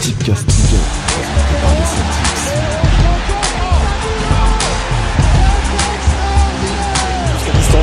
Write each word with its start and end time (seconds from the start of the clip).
Tipcast 0.00 0.46
Ligue 0.50 0.76
1, 0.76 0.82
présenté 1.12 1.54
par 1.60 1.72
les 1.74 1.84
Celtics. 1.84 2.40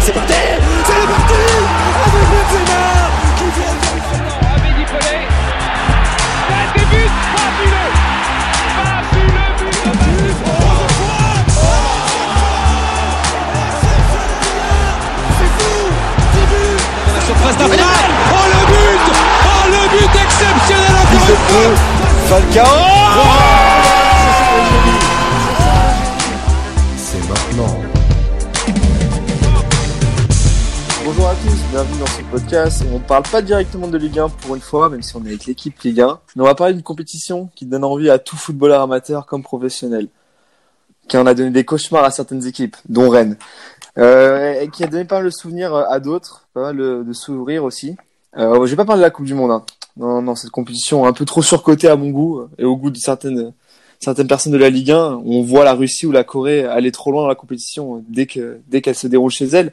C'est 0.04 0.14
parti 0.14 0.34
C'est 0.86 1.08
parti 1.08 1.42
Avec 2.06 2.26
Benzema 2.32 2.84
qui 3.38 3.48
vient 3.60 3.78
Amélie 4.56 4.86
Pelé. 4.86 5.18
Un 6.50 6.66
début 6.74 7.10
fabuleux. 7.36 7.92
Fabuleux 8.78 9.52
but 9.60 9.78
de 9.86 9.92
Manu. 9.94 10.34
C'est 15.38 15.52
fou 15.58 15.78
10 16.34 16.40
buts 16.48 16.82
surface 17.28 17.58
d'affaire. 17.58 17.86
Oh 18.32 18.46
le 18.48 18.62
but 18.72 19.06
Oh 19.46 19.64
le 19.68 19.82
but 19.98 20.14
exceptionnel 20.24 20.96
encore 20.96 21.26
une 21.26 21.76
fois 21.76 21.97
C'est 22.28 22.36
maintenant. 27.30 27.80
Bonjour 31.06 31.28
à 31.30 31.36
tous, 31.36 31.72
bienvenue 31.72 32.00
dans 32.00 32.06
ce 32.06 32.22
podcast. 32.30 32.84
On 32.92 32.96
ne 32.96 33.00
parle 33.00 33.24
pas 33.32 33.42
directement 33.42 33.88
de 33.88 33.98
Ligue 33.98 34.20
1 34.20 34.28
pour 34.28 34.56
une 34.56 34.62
fois, 34.62 34.90
même 34.90 35.02
si 35.02 35.16
on 35.16 35.24
est 35.24 35.30
avec 35.30 35.46
l'équipe 35.46 35.80
Ligue 35.80 36.02
1. 36.02 36.20
Mais 36.36 36.42
on 36.42 36.46
va 36.46 36.54
parler 36.54 36.74
d'une 36.74 36.84
compétition 36.84 37.50
qui 37.56 37.66
donne 37.66 37.86
envie 37.86 38.10
à 38.10 38.20
tout 38.20 38.36
footballeur 38.36 38.82
amateur 38.82 39.26
comme 39.26 39.42
professionnel. 39.42 40.10
Qui 41.08 41.16
en 41.16 41.28
a 41.28 41.34
donné 41.34 41.52
des 41.52 41.64
cauchemars 41.64 42.04
à 42.04 42.12
certaines 42.12 42.46
équipes, 42.46 42.76
dont 42.90 43.08
Rennes. 43.08 43.38
Euh, 43.98 44.60
et 44.60 44.68
qui 44.68 44.84
a 44.84 44.88
donné 44.88 45.06
pas 45.06 45.16
mal 45.16 45.26
de 45.26 45.30
souvenirs 45.30 45.74
à 45.74 46.02
d'autres, 46.02 46.46
pas 46.54 46.60
mal 46.62 46.76
de, 46.76 47.04
de 47.08 47.14
sourires 47.14 47.64
aussi. 47.64 47.96
Euh, 48.38 48.66
je 48.66 48.72
vais 48.72 48.76
pas 48.76 48.84
parler 48.84 49.00
de 49.00 49.06
la 49.06 49.12
Coupe 49.12 49.26
du 49.26 49.34
Monde. 49.34 49.52
Hein. 49.52 49.64
Non, 49.98 50.22
non, 50.22 50.36
cette 50.36 50.52
compétition 50.52 51.06
un 51.06 51.14
peu 51.14 51.26
trop 51.26 51.42
surcotée 51.42 51.88
à 51.88 51.96
mon 51.96 52.10
goût 52.10 52.44
et 52.58 52.66
au 52.66 52.76
goût 52.76 52.92
de 52.92 52.98
certaines 52.98 53.54
certaines 54.00 54.28
personnes 54.28 54.54
de 54.54 54.58
la 54.58 54.70
Ligue 54.70 54.92
1. 54.92 55.22
On 55.26 55.42
voit 55.42 55.64
la 55.64 55.74
Russie 55.74 56.06
ou 56.06 56.12
la 56.12 56.24
Corée 56.24 56.66
aller 56.66 56.92
trop 56.92 57.12
loin 57.12 57.24
dans 57.24 57.28
la 57.28 57.36
compétition 57.36 58.04
dès 58.08 58.26
que 58.26 58.60
dès 58.68 58.82
qu'elle 58.82 58.96
se 58.96 59.08
déroule 59.08 59.32
chez 59.32 59.46
elle. 59.46 59.72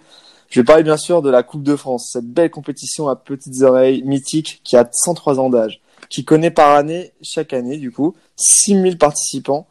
Je 0.48 0.61
vais 0.61 0.64
parler 0.64 0.83
bien 0.83 0.97
sûr 0.97 1.22
de 1.22 1.30
la 1.30 1.42
Coupe 1.42 1.62
de 1.62 1.75
France, 1.75 2.11
cette 2.12 2.27
belle 2.27 2.50
compétition 2.50 3.08
à 3.08 3.17
petites 3.17 3.62
oreilles 3.62 4.02
mythique 4.05 4.61
qui 4.62 4.77
a 4.77 4.89
103 4.91 5.41
ans 5.41 5.50
d'âge, 5.50 5.80
qui 6.11 6.25
connaît 6.25 6.50
par 6.50 6.77
année, 6.77 7.12
chaque 7.22 7.52
année 7.52 7.77
du 7.77 7.91
coup, 7.91 8.14
6000 8.36 8.98
participants 8.98 9.67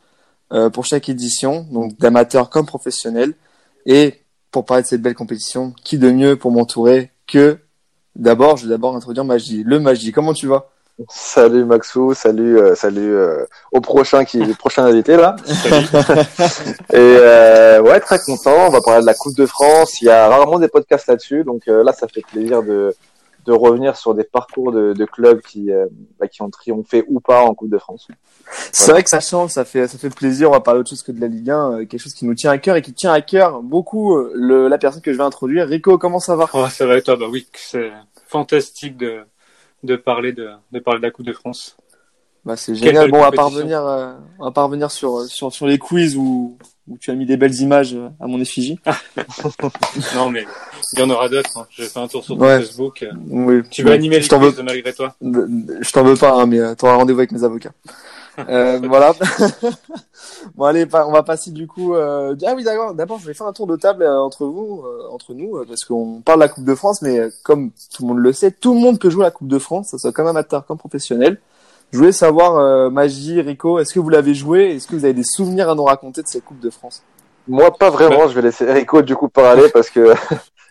euh, 0.51 0.69
pour 0.69 0.85
chaque 0.85 1.09
édition, 1.09 1.65
donc 1.71 1.97
d'amateurs 1.99 2.49
comme 2.49 2.65
professionnels. 2.65 3.33
Et 3.85 4.21
pour 4.51 4.65
parler 4.65 4.83
de 4.83 4.87
cette 4.87 5.01
belle 5.01 5.15
compétition, 5.15 5.73
qui 5.83 5.97
de 5.97 6.11
mieux 6.11 6.35
pour 6.35 6.51
m'entourer 6.51 7.11
que 7.27 7.59
d'abord, 8.15 8.57
je 8.57 8.63
vais 8.63 8.69
d'abord 8.69 8.95
introduire 8.95 9.25
Magie. 9.25 9.63
Le 9.63 9.79
Magie, 9.79 10.11
comment 10.11 10.33
tu 10.33 10.47
vas? 10.47 10.69
Salut 11.09 11.65
Maxou, 11.65 12.13
salut, 12.13 12.59
euh, 12.59 12.75
salut 12.75 13.15
euh, 13.15 13.45
au 13.71 13.81
prochain 13.81 14.25
qui 14.25 14.37
le 14.37 14.53
prochain 14.53 14.85
invité 14.85 15.17
là. 15.17 15.35
Et 16.93 16.97
euh, 16.97 17.81
ouais, 17.81 17.99
très 17.99 18.19
content. 18.19 18.67
On 18.67 18.69
va 18.69 18.79
parler 18.79 19.01
de 19.01 19.07
la 19.07 19.15
Coupe 19.15 19.35
de 19.35 19.47
France. 19.47 20.01
Il 20.01 20.05
y 20.05 20.09
a 20.09 20.27
rarement 20.27 20.59
des 20.59 20.67
podcasts 20.67 21.07
là-dessus, 21.07 21.43
donc 21.43 21.63
euh, 21.67 21.83
là, 21.83 21.93
ça 21.93 22.07
fait 22.07 22.21
plaisir 22.21 22.61
de 22.61 22.95
de 23.45 23.51
revenir 23.51 23.97
sur 23.97 24.13
des 24.13 24.23
parcours 24.23 24.71
de, 24.71 24.93
de 24.93 25.05
clubs 25.05 25.41
qui 25.41 25.71
euh, 25.71 25.87
bah, 26.19 26.27
qui 26.27 26.41
ont 26.41 26.49
triomphé 26.49 27.03
ou 27.07 27.19
pas 27.19 27.43
en 27.43 27.53
Coupe 27.53 27.69
de 27.69 27.77
France. 27.77 28.07
C'est 28.71 28.91
vrai 28.91 29.03
que 29.03 29.09
ça 29.09 29.19
change, 29.19 29.51
ça 29.51 29.65
fait, 29.65 29.87
ça 29.87 29.97
fait 29.97 30.13
plaisir. 30.13 30.49
On 30.49 30.53
va 30.53 30.59
parler 30.59 30.79
autre 30.79 30.89
chose 30.89 31.03
que 31.03 31.11
de 31.11 31.19
la 31.19 31.27
Ligue 31.27 31.49
1, 31.49 31.71
euh, 31.71 31.85
quelque 31.85 32.01
chose 32.01 32.13
qui 32.13 32.25
nous 32.25 32.35
tient 32.35 32.51
à 32.51 32.57
cœur 32.57 32.75
et 32.75 32.81
qui 32.81 32.93
tient 32.93 33.11
à 33.11 33.21
cœur 33.21 33.61
beaucoup 33.61 34.15
euh, 34.15 34.31
le, 34.35 34.67
la 34.67 34.77
personne 34.77 35.01
que 35.01 35.11
je 35.11 35.17
vais 35.17 35.23
introduire. 35.23 35.67
Rico, 35.67 35.97
comment 35.97 36.19
ça 36.19 36.35
va? 36.35 36.49
Oh, 36.53 36.67
ça 36.69 36.85
va 36.85 36.97
et 36.97 37.01
toi? 37.01 37.15
Bah 37.15 37.27
oui, 37.29 37.47
c'est 37.53 37.91
fantastique 38.27 38.97
de, 38.97 39.21
de, 39.83 39.95
parler 39.95 40.31
de, 40.33 40.49
de 40.71 40.79
parler 40.79 40.99
de 40.99 41.05
la 41.05 41.11
Coupe 41.11 41.25
de 41.25 41.33
France. 41.33 41.77
Bah 42.45 42.57
c'est 42.57 42.75
génial. 42.75 43.09
Bon, 43.09 43.19
on 43.19 43.21
va 43.21 43.31
parvenir, 43.31 43.85
euh, 43.85 44.13
on 44.39 44.45
va 44.45 44.51
parvenir 44.51 44.91
sur 44.91 45.21
sur 45.23 45.53
sur 45.53 45.65
les 45.65 45.77
quiz 45.77 46.17
où 46.17 46.57
où 46.89 46.97
tu 46.97 47.09
as 47.11 47.15
mis 47.15 47.25
des 47.25 47.37
belles 47.37 47.55
images 47.61 47.97
à 48.19 48.27
mon 48.27 48.39
effigie. 48.39 48.79
Non, 50.15 50.29
mais 50.29 50.45
il 50.93 50.99
y 50.99 51.03
en 51.03 51.09
aura 51.09 51.29
d'autres. 51.29 51.57
hein. 51.57 51.65
J'ai 51.71 51.85
fait 51.85 51.99
un 51.99 52.07
tour 52.07 52.23
sur 52.23 52.37
ton 52.37 52.41
Ouais. 52.43 52.59
Facebook. 52.59 53.05
Oui. 53.29 53.61
Tu 53.69 53.83
vas 53.83 53.89
Bon, 53.91 53.95
animer 53.95 54.17
les 54.17 54.21
je 54.21 54.29
t'en 54.29 54.39
veux, 54.39 54.51
quiz 54.51 54.63
malgré 54.63 54.93
toi. 54.93 55.13
je 55.21 55.91
t'en 55.91 56.03
veux 56.03 56.15
pas, 56.15 56.33
hein, 56.33 56.45
mais 56.45 56.59
tu 56.75 56.85
auras 56.85 56.95
rendez-vous 56.95 57.19
avec 57.19 57.31
mes 57.31 57.43
avocats. 57.43 57.71
Euh, 58.49 58.79
voilà. 58.83 59.13
bon 60.55 60.65
allez, 60.65 60.87
on 60.91 61.11
va 61.11 61.21
passer 61.21 61.51
du 61.51 61.67
coup. 61.67 61.93
Euh... 61.93 62.35
Ah 62.47 62.53
oui, 62.55 62.63
d'accord. 62.63 62.95
D'abord, 62.95 63.19
je 63.19 63.27
vais 63.27 63.35
faire 63.35 63.45
un 63.45 63.53
tour 63.53 63.67
de 63.67 63.75
table 63.75 64.01
euh, 64.01 64.19
entre 64.21 64.47
vous, 64.47 64.81
euh, 64.85 65.07
entre 65.11 65.35
nous, 65.35 65.57
euh, 65.57 65.65
parce 65.67 65.83
qu'on 65.85 66.21
parle 66.21 66.39
de 66.39 66.45
la 66.45 66.49
Coupe 66.49 66.63
de 66.65 66.73
France, 66.73 67.03
mais 67.03 67.19
euh, 67.19 67.29
comme 67.43 67.69
tout 67.95 68.01
le 68.01 68.07
monde 68.07 68.17
le 68.17 68.33
sait, 68.33 68.49
tout 68.49 68.73
le 68.73 68.79
monde 68.79 68.99
peut 68.99 69.11
jouer 69.11 69.23
à 69.25 69.27
la 69.27 69.31
Coupe 69.31 69.49
de 69.49 69.59
France, 69.59 69.89
ça 69.89 69.99
soit 69.99 70.11
comme 70.11 70.25
amateur, 70.25 70.65
comme 70.65 70.79
professionnel. 70.79 71.39
Je 71.91 71.99
voulais 71.99 72.11
savoir, 72.11 72.57
euh, 72.57 72.89
Magie, 72.89 73.39
Rico, 73.39 73.77
est-ce 73.77 73.93
que 73.93 73.99
vous 73.99 74.09
l'avez 74.09 74.33
joué 74.33 74.77
Est-ce 74.77 74.87
que 74.87 74.95
vous 74.95 75.05
avez 75.05 75.13
des 75.13 75.23
souvenirs 75.23 75.69
à 75.69 75.75
nous 75.75 75.83
raconter 75.83 76.23
de 76.23 76.27
cette 76.27 76.43
Coupe 76.43 76.59
de 76.59 76.71
France? 76.71 77.03
Moi, 77.47 77.71
pas 77.71 77.91
vraiment. 77.91 78.27
Je 78.29 78.33
vais 78.33 78.41
laisser 78.41 78.65
Rico 78.71 79.03
du 79.03 79.15
coup 79.15 79.29
parler 79.29 79.69
parce 79.71 79.91
que 79.91 80.13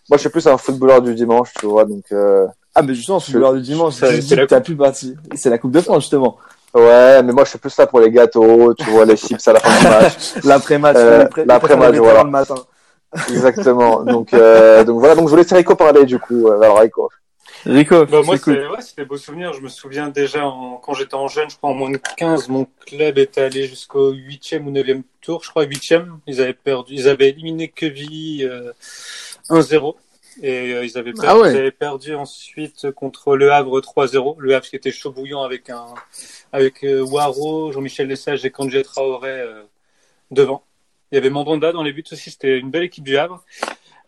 moi, 0.09 0.17
je 0.17 0.23
suis 0.23 0.29
plus 0.31 0.47
un 0.47 0.57
footballeur 0.59 1.01
du 1.03 1.15
dimanche, 1.15 1.51
tu 1.59 1.67
vois. 1.67 1.85
Donc 1.85 2.05
euh, 2.13 2.47
Ah, 2.75 2.83
mais 2.83 2.95
justement, 2.95 3.21
c'est 3.21 3.33
l'heure 3.35 3.55
du 3.55 3.61
dimanche. 3.61 3.95
C'est- 3.95 4.21
je 4.23 4.35
la 4.35 4.61
plus 4.61 4.77
parti. 4.77 5.15
C'est 5.35 5.51
la 5.51 5.59
Coupe 5.59 5.73
de 5.73 5.81
France, 5.81 6.03
justement. 6.05 6.37
ouais, 6.75 7.23
mais 7.23 7.33
moi, 7.33 7.45
je 7.45 7.51
suis 7.51 7.59
plus 7.59 7.77
là 7.77 7.87
pour 7.87 8.01
les 8.01 8.11
gâteaux, 8.11 8.73
tu 8.75 8.85
vois, 8.91 9.05
les 9.05 9.17
chips 9.17 9.47
à 9.49 9.53
la 9.53 9.61
fin 9.61 9.79
du 9.79 9.85
match. 9.89 10.15
L'après-match, 10.45 10.97
Euh, 10.99 11.25
l'après-match, 11.47 11.63
préférés 11.63 11.99
voilà. 11.99 12.23
le 12.25 12.31
matin. 12.31 12.55
Exactement. 13.29 14.03
Donc 14.05 14.33
euh, 14.33 14.85
donc 14.85 14.99
voilà. 14.99 15.15
Donc 15.15 15.29
je 15.29 15.35
vais 15.37 15.43
laisser 15.43 15.55
Rico 15.55 15.75
parler 15.77 16.05
du 16.07 16.19
coup. 16.19 16.49
Euh, 16.49 16.61
Alors 16.61 16.79
Rico. 16.81 17.11
Rico, 17.65 18.07
Bah, 18.07 18.23
moi, 18.25 18.39
cool. 18.39 18.55
ouais, 18.55 18.81
c'est 18.81 18.97
des 18.97 19.05
beaux 19.05 19.17
souvenirs. 19.17 19.53
Je 19.53 19.61
me 19.61 19.69
souviens 19.69 20.09
déjà 20.09 20.45
en, 20.47 20.79
quand 20.79 20.95
j'étais 20.95 21.15
en 21.15 21.29
jeune, 21.29 21.49
je 21.49 21.57
crois 21.57 21.71
en 21.71 21.75
moins 21.75 21.91
de 21.91 22.01
15, 22.17 22.49
mon 22.49 22.67
club 22.87 23.19
était 23.19 23.43
allé 23.43 23.67
jusqu'au 23.69 24.11
huitième 24.11 24.67
ou 24.67 24.71
neuvième 24.73 25.03
tour. 25.21 25.45
Je 25.45 25.51
crois 25.51 25.63
huitième. 25.65 26.19
Ils 26.27 26.41
avaient 26.41 26.55
perdu, 26.55 26.95
ils 26.95 27.09
avaient 27.09 27.29
éliminé 27.29 27.73
euh, 27.83 28.73
1-0. 29.49 29.95
Et 30.41 30.73
euh, 30.73 30.85
ils, 30.85 30.97
avaient 30.97 31.13
perdu, 31.13 31.29
Ah 31.29 31.39
ouais. 31.39 31.53
ils 31.53 31.59
avaient 31.59 31.71
perdu 31.71 32.15
ensuite 32.15 32.91
contre 32.93 33.37
Le 33.37 33.53
Havre 33.53 33.81
3-0. 33.81 34.37
Le 34.39 34.55
Havre 34.55 34.67
qui 34.67 34.77
était 34.77 34.91
chaud 34.91 35.11
bouillant 35.11 35.43
avec 35.43 35.69
un 35.69 35.87
avec 36.53 36.85
euh, 36.85 37.03
Waro, 37.03 37.73
Jean-Michel 37.73 38.09
Lesage 38.09 38.45
et 38.45 38.51
Kandji 38.51 38.83
Traoré 38.83 39.31
euh, 39.31 39.63
devant. 40.31 40.65
Il 41.11 41.17
y 41.17 41.19
avait 41.19 41.31
Mandanda 41.31 41.73
dans 41.73 41.83
les 41.83 41.93
buts 41.93 42.05
aussi. 42.11 42.31
C'était 42.31 42.59
une 42.59 42.71
belle 42.71 42.85
équipe 42.85 43.05
du 43.05 43.17
Havre. 43.19 43.45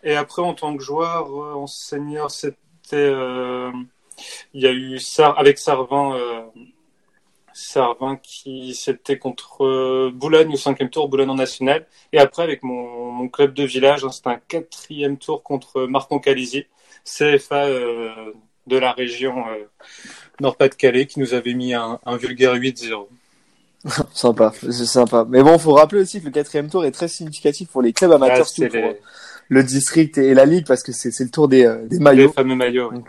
Et 0.03 0.17
après, 0.17 0.43
en 0.43 0.55
tant 0.55 0.77
que 0.77 0.83
joueur, 0.83 1.29
euh, 1.29 1.55
en 1.55 1.67
senior, 1.67 2.31
c'était 2.31 2.57
euh, 2.95 3.71
il 4.53 4.63
y 4.63 4.67
a 4.67 4.73
eu 4.73 4.99
Sar 4.99 5.39
avec 5.39 5.59
Sarvin, 5.59 6.19
Sarvin 7.55 8.17
qui 8.17 8.75
c'était 8.75 9.17
contre 9.17 9.65
euh, 9.65 10.11
Boulogne 10.13 10.53
au 10.53 10.57
cinquième 10.57 10.91
tour, 10.91 11.09
Boulogne 11.09 11.31
en 11.31 11.37
national. 11.37 11.87
Et 12.13 12.19
après 12.19 12.43
avec 12.43 12.63
mon, 12.63 13.13
mon 13.13 13.29
club 13.29 13.55
de 13.55 13.63
village, 13.63 14.05
hein, 14.05 14.11
c'était 14.11 14.31
un 14.31 14.41
quatrième 14.49 15.17
tour 15.17 15.43
contre 15.43 15.87
Marcon 15.87 16.19
Calisi, 16.19 16.67
CFA 17.05 17.67
euh, 17.67 18.33
de 18.67 18.77
la 18.77 18.93
région 18.93 19.47
euh, 19.49 19.65
Nord-Pas-de-Calais, 20.41 21.07
qui 21.07 21.21
nous 21.21 21.33
avait 21.33 21.55
mis 21.55 21.75
un, 21.75 22.01
un 22.05 22.17
vulgaire 22.17 22.55
8-0. 22.55 23.07
Sympa, 24.13 24.53
c'est 24.63 24.87
sympa. 24.87 25.27
Mais 25.29 25.43
bon, 25.43 25.59
faut 25.59 25.75
rappeler 25.75 26.01
aussi 26.01 26.21
que 26.21 26.27
le 26.27 26.31
quatrième 26.31 26.71
tour 26.71 26.85
est 26.87 26.91
très 26.91 27.09
significatif 27.09 27.69
pour 27.69 27.83
les 27.83 27.93
clubs 27.93 28.13
amateurs, 28.13 28.47
Ah, 28.47 28.51
c'est 28.51 28.73
les, 28.73 28.97
le 29.49 29.63
district 29.63 30.19
et 30.19 30.35
la 30.35 30.45
ligue, 30.45 30.67
parce 30.67 30.83
que 30.83 30.93
c'est 30.93 31.19
le 31.21 31.31
tour 31.31 31.49
des, 31.49 31.65
euh, 31.65 31.87
des 31.87 31.97
les 31.97 32.03
maillots. 32.03 32.33
fameux 32.33 32.55
maillots. 32.55 32.91
ouais. 32.91 33.01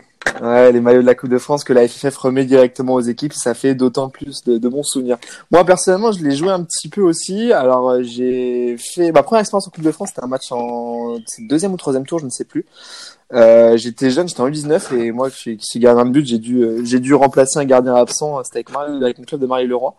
Ouais, 0.42 0.72
les 0.72 0.80
maillots 0.80 1.00
de 1.02 1.06
la 1.06 1.14
Coupe 1.14 1.30
de 1.30 1.38
France 1.38 1.64
que 1.64 1.72
la 1.72 1.86
FFF 1.88 2.16
remet 2.16 2.44
directement 2.44 2.94
aux 2.94 3.00
équipes, 3.00 3.32
ça 3.32 3.54
fait 3.54 3.74
d'autant 3.74 4.08
plus 4.10 4.42
de, 4.44 4.58
de 4.58 4.68
bons 4.68 4.82
souvenirs. 4.82 5.16
Moi, 5.50 5.64
personnellement, 5.64 6.12
je 6.12 6.22
l'ai 6.22 6.34
joué 6.34 6.50
un 6.50 6.62
petit 6.62 6.88
peu 6.88 7.00
aussi. 7.00 7.52
Alors, 7.52 7.90
euh, 7.90 8.02
j'ai 8.02 8.76
fait 8.76 9.12
ma 9.12 9.22
première 9.22 9.40
expérience 9.40 9.66
en 9.66 9.70
Coupe 9.70 9.84
de 9.84 9.92
France, 9.92 10.10
c'était 10.10 10.24
un 10.24 10.28
match 10.28 10.52
en 10.52 11.14
le 11.14 11.48
deuxième 11.48 11.72
ou 11.72 11.76
troisième 11.76 12.06
tour, 12.06 12.18
je 12.18 12.26
ne 12.26 12.30
sais 12.30 12.44
plus. 12.44 12.66
Euh, 13.32 13.76
j'étais 13.76 14.10
jeune, 14.10 14.28
j'étais 14.28 14.40
en 14.40 14.48
U19 14.48 14.94
et 14.96 15.10
moi, 15.10 15.30
qui 15.30 15.58
suis, 15.60 15.80
gardien 15.80 16.04
de 16.04 16.10
but, 16.10 16.26
j'ai 16.26 16.38
dû, 16.38 16.62
euh, 16.62 16.84
j'ai 16.84 17.00
dû 17.00 17.14
remplacer 17.14 17.58
un 17.58 17.64
gardien 17.64 17.94
absent. 17.94 18.42
C'était 18.44 18.58
avec 18.58 18.70
Marie, 18.72 19.02
avec 19.02 19.18
mon 19.18 19.24
club 19.24 19.40
de 19.40 19.46
Marie-Leroy. 19.46 19.94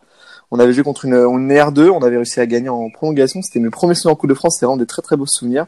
On 0.51 0.60
avait 0.60 0.72
joué 0.72 0.83
contre 0.83 1.06
une, 1.06 1.13
une 1.16 1.51
R2, 1.51 1.90
on 1.90 2.01
avait 2.04 2.16
réussi 2.18 2.40
à 2.40 2.45
gagner 2.45 2.69
en 2.69 2.90
prolongation. 2.90 3.42
C'était 3.42 3.60
mes 3.60 3.69
premiers 3.69 3.95
souvenirs 3.95 4.13
en 4.13 4.18
Coupe 4.18 4.30
de 4.30 4.36
France, 4.36 4.57
c'est 4.60 4.66
vraiment 4.66 4.78
des 4.78 4.86
très 4.86 5.01
très 5.01 5.18
beaux 5.18 5.25
souvenirs. 5.25 5.66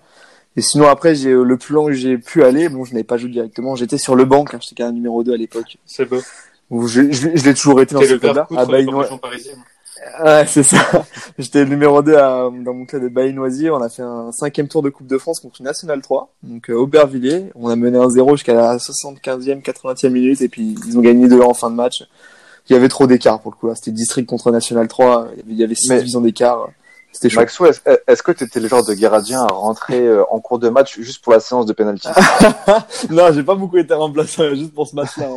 Et 0.55 0.61
sinon 0.61 0.87
après, 0.87 1.15
j'ai 1.15 1.31
le 1.31 1.57
plus 1.57 1.73
loin 1.73 1.85
que 1.85 1.93
j'ai 1.93 2.17
pu 2.17 2.43
aller, 2.43 2.69
bon, 2.69 2.83
je 2.83 2.91
n'avais 2.93 3.03
pas 3.03 3.17
joué 3.17 3.29
directement. 3.29 3.75
J'étais 3.75 3.97
sur 3.97 4.15
le 4.15 4.25
banc, 4.25 4.43
car 4.45 4.61
j'étais 4.61 4.83
un 4.83 4.91
numéro 4.91 5.23
2 5.23 5.33
à 5.33 5.37
l'époque. 5.37 5.77
C'est 5.85 6.05
beau. 6.05 6.17
Où 6.69 6.87
je, 6.87 7.11
je, 7.11 7.29
je 7.35 7.45
l'ai 7.45 7.53
toujours 7.53 7.81
été 7.81 7.95
dans 7.95 8.01
C'est 8.01 8.07
ce 8.07 8.13
le 8.13 8.19
club-là. 8.19 8.47
À 8.57 8.65
parisienne. 9.17 9.57
Ouais, 10.23 10.45
c'est 10.47 10.63
ça. 10.63 11.05
J'étais 11.37 11.65
numéro 11.65 12.01
2 12.01 12.15
à, 12.15 12.49
dans 12.63 12.73
mon 12.73 12.85
club 12.85 13.03
de 13.03 13.09
Baïnoisier. 13.09 13.69
On 13.69 13.81
a 13.81 13.89
fait 13.89 14.01
un 14.01 14.31
cinquième 14.31 14.67
tour 14.67 14.81
de 14.81 14.89
Coupe 14.89 15.07
de 15.07 15.17
France 15.17 15.39
contre 15.41 15.59
une 15.59 15.65
Nationale 15.65 16.01
3. 16.01 16.33
Donc, 16.43 16.69
euh, 16.69 16.73
Aubervilliers. 16.75 17.51
On 17.55 17.67
a 17.69 17.75
mené 17.75 17.97
1-0 17.97 18.31
jusqu'à 18.37 18.53
la 18.53 18.77
75e, 18.77 19.61
80e 19.61 20.09
minute. 20.09 20.41
Et 20.41 20.47
puis, 20.47 20.75
ils 20.87 20.97
ont 20.97 21.01
gagné 21.01 21.27
2 21.27 21.41
en 21.41 21.53
fin 21.53 21.69
de 21.69 21.75
match. 21.75 22.03
Il 22.69 22.73
y 22.73 22.75
avait 22.75 22.87
trop 22.87 23.07
d'écart 23.07 23.41
pour 23.41 23.51
le 23.51 23.57
coup. 23.57 23.67
là. 23.67 23.75
C'était 23.75 23.91
district 23.91 24.27
contre 24.27 24.51
National 24.51 24.87
3. 24.87 25.29
Il 25.33 25.37
y 25.37 25.41
avait, 25.41 25.51
il 25.53 25.57
y 25.59 25.63
avait 25.63 25.75
six 25.75 25.89
Mais- 25.89 25.97
divisions 25.99 26.21
d'écart. 26.21 26.69
C'était 27.21 27.33
chaud. 27.33 27.39
Maxou, 27.41 27.65
est-ce 27.65 28.23
que 28.23 28.31
tu 28.31 28.45
étais 28.45 28.61
le 28.61 28.69
genre 28.69 28.85
de 28.85 28.93
gardien 28.93 29.41
à 29.43 29.47
rentrer 29.47 29.99
euh, 30.07 30.23
en 30.31 30.39
cours 30.39 30.57
de 30.57 30.69
match 30.69 30.97
juste 30.99 31.21
pour 31.21 31.33
la 31.33 31.41
séance 31.41 31.65
de 31.65 31.73
penalty? 31.73 32.07
Non, 33.09 33.31
j'ai 33.33 33.43
pas 33.43 33.55
beaucoup 33.55 33.77
été 33.77 33.93
remplaçant 33.93 34.43
euh, 34.43 34.55
juste 34.55 34.73
pour 34.73 34.87
ce 34.87 34.95
match-là. 34.95 35.27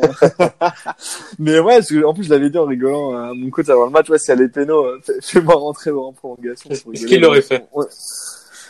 hein. 0.60 0.70
Mais 1.40 1.58
ouais, 1.58 1.76
parce 1.78 1.88
que, 1.88 2.04
en 2.04 2.14
plus, 2.14 2.22
je 2.24 2.30
l'avais 2.30 2.50
dit 2.50 2.58
en 2.58 2.66
rigolant 2.66 3.14
à 3.16 3.34
mon 3.34 3.50
coach 3.50 3.68
avant 3.68 3.84
le 3.86 3.90
match, 3.90 4.08
ouais, 4.10 4.18
si 4.18 4.28
y 4.28 4.32
a 4.32 4.36
les 4.36 4.48
pénaux, 4.48 4.84
euh, 4.84 5.00
fais- 5.04 5.20
fais-moi 5.20 5.54
rentrer 5.56 5.90
en 5.90 6.12
prolongation. 6.12 6.70
Est-ce 6.70 7.06
qu'il 7.06 7.20
l'aurait 7.20 7.42
fait? 7.42 7.66
Ouais. 7.72 7.86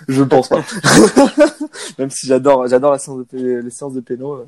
Je 0.08 0.20
ne 0.20 0.26
pense 0.26 0.48
pas. 0.48 0.62
Même 1.98 2.10
si 2.10 2.26
j'adore, 2.26 2.66
j'adore 2.66 2.92
la 2.92 2.98
séance 2.98 3.18
de, 3.32 3.60
les 3.60 3.70
séances 3.70 3.92
de 3.92 4.00
pénaux, 4.00 4.34
euh, 4.34 4.46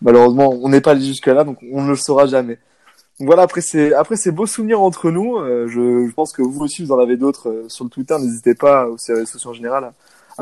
malheureusement, 0.00 0.50
on 0.62 0.68
n'est 0.68 0.80
pas 0.80 0.92
allé 0.92 1.04
jusque 1.04 1.26
là, 1.26 1.44
donc 1.44 1.58
on 1.72 1.82
ne 1.82 1.90
le 1.90 1.96
saura 1.96 2.26
jamais. 2.26 2.58
Voilà, 3.20 3.42
après 3.42 3.60
ces, 3.60 3.92
après 3.92 4.16
ces 4.16 4.32
beaux 4.32 4.46
souvenirs 4.46 4.80
entre 4.80 5.10
nous, 5.10 5.36
euh, 5.36 5.68
je, 5.68 6.10
pense 6.12 6.32
que 6.32 6.42
vous 6.42 6.62
aussi, 6.62 6.84
vous 6.84 6.92
en 6.92 6.98
avez 6.98 7.16
d'autres 7.16 7.48
euh, 7.48 7.68
sur 7.68 7.84
le 7.84 7.90
Twitter, 7.90 8.16
n'hésitez 8.18 8.54
pas, 8.54 8.88
ou 8.88 8.98
sur 8.98 9.14
les 9.14 9.20
réseaux 9.20 9.32
sociaux 9.32 9.50
en 9.50 9.54
général, 9.54 9.84
à, 9.84 9.92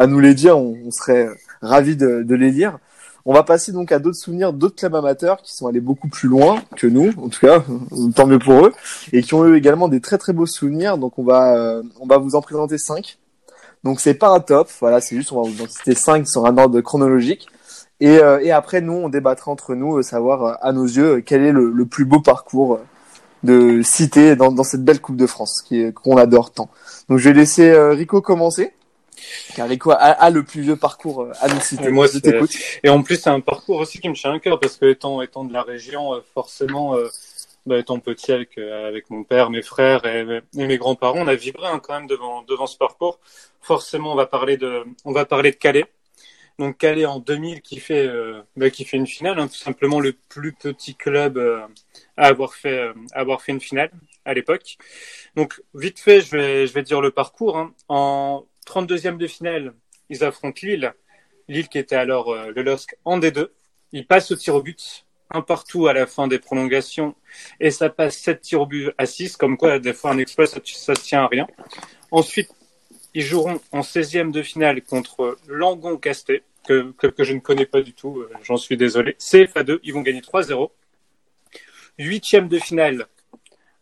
à 0.02 0.06
nous 0.06 0.20
les 0.20 0.34
dire, 0.34 0.56
on, 0.58 0.78
on 0.86 0.90
serait 0.90 1.26
euh, 1.26 1.34
ravis 1.60 1.96
de, 1.96 2.34
les 2.34 2.50
lire. 2.50 2.78
On 3.24 3.32
va 3.32 3.44
passer 3.44 3.70
donc 3.70 3.92
à 3.92 4.00
d'autres 4.00 4.16
souvenirs 4.16 4.52
d'autres 4.52 4.74
clubs 4.74 4.94
amateurs 4.96 5.40
qui 5.42 5.54
sont 5.54 5.68
allés 5.68 5.80
beaucoup 5.80 6.08
plus 6.08 6.28
loin 6.28 6.60
que 6.76 6.86
nous, 6.86 7.12
en 7.18 7.28
tout 7.28 7.40
cas, 7.40 7.62
tant 8.16 8.26
mieux 8.26 8.38
pour 8.38 8.66
eux, 8.66 8.72
et 9.12 9.22
qui 9.22 9.34
ont 9.34 9.46
eu 9.46 9.56
également 9.56 9.88
des 9.88 10.00
très 10.00 10.18
très 10.18 10.32
beaux 10.32 10.46
souvenirs. 10.46 10.98
Donc 10.98 11.18
on 11.18 11.24
va, 11.24 11.56
euh, 11.56 11.82
on 12.00 12.06
va 12.06 12.18
vous 12.18 12.34
en 12.34 12.40
présenter 12.40 12.78
cinq. 12.78 13.18
Donc 13.84 14.00
c'est 14.00 14.14
pas 14.14 14.28
un 14.28 14.40
top, 14.40 14.68
voilà, 14.80 15.00
c'est 15.00 15.16
juste 15.16 15.32
on 15.32 15.42
va 15.42 15.48
vous 15.48 15.62
en 15.62 15.68
citer 15.68 15.94
cinq 15.94 16.26
sur 16.26 16.46
un 16.46 16.56
ordre 16.58 16.80
chronologique. 16.80 17.48
Et, 18.02 18.18
euh, 18.18 18.40
et 18.42 18.50
après 18.50 18.80
nous, 18.80 18.94
on 18.94 19.08
débattra 19.08 19.52
entre 19.52 19.76
nous, 19.76 19.98
euh, 19.98 20.02
savoir 20.02 20.44
euh, 20.44 20.54
à 20.60 20.72
nos 20.72 20.86
yeux 20.86 21.20
quel 21.20 21.44
est 21.44 21.52
le, 21.52 21.70
le 21.70 21.86
plus 21.86 22.04
beau 22.04 22.20
parcours 22.20 22.80
de 23.44 23.80
cité 23.82 24.34
dans, 24.34 24.50
dans 24.50 24.64
cette 24.64 24.84
belle 24.84 25.00
Coupe 25.00 25.16
de 25.16 25.28
France 25.28 25.64
qu'on 25.94 26.16
adore 26.16 26.50
tant. 26.50 26.68
Donc 27.08 27.18
je 27.18 27.28
vais 27.28 27.34
laisser 27.34 27.72
Rico 28.00 28.20
commencer, 28.20 28.72
car 29.54 29.68
Rico 29.68 29.92
a, 29.92 29.94
a 29.94 30.30
le 30.30 30.42
plus 30.42 30.62
vieux 30.62 30.74
parcours 30.74 31.28
à 31.40 31.46
nous 31.46 31.60
citer. 31.60 31.86
Et 31.86 31.90
moi, 31.90 32.06
je. 32.08 32.18
Et 32.82 32.88
en 32.88 33.04
plus, 33.04 33.20
c'est 33.22 33.30
un 33.30 33.38
parcours 33.38 33.78
aussi 33.78 34.00
qui 34.00 34.08
me 34.08 34.14
tient 34.14 34.32
à 34.32 34.40
cœur 34.40 34.58
parce 34.58 34.76
que 34.78 34.86
étant, 34.86 35.22
étant 35.22 35.44
de 35.44 35.52
la 35.52 35.62
région, 35.62 36.20
forcément, 36.34 36.96
euh, 36.96 37.08
bah, 37.66 37.78
étant 37.78 38.00
petit 38.00 38.32
avec, 38.32 38.58
avec 38.58 39.10
mon 39.10 39.22
père, 39.22 39.50
mes 39.50 39.62
frères 39.62 40.04
et, 40.06 40.40
et 40.58 40.66
mes 40.66 40.78
grands-parents, 40.78 41.20
on 41.20 41.28
a 41.28 41.36
vibré 41.36 41.68
hein, 41.68 41.80
quand 41.80 41.94
même 41.94 42.08
devant, 42.08 42.42
devant 42.42 42.66
ce 42.66 42.76
parcours. 42.76 43.20
Forcément, 43.60 44.12
on 44.12 44.16
va 44.16 44.26
parler 44.26 44.56
de, 44.56 44.82
on 45.04 45.12
va 45.12 45.24
parler 45.24 45.52
de 45.52 45.56
Calais. 45.56 45.86
Donc 46.58 46.78
Calais 46.78 47.06
en 47.06 47.18
2000 47.18 47.62
qui 47.62 47.80
fait, 47.80 48.06
euh, 48.06 48.42
bah, 48.56 48.70
qui 48.70 48.84
fait 48.84 48.96
une 48.96 49.06
finale, 49.06 49.38
hein, 49.38 49.48
tout 49.48 49.54
simplement 49.56 50.00
le 50.00 50.12
plus 50.12 50.52
petit 50.52 50.94
club 50.94 51.38
euh, 51.38 51.60
à 52.16 52.26
avoir 52.26 52.54
fait, 52.54 52.78
euh, 52.78 52.92
avoir 53.12 53.42
fait 53.42 53.52
une 53.52 53.60
finale 53.60 53.90
à 54.24 54.34
l'époque. 54.34 54.76
Donc 55.36 55.60
vite 55.74 55.98
fait, 55.98 56.20
je 56.20 56.30
vais, 56.36 56.66
je 56.66 56.72
vais 56.72 56.82
dire 56.82 57.00
le 57.00 57.10
parcours. 57.10 57.56
hein. 57.58 57.74
En 57.88 58.46
32e 58.66 59.16
de 59.16 59.26
finale, 59.26 59.74
ils 60.08 60.24
affrontent 60.24 60.60
Lille. 60.62 60.92
Lille 61.48 61.68
qui 61.68 61.78
était 61.78 61.96
alors 61.96 62.30
euh, 62.30 62.52
le 62.54 62.62
LOSC 62.62 62.96
en 63.04 63.18
D2. 63.18 63.48
Il 63.92 64.06
passe 64.06 64.30
au 64.30 64.36
tir 64.36 64.54
au 64.54 64.62
but, 64.62 65.04
un 65.30 65.42
partout 65.42 65.86
à 65.86 65.92
la 65.92 66.06
fin 66.06 66.26
des 66.28 66.38
prolongations, 66.38 67.14
et 67.60 67.70
ça 67.70 67.90
passe 67.90 68.16
7 68.18 68.40
tirs 68.40 68.60
au 68.62 68.66
but 68.66 68.90
à 68.96 69.06
6, 69.06 69.36
comme 69.36 69.56
quoi 69.56 69.78
des 69.78 69.92
fois 69.92 70.12
un 70.12 70.18
exploit 70.18 70.46
ça, 70.46 70.60
ça 70.64 70.94
tient 70.94 71.24
à 71.24 71.26
rien. 71.26 71.46
Ensuite, 72.10 72.50
ils 73.14 73.22
joueront 73.22 73.60
en 73.72 73.80
16e 73.80 74.30
de 74.30 74.42
finale 74.42 74.82
contre 74.82 75.38
Langon 75.46 75.96
Casté, 75.96 76.42
que, 76.66 76.92
que, 76.92 77.06
que 77.06 77.24
je 77.24 77.32
ne 77.34 77.40
connais 77.40 77.66
pas 77.66 77.82
du 77.82 77.92
tout, 77.92 78.20
euh, 78.20 78.30
j'en 78.42 78.56
suis 78.56 78.76
désolé. 78.76 79.16
CFA2, 79.18 79.80
ils 79.82 79.92
vont 79.92 80.02
gagner 80.02 80.20
3-0. 80.20 80.70
Huitième 81.98 82.48
de 82.48 82.58
finale, 82.58 83.06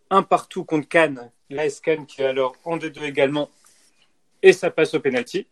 un 0.08 0.22
partout 0.22 0.64
contre 0.64 0.88
Cannes, 0.88 1.30
l'AS 1.48 1.80
Cannes 1.80 2.06
qui 2.06 2.22
est 2.22 2.26
alors 2.26 2.56
en 2.64 2.76
D2 2.76 3.04
également, 3.04 3.50
et 4.42 4.52
ça 4.52 4.70
passe 4.70 4.94
au 4.94 5.00
penalty. 5.00 5.46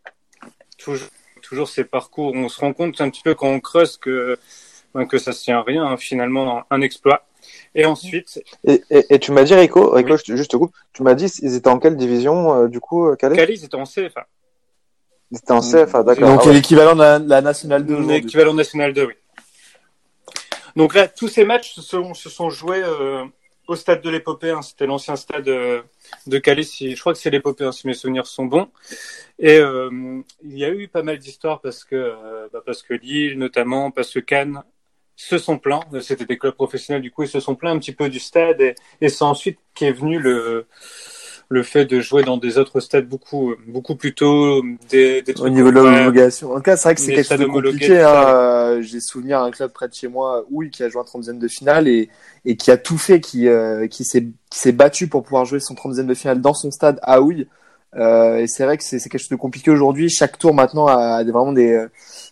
Toujours, 0.77 1.09
toujours 1.41 1.69
ces 1.69 1.83
parcours, 1.83 2.33
on 2.33 2.49
se 2.49 2.59
rend 2.59 2.73
compte 2.73 2.99
un 2.99 3.09
petit 3.09 3.21
peu 3.21 3.35
quand 3.35 3.49
on 3.49 3.59
creuse 3.59 3.97
que, 3.97 4.37
ben, 4.93 5.05
que 5.05 5.17
ça 5.17 5.31
se 5.31 5.43
tient 5.43 5.59
à 5.59 5.63
rien, 5.63 5.83
hein, 5.85 5.97
finalement, 5.97 6.63
un 6.69 6.81
exploit. 6.81 7.25
Et 7.75 7.85
ensuite, 7.85 8.41
et, 8.63 8.81
et, 8.89 9.05
et 9.15 9.19
tu 9.19 9.31
m'as 9.31 9.43
dit, 9.43 9.53
Rico, 9.53 9.91
Rico 9.91 10.17
je 10.17 10.35
juste 10.35 10.51
te 10.51 10.57
coupe, 10.57 10.75
tu 10.93 11.03
m'as 11.03 11.13
dit, 11.13 11.25
ils 11.41 11.55
étaient 11.55 11.69
en 11.69 11.79
quelle 11.79 11.95
division, 11.97 12.63
euh, 12.63 12.67
du 12.67 12.79
coup, 12.79 13.07
euh, 13.07 13.15
Calais? 13.15 13.35
Calais, 13.35 13.53
ils 13.53 13.63
étaient 13.63 13.75
en 13.75 13.83
CFA. 13.85 14.27
Ils 15.31 15.37
étaient 15.37 15.51
en 15.51 15.61
CFA, 15.61 16.03
d'accord. 16.03 16.27
Donc 16.29 16.41
Ah 16.43 16.47
ouais. 16.47 16.53
l'équivalent 16.53 16.93
de 16.95 16.99
la, 17.01 17.19
la 17.19 17.41
nationale 17.41 17.85
2 17.85 17.93
aujourd'hui. 17.93 18.21
L'équivalent 18.21 18.53
national 18.53 18.93
2, 18.93 19.05
oui. 19.05 19.13
Donc 20.75 20.93
là, 20.95 21.07
tous 21.07 21.27
ces 21.27 21.45
matchs 21.45 21.73
se 21.73 21.81
sont, 21.81 22.13
se 22.13 22.29
sont 22.29 22.49
joués 22.49 22.81
euh, 22.83 23.23
au 23.67 23.75
stade 23.75 24.01
de 24.01 24.09
l'épopée. 24.09 24.49
hein. 24.51 24.61
C'était 24.61 24.85
l'ancien 24.85 25.15
stade 25.15 25.47
euh, 25.47 25.81
de 26.27 26.37
Calais. 26.39 26.63
Si, 26.63 26.95
je 26.95 26.99
crois 26.99 27.13
que 27.13 27.19
c'est 27.19 27.29
l'épopée, 27.29 27.65
hein, 27.65 27.71
si 27.71 27.85
mes 27.87 27.93
souvenirs 27.93 28.25
sont 28.27 28.45
bons. 28.45 28.67
Et 29.37 29.57
euh, 29.57 30.21
il 30.43 30.57
y 30.57 30.65
a 30.65 30.69
eu 30.69 30.87
pas 30.87 31.03
mal 31.03 31.17
d'histoires 31.19 31.61
parce 31.61 31.83
que, 31.83 31.95
euh, 31.95 32.47
bah, 32.51 32.61
parce 32.65 32.81
que 32.83 32.93
Lille, 32.95 33.37
notamment, 33.37 33.91
parce 33.91 34.11
que 34.11 34.19
Cannes 34.19 34.63
se 35.21 35.37
sont 35.37 35.57
plaints. 35.57 35.81
C'était 36.01 36.25
des 36.25 36.37
clubs 36.37 36.55
professionnels, 36.55 37.01
du 37.01 37.11
coup, 37.11 37.23
ils 37.23 37.29
se 37.29 37.39
sont 37.39 37.55
plaints 37.55 37.71
un 37.71 37.79
petit 37.79 37.93
peu 37.93 38.09
du 38.09 38.19
stade. 38.19 38.61
Et, 38.61 38.75
et 39.01 39.09
c'est 39.09 39.23
ensuite 39.23 39.59
qu'est 39.73 39.91
venu 39.91 40.19
le 40.19 40.65
le 41.51 41.63
fait 41.63 41.85
de 41.85 41.99
jouer 41.99 42.23
dans 42.23 42.37
des 42.37 42.59
autres 42.59 42.79
stades 42.79 43.07
beaucoup 43.07 43.55
beaucoup 43.67 43.95
plus 43.95 44.13
tôt, 44.13 44.61
des, 44.89 45.23
des 45.23 45.31
Au 45.31 45.35
trucs 45.35 45.53
niveau 45.53 45.69
de 45.69 45.75
l'homologation. 45.75 46.51
En 46.51 46.57
tout 46.57 46.61
cas, 46.61 46.77
c'est 46.77 46.89
vrai 46.89 46.95
que 46.95 47.01
c'est 47.01 47.13
quelque 47.13 47.27
chose 47.27 47.39
de 47.39 47.45
compliqué. 47.45 47.99
Hein. 47.99 48.25
Euh, 48.27 48.81
J'ai 48.83 48.99
souvenir 48.99 49.41
d'un 49.41 49.49
club 49.49 49.71
près 49.71 49.87
de 49.87 49.93
chez 49.93 50.07
moi, 50.07 50.45
Houille, 50.51 50.69
qui 50.69 50.83
a 50.83 50.89
joué 50.89 51.01
un 51.01 51.19
30e 51.19 51.39
de 51.39 51.47
finale 51.47 51.87
et, 51.87 52.09
et 52.45 52.55
qui 52.55 52.69
a 52.69 52.77
tout 52.77 52.99
fait, 52.99 53.19
qui, 53.19 53.47
euh, 53.47 53.87
qui 53.87 54.05
s'est 54.05 54.71
battu 54.71 55.07
pour 55.07 55.23
pouvoir 55.23 55.45
jouer 55.45 55.59
son 55.59 55.73
30e 55.73 56.05
de 56.05 56.13
finale 56.13 56.39
dans 56.39 56.53
son 56.53 56.69
stade 56.69 56.99
à 57.01 57.19
Houille. 57.21 57.47
Euh, 57.95 58.37
et 58.37 58.47
c'est 58.47 58.65
vrai 58.65 58.77
que 58.77 58.83
c'est 58.83 58.99
quelque 58.99 59.17
chose 59.17 59.29
de 59.29 59.35
compliqué 59.35 59.71
aujourd'hui. 59.71 60.09
Chaque 60.09 60.37
tour 60.37 60.53
maintenant 60.53 60.85
a 60.85 61.23
des, 61.23 61.31
vraiment 61.31 61.53
des, 61.53 61.83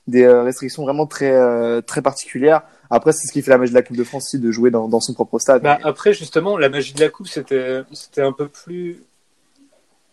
des 0.07 0.23
euh, 0.23 0.43
restrictions 0.43 0.83
vraiment 0.83 1.05
très, 1.05 1.31
euh, 1.31 1.81
très 1.81 2.01
particulières. 2.01 2.61
Après, 2.89 3.11
c'est 3.11 3.27
ce 3.27 3.33
qui 3.33 3.41
fait 3.41 3.51
la 3.51 3.57
magie 3.57 3.71
de 3.71 3.77
la 3.77 3.81
Coupe 3.83 3.97
de 3.97 4.03
France 4.03 4.25
aussi, 4.27 4.39
de 4.39 4.51
jouer 4.51 4.71
dans, 4.71 4.87
dans 4.87 5.01
son 5.01 5.13
propre 5.13 5.39
stade. 5.39 5.61
Bah, 5.61 5.77
après, 5.83 6.13
justement, 6.13 6.57
la 6.57 6.69
magie 6.69 6.93
de 6.93 7.01
la 7.01 7.09
coupe, 7.09 7.27
c'était, 7.27 7.81
c'était 7.91 8.21
un 8.21 8.31
peu 8.31 8.47
plus, 8.47 9.03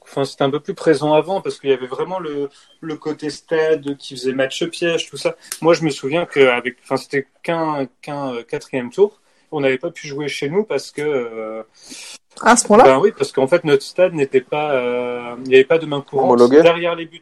enfin, 0.02 0.24
c'était 0.24 0.42
un 0.42 0.50
peu 0.50 0.60
plus 0.60 0.74
présent 0.74 1.14
avant 1.14 1.40
parce 1.40 1.60
qu'il 1.60 1.70
y 1.70 1.72
avait 1.72 1.86
vraiment 1.86 2.18
le, 2.18 2.50
le 2.80 2.96
côté 2.96 3.30
stade 3.30 3.96
qui 3.96 4.16
faisait 4.16 4.32
match 4.32 4.64
piège, 4.64 5.08
tout 5.08 5.16
ça. 5.16 5.36
Moi, 5.62 5.74
je 5.74 5.84
me 5.84 5.90
souviens 5.90 6.26
qu'avec, 6.26 6.78
enfin, 6.82 6.96
c'était 6.96 7.28
qu'un, 7.42 7.86
qu'un 8.02 8.34
euh, 8.34 8.42
quatrième 8.42 8.90
tour. 8.90 9.20
On 9.52 9.60
n'avait 9.60 9.78
pas 9.78 9.92
pu 9.92 10.08
jouer 10.08 10.26
chez 10.26 10.48
nous 10.50 10.64
parce 10.64 10.90
que, 10.90 11.02
euh, 11.02 11.62
à 12.42 12.56
ce 12.56 12.66
point-là 12.66 12.84
ben 12.84 12.98
oui, 12.98 13.12
parce 13.16 13.30
qu'en 13.32 13.46
fait, 13.46 13.64
notre 13.64 13.82
stade 13.82 14.12
n'était 14.14 14.40
pas, 14.40 14.72
euh, 14.72 15.34
il 15.44 15.48
n'y 15.48 15.54
avait 15.54 15.64
pas 15.64 15.78
de 15.78 15.86
main 15.86 16.00
courante 16.00 16.26
Homologué. 16.32 16.62
derrière 16.62 16.94
les 16.96 17.06
buts. 17.06 17.20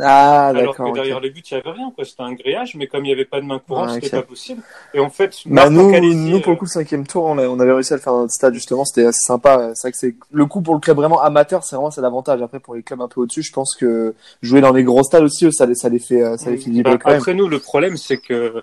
Ah, 0.00 0.46
Alors 0.46 0.74
que 0.74 0.94
derrière 0.94 1.20
les 1.20 1.28
buts, 1.28 1.42
il 1.50 1.54
n'y 1.54 1.60
avait 1.60 1.70
rien, 1.72 1.92
quoi. 1.94 2.04
C'était 2.06 2.22
un 2.22 2.32
grillage, 2.32 2.74
mais 2.74 2.86
comme 2.86 3.04
il 3.04 3.08
n'y 3.08 3.12
avait 3.12 3.26
pas 3.26 3.40
de 3.42 3.46
main 3.46 3.58
courante, 3.58 3.88
Ah, 3.90 3.94
c'était 3.94 4.06
ok. 4.16 4.22
pas 4.22 4.28
possible. 4.28 4.62
Et 4.94 4.98
en 5.00 5.10
fait, 5.10 5.34
Bah, 5.46 5.68
nous, 5.68 5.90
nous, 5.90 6.40
pour 6.40 6.48
euh, 6.48 6.52
le 6.54 6.58
coup, 6.58 6.64
le 6.64 6.70
cinquième 6.70 7.06
tour, 7.06 7.24
on, 7.24 7.36
a- 7.36 7.46
on 7.46 7.60
avait 7.60 7.72
réussi 7.72 7.92
à 7.92 7.96
le 7.96 8.02
faire 8.02 8.14
dans 8.14 8.20
notre 8.22 8.32
stade, 8.32 8.54
justement. 8.54 8.86
C'était 8.86 9.04
assez 9.06 9.20
sympa. 9.24 9.72
C'est 9.74 9.82
vrai 9.88 9.92
que 9.92 9.98
c'est, 9.98 10.14
le 10.32 10.46
coup 10.46 10.62
pour 10.62 10.72
le 10.74 10.80
club 10.80 10.96
vraiment 10.96 11.20
amateur, 11.20 11.62
c'est 11.64 11.76
vraiment, 11.76 11.90
c'est 11.90 12.00
l'avantage. 12.00 12.40
Après, 12.40 12.60
pour 12.60 12.74
les 12.74 12.82
clubs 12.82 13.02
un 13.02 13.08
peu 13.08 13.20
au-dessus, 13.20 13.42
je 13.42 13.52
pense 13.52 13.74
que 13.76 14.14
jouer 14.40 14.62
dans 14.62 14.72
les 14.72 14.84
gros 14.84 15.02
stades 15.02 15.24
aussi, 15.24 15.44
eux, 15.44 15.52
ça 15.52 15.66
les, 15.66 15.74
ça 15.74 15.90
les 15.90 15.98
fait, 15.98 16.22
euh, 16.22 16.38
ça 16.38 16.50
les 16.50 16.56
fait 16.56 16.70
vibrer 16.70 16.94
Bah, 16.94 16.98
quand 17.02 17.10
même. 17.10 17.18
après 17.20 17.34
nous, 17.34 17.48
le 17.48 17.58
problème, 17.58 17.98
c'est 17.98 18.16
que 18.16 18.62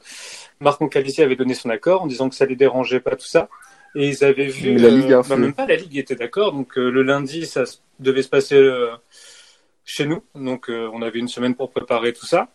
Marc 0.60 0.82
Ancalisi 0.82 1.22
avait 1.22 1.36
donné 1.36 1.54
son 1.54 1.70
accord 1.70 2.02
en 2.02 2.08
disant 2.08 2.28
que 2.30 2.36
ça 2.36 2.46
les 2.46 2.56
dérangeait 2.56 3.00
pas 3.00 3.16
tout 3.16 3.28
ça. 3.28 3.48
Et 3.96 4.08
ils 4.08 4.24
avaient 4.24 4.48
vu, 4.48 4.78
la 4.78 4.90
Ligue 4.90 5.14
euh, 5.14 5.24
bah, 5.28 5.36
même 5.36 5.54
pas 5.54 5.66
la 5.66 5.76
Ligue 5.76 5.98
était 5.98 6.16
d'accord. 6.16 6.54
Donc 6.54 6.78
euh, 6.78 6.90
le 6.90 7.04
lundi, 7.04 7.46
ça 7.46 7.64
devait 8.00 8.24
se 8.24 8.30
passer 8.30 8.56
euh, 8.56 8.92
chez 9.84 10.06
nous. 10.06 10.24
Donc 10.36 10.70
euh, 10.70 10.90
on 10.94 11.02
avait 11.02 11.20
une 11.20 11.28
semaine 11.28 11.56
pour 11.56 11.72
préparer 11.72 12.14
tout 12.14 12.26
ça. 12.26 12.50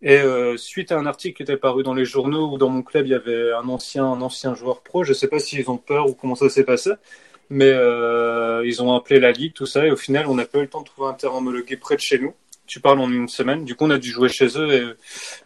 Et 0.00 0.16
euh, 0.16 0.56
suite 0.56 0.92
à 0.92 0.98
un 0.98 1.04
article 1.04 1.36
qui 1.36 1.42
était 1.42 1.58
paru 1.58 1.82
dans 1.82 1.92
les 1.92 2.06
journaux 2.06 2.52
où 2.52 2.56
dans 2.56 2.70
mon 2.70 2.82
club 2.82 3.06
il 3.06 3.10
y 3.10 3.14
avait 3.14 3.52
un 3.52 3.68
ancien, 3.68 4.06
un 4.06 4.22
ancien 4.22 4.54
joueur 4.54 4.80
pro, 4.80 5.04
je 5.04 5.12
sais 5.12 5.28
pas 5.28 5.38
s'ils 5.38 5.68
ont 5.70 5.76
peur 5.76 6.08
ou 6.08 6.14
comment 6.14 6.34
ça 6.34 6.48
s'est 6.48 6.64
passé, 6.64 6.92
mais 7.50 7.70
euh, 7.70 8.62
ils 8.64 8.82
ont 8.82 8.94
appelé 8.94 9.20
la 9.20 9.30
Ligue, 9.30 9.52
tout 9.52 9.66
ça, 9.66 9.86
et 9.86 9.90
au 9.90 9.96
final 9.96 10.26
on 10.26 10.34
n'a 10.34 10.46
pas 10.46 10.56
eu 10.58 10.62
le 10.62 10.68
temps 10.68 10.80
de 10.80 10.86
trouver 10.86 11.10
un 11.10 11.12
terrain 11.12 11.36
homologué 11.36 11.76
près 11.76 11.96
de 11.96 12.00
chez 12.00 12.18
nous. 12.18 12.32
Tu 12.66 12.80
parles 12.80 12.98
en 12.98 13.10
une 13.10 13.28
semaine, 13.28 13.66
du 13.66 13.74
coup 13.74 13.84
on 13.84 13.90
a 13.90 13.98
dû 13.98 14.10
jouer 14.10 14.30
chez 14.30 14.58
eux 14.58 14.72
et 14.72 14.84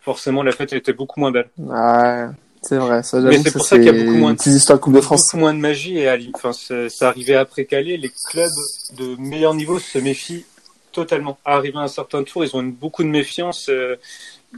forcément 0.01 0.45
la 0.45 0.53
fête 0.53 0.73
était 0.73 0.93
beaucoup 0.93 1.19
moins 1.19 1.33
belle. 1.33 1.51
Ouais, 1.59 2.27
c'est 2.63 2.77
vrai. 2.79 3.03
Ça, 3.03 3.21
Mais 3.21 3.39
c'est 3.39 3.53
pour 3.53 3.65
ça 3.67 3.77
qu'il 3.77 3.87
y 3.87 3.89
a 3.89 3.93
beaucoup 4.05 4.17
moins 4.19 4.33
de- 4.35 4.39
de 4.39 4.77
Coupe 4.79 4.95
de 4.95 5.01
France. 5.01 5.27
Beaucoup 5.27 5.37
moins 5.39 5.55
de 5.55 5.59
magie 5.59 5.99
et 5.99 6.09
à. 6.09 6.17
Enfin, 6.35 6.53
ça 6.53 7.09
arrivait 7.09 7.35
après 7.35 7.65
Calais, 7.65 7.97
les 7.97 8.11
clubs 8.31 8.51
de 8.97 9.17
meilleur 9.21 9.55
niveau 9.55 9.79
se 9.79 9.99
méfient 9.99 10.45
totalement. 10.93 11.39
À 11.45 11.57
arriver 11.57 11.79
à 11.79 11.83
un 11.83 11.89
certain 11.89 12.23
tour, 12.23 12.45
ils 12.45 12.55
ont 12.57 12.61
une- 12.61 12.73
beaucoup 12.73 13.03
de 13.03 13.09
méfiance. 13.09 13.69
euh, 13.69 13.97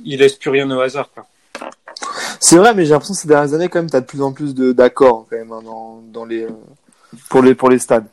ils 0.04 0.18
laissent 0.18 0.34
plus 0.34 0.50
rien 0.50 0.68
au 0.70 0.80
hasard. 0.80 1.08
Quoi. 1.14 1.24
C'est 2.40 2.56
vrai, 2.56 2.74
mais 2.74 2.84
j'ai 2.84 2.90
l'impression 2.90 3.14
que 3.14 3.20
ces 3.20 3.28
dernières 3.28 3.54
années, 3.54 3.68
quand 3.68 3.78
même, 3.78 3.88
t'as 3.88 4.00
de 4.00 4.06
plus 4.06 4.22
en 4.22 4.32
plus 4.32 4.52
d'accords, 4.54 5.26
quand 5.30 5.36
même, 5.36 5.52
hein, 5.52 5.62
dans, 5.62 6.02
dans 6.12 6.24
les, 6.24 6.42
euh, 6.42 6.50
pour 7.30 7.42
les, 7.42 7.54
pour 7.54 7.70
les 7.70 7.78
stades. 7.78 8.06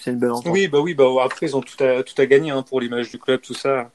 C'est 0.00 0.10
une 0.10 0.18
belle 0.18 0.32
entente. 0.32 0.52
Oui, 0.52 0.66
bah 0.66 0.80
oui, 0.80 0.92
bah 0.94 1.04
après 1.22 1.46
ils 1.46 1.56
ont 1.56 1.60
tout 1.62 1.82
à 1.82 2.02
tout 2.02 2.20
à 2.20 2.26
gagner 2.26 2.50
hein, 2.50 2.62
pour 2.62 2.80
l'image 2.80 3.10
du 3.10 3.18
club, 3.18 3.40
tout 3.40 3.54
ça. 3.54 3.90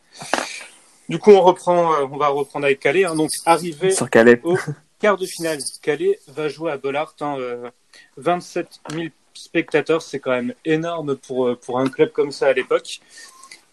Du 1.09 1.19
coup, 1.19 1.31
on 1.31 1.41
reprend, 1.41 1.93
euh, 1.93 2.05
on 2.09 2.17
va 2.17 2.29
reprendre 2.29 2.65
avec 2.65 2.79
Calais. 2.79 3.03
hein. 3.03 3.15
donc, 3.15 3.31
arrivé 3.45 3.91
Sur 3.91 4.09
Calais. 4.09 4.39
au 4.43 4.57
quart 4.99 5.17
de 5.17 5.25
finale, 5.25 5.59
Calais 5.81 6.19
va 6.27 6.49
jouer 6.49 6.71
à 6.71 6.77
Bollard. 6.77 7.15
Hein, 7.21 7.37
euh, 7.39 7.69
27 8.17 8.81
000 8.91 9.05
spectateurs, 9.33 10.01
c'est 10.01 10.19
quand 10.19 10.31
même 10.31 10.53
énorme 10.65 11.15
pour, 11.15 11.47
euh, 11.47 11.55
pour 11.55 11.79
un 11.79 11.87
club 11.87 12.11
comme 12.11 12.31
ça 12.31 12.47
à 12.47 12.53
l'époque. 12.53 12.99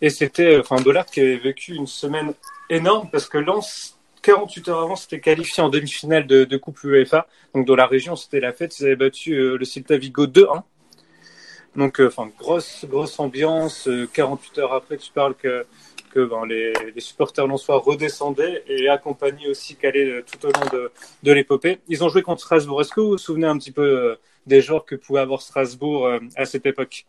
Et 0.00 0.10
c'était, 0.10 0.58
enfin, 0.58 0.80
Bollard 0.80 1.06
qui 1.06 1.20
avait 1.20 1.36
vécu 1.36 1.74
une 1.74 1.86
semaine 1.86 2.34
énorme 2.70 3.08
parce 3.10 3.28
que 3.28 3.38
Lens, 3.38 3.98
48 4.22 4.68
heures 4.68 4.80
avant, 4.80 4.96
s'était 4.96 5.20
qualifié 5.20 5.62
en 5.62 5.68
demi-finale 5.68 6.26
de, 6.26 6.44
de 6.44 6.56
Coupe 6.56 6.82
UEFA. 6.84 7.26
Donc, 7.54 7.66
dans 7.66 7.76
la 7.76 7.86
région, 7.86 8.16
c'était 8.16 8.40
la 8.40 8.52
fête. 8.52 8.78
Ils 8.78 8.86
avaient 8.86 8.96
battu 8.96 9.32
euh, 9.34 9.56
le 9.56 9.64
Celta 9.64 9.96
Vigo 9.96 10.26
2-1. 10.26 10.62
Donc, 11.76 12.00
euh, 12.00 12.08
enfin, 12.08 12.28
grosse, 12.38 12.84
grosse 12.88 13.18
ambiance. 13.20 13.86
Euh, 13.88 14.08
48 14.12 14.58
heures 14.58 14.72
après, 14.72 14.96
tu 14.96 15.12
parles 15.12 15.34
que, 15.34 15.66
que 16.12 16.24
ben, 16.24 16.46
les, 16.46 16.72
les 16.94 17.00
supporters 17.00 17.46
lensois 17.46 17.78
redescendaient 17.78 18.64
et 18.68 18.88
accompagnaient 18.88 19.48
aussi 19.48 19.76
Calais 19.76 20.06
euh, 20.08 20.24
tout 20.24 20.46
au 20.46 20.50
long 20.52 20.66
de, 20.72 20.90
de 21.22 21.32
l'épopée. 21.32 21.80
Ils 21.88 22.02
ont 22.02 22.08
joué 22.08 22.22
contre 22.22 22.40
Strasbourg. 22.40 22.80
Est-ce 22.80 22.92
que 22.92 23.00
vous 23.00 23.08
vous 23.10 23.18
souvenez 23.18 23.46
un 23.46 23.58
petit 23.58 23.72
peu 23.72 23.82
euh, 23.82 24.14
des 24.46 24.60
joueurs 24.62 24.84
que 24.84 24.94
pouvait 24.94 25.20
avoir 25.20 25.42
Strasbourg 25.42 26.06
euh, 26.06 26.18
à 26.36 26.44
cette 26.46 26.66
époque? 26.66 27.04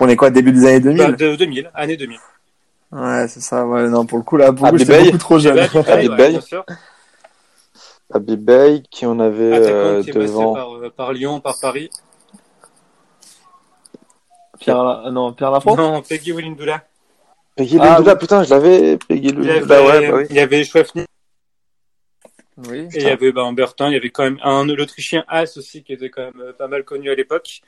On 0.00 0.08
est 0.08 0.16
quoi, 0.16 0.30
début 0.30 0.50
des 0.52 0.66
années 0.66 0.80
2000 0.80 0.98
Bah, 0.98 1.12
De 1.12 1.36
2000, 1.36 1.70
année 1.74 1.96
2000. 1.96 2.18
Ouais, 2.92 3.28
c'est 3.28 3.40
ça. 3.40 3.64
Ouais, 3.64 3.88
non, 3.88 4.04
pour 4.04 4.18
le 4.18 4.24
coup, 4.24 4.36
là, 4.36 4.52
pour 4.52 4.66
j'étais 4.76 4.84
Bey. 4.92 5.04
beaucoup 5.04 5.18
trop 5.18 5.38
jeune. 5.38 5.56
Ouais, 5.56 6.08
Bey. 6.08 6.30
bien 6.30 6.40
sûr. 6.40 6.64
Habib 8.12 8.40
Bey, 8.40 8.82
qui 8.90 9.06
on 9.06 9.20
avait 9.20 9.52
Attaquant 9.52 9.72
euh, 9.76 10.02
qui 10.02 10.10
est 10.10 10.12
passé 10.14 10.26
devant. 10.26 10.54
par, 10.54 10.74
euh, 10.74 10.90
par 10.90 11.12
Lyon, 11.12 11.38
par 11.40 11.54
Paris. 11.60 11.88
Pierre, 14.60 14.82
La- 14.84 15.10
non, 15.10 15.32
Pierre 15.32 15.50
Lafont 15.50 15.74
Non, 15.74 16.02
Peggy 16.02 16.32
Willindoula. 16.32 16.84
Peggy 17.56 17.78
Ah, 17.80 17.96
Lundula, 17.96 18.16
putain, 18.16 18.42
je 18.44 18.50
l'avais. 18.50 18.96
Peggy 18.98 19.28
Il 19.28 19.44
y 19.44 19.50
avait, 19.50 19.60
ouais, 19.60 20.08
bah 20.10 20.16
oui. 20.18 20.26
il 20.30 20.36
y 20.36 20.40
avait 20.40 20.64
Chouafny 20.64 21.04
Oui. 22.68 22.88
et 22.94 22.98
il 22.98 23.02
y 23.02 23.06
avait 23.08 23.32
ben, 23.32 23.52
Bertin. 23.52 23.88
Il 23.88 23.94
y 23.94 23.96
avait 23.96 24.10
quand 24.10 24.22
même 24.24 24.38
un 24.42 24.66
l'Autrichien 24.66 25.24
As 25.28 25.56
aussi 25.56 25.82
qui 25.82 25.92
était 25.94 26.10
quand 26.10 26.22
même 26.22 26.40
euh, 26.40 26.52
pas 26.52 26.68
mal 26.68 26.84
connu 26.84 27.10
à 27.10 27.14
l'époque. 27.14 27.62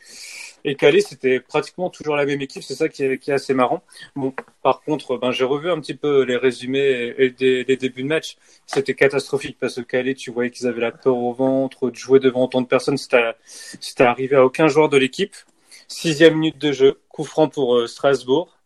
Et 0.65 0.77
Calais, 0.77 1.01
c'était 1.01 1.41
pratiquement 1.41 1.91
toujours 1.91 2.15
la 2.15 2.25
même 2.25 2.41
équipe. 2.41 2.63
C'est 2.63 2.75
ça 2.77 2.89
qui 2.89 3.03
est, 3.03 3.19
qui 3.19 3.31
est 3.33 3.35
assez 3.35 3.53
marrant. 3.55 3.83
Bon, 4.15 4.33
par 4.63 4.83
contre, 4.83 5.17
ben, 5.17 5.33
j'ai 5.33 5.45
revu 5.45 5.71
un 5.71 5.81
petit 5.81 5.95
peu 5.95 6.23
les 6.23 6.37
résumés 6.37 6.79
et, 7.19 7.25
et 7.25 7.31
des, 7.31 7.65
les 7.65 7.77
débuts 7.77 8.03
de 8.05 8.09
match. 8.09 8.37
C'était 8.67 8.95
catastrophique 8.95 9.57
parce 9.59 9.75
que 9.77 9.81
Calais, 9.81 10.15
tu 10.15 10.31
voyais 10.31 10.51
qu'ils 10.51 10.67
avaient 10.69 10.81
la 10.83 10.93
peur 10.93 11.17
au 11.17 11.33
ventre, 11.33 11.91
de 11.91 11.97
jouer 11.97 12.21
devant 12.21 12.45
autant 12.45 12.61
de 12.61 12.67
personnes. 12.69 12.97
C'était, 12.99 13.33
c'était 13.45 14.05
arrivé 14.05 14.37
à 14.37 14.45
aucun 14.45 14.69
joueur 14.69 14.89
de 14.89 14.99
l'équipe. 14.99 15.35
Sixième 15.93 16.37
minute 16.37 16.59
de 16.59 16.73
jeu, 16.73 17.01
coup 17.11 17.23
franc 17.23 17.49
pour 17.49 17.77
euh, 17.77 17.87
Strasbourg. 17.87 18.59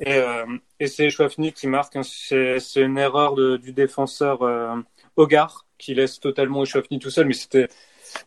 Et, 0.00 0.12
euh, 0.14 0.44
c'est 0.84 1.10
Chouafny 1.10 1.52
qui 1.52 1.68
marque. 1.68 1.94
hein. 1.94 2.02
C'est, 2.02 2.58
une 2.74 2.98
erreur 2.98 3.36
du 3.58 3.72
défenseur 3.72 4.42
euh, 4.42 4.74
Hogarth 5.14 5.64
qui 5.78 5.94
laisse 5.94 6.18
totalement 6.18 6.64
Chouafny 6.64 6.98
tout 6.98 7.08
seul, 7.08 7.26
mais 7.26 7.34
c'était 7.34 7.68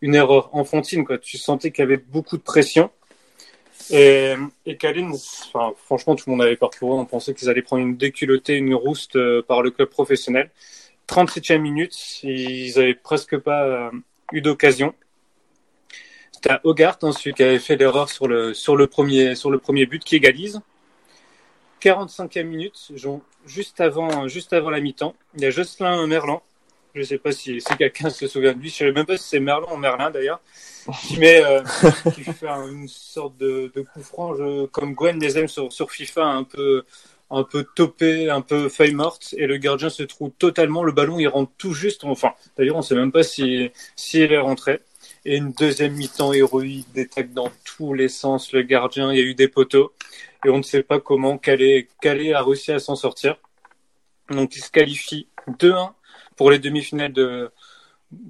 une 0.02 0.16
erreur 0.16 0.56
enfantine. 0.56 1.06
Tu 1.22 1.38
sentais 1.38 1.72
qu'il 1.72 1.84
y 1.84 1.88
avait 1.88 1.98
beaucoup 1.98 2.38
de 2.38 2.42
pression. 2.42 2.90
Et, 3.92 4.36
Kalin, 4.80 5.12
franchement, 5.86 6.16
tout 6.16 6.30
le 6.30 6.32
monde 6.32 6.42
avait 6.42 6.56
peur. 6.56 6.72
On 6.82 7.06
pensait 7.06 7.34
qu'ils 7.34 7.50
allaient 7.50 7.62
prendre 7.62 7.84
une 7.84 7.98
déculottée, 7.98 8.56
une 8.56 8.74
rouste 8.74 9.18
par 9.42 9.62
le 9.62 9.70
club 9.70 9.90
professionnel. 9.90 10.50
37e 11.08 11.58
minute, 11.60 12.24
ils 12.24 12.80
avaient 12.80 12.96
presque 12.96 13.38
pas 13.38 13.92
eu 14.32 14.42
d'occasion. 14.42 14.96
À 16.48 16.62
Hogarth, 16.64 17.04
hein, 17.04 17.12
celui 17.12 17.34
qui 17.34 17.44
avait 17.44 17.60
fait 17.60 17.76
l'erreur 17.76 18.10
sur 18.10 18.28
le, 18.28 18.54
sur, 18.54 18.76
le 18.76 18.88
premier, 18.88 19.36
sur 19.36 19.52
le 19.52 19.58
premier 19.60 19.86
but, 19.86 20.04
qui 20.04 20.16
égalise. 20.16 20.62
45e 21.82 22.44
minute, 22.44 22.92
juste 23.46 23.80
avant, 23.82 24.28
juste 24.28 24.54
avant 24.54 24.70
la 24.70 24.80
mi-temps, 24.82 25.16
il 25.36 25.42
y 25.42 25.46
a 25.46 25.50
Jocelyn 25.50 26.06
Merlan. 26.08 26.42
Je 26.96 27.04
sais 27.04 27.18
pas 27.18 27.32
si, 27.32 27.62
si 27.62 27.78
quelqu'un 27.78 28.10
se 28.10 28.28
souvient 28.28 28.54
de 28.54 28.60
lui. 28.60 28.70
Je 28.70 28.76
sais 28.76 28.92
même 28.92 29.06
pas 29.06 29.16
si 29.16 29.28
c'est 29.28 29.40
Merlan 29.40 29.74
ou 29.74 29.78
Merlin 29.78 30.10
d'ailleurs. 30.12 30.42
Qui 31.04 31.20
met, 31.20 31.44
euh, 31.44 31.62
qui 32.16 32.24
fait 32.24 32.48
un- 32.48 32.68
une 32.68 32.88
sorte 32.88 33.38
de, 33.38 33.72
de 33.74 33.82
coup 33.82 34.02
franc, 34.02 34.34
je- 34.36 34.66
comme 34.68 34.94
Gwen 34.96 35.20
les 35.20 35.38
aime 35.38 35.48
sur, 35.48 35.72
sur 35.72 35.92
FIFA, 35.92 36.26
un 36.26 36.44
peu, 36.44 36.84
un 37.30 37.44
peu 37.44 37.64
topé, 37.76 38.30
un 38.30 38.42
peu 38.42 38.70
feuille 38.70 38.96
morte, 38.96 39.36
et 39.38 39.46
le 39.46 39.58
gardien 39.58 39.90
se 39.90 40.04
trouve 40.04 40.32
totalement. 40.40 40.84
Le 40.84 40.92
ballon, 40.92 41.20
il 41.20 41.28
rentre 41.28 41.52
tout 41.58 41.74
juste. 41.74 42.04
Enfin, 42.06 42.34
d'ailleurs, 42.58 42.78
on 42.78 42.82
sait 42.82 42.96
même 42.96 43.12
pas 43.12 43.24
si, 43.24 43.70
si 43.96 44.20
il 44.24 44.34
est 44.34 44.38
rentré. 44.40 44.82
Et 45.26 45.38
une 45.38 45.52
deuxième 45.52 45.94
mi-temps 45.94 46.34
héroïque, 46.34 46.92
des 46.94 47.08
tacs 47.08 47.34
dans 47.34 47.52
tous 47.66 47.94
les 47.94 48.08
sens. 48.08 48.54
Le 48.54 48.62
gardien, 48.62 49.12
il 49.12 49.18
y 49.18 49.22
a 49.22 49.26
eu 49.26 49.36
des 49.36 49.48
poteaux. 49.48 49.94
Et 50.46 50.50
on 50.50 50.58
ne 50.58 50.64
sait 50.64 50.84
pas 50.84 51.00
comment 51.00 51.38
Calais, 51.38 51.90
Calais 52.02 52.34
a 52.34 52.42
réussi 52.42 52.72
à 52.72 52.80
s'en 52.80 52.96
sortir. 52.96 53.38
Donc, 54.30 54.56
il 54.56 54.62
se 54.62 54.72
qualifie 54.72 55.28
2-1 55.60 55.92
pour 56.38 56.52
les 56.52 56.60
demi-finales 56.60 57.12
de, 57.12 57.52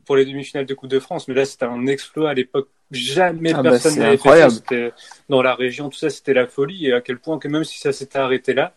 pour 0.05 0.15
les 0.15 0.25
demi-finales 0.25 0.65
de 0.65 0.73
Coupe 0.73 0.89
de 0.89 0.99
France. 0.99 1.27
Mais 1.27 1.35
là, 1.35 1.45
c'était 1.45 1.65
un 1.65 1.85
exploit 1.85 2.31
à 2.31 2.33
l'époque. 2.33 2.69
Jamais 2.91 3.53
Ah 3.53 3.61
bah, 3.61 3.71
personne 3.71 3.99
n'avait 3.99 4.17
fait 4.17 4.49
ça. 4.49 4.95
dans 5.29 5.43
la 5.43 5.53
région, 5.53 5.89
tout 5.89 5.97
ça, 5.97 6.09
c'était 6.09 6.33
la 6.33 6.47
folie. 6.47 6.87
Et 6.87 6.93
à 6.93 7.01
quel 7.01 7.19
point 7.19 7.37
que 7.37 7.47
même 7.47 7.63
si 7.63 7.79
ça 7.79 7.93
s'était 7.93 8.17
arrêté 8.17 8.53
là, 8.55 8.73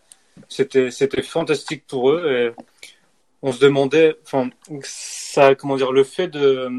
c'était, 0.49 0.91
c'était 0.91 1.23
fantastique 1.23 1.85
pour 1.87 2.11
eux. 2.11 2.31
Et 2.31 2.61
on 3.41 3.51
se 3.51 3.59
demandait, 3.59 4.15
enfin, 4.23 4.49
ça, 4.83 5.55
comment 5.55 5.75
dire, 5.75 5.91
le 5.91 6.03
fait 6.03 6.27
de, 6.27 6.69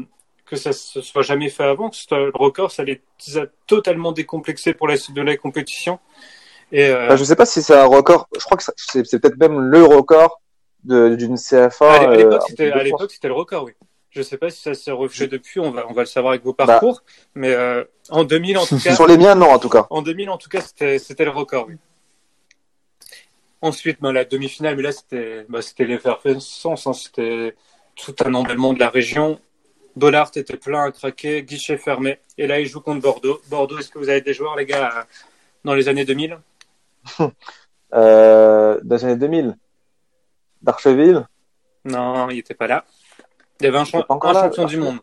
que 0.45 0.55
ça 0.55 0.73
se 0.73 1.01
soit 1.01 1.23
jamais 1.23 1.49
fait 1.49 1.63
avant, 1.63 1.89
que 1.89 1.95
ce 1.95 2.31
record, 2.37 2.71
ça 2.71 2.83
les 2.83 3.01
a 3.35 3.45
totalement 3.67 4.11
décomplexés 4.11 4.73
pour 4.73 4.87
la 4.87 4.95
suite 4.97 5.15
de 5.15 5.21
la 5.21 5.35
compétition. 5.37 5.99
Et, 6.71 6.85
euh, 6.85 7.07
Bah, 7.07 7.15
je 7.15 7.23
sais 7.23 7.35
pas 7.35 7.45
si 7.45 7.61
c'est 7.61 7.75
un 7.75 7.85
record. 7.85 8.27
Je 8.37 8.43
crois 8.43 8.57
que 8.57 8.63
c'est 8.75 9.19
peut-être 9.19 9.37
même 9.37 9.59
le 9.59 9.83
record 9.83 10.41
de- 10.83 11.15
d'une 11.15 11.37
CFA. 11.37 11.93
à 11.93 11.99
l'é- 11.99 12.05
à 12.05 12.09
euh, 12.09 12.15
l'époque, 12.17 12.41
en 12.43 12.45
c'était, 13.07 13.27
le 13.27 13.33
record, 13.33 13.63
oui. 13.63 13.73
Je 14.11 14.21
sais 14.21 14.37
pas 14.37 14.49
si 14.49 14.61
ça 14.61 14.73
s'est 14.73 14.91
refait 14.91 15.27
depuis, 15.27 15.59
on 15.59 15.71
va, 15.71 15.85
on 15.89 15.93
va 15.93 16.03
le 16.03 16.07
savoir 16.07 16.31
avec 16.31 16.43
vos 16.43 16.53
parcours. 16.53 17.03
mais 17.33 17.53
euh, 17.53 17.83
en 18.09 18.23
2000, 18.23 18.57
en 18.57 18.65
tout 18.65 18.79
cas, 18.79 18.95
Sur 18.95 19.07
les 19.07 19.17
miens, 19.17 19.35
non, 19.35 19.49
en 19.51 19.59
tout 19.59 19.67
cas. 19.69 19.87
en 19.89 20.01
2000, 20.01 20.29
en 20.29 20.37
tout 20.37 20.47
cas, 20.49 20.61
c'était, 20.61 20.99
c'était 20.99 21.25
le 21.25 21.31
record, 21.31 21.65
oui. 21.67 21.75
Ensuite, 23.61 23.99
ben, 24.01 24.11
la 24.11 24.25
demi-finale, 24.25 24.75
mais 24.75 24.83
là, 24.83 24.91
c'était, 24.91 25.45
bah, 25.49 25.61
c'était 25.61 25.85
l'effervescence, 25.85 26.87
hein, 26.87 26.93
c'était 26.93 27.55
tout 27.95 28.15
un 28.23 28.33
emballement 28.33 28.73
de 28.73 28.79
la 28.79 28.89
région. 28.89 29.39
Bollard 29.95 30.31
était 30.35 30.57
plein 30.57 30.83
à 30.83 30.91
craquer, 30.91 31.43
guichet 31.43 31.77
fermé. 31.77 32.19
Et 32.37 32.47
là, 32.47 32.59
il 32.59 32.67
joue 32.67 32.81
contre 32.81 33.01
Bordeaux. 33.01 33.41
Bordeaux, 33.49 33.79
est-ce 33.79 33.89
que 33.89 33.97
vous 33.97 34.09
avez 34.09 34.21
des 34.21 34.33
joueurs, 34.33 34.55
les 34.55 34.65
gars, 34.65 35.07
dans 35.63 35.73
les 35.73 35.87
années 35.87 36.05
2000 36.05 36.37
Euh, 37.93 38.79
dans 38.83 38.95
les 38.95 39.05
années 39.05 39.15
2000. 39.15 39.57
D'Archeville? 40.61 41.25
Non, 41.85 42.29
il 42.29 42.39
était 42.39 42.55
pas 42.55 42.67
là. 42.67 42.83
Il 43.59 43.65
y 43.65 43.67
avait 43.67 43.77
un, 43.77 43.83
là, 43.83 43.85
champion 43.85 44.65
du 44.65 44.77
monde. 44.77 44.99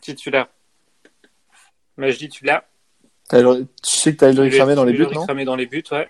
Titulaire. 0.00 0.46
Majdi, 1.96 2.28
tu 2.28 2.44
l'as 2.44 2.64
Tu 3.28 3.36
sais 3.82 4.12
que 4.12 4.18
t'as 4.18 4.32
Ulrich 4.32 4.54
Cramé 4.54 4.74
dans 4.74 4.84
les 4.84 4.94
buts, 4.94 5.06
non? 5.12 5.24
Cramé 5.24 5.44
dans 5.44 5.56
les 5.56 5.66
buts, 5.66 5.84
ouais. 5.90 6.08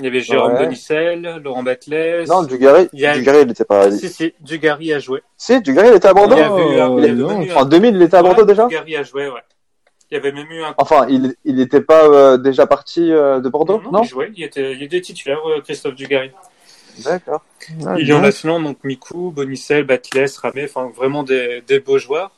Il 0.00 0.06
y 0.06 0.08
avait 0.08 0.20
Jérôme 0.20 0.54
Ouais. 0.54 1.38
Laurent 1.40 1.62
Batles. 1.62 2.24
Non, 2.26 2.42
Dugarry. 2.42 2.88
A- 3.04 3.14
Dugarry, 3.16 3.42
il 3.42 3.50
était 3.50 3.64
pas. 3.64 3.90
Si, 3.92 4.08
si, 4.08 4.34
Dugarry 4.40 4.92
a 4.92 4.98
joué. 4.98 5.22
Si, 5.36 5.60
Dugarry, 5.60 5.88
il 5.90 5.94
était 5.94 6.08
à 6.08 6.14
Bordeaux. 6.14 6.34
Oh, 6.36 6.58
un- 6.58 7.56
En 7.56 7.64
2000, 7.64 7.94
il 7.96 8.02
était 8.02 8.16
à 8.16 8.22
Bordeaux 8.22 8.40
Ouais, 8.42 8.46
déjà 8.48 8.66
Dugarry 8.66 8.96
a 8.96 9.02
joué, 9.04 9.28
ouais. 9.28 9.40
Il 10.10 10.14
y 10.14 10.16
avait 10.18 10.32
même 10.32 10.50
eu 10.50 10.62
un. 10.62 10.74
Enfin, 10.78 11.06
il 11.08 11.34
il 11.44 11.56
n'était 11.56 11.80
pas 11.80 12.04
euh, 12.06 12.36
déjà 12.36 12.66
parti 12.66 13.10
euh, 13.12 13.40
de 13.40 13.48
Bordeaux, 13.48 13.80
non, 13.84 13.90
non, 13.92 14.02
il 14.02 14.08
jouait, 14.08 14.32
il 14.36 14.42
était, 14.44 14.72
il 14.72 14.82
était 14.82 15.00
titulaire, 15.00 15.38
euh, 15.48 15.60
Christophe 15.60 15.94
Dugarry. 15.94 16.30
D'accord. 17.04 17.42
Ah, 17.86 17.94
Il 17.98 18.06
y 18.06 18.12
en 18.12 18.22
a 18.22 18.30
sinon, 18.30 18.60
donc 18.60 18.78
Mikou, 18.84 19.30
Bonicel, 19.30 19.84
Batles, 19.84 20.26
Ramé, 20.42 20.64
enfin 20.64 20.90
vraiment 20.94 21.22
des, 21.22 21.62
des 21.66 21.80
beaux 21.80 21.98
joueurs. 21.98 22.30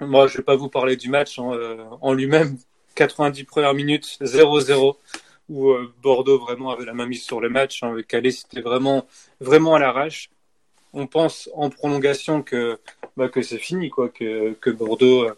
Moi, 0.00 0.26
je 0.28 0.38
vais 0.38 0.42
pas 0.42 0.56
vous 0.56 0.68
parler 0.68 0.96
du 0.96 1.08
match 1.10 1.38
en, 1.38 1.54
euh, 1.54 1.76
en 2.00 2.12
lui-même. 2.14 2.56
90 2.94 3.44
premières 3.44 3.72
minutes, 3.74 4.18
0-0, 4.20 4.96
où 5.48 5.70
euh, 5.70 5.92
Bordeaux 6.02 6.38
vraiment 6.38 6.70
avait 6.70 6.84
la 6.84 6.94
main 6.94 7.06
mise 7.06 7.22
sur 7.22 7.40
le 7.40 7.48
match. 7.48 7.82
Hein, 7.82 7.90
avec 7.92 8.06
Calais, 8.08 8.30
c'était 8.30 8.60
vraiment, 8.60 9.06
vraiment 9.40 9.74
à 9.74 9.78
l'arrache. 9.78 10.30
On 10.94 11.06
pense 11.06 11.48
en 11.54 11.70
prolongation 11.70 12.42
que, 12.42 12.78
bah, 13.16 13.28
que 13.28 13.40
c'est 13.42 13.58
fini, 13.58 13.88
quoi, 13.90 14.08
que, 14.10 14.52
que 14.60 14.70
Bordeaux, 14.70 15.24
euh, 15.24 15.34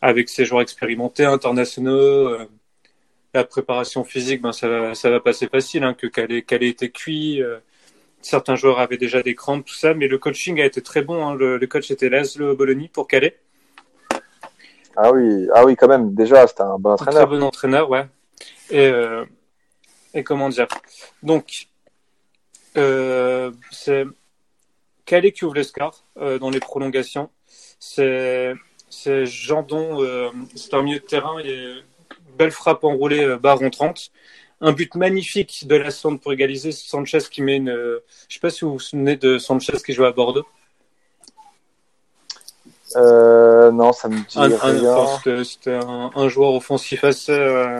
avec 0.00 0.28
ses 0.28 0.44
joueurs 0.44 0.62
expérimentés, 0.62 1.24
internationaux, 1.24 2.28
euh, 2.28 2.46
la 3.34 3.44
préparation 3.44 4.04
physique, 4.04 4.40
ben, 4.40 4.52
ça, 4.52 4.68
va, 4.68 4.94
ça 4.94 5.10
va 5.10 5.20
passer 5.20 5.46
facile, 5.48 5.84
hein, 5.84 5.94
que 5.94 6.06
Calais, 6.06 6.42
Calais 6.42 6.68
était 6.70 6.88
cuit. 6.90 7.42
euh, 7.42 7.58
certains 8.22 8.56
joueurs 8.56 8.78
avaient 8.80 8.96
déjà 8.96 9.22
des 9.22 9.34
crampes, 9.34 9.64
tout 9.66 9.74
ça, 9.74 9.94
mais 9.94 10.08
le 10.08 10.18
coaching 10.18 10.60
a 10.60 10.64
été 10.64 10.82
très 10.82 11.02
bon. 11.02 11.24
hein. 11.26 11.34
Le, 11.34 11.58
le 11.58 11.66
coach 11.66 11.90
était 11.90 12.08
Laszlo 12.08 12.56
Bologna 12.56 12.86
pour 12.92 13.06
Calais. 13.06 13.38
Ah 14.96 15.12
oui, 15.12 15.46
ah 15.54 15.64
oui, 15.64 15.76
quand 15.76 15.86
même. 15.88 16.14
Déjà, 16.14 16.46
c'était 16.46 16.62
un 16.62 16.78
bon 16.78 16.92
Un 16.92 16.96
très 16.96 17.10
entraîneur. 17.10 17.28
bon 17.28 17.42
entraîneur, 17.42 17.90
ouais. 17.90 18.06
Et, 18.70 18.86
euh, 18.86 19.24
et 20.14 20.22
comment 20.22 20.48
dire? 20.48 20.66
Donc, 21.22 21.68
euh, 22.76 23.50
c'est 23.70 24.04
Calais 25.04 25.32
qui 25.32 25.44
ouvre 25.44 25.54
le 25.54 25.62
score 25.62 26.04
euh, 26.18 26.38
dans 26.38 26.50
les 26.50 26.60
prolongations. 26.60 27.30
C'est 27.80 28.52
c'est 28.90 29.26
Jandon, 29.26 30.02
euh, 30.02 30.30
c'est 30.54 30.74
un 30.74 30.82
milieu 30.82 30.98
de 30.98 31.04
terrain. 31.04 31.38
Et 31.40 31.74
belle 32.36 32.50
frappe 32.50 32.84
enroulée, 32.84 33.24
euh, 33.24 33.38
baron 33.38 33.70
30. 33.70 34.10
Un 34.60 34.72
but 34.72 34.94
magnifique 34.96 35.66
de 35.68 35.76
la 35.76 35.90
Sande 35.90 36.20
pour 36.20 36.32
égaliser. 36.32 36.72
Sanchez 36.72 37.20
qui 37.30 37.42
met 37.42 37.56
une. 37.56 37.70
euh, 37.70 38.00
je 38.28 38.34
sais 38.34 38.40
pas 38.40 38.50
si 38.50 38.64
vous 38.64 38.72
vous 38.72 38.80
souvenez 38.80 39.16
de 39.16 39.38
Sanchez 39.38 39.74
qui 39.84 39.92
jouait 39.92 40.08
à 40.08 40.12
Bordeaux. 40.12 40.46
Euh, 42.96 43.70
non, 43.70 43.92
ça 43.92 44.08
me 44.08 44.16
dit 44.18 44.38
Un, 44.38 44.48
rien. 44.56 45.06
c'était- 45.18 45.44
c'était 45.44 45.74
un, 45.74 46.10
un 46.14 46.28
joueur 46.28 46.54
offensif 46.54 47.04
assez, 47.04 47.32
euh, 47.32 47.78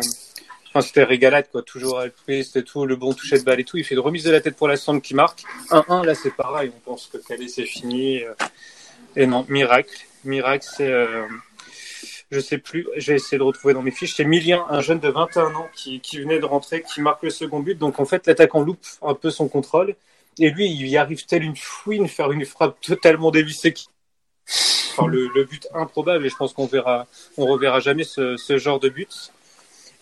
Enfin, 0.69 0.83
c'était 0.83 1.05
régalade, 1.05 1.49
quoi. 1.51 1.63
Toujours 1.63 1.99
altruiste 1.99 2.57
et 2.57 2.63
tout, 2.63 2.85
le 2.85 2.97
bon 2.97 3.15
toucher 3.15 3.39
de 3.39 3.45
balle 3.45 3.61
et 3.61 3.65
tout. 3.65 3.79
Il 3.79 3.85
fait 3.85 3.95
une 3.95 4.01
remise 4.01 4.25
de 4.25 4.31
la 4.31 4.41
tête 4.41 4.57
pour 4.57 4.69
la 4.69 4.77
centre 4.77 5.03
qui 5.03 5.15
marque. 5.15 5.43
1-1, 5.71 6.05
là, 6.05 6.15
c'est 6.15 6.35
pareil. 6.35 6.71
On 6.77 6.91
pense 6.91 7.07
que 7.07 7.19
Calais, 7.19 7.49
c'est 7.49 7.65
fini. 7.65 8.21
Et 9.17 9.27
non, 9.27 9.47
miracle. 9.49 9.97
Miracle, 10.25 10.67
c'est, 10.77 10.91
euh, 10.91 11.27
je 12.31 12.41
sais 12.41 12.59
plus, 12.59 12.87
j'ai 12.97 13.15
essayé 13.15 13.39
de 13.39 13.43
retrouver 13.43 13.73
dans 13.73 13.83
mes 13.83 13.91
fiches. 13.91 14.15
C'est 14.15 14.25
Milien, 14.25 14.67
un 14.69 14.81
jeune 14.81 15.01
de 15.01 15.09
21 15.09 15.55
ans 15.55 15.69
qui, 15.75 16.01
venait 16.19 16.39
de 16.39 16.45
rentrer, 16.45 16.83
qui 16.83 17.01
marque 17.01 17.23
le 17.23 17.31
second 17.31 17.61
but. 17.61 17.79
Donc, 17.79 17.99
en 17.99 18.05
fait, 18.05 18.27
l'attaquant 18.27 18.61
loupe 18.61 18.85
un 19.03 19.15
peu 19.15 19.31
son 19.31 19.49
contrôle. 19.49 19.95
Et 20.39 20.51
lui, 20.51 20.71
il 20.71 20.87
y 20.87 20.97
arrive 20.99 21.25
tel 21.25 21.43
une 21.43 21.57
fouine, 21.57 22.07
faire 22.09 22.31
une 22.31 22.45
frappe 22.45 22.81
totalement 22.81 23.31
dévissée 23.31 23.73
qui 23.73 23.89
Enfin, 24.97 25.07
le, 25.07 25.45
but 25.45 25.69
improbable 25.75 26.27
et 26.27 26.29
je 26.29 26.35
pense 26.35 26.53
qu'on 26.53 26.67
verra, 26.67 27.07
on 27.37 27.47
reverra 27.47 27.79
jamais 27.79 28.03
ce 28.03 28.59
genre 28.59 28.81
de 28.81 28.89
but. 28.89 29.31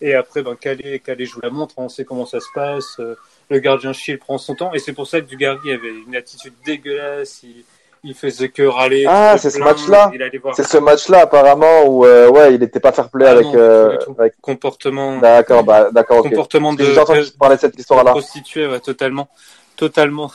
Et 0.01 0.13
après, 0.13 0.41
ben, 0.43 0.55
Calais, 0.55 0.99
Calais 0.99 1.25
joue 1.25 1.39
la 1.41 1.49
montre, 1.49 1.73
on 1.77 1.89
sait 1.89 2.05
comment 2.05 2.25
ça 2.25 2.39
se 2.39 2.47
passe. 2.53 2.97
euh, 2.99 3.15
Le 3.49 3.59
gardien 3.59 3.93
Schill 3.93 4.19
prend 4.19 4.37
son 4.37 4.55
temps 4.55 4.73
et 4.73 4.79
c'est 4.79 4.93
pour 4.93 5.07
ça 5.07 5.21
que 5.21 5.25
Dugarry 5.25 5.71
avait 5.71 5.89
une 6.07 6.15
attitude 6.15 6.53
dégueulasse. 6.65 7.41
Il, 7.43 7.63
il 8.03 8.13
faisait 8.13 8.49
que 8.49 8.61
râler. 8.61 9.05
Ah, 9.07 9.37
c'est 9.39 9.49
ce 9.49 9.57
match-là 9.59 10.11
C'est 10.55 10.67
ce 10.67 10.77
match-là 10.77 11.21
apparemment 11.21 11.85
où 11.85 12.05
euh, 12.05 12.29
ouais, 12.29 12.53
il 12.53 12.61
était 12.61 12.79
pas 12.79 12.91
fair 12.91 13.09
play 13.09 13.25
Ah 13.25 13.31
avec. 13.31 13.45
non, 13.47 13.55
euh, 13.55 13.97
avec... 14.19 14.33
comportement, 14.39 15.17
D'accord, 15.17 15.63
bah 15.63 15.89
d'accord, 15.91 16.21
comportement 16.21 16.73
de, 16.73 16.83
J'ai 16.83 16.93
parler 17.39 17.55
de 17.55 17.61
cette 17.61 17.77
histoire-là. 17.79 18.11
prostituée, 18.11 18.67
ouais, 18.67 18.79
totalement, 18.79 19.27
totalement. 19.75 20.31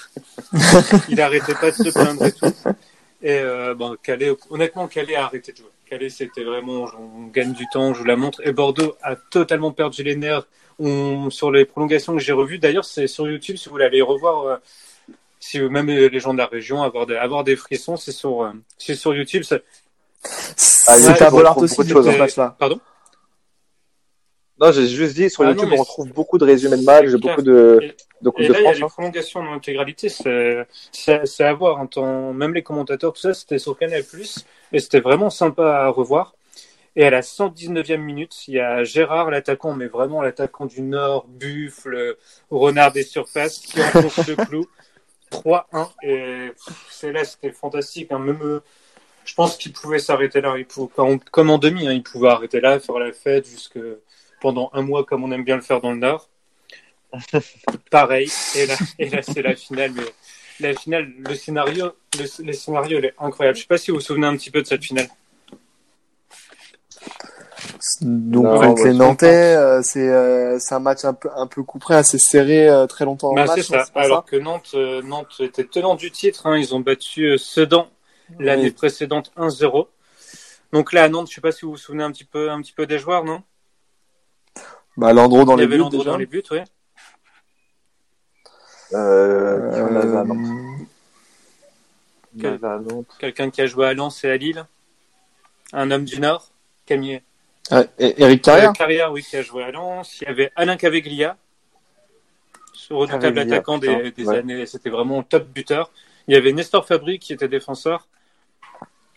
il 1.09 1.21
arrêtait 1.21 1.55
pas 1.55 1.71
de 1.71 1.77
se 1.77 1.91
plaindre 1.91 2.25
et 2.27 2.33
tout. 2.33 2.47
Et 3.23 3.39
euh, 3.39 3.75
bon, 3.75 3.97
Calais, 4.03 4.33
honnêtement, 4.51 4.89
Calais 4.89 5.15
a 5.15 5.27
arrêté 5.27 5.53
de 5.53 5.59
jouer. 5.59 5.67
Calais, 5.93 6.09
c'était 6.09 6.43
vraiment, 6.43 6.87
on 6.99 7.27
gagne 7.27 7.53
du 7.53 7.67
temps, 7.71 7.83
on 7.83 7.93
joue 7.93 8.05
la 8.05 8.17
montre. 8.17 8.41
Et 8.47 8.53
Bordeaux 8.53 8.97
a 9.03 9.15
totalement 9.15 9.73
perdu 9.73 10.03
les 10.03 10.17
nerfs. 10.17 10.47
On, 10.79 11.29
sur 11.29 11.51
les 11.51 11.67
prolongations 11.67 12.15
que 12.15 12.19
j'ai 12.19 12.33
revues, 12.33 12.59
d'ailleurs, 12.59 12.87
c'est 12.87 13.07
sur 13.07 13.29
YouTube, 13.29 13.57
si 13.57 13.67
vous 13.69 13.73
voulez 13.73 13.85
aller 13.85 14.01
revoir, 14.01 14.47
euh, 14.47 14.57
si 15.39 15.61
même 15.61 15.89
les 15.89 16.19
gens 16.19 16.33
de 16.33 16.39
la 16.39 16.47
région, 16.47 16.83
avoir 16.83 17.05
des, 17.05 17.17
avoir 17.17 17.45
des 17.45 17.57
frissons, 17.57 17.99
c'est 17.99 18.11
sur, 18.11 18.43
euh, 18.43 18.53
c'est 18.79 18.95
sur 18.95 19.15
YouTube. 19.15 19.43
ça- 19.43 19.59
Ah, 20.87 20.97
il 20.97 21.05
y 21.05 21.09
a 21.09 21.13
aussi 21.59 21.77
de 21.77 21.95
de 21.95 22.03
ce 22.03 22.09
hein. 22.09 22.19
match-là. 22.19 22.57
Pardon? 22.59 22.81
Non, 24.63 24.71
j'ai 24.71 24.87
juste 24.87 25.15
dit 25.17 25.29
sur 25.29 25.43
Ah, 25.43 25.49
YouTube 25.51 25.71
non, 25.71 25.77
on 25.79 25.81
retrouve 25.83 26.13
beaucoup 26.13 26.39
de 26.39 26.45
résumés 26.45 26.77
de 26.77 26.85
matchs, 26.85 27.11
beaucoup 27.15 27.43
de 27.43 27.81
Et- 27.83 27.95
de 28.23 28.31
Et 28.39 28.47
là, 28.49 28.59
il 28.61 28.65
y 28.65 28.67
a 28.69 28.73
les 28.75 28.83
hein. 28.85 28.87
prolongations 28.89 29.41
en 29.41 29.53
intégralité, 29.55 30.09
c'est 30.09 31.45
à 31.45 31.53
voir. 31.53 31.79
En 31.81 31.89
temps, 31.89 32.33
même 32.33 32.55
les 32.55 32.63
commentateurs, 32.63 33.13
tout 33.13 33.21
ça, 33.21 33.35
c'était 33.35 33.59
sur 33.59 33.77
Canal+, 33.77 34.05
et 34.73 34.79
c'était 34.79 35.01
vraiment 35.01 35.31
sympa 35.31 35.65
à 35.69 35.89
revoir. 35.89 36.37
Et 36.95 37.05
à 37.05 37.11
la 37.11 37.23
119e 37.23 38.03
minute, 38.03 38.47
il 38.47 38.55
y 38.55 38.61
a 38.61 38.85
Gérard, 38.85 39.31
l'attaquant, 39.31 39.75
mais 39.75 39.87
vraiment 39.87 40.23
l'attaquant 40.23 40.67
du 40.67 40.83
Nord, 40.83 41.27
buffle, 41.27 42.17
renard 42.51 42.93
des 42.93 43.03
surfaces, 43.03 43.59
qui 43.59 43.81
enfonce 43.83 44.29
le 44.29 44.37
clou. 44.47 44.67
3-1. 45.33 45.89
Et 46.05 46.53
c'est 46.91 47.11
là, 47.11 47.25
c'était 47.25 47.51
fantastique. 47.51 48.13
hein. 48.13 48.19
Même, 48.21 48.43
euh, 48.43 48.61
je 49.25 49.35
pense 49.35 49.57
qu'il 49.57 49.73
pouvait 49.73 49.99
s'arrêter 49.99 50.41
là. 50.43 50.55
Il 50.59 50.67
pouvait, 50.67 50.93
comme, 50.95 51.19
comme 51.19 51.51
en 51.51 51.59
demi, 51.59 51.89
hein, 51.89 51.93
il 51.93 52.03
pouvait 52.03 52.29
arrêter 52.29 52.61
là, 52.61 52.79
faire 52.79 52.99
la 52.99 53.13
fête 53.13 53.49
jusque 53.49 53.79
pendant 54.43 54.69
un 54.75 54.83
mois, 54.83 55.05
comme 55.05 55.25
on 55.25 55.31
aime 55.33 55.45
bien 55.45 55.57
le 55.57 55.63
faire 55.63 55.81
dans 55.81 55.93
le 55.93 55.99
Nord. 55.99 56.29
Pareil. 57.91 58.29
Et 58.57 58.67
là, 58.67 58.77
et 58.99 59.09
là 59.09 59.23
c'est 59.23 59.43
la 59.43 59.55
finale. 59.55 59.93
Mais 59.95 60.05
la 60.61 60.75
finale, 60.75 61.13
le 61.19 61.35
scénario, 61.35 61.93
le, 62.19 62.45
le 62.45 62.53
scénario, 62.53 62.99
il 62.99 63.05
est 63.07 63.15
incroyable. 63.19 63.57
Je 63.57 63.63
sais 63.63 63.69
pas 63.69 63.79
si 63.79 63.91
vous 63.91 63.99
vous 63.99 64.03
souvenez 64.03 64.27
un 64.27 64.37
petit 64.37 64.51
peu 64.51 64.61
de 64.63 64.67
cette 64.67 64.85
finale. 64.85 65.09
Donc 68.01 68.45
Non, 68.45 68.61
avec 68.63 68.79
bah, 68.79 68.85
les 68.85 68.93
Nantais, 68.95 69.57
euh, 69.57 69.81
c'est 69.83 70.09
euh, 70.09 70.59
c'est 70.59 70.75
un 70.75 70.79
match 70.81 71.05
un 71.05 71.15
peu 71.15 71.29
un 71.35 71.47
peu 71.47 71.63
couperé, 71.63 71.95
assez 71.95 72.19
serré, 72.19 72.69
euh, 72.69 72.87
très 72.87 73.05
longtemps 73.05 73.35
Bah, 73.35 73.45
match. 73.45 73.63
ça. 73.63 73.87
Alors 73.95 74.25
que 74.25 74.37
Nantes, 74.37 74.71
euh, 74.75 75.03
Nantes 75.03 75.41
était 75.41 75.65
tenant 75.65 75.95
du 75.95 76.11
titre. 76.11 76.47
hein. 76.47 76.57
Ils 76.59 76.75
ont 76.75 76.81
battu 76.81 77.25
euh, 77.33 77.39
Sedan 77.39 77.89
l'année 78.39 78.65
Oui. 78.65 78.71
précédente 78.71 79.33
1-0. 79.37 79.89
Donc 80.73 80.93
là, 80.93 81.05
à 81.05 81.09
Nantes, 81.09 81.29
je 81.29 81.35
sais 81.35 81.41
pas 81.41 81.53
si 81.53 81.65
vous 81.65 81.73
vous 81.73 81.77
souvenez 81.77 82.05
un 82.05 82.13
petit 82.13 82.25
peu, 82.25 82.51
un 82.51 82.63
petit 82.63 82.73
peu 82.73 82.87
des 82.87 82.99
joueurs, 82.99 83.25
non? 83.25 83.43
Bah 84.97 85.13
Landreau 85.13 85.45
dans 85.45 85.57
Il 85.57 85.57
y 85.57 85.59
les 85.61 85.65
avait 85.65 85.75
buts 85.77 85.79
Landreau 85.79 85.99
déjà. 85.99 86.11
dans 86.11 86.17
les 86.19 86.27
buts, 86.27 86.43
oui. 86.51 86.59
Euh, 88.95 89.73
qui 89.73 89.81
on 89.81 89.97
avait 89.97 90.17
à 90.17 90.21
Euh, 90.21 90.25
Nantes 90.25 90.87
On 92.37 92.41
Quel- 92.41 92.53
avait 92.55 92.67
à 92.67 92.79
Nantes. 92.79 93.07
Quelqu'un 93.19 93.51
qui 93.51 93.61
a 93.63 93.67
joué 93.67 93.87
à 93.87 93.95
Lens 93.95 94.23
et 94.25 94.31
à 94.31 94.37
Lille. 94.37 94.67
Un 95.73 95.91
homme 95.91 96.05
du 96.05 96.21
Nord. 96.21 96.51
Camille. 96.85 97.23
ah, 97.71 97.85
et- 97.99 98.21
Eric 98.23 98.43
Carrière. 98.43 98.73
Carrière, 98.73 99.13
oui, 99.13 99.23
qui 99.23 99.37
a 99.37 99.43
joué 99.43 99.63
à 99.63 99.71
Lens. 99.71 100.21
Il 100.21 100.25
y 100.25 100.31
avait 100.31 100.51
Alain 100.57 100.77
Caveglia, 100.77 101.37
ce 102.75 102.93
redoutable 102.93 103.23
Caveglia, 103.23 103.55
attaquant 103.57 103.79
des, 103.79 103.97
putain, 103.97 104.11
des 104.23 104.29
ouais. 104.29 104.39
années. 104.39 104.67
C'était 104.67 104.91
vraiment 104.91 105.19
le 105.19 105.25
top 105.25 105.47
buteur. 105.49 105.91
Il 106.29 106.35
y 106.35 106.37
avait 106.37 106.53
Nestor 106.53 106.87
Fabri 106.87 107.19
qui 107.19 107.33
était 107.33 107.49
défenseur. 107.49 108.09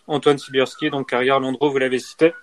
Antoine 0.07 0.38
Sibierski, 0.38 0.89
donc 0.91 1.09
Carrière, 1.09 1.39
Landreau, 1.39 1.69
vous 1.71 1.79
l'avez 1.79 1.97
cité. 1.99 2.33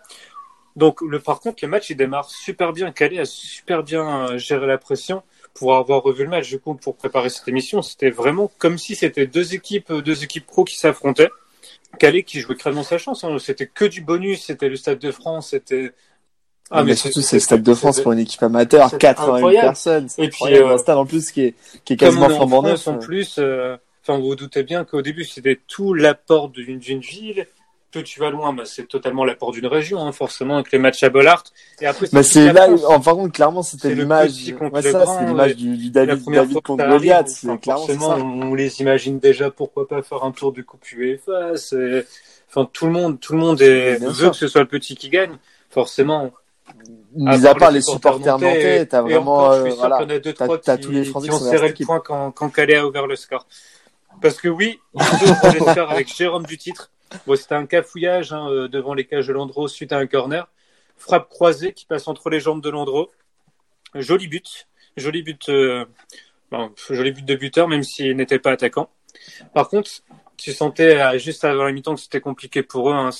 Donc, 0.76 1.00
le, 1.02 1.18
par 1.18 1.40
contre, 1.40 1.58
le 1.62 1.68
match, 1.68 1.90
il 1.90 1.96
démarre 1.96 2.30
super 2.30 2.72
bien. 2.72 2.92
Calais 2.92 3.18
a 3.18 3.24
super 3.24 3.82
bien 3.82 4.28
euh, 4.30 4.38
géré 4.38 4.66
la 4.66 4.78
pression. 4.78 5.22
Pour 5.54 5.76
avoir 5.76 6.02
revu 6.02 6.24
le 6.24 6.30
match, 6.30 6.48
du 6.48 6.58
coup, 6.58 6.74
pour 6.74 6.96
préparer 6.96 7.28
cette 7.28 7.46
émission, 7.46 7.82
c'était 7.82 8.08
vraiment 8.10 8.50
comme 8.58 8.78
si 8.78 8.94
c'était 8.94 9.26
deux 9.26 9.54
équipes, 9.54 9.92
deux 9.92 10.24
équipes 10.24 10.46
pro 10.46 10.64
qui 10.64 10.76
s'affrontaient. 10.76 11.28
Calais 11.98 12.22
qui 12.22 12.40
jouait 12.40 12.56
crânement 12.56 12.82
sa 12.84 12.96
chance. 12.96 13.22
hein. 13.22 13.36
C'était 13.38 13.66
que 13.66 13.84
du 13.84 14.00
bonus. 14.00 14.44
C'était 14.46 14.70
le 14.70 14.76
Stade 14.76 14.98
de 14.98 15.10
France. 15.10 15.50
C'était. 15.50 15.92
Ah, 16.70 16.84
mais 16.84 16.96
surtout, 16.96 17.20
c'est 17.20 17.36
le 17.36 17.40
Stade 17.40 17.62
de 17.62 17.74
France 17.74 18.00
pour 18.00 18.12
une 18.12 18.20
équipe 18.20 18.42
amateur, 18.42 18.88
c'est 18.88 18.98
80 18.98 19.34
incroyable. 19.34 19.66
personnes. 19.66 20.08
C'est 20.08 20.22
Et 20.24 20.28
puis, 20.30 20.54
euh, 20.56 20.74
un 20.74 20.78
stade 20.78 20.96
en 20.96 21.04
plus 21.04 21.30
qui 21.30 21.42
est, 21.42 21.54
qui 21.84 21.92
est 21.92 21.96
quasiment 21.98 22.30
flambant 22.30 22.62
neuf. 22.62 22.88
en 22.88 22.96
plus, 22.98 23.36
euh, 23.38 23.76
enfin, 24.02 24.18
vous 24.18 24.28
vous 24.28 24.36
doutez 24.36 24.62
bien 24.62 24.86
qu'au 24.86 25.02
début, 25.02 25.24
c'était 25.24 25.60
tout 25.68 25.92
l'apport 25.92 26.48
d'une 26.48 26.78
ville. 26.78 27.46
Plus 27.92 28.02
tu 28.04 28.20
vas 28.20 28.30
loin, 28.30 28.54
bah, 28.54 28.62
c'est 28.64 28.88
totalement 28.88 29.22
l'apport 29.24 29.52
d'une 29.52 29.66
région, 29.66 30.00
hein, 30.00 30.12
forcément, 30.12 30.54
avec 30.56 30.72
les 30.72 30.78
matchs 30.78 31.02
à 31.02 31.10
Bollard. 31.10 31.44
Et 31.80 31.86
après, 31.86 32.06
c'est 32.22 32.50
là, 32.52 32.66
France. 32.66 32.84
en 32.86 33.00
par 33.00 33.14
contre, 33.16 33.32
clairement, 33.34 33.62
c'était 33.62 33.94
l'image. 33.94 34.30
Ouais, 34.60 34.80
ça, 34.82 34.92
grand, 35.04 35.18
c'est 35.18 35.26
l'image 35.26 35.56
du, 35.56 35.76
du 35.76 35.84
la 35.92 36.06
David, 36.06 36.22
première 36.22 36.42
David 36.44 36.62
contre 36.62 36.86
Goliath. 36.88 37.28
enfin, 37.44 37.58
forcément, 37.62 38.16
ça. 38.16 38.22
on 38.22 38.54
les 38.54 38.80
imagine 38.80 39.18
déjà 39.18 39.50
pourquoi 39.50 39.86
pas 39.86 40.02
faire 40.02 40.24
un 40.24 40.32
tour 40.32 40.52
du 40.52 40.64
Coupe 40.64 40.90
UEFA. 40.92 41.56
c'est- 41.56 42.06
Enfin, 42.48 42.68
tout 42.72 42.86
le 42.86 42.92
monde, 42.92 43.18
tout 43.20 43.32
le 43.34 43.38
monde 43.38 43.60
est, 43.62 43.96
veut 43.96 44.12
sûr. 44.12 44.30
que 44.30 44.36
ce 44.36 44.46
soit 44.48 44.60
le 44.62 44.68
petit 44.68 44.94
qui 44.94 45.08
gagne. 45.10 45.36
Forcément. 45.70 46.30
Mis 47.14 47.46
à 47.46 47.54
part 47.54 47.70
les 47.70 47.80
supporters 47.82 48.38
nantais, 48.38 48.86
t'as 48.86 49.02
vraiment, 49.02 49.52
euh, 49.52 49.70
voilà. 49.76 50.06
T'as- 50.62 50.78
tous 50.78 50.90
les 50.90 51.04
Français 51.04 51.28
qui 51.28 51.34
ont 51.34 51.38
serré 51.38 51.74
le 51.78 51.84
point 51.84 52.00
quand, 52.00 52.48
Calais 52.50 52.76
a 52.76 52.86
ouvert 52.86 53.06
le 53.06 53.16
score. 53.16 53.46
Parce 54.22 54.38
que 54.40 54.48
oui, 54.48 54.78
ont 54.94 55.00
ouvert 55.00 55.54
le 55.54 55.60
score 55.72 55.90
avec 55.90 56.14
Jérôme 56.14 56.44
du 56.46 56.56
titre. 56.58 56.90
Bon, 57.26 57.36
c'était 57.36 57.54
un 57.54 57.66
cafouillage 57.66 58.32
hein, 58.32 58.48
euh, 58.50 58.68
devant 58.68 58.94
les 58.94 59.06
cages 59.06 59.26
de 59.26 59.32
Landreau 59.32 59.68
suite 59.68 59.92
à 59.92 59.98
un 59.98 60.06
corner. 60.06 60.48
Frappe 60.96 61.28
croisée 61.28 61.72
qui 61.72 61.86
passe 61.86 62.08
entre 62.08 62.30
les 62.30 62.40
jambes 62.40 62.62
de 62.62 62.70
Landreau. 62.70 63.10
Joli 63.94 64.28
but. 64.28 64.68
Joli 64.96 65.22
but, 65.22 65.48
euh, 65.48 65.84
bon, 66.50 66.72
joli 66.90 67.12
but 67.12 67.24
de 67.24 67.34
buteur, 67.34 67.68
même 67.68 67.82
s'il 67.82 68.16
n'était 68.16 68.38
pas 68.38 68.52
attaquant. 68.52 68.90
Par 69.54 69.68
contre, 69.68 69.90
tu 70.36 70.52
sentais 70.52 71.00
euh, 71.00 71.18
juste 71.18 71.44
avant 71.44 71.64
la 71.64 71.72
mi-temps 71.72 71.94
que 71.94 72.00
c'était 72.00 72.20
compliqué 72.20 72.62
pour 72.62 72.90
eux. 72.90 72.94
Hein. 72.94 73.10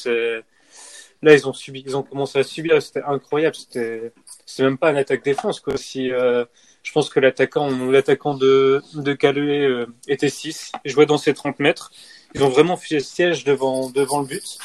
Là, 1.23 1.35
ils 1.35 1.49
ont 1.49 1.53
subi, 1.53 1.85
ils 1.87 1.97
ont 1.97 2.03
commencé 2.03 2.39
à 2.41 2.43
subir. 2.43 2.83
C'était 2.83 3.03
incroyable. 3.05 3.55
C'était, 3.55 4.13
c'est 4.45 4.65
même 4.65 4.77
pas 4.77 4.91
un 4.91 4.97
attaque-défense 4.97 5.61
quoi. 5.61 5.77
Si, 5.77 6.11
euh, 6.11 6.45
je 6.83 6.91
pense 6.91 7.09
que 7.11 7.21
l'attaquant, 7.21 7.69
de 7.71 8.83
de 8.95 9.13
Calais 9.13 9.65
euh, 9.65 9.87
était 10.09 10.29
6, 10.29 10.73
jouait 10.85 11.07
dans 11.07 11.19
ses 11.19 11.33
30 11.33 11.61
mètres. 11.61 11.93
Ils 12.35 12.43
ont 12.43 12.49
vraiment 12.49 12.77
fait 12.77 13.01
siège 13.01 13.45
devant 13.45 13.91
devant 13.91 14.21
le 14.21 14.27
but 14.27 14.59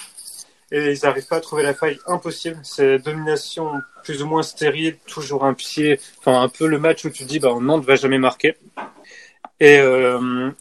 et 0.72 0.92
ils 0.92 1.00
n'arrivent 1.04 1.28
pas 1.28 1.38
à 1.38 1.42
trouver 1.42 1.64
la 1.64 1.74
faille. 1.74 1.98
Impossible. 2.08 2.60
C'est 2.64 3.00
domination 3.00 3.72
plus 4.04 4.22
ou 4.22 4.28
moins 4.28 4.44
stérile, 4.44 4.98
toujours 5.06 5.46
un 5.46 5.54
pied. 5.54 6.00
Enfin, 6.20 6.42
un 6.42 6.50
peu 6.50 6.68
le 6.68 6.80
match 6.80 7.06
où 7.06 7.10
tu 7.10 7.24
dis, 7.24 7.40
bah, 7.40 7.56
Nantes 7.60 7.86
va 7.86 7.96
jamais 7.96 8.18
marquer. 8.18 8.56
Et 9.60 9.80
euh, 9.80 10.52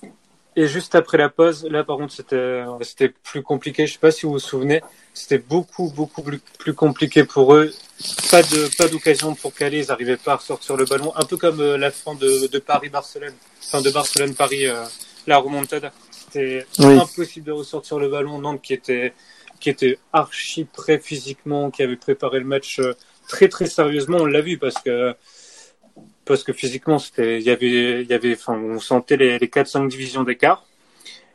et 0.59 0.69
juste 0.69 0.95
après 0.95 1.19
la 1.19 1.29
pause, 1.29 1.67
là 1.71 1.85
par 1.85 1.99
contre 1.99 2.15
c'était 2.15 2.63
c'était 2.81 3.11
plus 3.11 3.43
compliqué. 3.43 3.87
Je 3.87 3.93
sais 3.93 3.99
pas 3.99 4.11
si 4.11 4.25
vous 4.25 4.33
vous 4.33 4.39
souvenez, 4.39 4.81
c'était 5.13 5.37
beaucoup 5.37 5.93
beaucoup 5.95 6.23
plus, 6.23 6.73
compliqué 6.73 7.25
pour 7.25 7.55
eux. 7.55 7.71
Pas 8.31 8.43
de 8.43 8.75
pas 8.79 8.89
d'occasion 8.89 9.35
pour 9.35 9.53
Calais, 9.53 9.81
ils 9.81 9.89
n'arrivaient 9.89 10.17
pas 10.17 10.33
à 10.33 10.37
ressortir 10.37 10.79
le 10.79 10.87
ballon. 10.87 11.13
Un 11.15 11.27
peu 11.27 11.37
comme 11.37 11.61
euh, 11.61 11.77
la 11.77 11.91
fin 11.91 12.15
de, 12.15 12.47
de 12.47 12.59
Paris 12.59 12.89
Barcelone, 12.89 13.35
enfin 13.65 13.83
de 13.83 13.91
Barcelone 13.91 14.35
Paris, 14.35 14.67
euh, 14.67 14.83
la 15.27 15.37
remontada. 15.37 15.93
C'était 16.27 16.67
Oui. 16.81 16.99
impossible 16.99 17.47
de 17.47 17.53
ressortir 17.53 17.99
le 17.99 18.09
ballon. 18.09 18.39
Nantes 18.39 18.63
qui 18.63 18.73
était 18.75 19.13
qui 19.61 19.71
était 19.71 19.99
archi 20.13 20.65
prêt 20.65 20.99
physiquement, 20.99 21.71
qui 21.71 21.83
avait 21.83 21.97
préparé 21.97 22.41
le 22.41 22.45
match 22.45 22.79
euh, 22.79 22.93
très 23.27 23.49
très 23.49 23.67
sérieusement. 23.67 24.19
On 24.21 24.27
l'a 24.27 24.41
vu 24.43 24.59
parce 24.59 24.77
que 24.83 25.15
parce 26.25 26.43
que 26.43 26.53
physiquement 26.53 26.99
c'était 26.99 27.39
il 27.39 27.45
y 27.45 27.51
avait 27.51 28.03
il 28.03 28.09
y 28.09 28.13
avait 28.13 28.35
enfin 28.35 28.59
on 28.59 28.79
sentait 28.81 29.17
les, 29.17 29.39
les 29.39 29.49
4 29.49 29.67
5 29.67 29.89
divisions 29.89 30.25
d'écart 30.25 30.67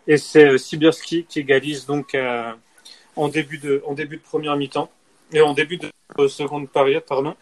et 0.07 0.17
c'est 0.17 0.45
euh, 0.49 0.57
Sibierski 0.57 1.25
qui 1.27 1.39
égalise 1.39 1.85
donc 1.85 2.13
euh, 2.13 2.51
en 3.15 3.27
début 3.29 3.57
de 3.57 3.81
en 3.87 3.93
début 3.93 4.17
de 4.17 4.21
première 4.21 4.55
mi-temps 4.57 4.91
et 5.31 5.41
en 5.41 5.53
début 5.53 5.77
de 5.77 5.89
euh, 6.19 6.27
seconde 6.27 6.69
période 6.69 7.03
pardon 7.05 7.35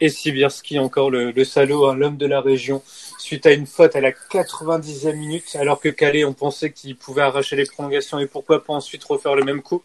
Et 0.00 0.08
Sibirski, 0.10 0.78
encore 0.78 1.10
le, 1.10 1.30
le 1.30 1.44
salaud, 1.44 1.86
hein, 1.86 1.94
l'homme 1.96 2.16
de 2.18 2.26
la 2.26 2.40
région, 2.40 2.82
suite 3.24 3.46
à 3.46 3.52
une 3.52 3.66
faute 3.66 3.96
à 3.96 4.00
la 4.00 4.12
90e 4.12 5.14
minute, 5.16 5.56
alors 5.56 5.80
que 5.80 5.88
Calais, 5.88 6.24
on 6.24 6.34
pensait 6.34 6.70
qu'il 6.70 6.96
pouvait 6.96 7.22
arracher 7.22 7.56
les 7.56 7.64
prolongations 7.66 8.18
et 8.18 8.26
pourquoi 8.26 8.62
pas 8.62 8.74
ensuite 8.74 9.02
refaire 9.04 9.34
le 9.34 9.44
même 9.44 9.62
coup? 9.62 9.82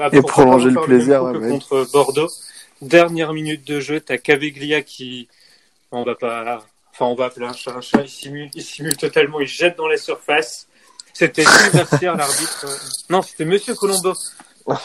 Ah, 0.00 0.08
Et 0.12 0.20
prolonger 0.22 0.70
le 0.70 0.80
plaisir, 0.80 1.22
ouais, 1.22 1.36
ouais. 1.36 1.48
contre 1.48 1.86
Bordeaux. 1.92 2.28
Dernière 2.82 3.32
minute 3.32 3.66
de 3.66 3.80
jeu, 3.80 4.00
t'as 4.00 4.18
Caveglia 4.18 4.82
qui, 4.82 5.28
on 5.92 6.04
va 6.04 6.14
pas, 6.14 6.64
enfin, 6.92 7.06
on 7.06 7.14
va 7.14 7.26
appeler 7.26 7.46
un 7.46 7.52
chat 7.52 7.72
un 7.72 7.80
chat, 7.80 8.02
il 8.02 8.08
simule, 8.08 8.50
il 8.54 8.62
simule 8.62 8.96
totalement, 8.96 9.40
il 9.40 9.46
jette 9.48 9.76
dans 9.76 9.88
la 9.88 9.96
surface. 9.96 10.66
C'était 11.12 11.44
Sylvester, 11.44 12.12
l'arbitre. 12.16 12.64
euh, 12.66 12.76
Non, 13.10 13.22
c'était 13.22 13.44
Monsieur 13.44 13.74
Colombo. 13.74 14.14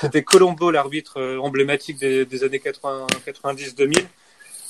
C'était 0.02 0.24
Colombo, 0.24 0.72
l'arbitre 0.72 1.20
euh, 1.20 1.38
emblématique 1.40 2.00
des, 2.00 2.26
des 2.26 2.44
années 2.44 2.60
80 2.60 3.06
90-2000. 3.28 4.06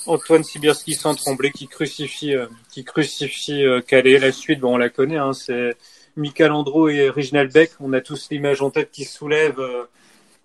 Antoine 0.06 0.44
Sibirski 0.44 0.94
sans 0.94 1.14
trembler 1.14 1.50
qui 1.50 1.66
crucifie, 1.68 2.34
euh, 2.34 2.46
qui 2.70 2.84
crucifie 2.84 3.64
euh, 3.64 3.80
Calais. 3.80 4.18
La 4.18 4.32
suite, 4.32 4.60
bon, 4.60 4.74
on 4.74 4.78
la 4.78 4.88
connaît, 4.88 5.16
hein, 5.16 5.32
c'est 5.32 5.76
Michael 6.16 6.52
Andro 6.52 6.88
et 6.88 7.08
Reginald 7.08 7.52
Beck. 7.52 7.72
On 7.80 7.92
a 7.92 8.00
tous 8.00 8.28
l'image 8.30 8.62
en 8.62 8.70
tête 8.70 8.90
qui 8.92 9.04
soulève, 9.04 9.58
euh, 9.60 9.84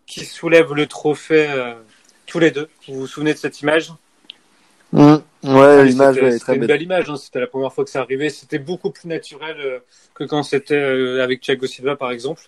qui 0.05 0.25
soulève 0.25 0.73
le 0.73 0.87
trophée 0.87 1.47
euh, 1.49 1.73
tous 2.25 2.39
les 2.39 2.51
deux. 2.51 2.69
Vous 2.87 2.95
vous 3.01 3.07
souvenez 3.07 3.33
de 3.33 3.39
cette 3.39 3.61
image? 3.61 3.91
Mm. 4.91 5.15
Ouais, 5.43 5.77
Ah, 5.79 5.83
l'image 5.83 6.15
c'était- 6.15 6.25
ouais, 6.25 6.37
une 6.55 6.59
belle. 6.61 6.67
belle 6.67 6.81
image. 6.81 7.09
hein. 7.09 7.15
C'était 7.15 7.39
la 7.39 7.47
première 7.47 7.71
fois 7.71 7.83
que 7.85 7.89
ça 7.89 8.01
arrivait. 8.01 8.29
C'était 8.29 8.59
beaucoup 8.59 8.89
plus 8.91 9.07
naturel 9.07 9.55
euh, 9.59 9.79
que 10.13 10.23
quand 10.23 10.43
c'était 10.43 10.73
euh, 10.75 11.23
avec 11.23 11.41
Thiago 11.41 11.65
Silva, 11.67 11.95
par 11.95 12.11
exemple, 12.11 12.41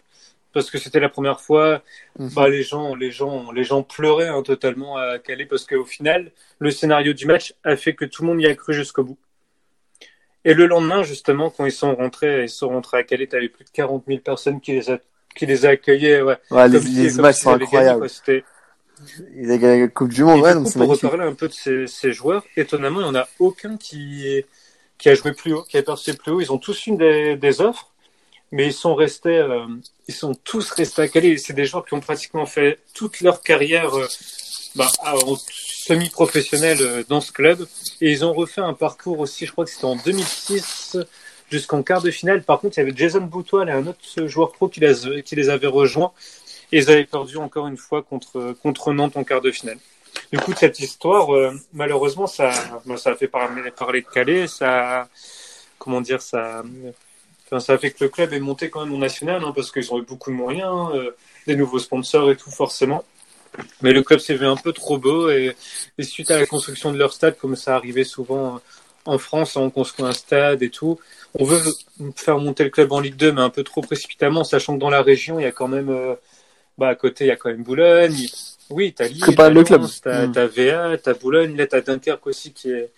parce 0.54 0.70
que 0.70 0.78
c'était 0.78 1.00
la 1.00 1.10
première 1.10 1.40
fois. 1.42 1.82
Mhm. 2.20 2.30
Bah, 2.36 2.50
les 2.50 2.64
gens, 2.64 2.96
les 2.96 3.12
gens, 3.12 3.52
les 3.52 3.64
gens 3.64 3.84
pleuraient 3.84 4.28
hein, 4.28 4.42
totalement 4.44 4.98
à 4.98 5.20
Calais 5.20 5.46
parce 5.46 5.66
qu'au 5.66 5.86
final, 5.86 6.32
le 6.60 6.72
scénario 6.72 7.14
du 7.14 7.26
match 7.26 7.54
a 7.64 7.76
fait 7.76 7.94
que 7.96 8.06
tout 8.06 8.24
le 8.24 8.30
monde 8.30 8.42
y 8.42 8.48
a 8.48 8.56
cru 8.56 8.74
jusqu'au 8.74 9.04
bout. 9.04 9.18
Et 10.44 10.54
le 10.54 10.66
lendemain, 10.66 11.04
justement, 11.04 11.50
quand 11.52 11.66
ils 11.66 11.72
sont 11.72 11.96
rentrés, 11.96 12.44
ils 12.44 12.50
sont 12.50 12.70
rentrés 12.70 12.98
à 12.98 13.04
Calais, 13.04 13.28
t'avais 13.28 13.50
plus 13.50 13.64
de 13.64 13.70
40 13.70 14.04
000 14.08 14.20
personnes 14.22 14.60
qui 14.60 14.72
les 14.74 14.90
a, 14.90 14.98
qui 15.36 15.46
les 15.46 15.66
accueillaient. 15.66 16.22
Ouais. 16.22 16.38
Ouais, 16.50 16.68
les, 16.68 16.80
si- 16.82 16.88
les 17.04 17.10
s'ils 17.12 17.34
sont 17.34 17.52
gagné, 17.52 17.64
incroyables. 17.64 18.08
quoi. 18.26 18.36
Ils 19.36 19.52
ont 19.52 19.58
gagné 19.58 19.82
la 19.82 19.88
Coupe 19.88 20.10
du 20.10 20.24
Monde, 20.24 20.40
et 20.40 20.42
ouais, 20.42 20.54
donc 20.56 20.68
c'est 20.68 20.74
pour 20.74 20.82
magnifique. 20.88 21.04
reparler 21.10 21.26
un 21.32 21.34
peu 21.36 21.48
de 21.48 21.54
ces, 21.54 21.88
ces 21.88 22.12
joueurs, 22.12 22.44
étonnamment, 22.58 23.00
il 23.02 23.04
n'y 23.04 23.10
en 23.10 23.16
a 23.16 23.28
aucun 23.40 23.78
qui, 23.78 24.44
qui 24.98 25.10
a 25.10 25.16
joué 25.16 25.32
plus 25.34 25.54
haut, 25.54 25.64
qui 25.64 25.78
a 25.78 25.84
percé 25.84 26.16
plus 26.16 26.32
haut. 26.32 26.42
Ils 26.42 26.52
ont 26.52 26.58
tous 26.60 26.88
eu 26.88 26.96
des, 26.96 27.36
des 27.36 27.62
offres, 27.62 27.90
mais 28.52 28.68
ils 28.68 28.74
sont 28.74 28.96
restés, 28.96 29.38
euh, 29.38 29.66
ils 30.08 30.14
sont 30.14 30.34
tous 30.34 30.72
restés 30.72 31.04
à 31.04 31.08
Calais. 31.08 31.38
C'est 31.38 31.54
des 31.54 31.66
joueurs 31.66 31.86
qui 31.86 31.94
ont 31.94 32.00
pratiquement 32.00 32.46
fait 32.46 32.80
toute 32.94 33.22
leur 33.22 33.42
carrière 33.42 33.96
euh, 33.96 34.08
bah, 34.76 34.90
en 35.06 35.36
semi-professionnel 35.38 36.78
euh, 36.82 37.04
dans 37.08 37.22
ce 37.22 37.32
club. 37.32 37.66
Et 38.02 38.12
ils 38.12 38.26
ont 38.26 38.34
refait 38.34 38.62
un 38.62 38.74
parcours 38.74 39.20
aussi, 39.20 39.46
je 39.46 39.52
crois 39.52 39.66
que 39.66 39.72
c'était 39.72 39.86
en 39.86 39.96
2006 39.96 40.98
jusqu'en 41.50 41.84
quart 41.84 42.02
de 42.02 42.12
finale. 42.12 42.44
Par 42.44 42.60
contre, 42.60 42.78
il 42.78 42.82
y 42.82 42.84
avait 42.84 42.96
Jason 42.96 43.22
Boutoil 43.22 43.70
et 43.70 43.74
un 43.74 43.88
autre 43.88 44.28
joueur 44.28 44.52
pro 44.52 44.68
qui 44.70 44.80
les, 44.80 45.50
avait 45.50 45.68
rejoints. 45.68 46.12
Et 46.72 46.78
ils 46.80 46.90
avaient 46.90 47.06
perdu 47.06 47.38
encore 47.38 47.68
une 47.68 47.78
fois 47.78 48.02
contre, 48.02 48.56
contre 48.62 48.94
Nantes 48.94 49.18
en 49.18 49.24
quart 49.24 49.42
de 49.42 49.52
finale. 49.52 49.78
Du 50.32 50.40
coup, 50.40 50.54
cette 50.54 50.80
histoire, 50.80 51.34
euh, 51.34 51.54
malheureusement, 51.74 52.28
ça, 52.28 52.52
bon, 52.86 52.98
ça 52.98 53.12
a 53.12 53.16
fait 53.16 53.28
parler, 53.28 53.72
parler 53.72 54.02
de 54.02 54.08
Calais, 54.08 54.48
ça, 54.48 55.10
comment 55.78 56.02
dire, 56.02 56.22
ça, 56.22 56.64
enfin, 57.52 57.60
ça 57.60 57.74
a 57.74 57.78
fait 57.78 57.92
que 57.92 58.04
le 58.04 58.10
club 58.10 58.34
est 58.34 58.40
monté 58.40 58.70
quand 58.70 58.86
même 58.86 58.94
au 58.94 58.98
national, 58.98 59.44
hein, 59.44 59.52
parce 59.56 59.72
qu'ils 59.72 59.92
ont 59.94 60.00
eu 60.00 60.04
beaucoup 60.06 60.32
de 60.32 60.36
moyens, 60.36 60.90
euh, 60.96 61.16
des 61.48 61.56
nouveaux 61.56 61.80
sponsors 61.80 62.32
et 62.32 62.36
tout, 62.38 62.52
forcément. 62.52 63.04
Mais 63.82 63.92
le 63.92 64.02
club 64.02 64.20
s'est 64.20 64.36
vu 64.36 64.46
un 64.46 64.56
peu 64.56 64.72
trop 64.72 64.98
beau 64.98 65.30
et, 65.30 65.56
et 65.98 66.04
suite 66.04 66.32
à 66.32 66.40
la 66.40 66.46
construction 66.46 66.94
de 66.94 66.98
leur 66.98 67.14
stade, 67.14 67.38
comme 67.38 67.56
ça 67.56 67.76
arrivait 67.76 68.06
souvent 68.06 68.62
en 69.06 69.18
France, 69.18 69.56
on 69.56 69.70
construit 69.70 70.06
un 70.06 70.14
stade 70.14 70.62
et 70.64 70.70
tout. 70.70 71.00
On 71.34 71.44
veut 71.44 71.62
faire 72.16 72.38
monter 72.38 72.64
le 72.64 72.70
club 72.70 72.92
en 72.92 73.00
Ligue 73.00 73.16
2, 73.16 73.32
mais 73.32 73.42
un 73.42 73.50
peu 73.50 73.64
trop 73.64 73.82
précipitamment, 73.82 74.44
sachant 74.44 74.76
que 74.76 74.80
dans 74.80 74.90
la 74.90 75.02
région, 75.02 75.40
il 75.40 75.44
y 75.44 75.46
a 75.46 75.52
quand 75.52 75.68
même, 75.68 75.90
euh, 75.90 76.16
bah, 76.78 76.90
à 76.90 76.96
côté, 76.96 77.26
il 77.26 77.28
y 77.28 77.32
a 77.32 77.36
quand 77.36 77.50
même 77.50 77.64
Boulogne. 77.64 78.28
Oui, 78.70 78.94
t'as 78.94 79.08
Lille, 79.08 79.24
t'as 79.36 79.50
le 79.50 79.64
club. 79.64 79.82
T'as 80.02 80.28
Mm. 80.28 80.32
t'as 80.32 80.48
VA, 80.48 80.98
t'as 80.98 81.14
Boulogne, 81.14 81.56
là 81.58 81.68
t'as 81.68 81.82
Dunkerque 81.82 82.26
aussi 82.28 82.54
qui 82.54 82.72
est, 82.72 82.92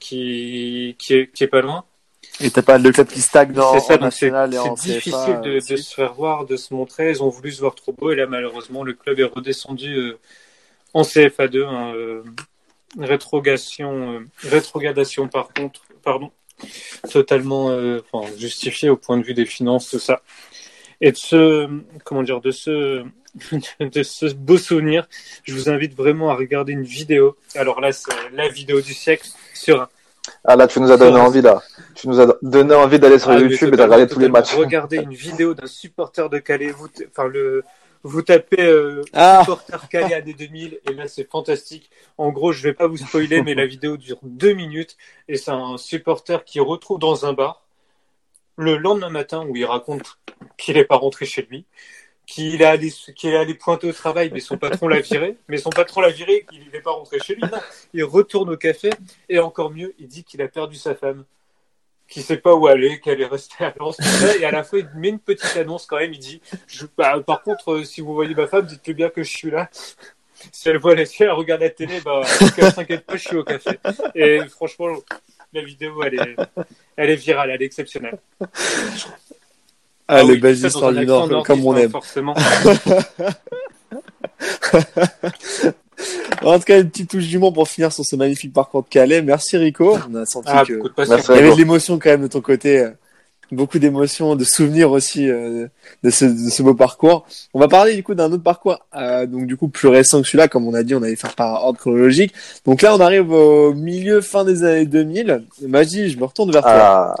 qui, 0.00 0.96
qui 0.98 1.14
est, 1.14 1.32
qui 1.32 1.44
est 1.44 1.48
pas 1.48 1.62
loin. 1.62 1.84
Et 2.40 2.50
t'as 2.50 2.62
pas 2.62 2.76
le 2.78 2.92
club 2.92 3.06
qui 3.08 3.20
stagne 3.22 3.52
dans 3.52 3.72
C'est 3.74 3.80
ça, 3.80 3.94
en 3.94 3.96
c'est 3.96 4.02
national 4.02 4.52
et 4.52 4.56
c'est 4.56 4.68
en 4.68 4.74
difficile 4.74 5.12
CFA. 5.22 5.40
de, 5.40 5.54
de 5.54 5.60
c'est- 5.60 5.76
se 5.78 5.94
faire 5.94 6.12
voir, 6.14 6.44
de 6.44 6.56
se 6.56 6.74
montrer. 6.74 7.10
Ils 7.10 7.22
ont 7.22 7.28
voulu 7.30 7.50
se 7.52 7.60
voir 7.60 7.74
trop 7.74 7.92
beau 7.92 8.10
et 8.10 8.16
là 8.16 8.26
malheureusement 8.26 8.82
le 8.84 8.92
club 8.92 9.18
est 9.20 9.24
redescendu 9.24 9.94
euh, 9.96 10.18
en 10.92 11.02
CFA2. 11.02 11.64
hein, 11.64 11.94
euh, 11.94 12.22
rétrogradation, 12.98 14.12
euh, 14.14 14.26
rétrogradation 14.42 15.28
par 15.28 15.48
contre, 15.48 15.82
pardon, 16.02 16.30
totalement 17.10 17.70
euh, 17.70 18.00
enfin, 18.12 18.30
justifiée 18.38 18.88
au 18.90 18.96
point 18.96 19.16
de 19.18 19.22
vue 19.22 19.34
des 19.34 19.46
finances, 19.46 19.90
tout 19.90 19.98
ça. 19.98 20.22
Et 21.00 21.12
de 21.12 21.16
ce, 21.16 21.68
comment 22.04 22.22
dire, 22.22 22.40
de 22.40 22.50
ce, 22.50 23.04
de 23.80 24.02
ce 24.02 24.26
beau 24.34 24.56
souvenir, 24.56 25.06
je 25.44 25.52
vous 25.54 25.68
invite 25.68 25.94
vraiment 25.94 26.30
à 26.30 26.34
regarder 26.34 26.72
une 26.72 26.84
vidéo. 26.84 27.36
Alors 27.54 27.80
là, 27.80 27.92
c'est 27.92 28.10
la 28.32 28.48
vidéo 28.48 28.80
du 28.80 28.94
siècle 28.94 29.28
sur 29.52 29.82
un 29.82 29.88
Ah 30.44 30.56
là, 30.56 30.66
tu 30.66 30.80
nous 30.80 30.90
as 30.90 30.96
donné 30.96 31.18
envie 31.18 31.42
là. 31.42 31.62
Tu 31.94 32.08
nous 32.08 32.20
as 32.20 32.36
donné 32.42 32.74
envie 32.74 32.98
d'aller 32.98 33.18
sur 33.18 33.30
Ah, 33.30 33.38
YouTube 33.38 33.72
et 33.74 33.76
de 33.76 33.82
regarder 33.82 34.06
tous 34.06 34.18
les 34.18 34.28
matchs. 34.28 34.54
Regardez 34.54 34.98
une 34.98 35.14
vidéo 35.14 35.54
d'un 35.54 35.66
supporter 35.66 36.28
de 36.28 36.38
Calais. 36.38 36.70
Vous, 36.70 36.88
enfin, 37.10 37.28
le, 37.28 37.64
vous 38.02 38.22
tapez 38.22 38.62
euh, 38.62 39.02
Ah. 39.12 39.40
supporter 39.40 39.88
Calais 39.88 40.14
années 40.14 40.34
2000 40.34 40.80
et 40.88 40.94
là 40.94 41.08
c'est 41.08 41.28
fantastique. 41.28 41.90
En 42.18 42.30
gros, 42.30 42.52
je 42.52 42.62
vais 42.62 42.72
pas 42.74 42.86
vous 42.86 42.96
spoiler, 42.96 43.42
mais 43.42 43.54
la 43.54 43.66
vidéo 43.66 43.96
dure 43.96 44.18
deux 44.22 44.52
minutes 44.52 44.96
et 45.28 45.36
c'est 45.36 45.50
un 45.50 45.76
supporter 45.76 46.44
qui 46.44 46.60
retrouve 46.60 46.98
dans 46.98 47.26
un 47.26 47.32
bar 47.32 47.62
le 48.56 48.76
lendemain 48.78 49.10
matin 49.10 49.44
où 49.46 49.54
il 49.56 49.64
raconte 49.64 50.18
qu'il 50.56 50.76
est 50.78 50.84
pas 50.84 50.96
rentré 50.96 51.26
chez 51.26 51.46
lui, 51.50 51.66
qu'il 52.26 52.60
est 52.60 52.64
allé, 52.64 52.90
qu'il 52.90 53.30
est 53.30 53.36
allé 53.36 53.54
pointer 53.54 53.88
au 53.88 53.92
travail, 53.92 54.30
mais 54.32 54.40
son 54.40 54.58
patron 54.58 54.88
l'a 54.88 55.00
viré, 55.00 55.36
mais 55.48 55.58
son 55.58 55.70
patron 55.70 56.00
l'a 56.00 56.10
viré, 56.10 56.44
qu'il 56.50 56.68
n'est 56.72 56.80
pas 56.80 56.90
rentré 56.90 57.20
chez 57.20 57.34
lui. 57.34 57.42
Non, 57.42 57.58
il 57.94 58.04
retourne 58.04 58.50
au 58.50 58.56
café 58.56 58.90
et 59.28 59.38
encore 59.38 59.70
mieux, 59.70 59.94
il 59.98 60.08
dit 60.08 60.24
qu'il 60.24 60.42
a 60.42 60.48
perdu 60.48 60.76
sa 60.76 60.94
femme 60.94 61.24
qui 62.08 62.22
sait 62.22 62.36
pas 62.36 62.54
où 62.54 62.66
aller, 62.66 63.00
qu'elle 63.00 63.20
est 63.20 63.26
restée 63.26 63.64
à 63.64 63.74
Lens, 63.78 63.98
et 64.38 64.44
à 64.44 64.50
la 64.50 64.62
fin 64.62 64.78
il 64.78 64.88
met 64.94 65.08
une 65.08 65.18
petite 65.18 65.56
annonce 65.56 65.86
quand 65.86 65.96
même, 65.96 66.12
il 66.12 66.20
dit 66.20 66.40
je, 66.68 66.86
bah, 66.96 67.20
par 67.20 67.42
contre 67.42 67.72
euh, 67.72 67.84
si 67.84 68.00
vous 68.00 68.14
voyez 68.14 68.34
ma 68.34 68.46
femme, 68.46 68.66
dites-lui 68.66 68.94
bien 68.94 69.08
que 69.08 69.22
je 69.22 69.30
suis 69.30 69.50
là. 69.50 69.70
Si 70.52 70.68
elle 70.68 70.76
voit 70.76 70.94
la 70.94 71.06
si 71.06 71.22
elle 71.22 71.30
regarde 71.30 71.62
la 71.62 71.70
télé, 71.70 71.98
bah 72.02 72.20
qu'elle 72.54 72.70
s'inquiète 72.70 73.06
pas, 73.06 73.16
je 73.16 73.26
suis 73.26 73.36
au 73.38 73.42
café. 73.42 73.80
Et 74.14 74.40
franchement, 74.50 74.94
la 75.54 75.62
vidéo 75.62 76.02
elle 76.04 76.14
est 76.14 76.36
elle 76.96 77.08
est 77.08 77.16
virale, 77.16 77.50
elle 77.50 77.62
est 77.62 77.64
exceptionnelle. 77.64 78.18
Ah, 80.08 80.22
les 80.22 80.40
oui, 80.40 80.94
du 80.94 81.06
Nord, 81.06 81.42
comme 81.44 81.66
on 81.66 81.74
hein, 81.74 81.78
aime. 81.78 81.90
Forcément. 81.90 82.34
En 86.42 86.58
tout 86.58 86.64
cas, 86.64 86.80
une 86.80 86.90
petite 86.90 87.10
touche 87.10 87.26
d'humour 87.26 87.52
pour 87.52 87.68
finir 87.68 87.90
sur 87.90 88.04
ce 88.04 88.14
magnifique 88.16 88.52
parcours 88.52 88.82
de 88.82 88.88
Calais. 88.88 89.22
Merci 89.22 89.56
Rico. 89.56 89.96
On 90.10 90.14
a 90.14 90.26
senti 90.26 90.48
Ah, 90.52 90.64
que. 90.64 90.74
Merci. 91.08 91.26
il 91.30 91.34
y 91.34 91.38
avait 91.38 91.52
de 91.52 91.56
l'émotion 91.56 91.98
quand 91.98 92.10
même 92.10 92.22
de 92.22 92.26
ton 92.26 92.42
côté, 92.42 92.86
beaucoup 93.52 93.78
d'émotions, 93.78 94.36
de 94.36 94.44
souvenirs 94.44 94.90
aussi 94.90 95.28
euh, 95.28 95.66
de, 96.02 96.10
ce, 96.10 96.24
de 96.24 96.50
ce 96.50 96.62
beau 96.62 96.74
parcours. 96.74 97.26
On 97.54 97.60
va 97.60 97.68
parler 97.68 97.94
du 97.94 98.02
coup 98.02 98.14
d'un 98.14 98.30
autre 98.30 98.42
parcours, 98.42 98.78
euh, 98.94 99.26
donc 99.26 99.46
du 99.46 99.56
coup 99.56 99.68
plus 99.68 99.88
récent 99.88 100.20
que 100.20 100.26
celui-là, 100.28 100.48
comme 100.48 100.66
on 100.66 100.74
a 100.74 100.82
dit, 100.82 100.94
on 100.94 101.02
allait 101.02 101.16
faire 101.16 101.34
par 101.34 101.64
ordre 101.64 101.78
chronologique. 101.78 102.34
Donc 102.64 102.82
là, 102.82 102.94
on 102.94 103.00
arrive 103.00 103.30
au 103.32 103.72
milieu 103.72 104.20
fin 104.20 104.44
des 104.44 104.64
années 104.64 104.86
2000. 104.86 105.44
Magie, 105.62 106.10
je 106.10 106.18
me 106.18 106.24
retourne 106.24 106.50
vers 106.50 106.62
toi. 106.62 106.72
Ah, 106.72 107.14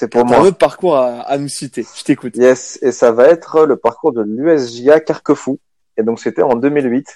c'est 0.00 0.08
pour 0.08 0.22
un 0.22 0.24
moi. 0.24 0.40
autre 0.40 0.56
parcours 0.56 0.96
à, 0.96 1.20
à 1.20 1.36
nous 1.38 1.48
citer. 1.48 1.84
Je 1.96 2.02
t'écoute. 2.04 2.34
Yes, 2.36 2.78
et 2.82 2.90
ça 2.92 3.12
va 3.12 3.26
être 3.28 3.66
le 3.66 3.76
parcours 3.76 4.12
de 4.12 4.22
l'USJA 4.22 5.00
Carquefou. 5.00 5.58
Et 5.96 6.02
donc 6.02 6.18
c'était 6.20 6.42
en 6.42 6.54
2008. 6.54 7.06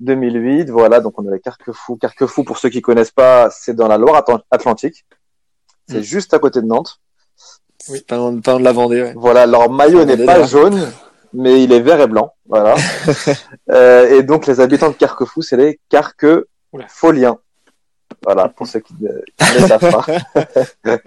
2008, 0.00 0.70
voilà, 0.70 1.00
donc 1.00 1.20
on 1.20 1.28
avait 1.28 1.40
Carquefou. 1.40 1.96
Carquefou, 1.96 2.42
pour 2.42 2.58
ceux 2.58 2.68
qui 2.70 2.80
connaissent 2.82 3.10
pas, 3.10 3.50
c'est 3.50 3.74
dans 3.74 3.86
la 3.88 3.98
Loire-Atlantique. 3.98 5.04
C'est 5.88 5.98
Mm. 5.98 6.02
juste 6.02 6.34
à 6.34 6.38
côté 6.38 6.60
de 6.62 6.66
Nantes. 6.66 6.98
Oui. 7.90 8.00
Pas 8.00 8.16
loin, 8.16 8.32
de 8.32 8.64
la 8.64 8.72
Vendée, 8.72 9.02
ouais. 9.02 9.12
Voilà, 9.14 9.44
leur 9.46 9.70
maillot 9.70 10.04
n'est 10.06 10.24
pas 10.24 10.42
jaune, 10.44 10.90
mais 11.34 11.62
il 11.62 11.70
est 11.72 11.80
vert 11.80 12.00
et 12.00 12.06
blanc. 12.06 12.32
Voilà. 12.46 12.74
Euh, 13.70 14.18
et 14.18 14.22
donc 14.22 14.46
les 14.46 14.60
habitants 14.60 14.88
de 14.90 14.94
Carquefou, 14.94 15.40
c'est 15.42 15.56
les 15.56 15.80
Carquefoliens. 15.88 17.38
Voilà, 18.22 18.48
pour 18.48 18.66
ceux 18.66 18.80
qui 18.80 18.94
ne, 19.00 19.08
qui 19.36 19.62
ne 19.62 19.66
savent 19.66 19.90
pas. 19.90 20.04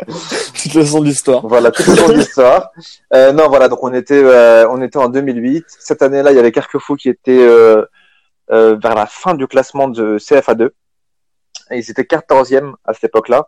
Toute 0.62 0.74
leçon 0.74 1.00
de 1.02 1.06
l'histoire. 1.06 1.46
Voilà, 1.48 1.72
toute 1.72 1.86
le 1.88 2.14
l'histoire. 2.14 2.72
Euh, 3.14 3.32
non, 3.32 3.48
voilà, 3.48 3.70
donc 3.70 3.84
on 3.84 3.94
était, 3.94 4.22
euh, 4.24 4.68
on 4.70 4.82
était 4.82 4.98
en 4.98 5.10
2008. 5.10 5.66
Cette 5.80 6.02
année-là, 6.02 6.32
il 6.32 6.36
y 6.36 6.40
avait 6.40 6.52
Carquefou 6.52 6.96
qui 6.96 7.10
était 7.10 7.38
euh, 7.40 7.86
euh, 8.52 8.78
vers 8.82 8.96
la 8.96 9.06
fin 9.06 9.34
du 9.36 9.48
classement 9.48 9.88
de 9.88 10.18
CFA2. 10.18 10.70
Et 11.72 11.78
ils 11.80 11.92
étaient 11.92 12.04
14e 12.04 12.74
à 12.86 12.94
cette 12.94 13.06
époque-là. 13.06 13.48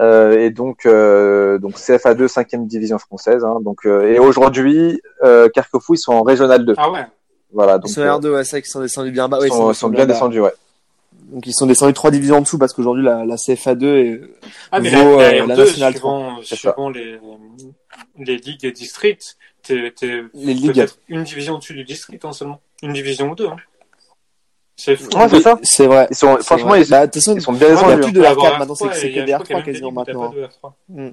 Euh, 0.00 0.38
et 0.38 0.50
donc, 0.50 0.86
euh, 0.86 1.58
donc 1.58 1.74
CFA2, 1.76 2.26
5e 2.26 2.66
division 2.66 2.98
française. 2.98 3.44
Hein, 3.44 3.58
donc, 3.62 3.84
euh, 3.86 4.06
et 4.12 4.18
aujourd'hui, 4.18 5.00
euh, 5.22 5.48
Carquefou, 5.50 5.94
ils 5.94 5.98
sont 5.98 6.12
en 6.12 6.22
Régional 6.22 6.64
2. 6.64 6.74
Ah 6.78 6.90
ouais. 6.90 7.06
Voilà, 7.52 7.74
Ils 7.74 7.80
donc 7.80 7.90
sont 7.90 8.00
euh, 8.00 8.16
R2, 8.16 8.32
ouais, 8.32 8.44
c'est 8.44 8.50
vrai 8.52 8.62
qu'ils 8.62 8.70
sont 8.70 8.80
descendus 8.80 9.10
bien 9.10 9.28
bas. 9.28 9.38
ils 9.40 9.42
Ouais, 9.42 9.48
sont, 9.48 9.72
ils 9.72 9.74
sont 9.74 9.88
bien 9.88 10.06
bas. 10.06 10.12
descendus, 10.12 10.40
ouais. 10.40 10.52
Donc 11.32 11.46
ils 11.46 11.52
sont 11.54 11.66
descendus 11.66 11.92
trois 11.94 12.10
divisions 12.10 12.36
en 12.36 12.40
dessous 12.40 12.58
parce 12.58 12.72
qu'aujourd'hui 12.72 13.04
la, 13.04 13.24
la 13.24 13.36
CFA2 13.36 13.84
est 13.84 14.20
Ah, 14.72 14.80
mais 14.80 14.90
vaut, 14.90 15.18
la, 15.18 15.28
euh, 15.28 15.32
la 15.32 15.46
la 15.46 15.54
R2, 15.54 15.58
nationale 15.58 15.92
suivant, 15.92 16.36
C'est 16.42 16.56
ça. 16.56 16.72
suivant 16.72 16.90
les, 16.90 17.18
les 18.18 18.36
ligues 18.36 18.64
et 18.64 18.72
districts, 18.72 19.36
t'es, 19.62 19.92
t'es 19.96 20.22
les 20.34 20.54
ligues. 20.54 20.86
une 21.08 21.22
division 21.24 21.54
au-dessus 21.54 21.74
du 21.74 21.84
district 21.84 22.24
hein, 22.24 22.32
seulement. 22.32 22.60
Une 22.82 22.92
division 22.92 23.30
ou 23.30 23.34
deux. 23.34 23.46
Hein. 23.48 23.56
C'est 24.76 24.96
fou. 24.96 25.08
Ouais, 25.16 25.28
c'est 25.28 25.40
ça. 25.40 25.58
C'est 25.62 25.86
vrai. 25.86 26.08
Ils 26.10 26.16
sont, 26.16 26.36
franchement, 26.38 26.68
vrai. 26.70 26.82
ils, 26.82 26.88
Bah, 26.88 27.00
de 27.06 27.12
toute 27.12 27.22
façon, 27.22 27.36
ils 27.36 27.42
sont 27.42 27.52
bien 27.52 27.68
il 27.68 27.70
y 27.70 27.74
a 27.74 27.76
descendus. 27.76 28.02
plus 28.02 28.12
de 28.12 28.22
Avoir 28.22 28.54
R4 28.54 28.58
maintenant, 28.58 28.74
c'est 28.74 28.84
R3, 28.86 28.88
que 28.88 28.96
des 28.96 29.10
je 29.10 29.10
crois 29.10 29.22
qu'il 29.22 29.28
y 29.28 29.32
a 29.32 29.38
R3 29.38 29.52
même 29.54 29.62
des 29.64 29.72
quasiment 29.72 29.92
maintenant. 29.92 30.32
R3. 30.32 30.72
Mm. 30.88 31.08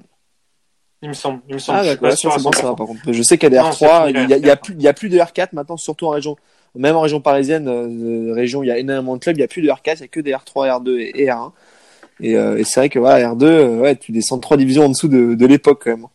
Il 1.02 1.08
me 1.10 1.14
semble. 1.14 1.40
Il 1.48 1.54
me 1.54 1.58
semble. 1.58 1.78
Ah 1.80 1.84
d'accord, 1.84 2.12
c'est 2.12 2.28
bon, 2.28 2.52
ça 2.52 2.62
100%. 2.62 2.64
va 2.64 2.74
par 2.74 2.86
contre. 2.86 3.12
Je 3.12 3.22
sais 3.22 3.36
qu'il 3.38 3.52
y 3.52 3.56
a 3.58 3.62
des 3.62 3.68
Non, 3.68 3.72
c'est 3.72 3.84
R3, 3.86 4.06
fini, 4.08 4.20
il 4.24 4.30
y 4.30 4.32
a, 4.32 4.36
il 4.38 4.46
y 4.46 4.50
a 4.50 4.54
R4. 4.54 4.60
plus, 4.62 4.74
il 4.74 4.82
y 4.82 4.88
a 4.88 4.94
plus 4.94 5.08
de 5.10 5.18
R4 5.18 5.48
maintenant, 5.52 5.76
surtout 5.76 6.06
en 6.06 6.10
région. 6.10 6.36
Même 6.74 6.96
en 6.96 7.00
région 7.00 7.20
parisienne, 7.20 7.68
euh, 7.68 8.34
région, 8.34 8.62
il 8.62 8.66
y 8.66 8.70
a 8.70 8.78
énormément 8.78 9.16
de 9.16 9.20
clubs, 9.20 9.36
il 9.36 9.40
y 9.40 9.44
a 9.44 9.48
plus 9.48 9.62
de 9.62 9.68
R4, 9.68 9.96
il 9.96 10.00
y 10.00 10.04
a 10.04 10.08
que 10.08 10.20
des 10.20 10.32
R3, 10.32 10.82
R2 10.82 10.98
et, 10.98 11.22
et 11.22 11.26
R1. 11.26 11.52
Et, 12.20 12.36
euh, 12.36 12.58
et 12.58 12.64
c'est 12.64 12.80
vrai 12.80 12.88
que 12.88 12.98
voilà, 12.98 13.34
R2, 13.34 13.44
euh, 13.44 13.78
ouais, 13.78 13.96
tu 13.96 14.12
descends 14.12 14.38
trois 14.38 14.56
divisions 14.56 14.84
en 14.84 14.88
dessous 14.88 15.08
de, 15.08 15.46
l'époque 15.46 15.82
quand 15.84 15.90
même. 15.90 16.06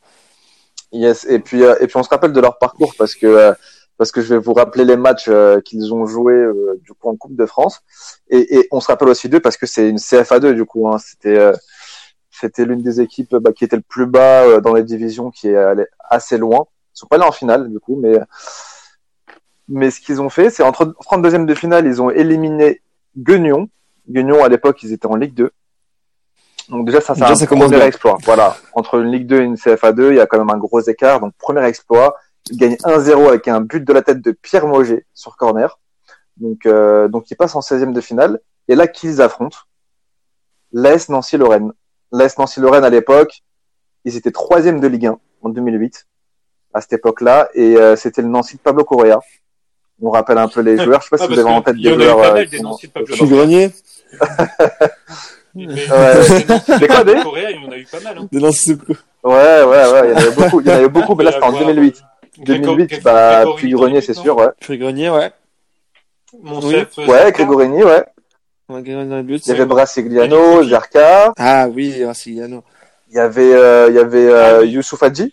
Yes. 0.92 1.26
Et 1.30 1.40
puis, 1.40 1.64
euh, 1.64 1.76
et 1.80 1.88
puis 1.88 1.98
on 1.98 2.04
se 2.04 2.10
rappelle 2.10 2.34
de 2.34 2.40
leur 2.40 2.60
parcours 2.60 2.94
parce 2.98 3.16
que 3.16 3.26
euh, 3.26 3.54
parce 3.98 4.12
que 4.12 4.22
je 4.22 4.34
vais 4.34 4.40
vous 4.40 4.54
rappeler 4.54 4.86
les 4.86 4.98
matchs 4.98 5.28
euh, 5.28 5.62
qu'ils 5.62 5.94
ont 5.94 6.06
joués 6.06 6.34
euh, 6.34 6.80
du 6.84 6.94
coup 6.94 7.10
en 7.10 7.16
Coupe 7.16 7.36
de 7.36 7.46
France. 7.46 7.82
Et, 8.30 8.68
on 8.72 8.80
se 8.80 8.88
rappelle 8.88 9.10
aussi 9.10 9.30
d'eux 9.30 9.40
parce 9.40 9.58
que 9.58 9.66
c'est 9.66 9.90
une 9.90 9.98
CFA2 9.98 10.54
du 10.54 10.66
coup. 10.66 10.88
Hein. 10.88 10.98
C'était 10.98 11.38
euh, 11.38 11.54
c'était 12.32 12.66
l'une 12.66 12.82
des 12.82 13.00
équipes 13.02 13.36
bah, 13.36 13.52
qui 13.54 13.64
était 13.64 13.76
le 13.76 13.84
plus 13.84 14.08
bas 14.08 14.44
euh, 14.44 14.62
dans 14.62 14.74
les 14.74 14.84
divisions, 14.84 15.32
qui 15.32 15.50
est 15.50 15.56
allée 15.56 15.86
assez 16.10 16.38
loin. 16.38 16.66
Ils 16.96 17.00
sont 17.00 17.08
pas 17.08 17.16
allés 17.18 17.26
en 17.26 17.32
finale 17.32 17.70
du 17.70 17.80
coup, 17.80 17.96
mais 17.96 18.20
mais 19.68 19.92
ce 19.92 20.00
qu'ils 20.00 20.22
ont 20.22 20.30
fait, 20.30 20.50
c'est 20.50 20.64
entre 20.64 20.86
32e 20.86 21.46
de 21.46 21.56
finale, 21.56 21.86
ils 21.86 22.02
ont 22.02 22.10
éliminé 22.10 22.82
Guignon. 23.18 23.70
Guignon 24.10 24.44
à 24.44 24.50
l'époque, 24.50 24.84
ils 24.84 24.92
étaient 24.92 25.08
en 25.08 25.16
Ligue 25.16 25.34
2. 25.34 25.52
Donc 26.70 26.86
déjà 26.86 27.02
ça 27.02 27.14
c'est 27.14 27.24
un 27.24 27.36
ça 27.36 27.46
premier 27.46 27.82
exploit. 27.82 28.18
Voilà, 28.24 28.56
entre 28.74 29.00
une 29.00 29.12
Ligue 29.12 29.28
2 29.28 29.42
et 29.42 29.44
une 29.44 29.56
CFA2, 29.56 30.10
il 30.12 30.16
y 30.16 30.20
a 30.20 30.28
quand 30.28 30.38
même 30.38 30.50
un 30.50 30.58
gros 30.58 30.82
écart. 30.82 31.20
Donc 31.20 31.34
premier 31.38 31.64
exploit, 31.66 32.16
ils 32.50 32.58
gagnent 32.58 32.78
1-0 32.84 33.28
avec 33.28 33.48
un 33.48 33.62
but 33.62 33.84
de 33.84 33.94
la 33.94 34.02
tête 34.02 34.22
de 34.22 34.32
Pierre 34.32 34.68
Moget 34.68 35.06
sur 35.14 35.36
corner. 35.36 35.80
Donc 36.38 36.66
euh, 36.66 37.08
donc 37.08 37.30
ils 37.30 37.36
passent 37.36 37.56
en 37.56 37.60
16e 37.60 37.92
de 37.92 38.02
finale 38.02 38.40
et 38.68 38.76
là 38.76 38.88
qu'ils 38.88 39.22
affrontent 39.22 39.58
l'AS 40.72 41.10
Nancy 41.10 41.38
Lorraine. 41.38 41.74
L'AS 42.12 42.38
Nancy 42.38 42.60
Lorraine 42.60 42.84
à 42.84 42.90
l'époque, 42.90 43.44
ils 44.06 44.16
étaient 44.16 44.32
troisième 44.32 44.80
de 44.80 44.88
Ligue 44.88 45.08
1 45.08 45.20
en 45.42 45.50
2008 45.50 46.08
à 46.74 46.82
cette 46.82 46.94
époque-là 46.94 47.50
et 47.54 47.76
euh, 47.78 47.96
c'était 47.96 48.22
le 48.22 48.30
Nancy 48.30 48.56
de 48.56 48.62
Pablo 48.62 48.84
Correa. 48.84 49.20
On 50.06 50.10
rappelle 50.12 50.38
un 50.38 50.48
peu 50.50 50.60
les 50.62 50.78
joueurs. 50.84 51.02
Je 51.02 51.06
sais 51.06 51.10
pas 51.18 51.24
Ah, 51.24 51.28
si 51.28 51.34
vous 51.34 51.40
avez 51.40 51.50
en 51.50 51.62
tête 51.62 51.78
des 51.78 51.94
joueurs. 51.94 52.18
pas 52.18 52.28
euh, 52.30 52.34
mal 52.34 52.48
des 52.48 52.58
Je 53.08 53.14
suis 53.14 53.28
grenier. 53.28 53.72
C'est 55.56 56.88
quoi, 56.88 57.04
des 57.04 57.16
Coréa, 57.22 57.52
il 57.52 57.64
y 57.64 57.68
en 57.68 57.72
a 57.72 57.78
eu 57.78 57.86
pas 57.86 58.00
mal. 58.02 58.18
Hein. 58.18 58.28
De 58.32 58.40
lancer 58.40 58.72
ce 58.72 58.74
coup. 58.74 58.94
Ouais, 59.24 59.34
ouais, 59.64 59.92
ouais, 59.92 60.02
il 60.06 60.10
y 60.10 60.14
en 60.14 60.18
avait 60.18 60.32
beaucoup, 60.36 60.60
il 60.62 60.68
y 60.68 60.70
en 60.72 60.74
avait 60.74 60.90
beaucoup, 60.98 61.16
mais 61.16 61.24
là 61.24 61.32
c'était 61.32 61.44
en 61.46 61.50
Avoir, 61.50 61.66
2008. 61.74 61.96
euh, 62.40 62.44
2008, 62.46 62.86
Grégo- 62.92 63.04
bah, 63.04 63.46
puis 63.56 63.70
Grenier, 63.72 64.02
c'est 64.02 64.14
sûr, 64.14 64.36
ouais. 64.36 64.48
Puis 64.60 64.78
grenier, 64.78 65.10
ouais. 65.10 65.32
Monsef, 66.42 66.98
euh, 67.00 67.06
Ouais. 67.06 67.32
Grégorini, 67.32 67.84
ouais. 67.84 68.04
Il 68.70 69.48
y 69.48 69.52
avait 69.52 69.66
Brassigliano. 69.66 70.64
Zarka, 70.64 71.32
Ah 71.38 71.68
oui, 71.70 72.02
Brasiliano. 72.04 72.64
il 73.10 73.16
y 73.16 73.20
avait, 73.20 73.54
euh, 73.54 73.88
il 73.90 73.96
y 73.96 74.00
avait, 74.00 74.26
euh, 74.28 74.58
Ah 74.58 74.60
oui. 74.62 74.70
Youssouf 74.72 75.02
Hadji. 75.04 75.32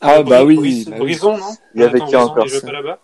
Ah 0.00 0.22
bah 0.22 0.42
oui. 0.42 0.56
Bah 0.56 0.96
oui. 0.96 0.98
Brison, 0.98 1.36
non? 1.36 1.54
Il 1.74 1.82
y 1.82 1.84
avait 1.84 1.98
qui 2.00 2.06
Brison, 2.06 2.18
encore, 2.20 2.44
Il 2.46 2.50
jouait 2.50 2.60
ça 2.60 2.66
pas 2.66 2.72
là-bas 2.72 2.98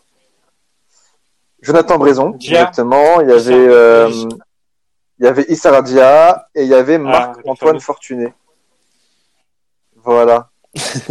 Jonathan 1.63 1.99
Brison, 1.99 2.31
Dia. 2.31 2.61
exactement. 2.61 3.21
Il 3.21 3.29
y 3.29 3.33
avait, 3.33 3.55
euh, 3.55 4.09
Dia. 4.09 4.29
il 5.19 5.25
y 5.25 5.29
avait 5.29 5.45
Issa 5.49 5.83
Dia 5.83 6.47
et 6.55 6.63
il 6.63 6.69
y 6.69 6.75
avait 6.75 6.99
le 6.99 7.05
Marc-Antoine. 7.05 7.81
Fortuné. 7.81 8.33
Voilà. 10.05 10.51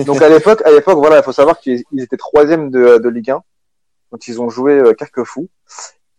Donc 0.06 0.22
à 0.22 0.30
l'époque, 0.30 0.62
à 0.66 0.72
l'époque, 0.72 0.98
voilà, 0.98 1.18
il 1.18 1.24
faut 1.24 1.32
savoir 1.32 1.60
qu'ils 1.60 1.84
ils 1.92 2.04
étaient 2.04 2.18
troisième 2.18 2.70
de, 2.70 2.98
de 2.98 3.10
Ligue 3.10 3.32
1. 3.32 3.44
Donc 4.12 4.28
ils 4.28 4.42
ont 4.42 4.50
joué 4.50 4.74
euh, 4.74 4.94
Carquefou. 4.94 5.50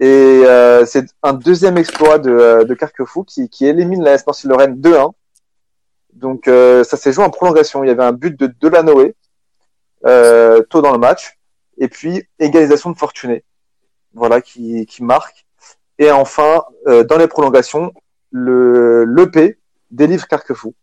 Et 0.01 0.07
euh, 0.07 0.85
c'est 0.87 1.07
un 1.23 1.33
deuxième 1.33 1.77
exploit 1.77 2.19
de, 2.19 2.31
euh, 2.31 2.65
de 2.65 2.75
Carquefou 2.75 3.25
qui, 3.25 3.49
qui 3.49 3.67
élimine 3.67 4.03
la 4.03 4.17
Nancy 4.27 4.47
Lorraine 4.47 4.81
2-1. 4.81 5.13
Donc 6.13 6.47
euh, 6.49 6.85
ça 6.85 6.97
s'est 6.97 7.13
joué 7.13 7.25
en 7.25 7.31
prolongation. 7.31 7.83
Il 7.83 7.89
y 7.89 7.91
avait 7.91 8.05
un 8.05 8.13
but 8.13 8.39
de 8.39 8.47
Delanoë 8.61 9.15
euh, 10.07 10.63
tôt 10.71 10.83
dans 10.83 10.93
le 10.93 10.99
match. 10.99 11.39
Et 11.79 11.89
puis 11.89 12.25
égalisation 12.39 12.91
de 12.91 12.97
Fortuné. 12.99 13.45
Voilà, 14.19 14.41
qui, 14.41 14.85
qui 14.87 15.03
marque. 15.03 15.47
Et 15.99 16.11
enfin, 16.11 16.65
euh, 16.87 17.05
dans 17.05 17.17
les 17.19 17.29
prolongations, 17.29 17.93
le 18.31 19.05
l'EP 19.05 19.59
délivre 19.91 20.27
Carquefou. 20.27 20.75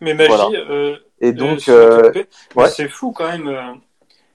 Mais 0.00 0.14
Magie, 0.14 0.28
Voilà. 0.28 0.48
euh, 0.70 0.96
Et 1.20 1.28
euh, 1.28 1.32
donc, 1.32 1.68
euh, 1.68 2.12
ouais. 2.56 2.68
c'est 2.70 2.88
fou 2.88 3.12
quand 3.12 3.30
même. 3.30 3.80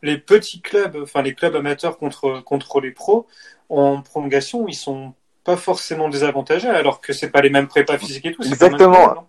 les 0.01 0.17
petits 0.17 0.61
clubs, 0.61 0.97
enfin 1.03 1.21
les 1.21 1.33
clubs 1.33 1.55
amateurs 1.55 1.97
contre 1.97 2.41
contre 2.43 2.79
les 2.79 2.91
pros 2.91 3.27
en 3.69 4.01
prolongation, 4.01 4.67
ils 4.67 4.75
sont 4.75 5.13
pas 5.43 5.57
forcément 5.57 6.09
désavantagés 6.09 6.69
alors 6.69 7.01
que 7.01 7.11
c'est 7.13 7.29
pas 7.31 7.41
les 7.41 7.49
mêmes 7.49 7.67
prépas 7.67 7.97
physiques 7.97 8.25
et 8.25 8.33
tout. 8.33 8.43
Exactement. 8.43 9.27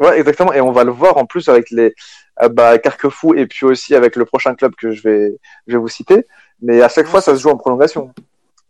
Ouais, 0.00 0.18
exactement. 0.18 0.52
Et 0.52 0.60
on 0.60 0.72
va 0.72 0.84
le 0.84 0.90
voir 0.90 1.18
en 1.18 1.26
plus 1.26 1.48
avec 1.48 1.70
les 1.70 1.94
euh, 2.42 2.48
bah, 2.48 2.78
Carquefou 2.78 3.34
et 3.34 3.46
puis 3.46 3.66
aussi 3.66 3.94
avec 3.94 4.16
le 4.16 4.24
prochain 4.24 4.54
club 4.54 4.74
que 4.74 4.92
je 4.92 5.02
vais, 5.02 5.38
je 5.66 5.74
vais 5.74 5.78
vous 5.78 5.88
citer. 5.88 6.26
Mais 6.62 6.82
à 6.82 6.88
chaque 6.88 7.06
fois, 7.06 7.20
ça 7.20 7.36
se 7.36 7.42
joue 7.42 7.50
en 7.50 7.56
prolongation. 7.56 8.12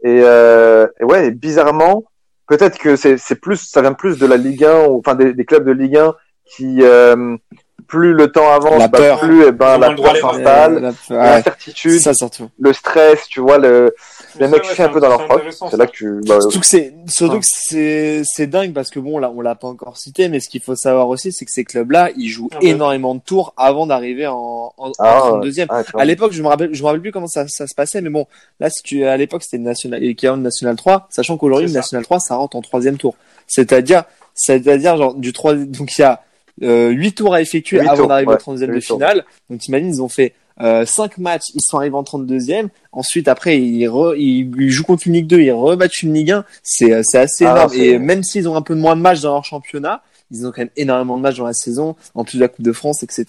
Et, 0.03 0.23
euh, 0.25 0.87
et 0.99 1.05
ouais, 1.05 1.31
bizarrement, 1.31 2.05
peut-être 2.49 2.79
que 2.79 2.97
c'est, 2.97 3.17
plus, 3.41 3.57
ça 3.57 3.81
vient 3.81 3.93
plus 3.93 4.19
de 4.19 4.27
la 4.27 4.37
Ligue 4.37 4.65
1, 4.65 4.87
ou, 4.87 4.99
enfin 4.99 5.15
des, 5.15 5.33
des 5.33 5.45
clubs 5.45 5.65
de 5.65 5.73
Ligue 5.73 5.97
1 5.99 6.15
qui, 6.45 6.83
euh, 6.83 7.37
plus 7.81 8.13
le 8.13 8.31
temps 8.31 8.49
avance, 8.53 8.79
La 8.79 8.89
bah, 8.89 8.99
peur. 8.99 9.21
plus 9.21 9.45
eh 9.47 9.53
ben, 9.53 9.79
la 9.79 9.91
peur 9.95 10.17
s'installe, 10.17 10.79
la- 10.81 10.89
ouais, 10.91 10.95
l'incertitude, 11.31 11.99
ça 12.01 12.15
surtout. 12.15 12.49
le 12.59 12.73
stress, 12.73 13.27
tu 13.29 13.41
vois, 13.41 13.59
le, 13.59 13.95
les 14.39 14.49
mecs 14.49 14.63
ouais, 14.65 14.75
chient 14.75 14.83
un 14.85 14.89
peu 14.89 15.01
dans 15.01 15.09
leur 15.09 15.21
intéressant, 15.23 15.69
C'est 15.71 15.77
là 15.77 15.87
que 15.87 15.93
tu, 15.93 16.21
bah, 16.27 16.41
Surtout 16.41 16.61
que 16.61 16.67
c'est, 16.67 16.95
surtout 17.09 17.35
Ouais. 17.35 17.41
que 17.41 17.47
c'est, 17.49 18.23
c'est 18.25 18.47
dingue 18.47 18.73
parce 18.73 18.91
que 18.91 18.99
bon, 19.01 19.19
là, 19.19 19.31
on 19.35 19.41
l'a 19.41 19.55
pas 19.55 19.69
encore 19.69 19.97
cité, 19.97 20.29
mais 20.29 20.41
ce 20.41 20.49
qu'il 20.49 20.63
faut 20.63 20.77
savoir 20.77 21.09
aussi, 21.09 21.33
c'est 21.33 21.45
que 21.45 21.51
ces 21.53 21.65
clubs-là, 21.65 22.11
ils 22.17 22.29
jouent 22.29 22.49
Ah 22.53 22.59
bah. 22.61 22.69
énormément 22.69 23.15
de 23.15 23.21
tours 23.21 23.53
avant 23.57 23.87
d'arriver 23.87 24.27
en, 24.27 24.73
en, 24.77 24.93
Ah, 24.99 25.25
en 25.33 25.41
32e. 25.41 25.67
ah, 25.69 25.83
tu 25.85 25.93
vois. 25.93 26.03
À 26.03 26.05
l'époque, 26.05 26.33
je 26.33 26.43
me 26.43 26.49
rappelle, 26.49 26.75
je 26.75 26.81
me 26.83 26.87
rappelle 26.87 27.01
plus 27.03 27.13
comment 27.13 27.27
ça, 27.27 27.47
ça 27.49 27.67
se 27.67 27.75
passait, 27.75 28.01
mais 28.01 28.11
bon, 28.11 28.27
là, 28.61 28.71
si 28.71 28.83
tu, 28.83 29.05
à 29.05 29.17
l'époque, 29.17 29.43
c'était 29.43 29.57
une 29.59 29.65
nationale, 29.65 30.01
l'équivalent 30.01 30.37
de 30.39 30.43
national 30.43 30.77
3, 30.77 31.07
sachant 31.11 31.37
qu'aujourd'hui, 31.37 31.71
national 31.73 32.05
3, 32.05 32.21
ça 32.21 32.37
rentre 32.37 32.57
en 32.57 32.63
troisième 32.63 32.97
tour. 32.97 33.15
C'est-à-dire, 33.47 34.05
c'est-à-dire, 34.35 34.97
genre, 34.97 35.15
du 35.15 35.33
3, 35.33 35.55
donc 35.55 35.97
il 35.99 36.03
y 36.03 36.05
a, 36.05 36.23
euh, 36.63 36.91
8 36.91 37.13
tours 37.15 37.35
à 37.35 37.41
effectuer 37.41 37.81
avant 37.81 37.97
tours, 37.97 38.07
d'arriver 38.09 38.29
ouais, 38.33 38.35
au 38.47 38.55
32e 38.55 38.75
de 38.75 38.81
finale. 38.81 39.25
Donc, 39.49 39.61
t'imagines, 39.61 39.89
ils 39.89 40.03
ont 40.03 40.09
fait, 40.09 40.35
euh, 40.61 40.85
5 40.85 41.19
matchs, 41.19 41.47
ils 41.55 41.63
sont 41.63 41.79
arrivés 41.79 41.97
en 41.97 42.03
32e. 42.03 42.69
Ensuite, 42.93 43.29
après, 43.29 43.59
ils, 43.61 43.87
re- 43.87 44.15
ils, 44.19 44.51
ils 44.61 44.71
jouent 44.71 44.85
contre 44.85 45.07
une 45.07 45.15
Ligue 45.15 45.27
2, 45.27 45.41
ils 45.41 45.53
rebattent 45.53 46.03
une 46.03 46.13
Ligue 46.13 46.33
1. 46.33 46.45
C'est, 46.63 46.93
euh, 46.93 47.01
c'est 47.05 47.19
assez 47.19 47.47
Ah, 47.47 47.53
énorme. 47.53 47.69
c'est- 47.71 47.79
Et 47.79 47.99
même 47.99 48.23
s'ils 48.23 48.49
ont 48.49 48.57
un 48.57 48.63
peu 48.63 48.75
moins 48.75 48.97
de 48.97 49.01
matchs 49.01 49.21
dans 49.23 49.33
leur 49.33 49.45
championnat, 49.45 50.03
ils 50.33 50.47
ont 50.47 50.51
quand 50.53 50.59
même 50.63 50.71
énormément 50.77 51.17
de 51.17 51.23
matchs 51.23 51.39
dans 51.39 51.47
la 51.47 51.53
saison, 51.55 51.97
en 52.15 52.25
plus 52.25 52.37
de 52.37 52.43
la 52.43 52.49
Coupe 52.49 52.65
de 52.65 52.73
France, 52.73 53.03
etc. 53.03 53.25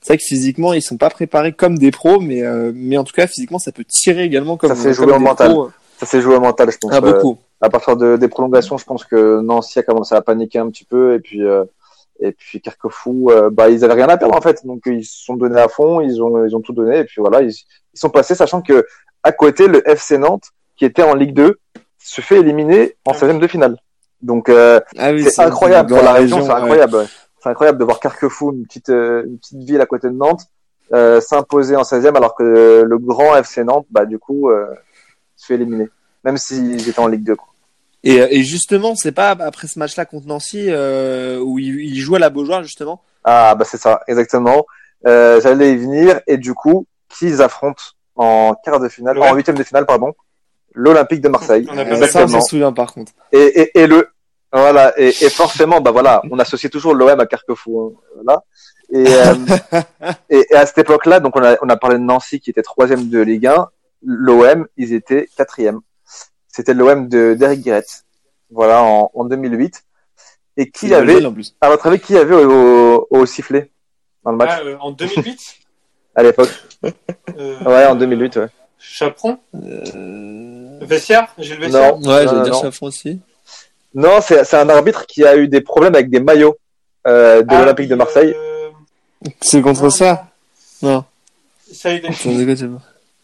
C'est 0.00 0.06
vrai 0.08 0.16
que 0.18 0.24
physiquement, 0.24 0.72
ils 0.72 0.82
sont 0.82 0.96
pas 0.96 1.10
préparés 1.10 1.52
comme 1.52 1.78
des 1.78 1.90
pros, 1.92 2.18
mais, 2.18 2.42
euh, 2.42 2.72
mais 2.74 2.96
en 2.96 3.04
tout 3.04 3.12
cas, 3.14 3.26
physiquement, 3.28 3.58
ça 3.60 3.70
peut 3.72 3.84
tirer 3.84 4.24
également 4.24 4.56
comme, 4.56 4.70
Ça 4.70 4.74
fait 4.74 4.92
jouer 4.94 5.06
au 5.12 5.18
des 5.18 5.24
mental. 5.24 5.50
pros. 5.50 5.70
Ça 6.00 6.06
s'est 6.06 6.20
joué 6.22 6.34
au 6.34 6.40
mental, 6.40 6.70
je 6.72 6.78
pense. 6.78 6.90
Ah, 6.94 6.96
euh, 6.96 7.00
beaucoup. 7.12 7.38
à 7.60 7.68
partir 7.68 7.94
de, 7.96 8.16
des 8.16 8.26
prolongations, 8.28 8.78
je 8.78 8.84
pense 8.86 9.04
que 9.04 9.40
Nancy 9.42 9.78
a 9.78 9.82
commencé 9.82 10.14
à 10.14 10.22
paniquer 10.22 10.58
un 10.58 10.70
petit 10.70 10.84
peu 10.84 11.14
et 11.14 11.18
puis 11.20 11.42
euh, 11.44 11.62
et 12.20 12.32
puis 12.32 12.60
Carquefou, 12.60 13.30
euh, 13.30 13.50
bah 13.50 13.68
ils 13.70 13.84
avaient 13.84 13.94
rien 13.94 14.08
à 14.08 14.16
perdre 14.16 14.36
en 14.36 14.40
fait, 14.40 14.64
donc 14.64 14.82
ils 14.86 15.04
se 15.04 15.24
sont 15.24 15.36
donnés 15.36 15.60
à 15.60 15.68
fond, 15.68 16.00
ils 16.00 16.22
ont 16.22 16.44
ils 16.44 16.54
ont 16.54 16.60
tout 16.60 16.72
donné 16.72 16.98
et 16.98 17.04
puis 17.04 17.20
voilà, 17.20 17.42
ils, 17.42 17.50
ils 17.50 17.98
sont 17.98 18.10
passés, 18.10 18.34
sachant 18.34 18.62
que 18.62 18.86
à 19.22 19.32
côté 19.32 19.68
le 19.68 19.86
FC 19.88 20.18
Nantes 20.18 20.50
qui 20.76 20.84
était 20.84 21.02
en 21.02 21.14
Ligue 21.14 21.34
2 21.34 21.58
se 21.98 22.20
fait 22.20 22.38
éliminer 22.38 22.96
en 23.06 23.12
16e 23.12 23.38
de 23.38 23.46
finale. 23.46 23.76
Donc 24.22 24.48
euh, 24.48 24.80
Ah 24.98 25.12
oui, 25.12 25.24
c'est 25.24 25.42
incroyable 25.42 25.88
pour 25.94 26.02
la 26.02 26.12
région, 26.12 26.44
c'est 26.44 26.50
incroyable. 26.50 26.96
ouais. 26.96 27.06
C'est 27.42 27.48
incroyable 27.48 27.78
de 27.78 27.84
voir 27.84 28.00
Carquefou, 28.00 28.52
une 28.52 28.66
petite 28.66 28.90
euh, 28.90 29.24
une 29.26 29.38
petite 29.38 29.62
ville 29.62 29.80
à 29.80 29.86
côté 29.86 30.08
de 30.08 30.14
Nantes, 30.14 30.42
euh, 30.92 31.20
s'imposer 31.20 31.76
en 31.76 31.82
16e 31.82 32.16
alors 32.16 32.34
que 32.34 32.82
le 32.86 32.98
grand 32.98 33.34
FC 33.36 33.64
Nantes, 33.64 33.86
bah 33.90 34.04
du 34.04 34.18
coup, 34.18 34.50
euh, 34.50 34.66
se 35.36 35.46
fait 35.46 35.54
éliminer, 35.54 35.88
même 36.24 36.36
s'ils 36.36 36.86
étaient 36.88 36.98
en 36.98 37.06
Ligue 37.06 37.24
2. 37.24 37.36
Quoi. 37.36 37.49
Et, 38.02 38.14
et 38.16 38.42
justement, 38.42 38.94
c'est 38.94 39.12
pas 39.12 39.30
après 39.30 39.66
ce 39.68 39.78
match-là 39.78 40.04
contre 40.06 40.26
Nancy 40.26 40.66
euh, 40.68 41.38
où 41.38 41.58
il, 41.58 41.80
il 41.80 41.98
joue 42.00 42.14
à 42.16 42.18
la 42.18 42.30
Beaujoire 42.30 42.62
justement. 42.62 43.02
Ah 43.24 43.54
bah 43.54 43.66
c'est 43.68 43.76
ça, 43.76 44.00
exactement. 44.08 44.64
Euh, 45.06 45.40
J'allais 45.42 45.72
y 45.74 45.76
venir 45.76 46.20
et 46.26 46.38
du 46.38 46.54
coup, 46.54 46.86
qui 47.10 47.26
ils 47.26 47.42
affrontent 47.42 47.82
en 48.16 48.54
quart 48.64 48.80
de 48.80 48.88
finale, 48.88 49.18
Ouais. 49.18 49.28
en 49.28 49.34
huitième 49.34 49.56
de 49.56 49.62
finale, 49.64 49.84
pardon, 49.86 50.12
l'Olympique 50.74 51.20
de 51.20 51.28
Marseille. 51.28 51.66
On 51.70 51.76
a 51.76 51.84
Euh, 51.84 52.06
ça, 52.06 52.24
on 52.24 52.28
s'en 52.28 52.40
souvient 52.40 52.72
par 52.72 52.92
contre. 52.94 53.12
Et, 53.32 53.60
et, 53.60 53.80
et 53.80 53.86
le 53.86 54.08
voilà 54.52 54.92
et, 54.98 55.08
et 55.08 55.30
forcément 55.30 55.80
bah 55.80 55.90
voilà, 55.92 56.22
on 56.30 56.38
associe 56.38 56.70
toujours 56.72 56.94
l'OM 56.94 57.20
à 57.20 57.26
Carquefou, 57.26 57.80
hein, 57.96 58.00
voilà. 58.16 58.42
Et, 58.92 59.04
euh, 59.06 59.34
et, 60.30 60.46
et 60.50 60.54
à 60.56 60.64
cette 60.66 60.78
époque-là, 60.78 61.20
donc 61.20 61.36
on 61.36 61.44
a 61.44 61.56
on 61.62 61.68
a 61.68 61.76
parlé 61.76 61.98
de 61.98 62.02
Nancy 62.02 62.40
qui 62.40 62.50
était 62.50 62.62
troisième 62.62 63.08
de 63.08 63.20
Ligue 63.20 63.46
1, 63.46 63.68
l'OM 64.04 64.66
ils 64.78 64.92
étaient 64.94 65.28
quatrième. 65.36 65.80
C'était 66.52 66.74
l'OM 66.74 67.08
de 67.08 67.34
d'Eric 67.34 67.62
Guéret. 67.62 67.84
Voilà, 68.50 68.82
en, 68.82 69.10
en 69.14 69.24
2008. 69.24 69.82
Et 70.56 70.70
qui 70.70 70.92
avait, 70.92 71.24
en 71.24 71.32
plus. 71.32 71.54
à 71.60 71.68
votre 71.70 71.86
avis, 71.86 72.00
qui 72.00 72.16
avait 72.16 72.34
au, 72.34 72.50
au, 72.50 73.06
au 73.10 73.26
sifflet 73.26 73.70
dans 74.24 74.32
le 74.32 74.36
match 74.36 74.50
Ah, 74.52 74.60
euh, 74.64 74.76
en 74.80 74.90
2008 74.90 75.56
à 76.16 76.22
l'époque 76.22 76.50
euh, 77.38 77.58
Ouais, 77.64 77.86
en 77.86 77.94
2008, 77.94 78.36
ouais. 78.36 78.46
Chaperon 78.78 79.38
Euh... 79.54 80.78
Vestiaire 80.82 81.32
Gilles 81.38 81.60
Vestiaire 81.60 81.96
Non, 81.98 82.08
Ouais, 82.08 82.24
j'allais 82.26 82.42
dire 82.42 82.52
non. 82.54 82.62
Chaffron 82.62 82.86
aussi. 82.86 83.20
Non, 83.94 84.20
c'est 84.20 84.44
c'est 84.44 84.56
un 84.56 84.68
arbitre 84.68 85.06
qui 85.06 85.24
a 85.24 85.36
eu 85.36 85.48
des 85.48 85.60
problèmes 85.60 85.94
avec 85.94 86.10
des 86.10 86.20
maillots 86.20 86.56
euh, 87.06 87.42
de 87.42 87.46
Ah, 87.48 87.60
l'Olympique 87.60 87.88
de 87.88 87.94
Marseille. 87.94 88.34
euh, 88.36 88.70
C'est 89.40 89.62
contre 89.62 89.82
non, 89.84 89.90
ça 89.90 90.26
Non. 90.82 91.04
Saïd 91.72 92.04
El 92.04 92.14
Sans 92.14 92.30
déconner, 92.36 92.70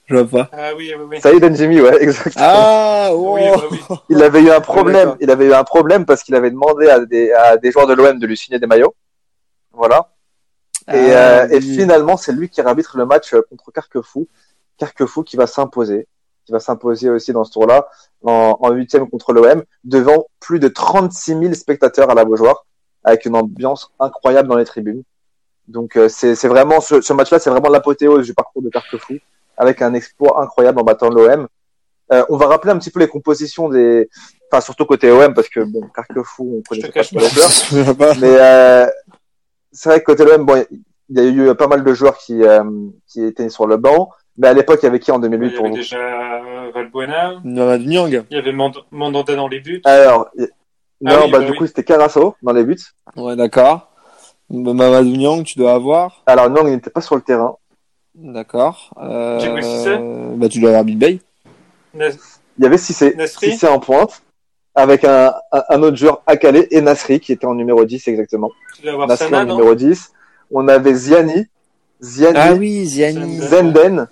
je 0.07 0.17
vois 0.17 0.45
pas. 0.45 0.51
Ah 0.53 0.71
oui, 0.77 0.93
oui, 0.99 1.05
oui. 1.11 1.21
Saïd 1.21 1.45
Njimi, 1.45 1.81
ouais, 1.81 1.97
exactement. 2.03 2.45
Ah, 2.47 3.11
Oui, 3.15 3.43
oui. 3.71 3.79
Il 4.09 4.23
avait 4.23 4.43
eu 4.43 4.51
un 4.51 4.61
problème. 4.61 5.17
il 5.21 5.31
avait 5.31 5.47
eu 5.47 5.53
un 5.55 5.65
problème 5.65 6.05
parce 6.07 6.23
qu'il 6.23 6.35
avait 6.35 6.51
demandé 6.51 6.89
à 6.89 7.01
des, 7.05 7.33
à 7.33 7.57
des 7.57 7.71
joueurs 7.73 7.87
de 7.87 7.95
l'OM 7.95 8.19
de 8.19 8.27
lui 8.27 8.37
signer 8.37 8.59
des 8.59 8.67
maillots. 8.67 8.95
Voilà. 9.73 10.11
Et, 10.93 11.13
Ah, 11.13 11.43
euh, 11.43 11.49
et 11.51 11.61
finalement, 11.61 12.17
c'est 12.17 12.33
lui 12.33 12.49
qui 12.49 12.61
arbitre 12.61 12.97
le 12.97 13.07
match 13.07 13.35
euh, 13.35 13.43
contre 13.51 13.73
Carquefou. 13.73 14.29
Carquefou 14.79 15.23
qui 15.25 15.37
va 15.37 15.47
s'imposer, 15.47 16.07
qui 16.45 16.53
va 16.53 16.61
s'imposer 16.61 17.11
aussi 17.11 17.33
dans 17.33 17.45
ce 17.45 17.51
tour-là, 17.53 17.89
en, 18.23 18.57
en 18.61 18.71
huitième 18.71 19.09
contre 19.11 19.33
l'OM, 19.33 19.65
devant 19.85 20.27
plus 20.39 20.61
de 20.61 20.69
36 20.69 21.39
000 21.39 21.55
spectateurs 21.55 22.11
à 22.11 22.15
la 22.15 22.25
Beaujoire, 22.25 22.65
avec 23.03 23.25
une 23.25 23.35
ambiance 23.37 23.91
incroyable 23.99 24.49
dans 24.49 24.57
les 24.57 24.65
tribunes. 24.65 25.03
Donc 25.67 25.97
euh, 25.97 26.09
c'est 26.09 26.37
c'est 26.37 26.47
vraiment 26.47 26.81
ce, 26.81 27.01
ce 27.01 27.13
match-là, 27.13 27.41
c'est 27.41 27.51
vraiment 27.51 27.69
l'apothéose 27.71 28.25
du 28.27 28.35
parcours 28.35 28.63
de 28.63 28.69
Carquefou, 28.69 29.15
avec 29.57 29.83
un 29.83 29.95
exploit 29.95 30.43
incroyable 30.43 30.81
en 30.81 30.85
battant 30.85 31.09
l'OM. 31.11 31.47
Euh, 32.13 32.25
on 32.29 32.37
va 32.37 32.47
rappeler 32.47 32.71
un 32.73 32.79
petit 32.79 32.91
peu 32.91 33.01
les 33.01 33.09
compositions 33.09 33.69
des, 33.69 34.09
enfin 34.51 34.61
surtout 34.61 34.85
côté 34.85 35.11
OM 35.11 35.35
parce 35.35 35.49
que 35.49 35.61
bon 35.61 35.81
Carquefou, 35.95 36.59
on 36.59 36.63
connaît 36.69 36.89
pas 36.89 37.01
les 37.03 37.95
pas. 37.99 38.15
Mais 38.21 38.37
euh, 38.41 38.87
c'est 39.73 39.89
vrai 39.89 40.01
que 40.01 40.05
côté 40.05 40.25
l'OM, 40.25 40.45
bon, 40.47 40.65
il 41.09 41.17
y 41.17 41.21
a 41.21 41.25
eu 41.51 41.55
pas 41.57 41.67
mal 41.67 41.83
de 41.83 41.95
joueurs 41.95 42.17
qui, 42.19 42.43
euh, 42.43 42.63
qui 43.09 43.25
étaient 43.25 43.49
sur 43.49 43.67
le 43.67 43.77
banc. 43.77 44.11
Mais 44.39 44.49
à 44.49 44.53
l'époque, 44.53 44.81
il 44.83 44.87
y 44.87 44.89
avait 44.89 45.01
qui 45.01 45.11
en 45.11 45.17
Il 45.17 45.23
2008 45.23 45.49
y 45.49 45.57
pour 45.57 45.67
avait 45.67 45.75
déjà 45.77 45.99
Valbuena, 46.75 47.35
Nomad 47.43 47.81
Nyang. 47.81 48.25
il 48.31 48.37
y 48.37 48.39
avait 48.39 48.53
Mand- 48.53 48.85
Mandanda 48.91 49.35
dans 49.35 49.49
les 49.49 49.61
buts. 49.61 49.81
Alors, 49.85 50.29
y- 50.37 50.43
non, 51.01 51.13
Ah 51.15 51.21
oui, 51.25 51.31
bah, 51.31 51.39
bah 51.39 51.45
du 51.47 51.53
oui. 51.53 51.57
coup, 51.59 51.67
c'était 51.67 51.85
Carasso 51.85 52.37
dans 52.43 52.53
les 52.53 52.65
buts. 52.65 52.77
Ouais, 53.17 53.35
d'accord. 53.35 53.91
Mamadou 54.51 55.09
Nyang, 55.17 55.43
tu 55.45 55.59
dois 55.59 55.73
avoir. 55.73 56.23
Alors, 56.27 56.51
non, 56.51 56.67
il 56.69 56.75
n'était 56.75 56.91
pas 56.91 57.01
sur 57.01 57.15
le 57.17 57.23
terrain. 57.23 57.57
D'accord. 58.17 58.91
Euh... 58.99 60.35
Bah, 60.37 60.49
tu 60.49 60.59
dois 60.61 60.71
avoir 60.71 60.85
Big 60.85 60.99
Bay. 60.99 61.21
Nas- 61.95 62.11
Il 62.59 62.65
y 62.65 62.67
avait 62.67 62.79
Cissé, 62.79 63.15
Nasri 63.17 63.53
Cissé 63.53 63.69
en 63.69 63.79
pointe, 63.79 64.23
avec 64.75 65.05
un, 65.05 65.35
un, 65.53 65.63
un 65.69 65.83
autre 65.83 65.97
joueur 65.97 66.23
Akale 66.27 66.67
et 66.71 66.81
Nasri, 66.81 67.21
qui 67.21 67.33
était 67.33 67.47
en 67.47 67.55
numéro 67.55 67.85
10 67.85 68.09
exactement. 68.09 68.51
Tu 68.75 68.83
dois 68.83 68.93
avoir 68.93 69.09
Nasri 69.09 69.29
Sana, 69.29 69.43
en 69.43 69.57
numéro 69.57 69.75
10. 69.75 70.13
On 70.53 70.67
avait 70.69 70.95
Ziani, 70.95 71.47
Ziani, 72.01 72.37
Ah 72.39 72.55
oui, 72.55 72.87
Ziani. 72.87 73.39
Zenden, 73.39 74.09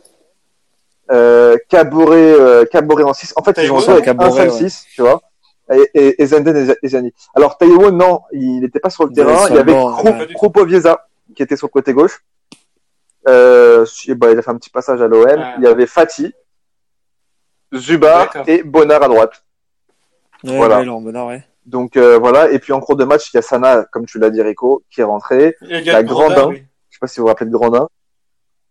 euh, 1.10 1.56
Caboret, 1.68 2.16
euh, 2.32 2.64
Caboret 2.66 3.04
en 3.04 3.14
6. 3.14 3.32
En 3.36 3.42
fait, 3.42 3.52
ils 3.62 3.70
ont 3.70 3.76
Taïwo, 3.76 3.80
joué 3.80 3.92
avec 3.94 4.08
un 4.08 4.14
Caboret, 4.16 4.50
seul 4.50 4.50
ouais. 4.64 4.68
6, 4.70 4.86
tu 4.94 5.02
vois. 5.02 5.22
Et, 5.72 5.90
et, 5.94 6.22
et 6.22 6.26
Zenden 6.26 6.76
et, 6.82 6.88
Ziani. 6.88 7.12
Alors, 7.34 7.56
Taïwo, 7.56 7.90
non, 7.90 8.20
il 8.32 8.60
n'était 8.60 8.80
pas 8.80 8.90
sur 8.90 9.04
le 9.06 9.12
terrain. 9.12 9.48
Il 9.48 9.54
y 9.56 9.58
avait 9.58 9.72
ouais. 9.72 10.34
Kropovieza, 10.34 11.06
qui 11.34 11.42
était 11.42 11.56
sur 11.56 11.68
le 11.68 11.72
côté 11.72 11.92
gauche. 11.94 12.22
Euh, 13.28 13.86
bah, 14.16 14.30
il 14.32 14.38
a 14.38 14.42
fait 14.42 14.50
un 14.50 14.56
petit 14.56 14.70
passage 14.70 15.00
à 15.00 15.08
l'OM. 15.08 15.26
Ah. 15.38 15.54
Il 15.58 15.64
y 15.64 15.66
avait 15.66 15.86
Fati, 15.86 16.32
Zubar 17.74 18.30
et 18.46 18.62
Bonnard 18.62 19.02
à 19.02 19.08
droite. 19.08 19.44
Ouais, 20.44 20.56
Voilà. 20.56 20.78
ouais, 20.78 20.84
Laurent 20.84 21.00
Bonnard, 21.00 21.26
ouais. 21.28 21.44
Donc, 21.66 21.96
euh, 21.96 22.18
voilà. 22.18 22.50
Et 22.50 22.58
puis, 22.58 22.72
en 22.72 22.80
cours 22.80 22.96
de 22.96 23.04
match, 23.04 23.32
il 23.32 23.36
y 23.36 23.38
a 23.38 23.42
Sana, 23.42 23.84
comme 23.90 24.04
tu 24.06 24.18
l'as 24.18 24.30
dit, 24.30 24.42
Rico, 24.42 24.82
qui 24.90 25.00
est 25.00 25.04
rentré. 25.04 25.56
Il 25.62 25.80
y 25.80 25.90
a 25.90 26.02
Grandin. 26.02 26.48
oui. 26.48 26.64
Je 26.90 26.96
sais 26.96 27.00
pas 27.00 27.06
si 27.06 27.18
vous 27.18 27.22
vous 27.24 27.28
rappelez 27.28 27.46
de 27.46 27.56
Grandin. 27.56 27.88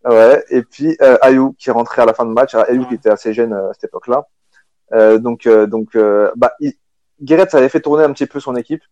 Ouais. 0.05 0.43
Et 0.49 0.63
puis 0.63 0.97
euh, 1.01 1.17
Ayou 1.21 1.55
qui 1.57 1.69
est 1.69 1.73
rentré 1.73 2.01
à 2.01 2.05
la 2.05 2.13
fin 2.13 2.25
de 2.25 2.31
match. 2.31 2.53
Alors, 2.53 2.69
Ayou 2.69 2.81
Ouais. 2.81 2.87
qui 2.89 2.93
était 2.95 3.09
assez 3.09 3.33
jeune 3.33 3.53
euh, 3.53 3.69
à 3.69 3.73
cette 3.73 3.85
époque-là. 3.85 4.25
Euh, 4.93 5.17
donc 5.17 5.45
euh, 5.47 5.65
donc 5.65 5.95
euh, 5.95 6.29
bah 6.35 6.53
il... 6.59 6.73
Guéret 7.21 7.47
avait 7.55 7.69
fait 7.69 7.79
tourner 7.79 8.03
un 8.03 8.11
petit 8.11 8.25
peu 8.25 8.39
son 8.41 8.55
équipe. 8.57 8.83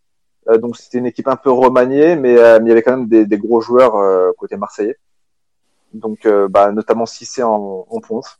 Euh, 0.49 0.57
donc 0.57 0.77
c'était 0.77 0.99
une 0.99 1.05
équipe 1.05 1.27
un 1.27 1.35
peu 1.35 1.51
remaniée, 1.51 2.15
mais, 2.15 2.37
euh, 2.37 2.59
mais 2.59 2.67
il 2.67 2.69
y 2.69 2.71
avait 2.71 2.81
quand 2.81 2.95
même 2.95 3.07
des, 3.09 3.25
des 3.25 3.37
gros 3.37 3.59
joueurs 3.61 3.95
euh, 3.97 4.31
côté 4.37 4.55
marseillais. 4.57 4.97
Donc 5.93 6.25
euh, 6.25 6.47
bah, 6.47 6.71
notamment 6.71 7.05
Cissé 7.05 7.43
en, 7.43 7.85
en 7.89 7.99
ponce. 7.99 8.39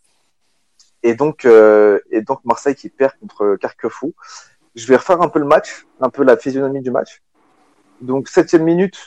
Et 1.04 1.16
donc 1.16 1.46
euh, 1.46 2.00
et 2.12 2.22
donc 2.22 2.40
Marseille 2.46 2.76
qui 2.76 2.90
perd 2.90 3.14
contre 3.20 3.58
Carquefou. 3.60 4.14
Je 4.76 4.88
vais 4.88 4.96
refaire 4.96 5.22
un 5.22 5.30
peu 5.30 5.40
le 5.40 5.46
match, 5.46 5.86
un 6.00 6.10
peu 6.10 6.24
la 6.24 6.38
physionomie 6.38 6.82
du 6.82 6.92
match. 6.92 7.22
Donc 8.02 8.30
septième 8.30 8.64
minute, 8.64 8.98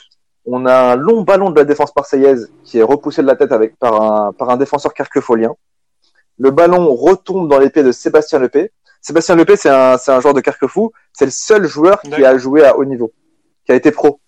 on 0.45 0.65
a 0.65 0.75
un 0.75 0.95
long 0.95 1.21
ballon 1.21 1.49
de 1.49 1.55
la 1.57 1.65
défense 1.65 1.95
marseillaise 1.95 2.51
qui 2.63 2.77
est 2.77 2.83
repoussé 2.83 3.21
de 3.21 3.27
la 3.27 3.35
tête 3.35 3.51
avec 3.51 3.77
par 3.77 4.01
un 4.01 4.33
par 4.33 4.49
un 4.49 4.57
défenseur 4.57 4.93
carquefolien. 4.93 5.55
Le 6.37 6.51
ballon 6.51 6.93
retombe 6.93 7.49
dans 7.49 7.59
les 7.59 7.69
pieds 7.69 7.83
de 7.83 7.91
Sébastien 7.91 8.39
Lepé. 8.39 8.71
Sébastien 9.01 9.35
Lepé, 9.35 9.55
c'est 9.55 9.69
un 9.69 9.97
c'est 9.97 10.11
un 10.11 10.19
joueur 10.19 10.33
de 10.33 10.41
Carquefou. 10.41 10.91
C'est 11.13 11.25
le 11.25 11.31
seul 11.31 11.65
joueur 11.65 12.01
qui 12.01 12.25
a 12.25 12.37
joué 12.37 12.65
à 12.65 12.77
haut 12.77 12.85
niveau, 12.85 13.13
qui 13.65 13.71
a 13.71 13.75
été 13.75 13.91
pro. 13.91 14.19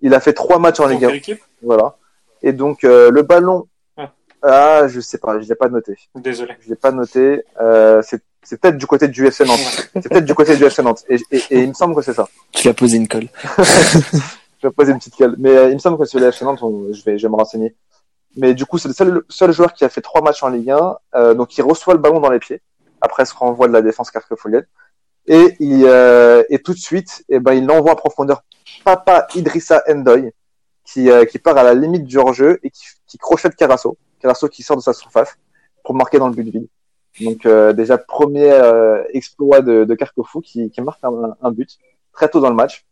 Il 0.00 0.14
a 0.14 0.20
fait 0.20 0.32
trois 0.32 0.58
matchs 0.58 0.80
en 0.80 0.86
Ligue 0.86 1.04
1. 1.04 1.08
quelle 1.08 1.16
équipe? 1.16 1.42
Voilà. 1.62 1.96
Et 2.42 2.52
donc 2.52 2.84
euh, 2.84 3.10
le 3.10 3.22
ballon, 3.22 3.66
Ah. 3.96 4.12
ah 4.42 4.88
je 4.88 5.00
sais 5.00 5.18
pas, 5.18 5.40
je 5.40 5.48
l'ai 5.48 5.54
pas 5.54 5.68
noté. 5.68 5.96
Désolé. 6.14 6.54
Je 6.60 6.68
l'ai 6.70 6.76
pas 6.76 6.92
noté. 6.92 7.42
Euh, 7.60 8.00
c'est 8.02 8.22
c'est 8.42 8.58
peut-être 8.58 8.78
du 8.78 8.86
côté 8.86 9.06
du 9.08 9.26
FC 9.26 9.44
Nantes. 9.44 9.60
C'est 9.94 10.08
peut-être 10.08 10.24
du 10.24 10.34
côté 10.34 10.56
du 10.56 10.64
FC 10.64 10.82
Nantes. 10.82 11.04
Et, 11.10 11.16
et, 11.30 11.42
et 11.50 11.60
il 11.62 11.68
me 11.68 11.74
semble 11.74 11.94
que 11.94 12.00
c'est 12.02 12.14
ça. 12.14 12.26
Tu 12.52 12.66
l'as 12.66 12.72
posé 12.74 12.96
une 12.96 13.06
colle. 13.06 13.28
Je 14.62 14.66
vais 14.66 14.72
poser 14.72 14.92
une 14.92 14.98
petite 14.98 15.16
colle. 15.16 15.34
Mais 15.38 15.50
euh, 15.56 15.68
il 15.68 15.74
me 15.74 15.78
semble 15.78 15.98
que 15.98 16.04
c'est 16.04 16.18
le 16.18 16.26
FC 16.28 16.44
Nantes, 16.44 16.62
on- 16.62 16.92
je 16.92 17.02
vais, 17.04 17.18
je 17.18 17.26
vais 17.26 17.30
me 17.30 17.36
renseigner. 17.36 17.74
Mais 18.36 18.54
du 18.54 18.64
coup, 18.66 18.78
c'est 18.78 18.88
le 18.88 18.94
seul, 18.94 19.22
seul 19.28 19.52
joueur 19.52 19.72
qui 19.74 19.84
a 19.84 19.88
fait 19.88 20.00
trois 20.02 20.20
matchs 20.22 20.42
en 20.42 20.48
Ligue 20.48 20.70
1. 20.70 20.96
Euh, 21.16 21.34
donc, 21.34 21.56
il 21.58 21.62
reçoit 21.62 21.94
le 21.94 22.00
ballon 22.00 22.20
dans 22.20 22.30
les 22.30 22.38
pieds. 22.38 22.60
Après 23.00 23.24
ce 23.24 23.34
renvoi 23.34 23.68
de 23.68 23.72
la 23.72 23.82
défense 23.82 24.10
carquefolienne. 24.10 24.66
Et, 25.26 25.56
il, 25.60 25.84
euh, 25.86 26.42
et 26.50 26.58
tout 26.60 26.72
de 26.72 26.78
suite, 26.78 27.24
eh 27.28 27.40
ben, 27.40 27.52
il 27.54 27.66
l'envoie 27.66 27.92
en 27.92 27.96
profondeur 27.96 28.42
Papa 28.84 29.26
Idrissa 29.34 29.82
Ndoye, 29.88 30.30
qui, 30.84 31.10
euh, 31.10 31.24
qui 31.24 31.38
part 31.38 31.56
à 31.56 31.62
la 31.62 31.74
limite 31.74 32.04
du 32.04 32.18
hors-jeu 32.18 32.58
et 32.62 32.70
qui, 32.70 32.84
qui 33.06 33.18
crochette 33.18 33.54
Carasso. 33.54 33.96
Carasso 34.20 34.48
qui 34.48 34.62
sort 34.62 34.76
de 34.76 34.82
sa 34.82 34.92
surface 34.92 35.36
pour 35.84 35.94
marquer 35.94 36.18
dans 36.18 36.28
le 36.28 36.34
but 36.34 36.48
vide. 36.48 36.68
Donc, 37.20 37.44
euh, 37.44 37.72
déjà, 37.72 37.98
premier 37.98 38.50
euh, 38.50 39.02
exploit 39.12 39.60
de, 39.62 39.84
de 39.84 39.94
Carquefou 39.94 40.40
qui, 40.40 40.70
qui 40.70 40.80
marque 40.80 41.02
un, 41.02 41.36
un 41.40 41.50
but 41.50 41.78
très 42.12 42.28
tôt 42.28 42.40
dans 42.40 42.50
le 42.50 42.54
match. 42.54 42.86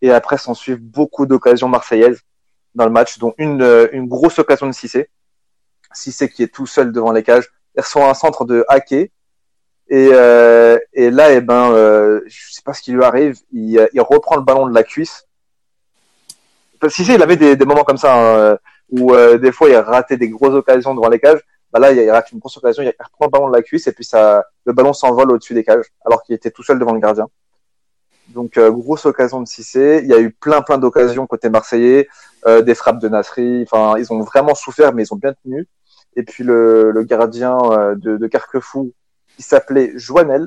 Et 0.00 0.10
après, 0.10 0.38
s'en 0.38 0.54
suivent 0.54 0.82
beaucoup 0.82 1.26
d'occasions 1.26 1.68
marseillaises 1.68 2.20
dans 2.74 2.84
le 2.84 2.90
match, 2.90 3.18
dont 3.18 3.34
une, 3.38 3.62
euh, 3.62 3.88
une 3.92 4.06
grosse 4.06 4.38
occasion 4.38 4.66
de 4.66 4.72
Cissé. 4.72 5.08
Cissé 5.92 6.28
qui 6.28 6.42
est 6.42 6.52
tout 6.52 6.66
seul 6.66 6.92
devant 6.92 7.12
les 7.12 7.22
cages. 7.22 7.48
Il 7.76 7.80
reçoit 7.80 8.08
un 8.08 8.14
centre 8.14 8.44
de 8.44 8.64
Hacké. 8.68 9.12
Et, 9.88 10.08
euh, 10.12 10.78
et 10.92 11.10
là, 11.10 11.32
eh 11.32 11.40
ben, 11.40 11.70
euh, 11.72 12.20
je 12.26 12.52
sais 12.52 12.62
pas 12.64 12.74
ce 12.74 12.82
qui 12.82 12.92
lui 12.92 13.04
arrive. 13.04 13.38
Il, 13.52 13.78
euh, 13.78 13.86
il 13.92 14.00
reprend 14.00 14.36
le 14.36 14.42
ballon 14.42 14.66
de 14.66 14.74
la 14.74 14.82
cuisse. 14.82 15.26
Enfin, 16.84 16.90
Cissé, 16.90 17.14
il 17.14 17.22
avait 17.22 17.36
des, 17.36 17.64
moments 17.64 17.84
comme 17.84 17.96
ça, 17.96 18.14
hein, 18.14 18.36
euh, 18.36 18.56
où 18.90 19.14
euh, 19.14 19.38
des 19.38 19.52
fois, 19.52 19.70
il 19.70 19.76
raté 19.76 20.18
des 20.18 20.28
grosses 20.28 20.54
occasions 20.54 20.94
devant 20.94 21.08
les 21.08 21.18
cages. 21.18 21.40
Bah 21.72 21.80
là, 21.80 21.92
il, 21.92 22.10
rate 22.10 22.30
une 22.30 22.38
grosse 22.38 22.56
occasion, 22.58 22.82
il 22.82 22.88
reprend 22.88 23.24
le 23.24 23.30
ballon 23.30 23.48
de 23.48 23.56
la 23.56 23.62
cuisse 23.62 23.86
et 23.86 23.92
puis 23.92 24.04
ça, 24.04 24.44
le 24.64 24.72
ballon 24.74 24.92
s'envole 24.92 25.32
au-dessus 25.32 25.54
des 25.54 25.64
cages, 25.64 25.86
alors 26.04 26.22
qu'il 26.22 26.34
était 26.34 26.50
tout 26.50 26.62
seul 26.62 26.78
devant 26.78 26.92
le 26.92 27.00
gardien. 27.00 27.26
Donc 28.28 28.58
euh, 28.58 28.70
grosse 28.70 29.06
occasion 29.06 29.40
de 29.40 29.48
Cissé. 29.48 30.00
Il 30.04 30.08
y 30.08 30.14
a 30.14 30.20
eu 30.20 30.30
plein 30.30 30.62
plein 30.62 30.78
d'occasions 30.78 31.26
côté 31.26 31.48
marseillais, 31.48 32.08
euh, 32.46 32.62
des 32.62 32.74
frappes 32.74 33.00
de 33.00 33.08
Nasri. 33.08 33.62
Enfin, 33.62 33.98
ils 33.98 34.12
ont 34.12 34.20
vraiment 34.20 34.54
souffert, 34.54 34.92
mais 34.94 35.04
ils 35.04 35.12
ont 35.12 35.16
bien 35.16 35.32
tenu. 35.42 35.66
Et 36.16 36.22
puis 36.22 36.44
le, 36.44 36.92
gardien 37.02 37.58
de, 37.96 38.16
de 38.18 38.26
Carquefou, 38.28 38.92
qui 39.36 39.42
s'appelait 39.42 39.92
Joannel, 39.96 40.46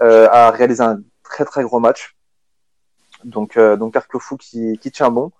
euh, 0.00 0.28
a 0.30 0.50
réalisé 0.50 0.82
un 0.82 1.00
très 1.24 1.44
très 1.44 1.62
gros 1.62 1.78
match. 1.78 2.15
Donc 3.26 3.56
euh, 3.56 3.76
donc 3.76 3.94
qui, 4.38 4.78
qui 4.78 4.90
tient 4.90 5.10
bon. 5.10 5.32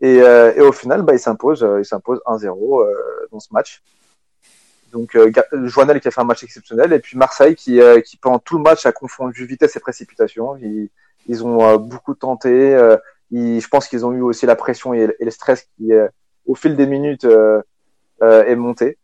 Et, 0.00 0.20
euh, 0.20 0.52
et 0.54 0.60
au 0.60 0.72
final, 0.72 1.02
bah, 1.02 1.14
il 1.14 1.18
s'impose, 1.18 1.62
euh, 1.62 1.80
il 1.80 1.84
s'impose 1.84 2.20
1-0 2.26 2.82
euh, 2.82 2.92
dans 3.30 3.40
ce 3.40 3.48
match. 3.52 3.82
Donc 4.92 5.16
Joannel 5.64 6.00
qui 6.00 6.08
a 6.08 6.10
fait 6.10 6.20
un 6.20 6.24
match 6.24 6.42
exceptionnel 6.42 6.92
et 6.92 6.98
puis 6.98 7.18
Marseille 7.18 7.54
qui, 7.54 7.80
qui 8.04 8.16
pendant 8.16 8.38
tout 8.38 8.56
le 8.56 8.62
match 8.62 8.86
a 8.86 8.92
confondu 8.92 9.44
vitesse 9.44 9.76
et 9.76 9.80
précipitation. 9.80 10.56
Ils, 10.56 10.88
ils 11.26 11.44
ont 11.44 11.76
beaucoup 11.76 12.14
tenté. 12.14 12.50
ils- 13.30 13.60
je 13.60 13.68
pense 13.68 13.88
qu'ils 13.88 14.06
ont 14.06 14.12
eu 14.12 14.22
aussi 14.22 14.46
la 14.46 14.56
pression 14.56 14.94
et, 14.94 15.14
et 15.18 15.24
le 15.24 15.30
stress 15.30 15.66
qui, 15.76 15.90
au 16.46 16.54
fil 16.54 16.76
des 16.76 16.86
minutes, 16.86 17.26
est 18.22 18.56
monté. 18.56 18.96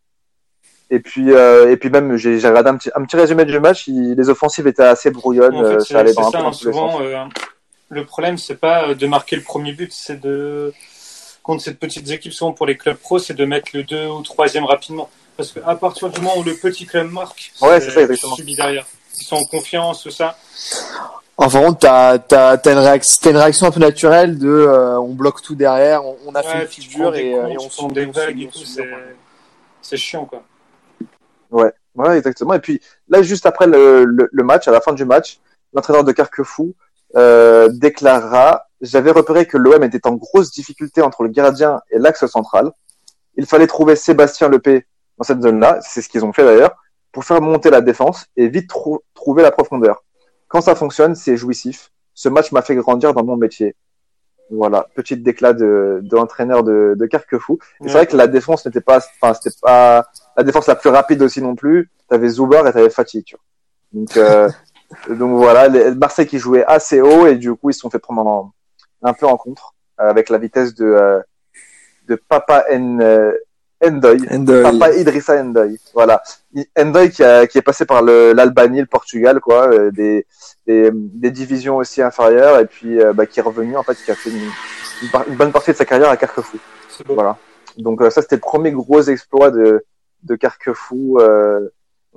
Et 0.89 0.99
puis, 0.99 1.31
euh, 1.33 1.71
et 1.71 1.77
puis 1.77 1.89
même, 1.89 2.15
j'ai 2.17 2.35
regardé 2.47 2.69
un 2.69 2.77
petit, 2.77 2.91
un 2.95 3.03
petit 3.03 3.15
résumé 3.15 3.45
du 3.45 3.59
match. 3.59 3.87
il- 3.87 4.13
les 4.15 4.29
offensives 4.29 4.67
étaient 4.67 4.83
assez 4.83 5.11
brouillonnes. 5.11 5.55
En 5.55 5.63
fait, 5.69 5.79
c'est 5.81 5.93
ça 5.93 5.99
allait 5.99 6.13
dans 6.13 6.27
un 6.27 6.31
ça, 6.31 6.37
peu 6.43 6.51
souvent, 6.53 7.01
euh, 7.01 7.25
le 7.93 8.05
problème, 8.05 8.37
c'est 8.37 8.55
pas 8.55 8.89
euh, 8.89 8.95
de 8.95 9.07
marquer 9.07 9.35
le 9.35 9.41
premier 9.43 9.73
but, 9.73 9.91
c'est 9.93 10.19
de, 10.19 10.73
contre 11.43 11.63
cette 11.63 11.79
petite 11.79 12.09
équipe, 12.09 12.33
souvent 12.33 12.53
pour 12.53 12.65
les 12.65 12.77
clubs 12.77 12.97
pro, 12.97 13.19
c'est 13.19 13.33
de 13.33 13.45
mettre 13.45 13.71
le 13.73 13.83
2 13.83 14.07
ou 14.07 14.21
troisième 14.21 14.65
rapidement. 14.65 15.09
Parce 15.37 15.51
que 15.51 15.59
à 15.65 15.75
partir 15.75 16.09
du 16.09 16.19
moment 16.21 16.37
où 16.37 16.43
le 16.43 16.55
petit 16.55 16.85
club 16.85 17.09
marque, 17.11 17.51
Ouais, 17.61 17.79
c'est 17.81 17.91
ça, 17.91 18.01
exactement. 18.01 18.35
derrière. 18.55 18.85
Ils 19.19 19.25
sont 19.25 19.35
en 19.35 19.45
confiance, 19.45 20.03
tout 20.03 20.11
ça. 20.11 20.37
Enfin, 21.37 21.73
t'as, 21.73 22.19
t'as, 22.19 22.57
t'as 22.57 22.71
une 22.73 22.79
réaction, 22.79 23.31
une 23.31 23.37
un 23.37 23.71
peu 23.71 23.79
naturelle 23.79 24.37
de, 24.37 24.47
euh, 24.47 24.99
on 24.99 25.13
bloque 25.13 25.41
tout 25.41 25.55
derrière, 25.55 26.05
on, 26.05 26.15
on 26.27 26.35
a 26.35 26.43
fait 26.43 26.49
Ouais, 26.49 26.61
une 26.61 26.67
puis 26.67 26.81
tu 26.81 26.89
figure 26.89 27.15
et, 27.15 27.33
euh, 27.33 27.47
et 27.47 27.57
on 27.57 27.67
prends 27.69 27.89
se 27.89 27.93
des 27.93 28.05
vagues 28.05 28.41
et 28.41 28.47
tout, 28.47 28.63
c'est 28.65 28.87
c'est 29.81 29.97
chiant 29.97 30.25
quoi. 30.25 30.43
Ouais, 31.51 31.71
ouais, 31.95 32.17
exactement. 32.17 32.53
Et 32.53 32.59
puis 32.59 32.79
là, 33.09 33.21
juste 33.23 33.45
après 33.45 33.65
le, 33.67 34.05
le, 34.05 34.29
le 34.31 34.43
match, 34.43 34.67
à 34.67 34.71
la 34.71 34.79
fin 34.81 34.93
du 34.93 35.05
match, 35.05 35.39
l'entraîneur 35.73 36.03
de 36.03 36.11
Carquefou 36.11 36.73
euh, 37.15 37.69
déclarera 37.71 38.67
J'avais 38.81 39.11
repéré 39.11 39.45
que 39.45 39.57
l'OM 39.57 39.83
était 39.83 40.05
en 40.07 40.13
grosse 40.15 40.51
difficulté 40.51 41.01
entre 41.01 41.23
le 41.23 41.29
gardien 41.29 41.81
et 41.91 41.97
l'axe 41.99 42.25
central. 42.25 42.71
Il 43.35 43.45
fallait 43.45 43.67
trouver 43.67 43.95
Sébastien 43.95 44.49
Lepé 44.49 44.85
dans 45.17 45.23
cette 45.23 45.41
zone-là, 45.41 45.79
c'est 45.81 46.01
ce 46.01 46.09
qu'ils 46.09 46.25
ont 46.25 46.33
fait 46.33 46.43
d'ailleurs, 46.43 46.75
pour 47.11 47.23
faire 47.23 47.39
monter 47.41 47.69
la 47.69 47.81
défense 47.81 48.25
et 48.35 48.47
vite 48.47 48.67
trou- 48.69 49.01
trouver 49.13 49.43
la 49.43 49.51
profondeur. 49.51 50.03
Quand 50.47 50.61
ça 50.61 50.75
fonctionne, 50.75 51.15
c'est 51.15 51.37
jouissif. 51.37 51.91
Ce 52.15 52.29
match 52.29 52.51
m'a 52.51 52.61
fait 52.61 52.75
grandir 52.75 53.13
dans 53.13 53.23
mon 53.23 53.37
métier. 53.37 53.75
Voilà, 54.51 54.87
petite 54.93 55.23
déclat 55.23 55.53
de, 55.53 55.99
de 56.03 56.15
l'entraîneur 56.15 56.63
de, 56.63 56.93
de 56.97 57.05
Carquefou. 57.05 57.57
C'est 57.81 57.93
vrai 57.93 58.05
que 58.07 58.15
la 58.17 58.27
défense 58.27 58.65
n'était 58.65 58.81
pas, 58.81 58.97
enfin, 59.21 59.33
c'était 59.33 59.55
pas 59.61 60.05
la 60.37 60.43
défense 60.43 60.67
la 60.67 60.75
plus 60.75 60.89
rapide 60.89 61.21
aussi 61.23 61.41
non 61.41 61.55
plus. 61.55 61.89
T'avais 62.07 62.27
Zubar 62.29 62.67
et 62.67 62.73
t'avais 62.73 62.89
Fatih, 62.89 63.23
tu 63.23 63.35
vois. 63.35 63.43
Donc, 63.93 64.17
euh, 64.17 64.49
donc 65.09 65.37
voilà, 65.37 65.67
les, 65.67 65.91
Marseille 65.95 66.27
qui 66.27 66.39
jouait 66.39 66.63
assez 66.65 67.01
haut 67.01 67.27
et 67.27 67.35
du 67.35 67.53
coup 67.55 67.69
ils 67.69 67.73
se 67.73 67.79
sont 67.79 67.89
fait 67.89 67.99
prendre 67.99 68.25
en- 68.25 68.51
un 69.01 69.13
peu 69.13 69.25
en 69.25 69.37
contre 69.37 69.73
euh, 69.99 70.09
avec 70.09 70.29
la 70.29 70.37
vitesse 70.37 70.73
de 70.75 70.85
euh, 70.85 71.19
de 72.07 72.15
Papa 72.15 72.65
N, 72.69 73.01
euh, 73.01 73.31
Ndoye. 73.85 74.25
And, 74.31 74.45
euh, 74.49 74.63
Papa 74.63 74.91
Idrissa 74.93 75.41
Ndoye. 75.41 75.77
Voilà. 75.93 76.21
Ndoye 76.77 77.09
qui, 77.09 77.23
a, 77.23 77.47
qui 77.47 77.57
est 77.57 77.61
passé 77.61 77.85
par 77.85 78.01
le- 78.01 78.33
l'Albanie, 78.33 78.81
le 78.81 78.85
Portugal, 78.87 79.39
quoi, 79.39 79.67
euh, 79.73 79.91
des, 79.91 80.25
des, 80.67 80.89
des 80.93 81.31
divisions 81.31 81.77
aussi 81.77 82.01
inférieures, 82.01 82.59
et 82.59 82.65
puis 82.65 83.01
euh, 83.01 83.13
bah, 83.13 83.25
qui 83.25 83.39
est 83.39 83.43
revenu, 83.43 83.75
en 83.77 83.83
fait, 83.83 83.95
qui 83.95 84.11
a 84.11 84.15
fait 84.15 84.29
une, 84.29 84.49
une, 85.29 85.35
bonne 85.35 85.51
partie 85.51 85.71
de 85.71 85.75
sa 85.77 85.85
carrière 85.85 86.09
à 86.09 86.17
Carquefou. 86.17 86.57
C'est 86.89 87.05
beau. 87.05 87.13
Voilà. 87.15 87.37
Donc 87.77 88.01
euh, 88.01 88.09
ça, 88.09 88.21
c'était 88.21 88.35
le 88.35 88.41
premier 88.41 88.71
gros 88.71 89.01
exploit 89.01 89.51
de, 89.51 89.83
de 90.23 90.35
Carquefou. 90.35 91.19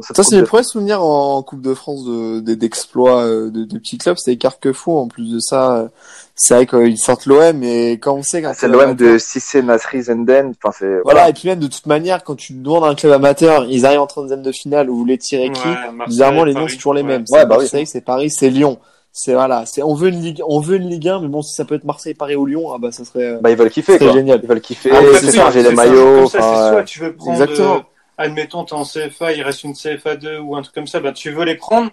Ça, 0.00 0.22
c'est 0.22 0.36
mes 0.36 0.42
premiers 0.42 0.62
souvenirs 0.62 1.02
en 1.02 1.42
Coupe 1.42 1.62
de 1.62 1.72
France 1.74 2.04
de, 2.04 2.40
de- 2.40 2.54
d'exploits 2.54 3.22
euh, 3.22 3.50
de, 3.50 3.64
de 3.64 3.78
petits 3.78 3.96
clubs. 3.98 4.16
C'était 4.18 4.36
Carquefou. 4.36 4.96
En 4.98 5.08
plus 5.08 5.32
de 5.32 5.38
ça, 5.38 5.76
euh, 5.76 5.88
c'est 6.34 6.54
vrai 6.54 6.66
qu'ils 6.66 6.98
sortent 6.98 7.24
l'OM, 7.26 7.62
et 7.62 7.92
quand 7.92 8.14
on 8.14 8.22
sait 8.22 8.42
quand 8.42 8.48
Ah, 8.50 8.54
C'est 8.54 8.66
t'es 8.66 8.72
l'OM 8.72 8.94
de 8.94 9.16
Cissé, 9.18 9.62
Nasri, 9.62 10.02
Zenden. 10.02 10.52
Enfin, 10.62 10.74
c'est 10.78 10.86
Voilà, 10.86 11.02
voilà. 11.04 11.28
et 11.30 11.32
puis 11.32 11.48
même 11.48 11.58
de 11.60 11.66
toute 11.66 11.86
manière, 11.86 12.22
quand 12.24 12.34
tu 12.36 12.52
demandes 12.52 12.84
à 12.84 12.88
un 12.88 12.94
club 12.94 13.12
amateur, 13.12 13.64
ils 13.64 13.86
arrivent 13.86 14.00
en 14.00 14.06
troisième 14.06 14.42
de 14.42 14.52
finale 14.52 14.90
ou 14.90 14.94
vous 14.94 15.00
voulez 15.00 15.16
tirer 15.18 15.50
qui, 15.50 15.68
bizarrement 16.06 16.44
les 16.44 16.52
noms 16.54 16.68
c'est 16.68 16.76
toujours 16.76 16.94
les 16.94 17.02
mêmes. 17.02 17.22
Ouais, 17.30 17.40
C'est 17.40 17.46
bah 17.46 17.54
oui. 17.56 17.62
Marseille, 17.64 17.86
c'est 17.86 18.00
Paris, 18.02 18.30
c'est 18.30 18.50
Lyon. 18.50 18.78
C'est 19.18 19.32
voilà, 19.32 19.64
c'est 19.64 19.82
on 19.82 19.94
veut 19.94 20.08
une 20.10 20.20
ligue, 20.20 20.42
on 20.46 20.60
veut 20.60 20.76
une 20.76 20.90
Ligue 20.90 21.08
1, 21.08 21.20
mais 21.22 21.28
bon 21.28 21.40
si 21.40 21.54
ça 21.54 21.64
peut 21.64 21.74
être 21.76 21.84
Marseille, 21.84 22.12
Paris 22.12 22.36
ou 22.36 22.44
Lyon, 22.44 22.70
ah 22.74 22.76
bah 22.78 22.92
ça 22.92 23.02
serait. 23.06 23.24
euh, 23.24 23.38
Bah, 23.40 23.50
ils 23.50 23.56
veulent 23.56 23.70
kiffer, 23.70 23.92
C'est 23.96 24.04
quoi. 24.04 24.12
génial. 24.12 24.40
Ils 24.42 24.46
veulent 24.48 24.60
kiffer, 24.60 24.90
Ah, 24.92 25.00
c'est 25.14 25.18
c'est 25.20 25.32
ça, 25.32 25.44
ça, 25.46 25.50
j'ai 25.52 25.62
c'est 25.62 25.70
les 25.70 25.74
maillots. 25.74 26.26
C'est 26.28 26.36
enfin, 26.38 26.70
soit 26.72 26.82
tu 26.84 27.00
veux 27.00 27.14
prendre, 27.14 27.32
Exactement. 27.32 27.82
Admettons, 28.18 28.64
t'es 28.64 28.74
en 28.74 28.84
CFA, 28.84 29.32
il 29.32 29.42
reste 29.42 29.64
une 29.64 29.74
CFA 29.74 30.16
2 30.16 30.38
ou 30.38 30.56
un 30.56 30.62
truc 30.62 30.74
comme 30.74 30.86
ça, 30.86 31.00
bah, 31.00 31.12
tu 31.12 31.30
veux 31.30 31.44
les 31.44 31.56
prendre, 31.56 31.90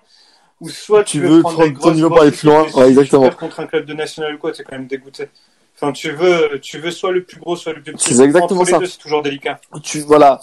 ou 0.61 0.69
soit 0.69 1.03
tu, 1.03 1.19
Tu 1.19 1.25
veux 1.25 1.41
prendre, 1.41 1.57
prendre 1.57 1.79
ton 1.79 1.91
niveau 1.91 2.09
pour 2.09 2.21
aller 2.21 2.31
plus 2.31 2.47
loin. 2.47 2.63
Ouais, 2.63 2.85
tu 2.85 2.89
exactement. 2.89 3.29
contre 3.31 3.59
un 3.59 3.67
club 3.67 3.85
de 3.85 3.93
national 3.93 4.35
ou 4.35 4.37
quoi, 4.37 4.51
t'es 4.51 4.63
quand 4.63 4.77
même 4.77 4.87
dégoûté. 4.87 5.29
Enfin, 5.75 5.91
tu 5.91 6.11
veux, 6.11 6.59
tu 6.61 6.79
veux 6.79 6.91
soit 6.91 7.11
le 7.11 7.23
plus 7.23 7.39
gros, 7.39 7.55
soit 7.55 7.73
le 7.73 7.81
plus 7.81 7.93
petit. 7.93 8.13
C'est 8.13 8.23
exactement 8.23 8.63
ça. 8.63 8.79
c'est 8.85 8.97
toujours 8.97 9.21
délicat. 9.21 9.59
tu 9.81 10.01
voilà, 10.01 10.39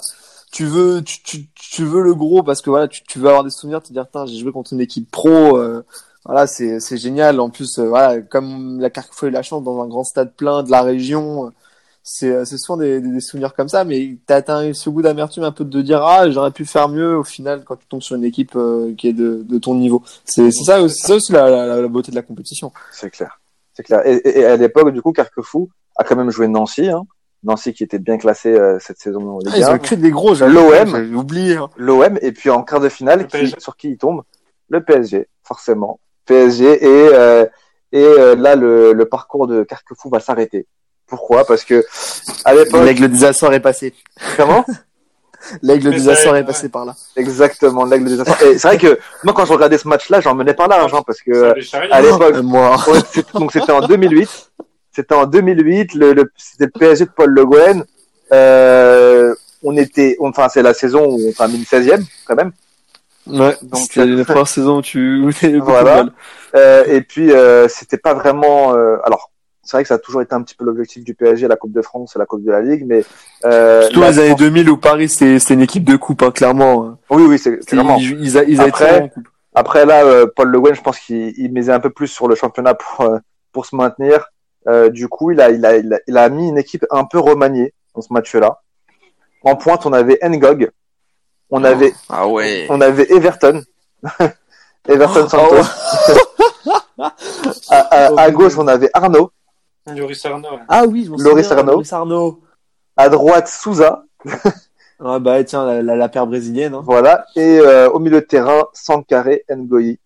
tu 0.53 0.64
veux 0.64 1.03
tu, 1.03 1.22
tu, 1.22 1.47
tu 1.55 1.85
veux 1.85 2.03
le 2.03 2.14
gros 2.14 2.43
parce 2.43 2.61
que 2.61 2.70
voilà, 2.70 2.89
tu, 2.89 3.03
tu 3.05 3.18
veux 3.18 3.28
avoir 3.28 3.45
des 3.45 3.51
souvenirs, 3.51 3.83
te 3.83 3.93
dire 3.93 4.07
j'ai 4.26 4.39
joué 4.39 4.53
contre 4.53 4.72
une 4.72 4.81
équipe 4.81 5.11
pro 5.11 5.57
euh, 5.57 5.85
voilà, 6.24 6.47
c'est 6.47 6.81
c'est 6.81 6.97
génial 6.97 7.41
en 7.41 7.49
plus 7.49 7.78
euh, 7.78 7.89
voilà, 7.89 8.20
comme 8.20 8.81
la 8.81 8.91
Carquefou 8.91 9.26
a 9.26 9.28
eu 9.28 9.33
la 9.33 9.43
chance 9.43 9.62
dans 9.62 9.81
un 9.81 9.87
grand 9.87 10.05
stade 10.05 10.35
plein 10.35 10.62
de 10.62 10.70
la 10.70 10.83
région, 10.83 11.53
c'est 12.12 12.32
euh, 12.32 12.44
souvent 12.44 12.76
des, 12.76 13.00
des, 13.00 13.08
des 13.12 13.20
souvenirs 13.20 13.54
comme 13.54 13.68
ça 13.68 13.84
mais 13.84 14.16
t'as 14.26 14.36
atteint 14.36 14.72
ce 14.72 14.90
goût 14.90 15.00
d'amertume 15.02 15.44
un 15.44 15.52
peu 15.52 15.64
de 15.64 15.80
dire 15.80 16.02
ah, 16.04 16.28
j'aurais 16.28 16.50
pu 16.50 16.64
faire 16.64 16.88
mieux 16.88 17.16
au 17.16 17.22
final 17.24 17.62
quand 17.64 17.76
tu 17.76 17.86
tombes 17.86 18.02
sur 18.02 18.16
une 18.16 18.24
équipe 18.24 18.56
euh, 18.56 18.92
qui 18.96 19.08
est 19.08 19.12
de, 19.12 19.44
de 19.48 19.58
ton 19.58 19.74
niveau. 19.76 20.02
C'est 20.24 20.50
ça 20.50 20.86
ça 20.88 21.14
aussi 21.14 21.32
la, 21.32 21.48
la, 21.48 21.80
la 21.80 21.88
beauté 21.88 22.11
de 22.11 22.16
la 22.16 22.22
compétition. 22.22 22.72
C'est 22.90 23.11
clair. 23.11 23.40
C'est 23.74 23.84
clair. 23.84 24.04
Et, 24.06 24.16
et- 24.16 24.40
et 24.40 24.44
à 24.44 24.56
l'époque, 24.56 24.90
du 24.90 25.00
coup, 25.02 25.12
Carquefou 25.12 25.70
a 25.96 26.02
quand 26.04 26.16
même 26.16 26.30
joué 26.30 26.48
Nancy. 26.48 26.88
Hein. 26.88 27.02
Nancy 27.44 27.72
qui 27.72 27.84
était 27.84 28.00
bien 28.00 28.18
classé 28.18 28.52
euh, 28.52 28.78
cette 28.80 28.98
saison 28.98 29.38
Ah, 29.46 29.56
ils 29.56 29.62
1. 29.64 29.74
ont 29.74 29.78
que 29.78 29.94
des 29.94 30.11
gros, 30.11 30.34
j'avais 30.34 30.52
L'OM. 30.52 31.14
oublié. 31.16 31.54
hein. 31.56 31.70
L'OM 31.76 32.18
et 32.20 32.32
puis 32.32 32.50
en 32.50 32.62
quart 32.64 32.80
de 32.80 32.88
finale, 32.88 33.26
qui- 33.28 33.54
sur 33.58 33.76
qui 33.76 33.90
il 33.90 33.96
tombe? 33.98 34.22
Le 34.68 34.82
PSG, 34.82 35.28
forcément. 35.44 36.00
PSG 36.26 36.64
et 36.84 37.08
euh, 37.14 37.46
et 37.92 38.02
euh, 38.04 38.34
là 38.36 38.56
le, 38.56 38.92
le 38.92 39.04
parcours 39.08 39.46
de 39.46 39.62
Carquefou 39.62 40.11
va 40.11 40.20
s'arrêter. 40.20 40.66
Pourquoi? 41.11 41.44
Parce 41.44 41.64
que 41.64 41.84
à 42.46 42.54
l'époque, 42.54 42.84
L'aigle 42.84 43.08
des 43.08 43.24
Açores 43.24 43.52
est 43.52 43.61
passé. 43.61 43.92
comment? 44.38 44.64
L'aigle 45.62 45.90
des 45.90 46.08
Açores 46.08 46.36
est 46.36 46.40
ouais. 46.40 46.44
passé 46.46 46.68
par 46.68 46.84
là. 46.84 46.94
Exactement, 47.16 47.84
l'aigle 47.84 48.04
des 48.06 48.20
Açores. 48.20 48.42
Et 48.42 48.58
c'est 48.58 48.68
vrai 48.68 48.78
que 48.78 48.98
moi 49.24 49.32
quand 49.34 49.44
je 49.46 49.52
regardais 49.52 49.78
ce 49.78 49.88
match-là, 49.88 50.20
j'en 50.20 50.34
menais 50.34 50.54
par 50.54 50.68
là, 50.68 50.86
Jean, 50.86 51.02
parce 51.02 51.20
que 51.22 51.58
charriers, 51.61 51.92
à 51.92 52.00
l'époque, 52.02 52.34
Euh, 52.36 52.42
moi. 52.42 52.76
Donc 53.34 53.50
c'était 53.52 53.72
en 53.72 53.80
2008. 53.86 54.28
C'était 54.92 55.14
en 55.14 55.26
2008. 55.26 55.94
Le, 55.94 56.12
le- 56.12 56.30
c'était 56.36 56.66
le 56.66 56.70
PSG 56.78 57.04
de 57.06 57.11
Paul 57.11 57.30
Le 57.30 57.44
Guen. 57.46 57.84
Euh, 58.32 59.34
on 59.62 59.76
était, 59.76 60.16
enfin 60.20 60.48
c'est 60.48 60.62
la 60.62 60.74
saison 60.74 61.06
où 61.06 61.18
on 61.28 61.32
termine 61.32 61.62
16e 61.62 62.04
quand 62.26 62.36
même. 62.36 62.52
Ouais, 63.26 63.56
Donc, 63.62 63.80
c'était 63.82 64.00
euh, 64.00 64.16
la 64.16 64.24
première 64.24 64.48
saison 64.48 64.78
où 64.78 64.82
tu 64.82 65.22
où 65.24 65.64
Voilà. 65.64 66.04
Euh, 66.54 66.84
et 66.86 67.00
puis 67.00 67.32
euh, 67.32 67.66
c'était 67.68 67.98
pas 67.98 68.14
vraiment. 68.14 68.74
euh, 68.74 68.96
alors 69.04 69.30
c'est 69.62 69.76
vrai 69.76 69.82
que 69.84 69.88
ça 69.88 69.94
a 69.94 69.98
toujours 69.98 70.22
été 70.22 70.34
un 70.34 70.42
petit 70.42 70.54
peu 70.54 70.64
l'objectif 70.64 71.04
du 71.04 71.14
PSG, 71.14 71.46
la 71.48 71.56
Coupe 71.56 71.72
de 71.72 71.82
France 71.82 72.16
et 72.16 72.18
la 72.18 72.26
Coupe 72.26 72.42
de 72.44 72.50
la 72.50 72.61
Ligue, 72.62 72.84
mais 72.86 73.04
euh, 73.44 73.82
Surtout 73.82 74.00
les 74.00 74.18
années 74.18 74.28
France- 74.28 74.40
2000 74.40 74.70
où 74.70 74.76
Paris 74.76 75.08
c'était 75.08 75.38
c'était 75.38 75.54
une 75.54 75.62
équipe 75.62 75.84
de 75.84 75.96
coupe, 75.96 76.22
hein, 76.22 76.30
clairement. 76.30 76.98
Oui, 77.11 77.24
oui, 77.28 77.38
c'est 77.38 77.58
clairement. 77.66 77.96
ils, 77.98 78.38
a- 78.38 78.44
ils 78.44 78.61
avaient 78.61 78.70
Après. 78.70 79.12
Après 79.54 79.84
là, 79.84 80.04
euh, 80.04 80.26
Paul 80.34 80.48
Le 80.48 80.61
Guen, 80.61 80.74
je 80.74 80.80
pense 80.80 80.98
qu'il 81.00 81.34
il 81.36 81.52
misait 81.52 81.72
un 81.72 81.80
peu 81.80 81.90
plus 81.90 82.06
sur 82.06 82.28
le 82.28 82.34
championnat 82.36 82.74
pour 82.74 83.00
euh, 83.06 83.18
pour 83.52 83.66
se 83.66 83.74
maintenir. 83.74 84.26
Euh, 84.68 84.90
du 84.90 85.08
coup, 85.08 85.32
il 85.32 85.40
a, 85.40 85.50
il 85.50 85.64
a 85.66 85.76
il 85.76 85.92
a 85.92 85.98
il 86.06 86.16
a 86.16 86.28
mis 86.28 86.48
une 86.48 86.58
équipe 86.58 86.84
un 86.90 87.04
peu 87.04 87.18
remaniée 87.18 87.74
dans 87.94 88.00
ce 88.00 88.12
match-là. 88.12 88.61
En 89.42 89.56
pointe, 89.56 89.86
on 89.86 89.92
avait 89.92 90.18
Ngog, 90.22 90.70
on 91.50 91.64
avait 91.64 91.92
Ah 92.08 92.28
ouais. 92.28 92.66
on 92.70 92.80
avait 92.80 93.11
Everton, 93.12 93.62
Everton 94.88 95.28
Santos. 95.28 95.66
à, 96.98 97.78
à- 97.78 98.20
à 98.20 98.30
gauche, 98.30 98.56
on 98.58 98.66
avait 98.68 98.90
Arnaud. 98.94 99.30
Lloris 99.97 100.24
Arnaud, 100.26 100.49
ouais. 100.51 100.59
Ah 100.68 100.84
oui, 100.86 101.05
je 101.05 101.22
Loris 101.24 101.51
Arnaud. 101.51 101.72
Loris 101.72 101.93
Arnaud. 101.93 102.41
À 102.97 103.09
droite, 103.09 103.49
Souza. 103.49 104.05
Ah 105.03 105.18
bah 105.18 105.43
tiens, 105.45 105.64
la, 105.64 105.80
la, 105.80 105.97
la 105.97 106.09
paire 106.11 106.26
brésilienne. 106.26 106.74
Hein. 106.74 106.82
Voilà. 106.84 107.24
Et 107.34 107.59
euh, 107.59 107.88
au 107.88 107.99
milieu 107.99 108.20
de 108.20 108.26
terrain, 108.26 108.64
Sankaré, 108.74 109.45
Ngoyi. 109.51 109.99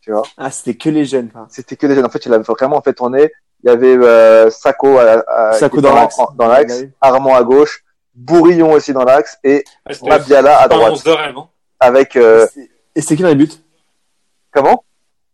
Tu 0.00 0.10
vois? 0.10 0.24
Ah, 0.36 0.50
c'était 0.50 0.74
que 0.74 0.88
les 0.90 1.04
jeunes. 1.04 1.30
hein. 1.36 1.46
C'était 1.48 1.76
que 1.76 1.86
des 1.86 1.94
jeunes. 1.94 2.06
En 2.06 2.08
fait, 2.08 2.26
il 2.26 2.34
avait 2.34 2.42
vraiment 2.42 2.82
fait 2.82 2.92
tourner. 2.92 3.30
Il 3.62 3.68
y 3.68 3.72
avait 3.72 3.96
euh, 3.96 4.50
Sako, 4.50 4.98
à, 4.98 5.22
à- 5.28 5.52
Sako 5.52 5.80
dans 5.80 5.92
en- 5.92 5.94
l'axe. 5.94 6.18
en- 6.18 6.32
dans 6.36 6.48
l'axe, 6.48 6.74
Ah 6.76 6.80
oui. 6.82 6.90
Armand 7.00 7.36
à 7.36 7.44
gauche, 7.44 7.84
Bourillon 8.16 8.72
aussi 8.72 8.92
dans 8.92 9.04
l'axe 9.04 9.38
et 9.44 9.62
Ah, 9.86 9.92
Mabiala 10.04 10.58
à 10.60 10.66
droite. 10.66 10.90
11 10.94 11.04
de 11.04 11.10
rêve, 11.12 11.38
hein. 11.38 11.48
Avec 11.78 12.16
euh, 12.16 12.44
Et 12.96 13.00
c'était 13.00 13.14
qui 13.14 13.22
dans 13.22 13.28
les 13.28 13.36
buts? 13.36 13.48
Comment? 14.52 14.82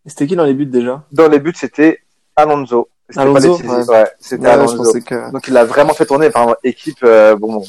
Et 0.05 0.11
C'était 0.11 0.27
qui 0.27 0.37
dans 0.37 0.45
les 0.45 0.53
buts 0.53 0.67
déjà? 0.67 1.03
Dans 1.13 1.29
les 1.29 1.39
buts, 1.41 1.55
c'était 1.57 2.01
Alonso. 2.37 2.91
C'était 3.09 3.21
pas 3.21 3.23
Alonso, 3.23 3.53
Letizy. 3.57 3.69
ouais. 3.69 3.85
ouais, 3.89 4.11
c'était 4.21 4.43
Ouais, 4.45 4.51
Alonso. 4.51 5.01
que. 5.01 5.33
Donc 5.33 5.49
il 5.49 5.57
a 5.57 5.65
vraiment 5.65 5.95
fait 5.95 6.07
tourner. 6.07 6.29
Enfin, 6.29 6.55
équipe. 6.65 6.99
euh, 7.05 7.37
bon, 7.37 7.63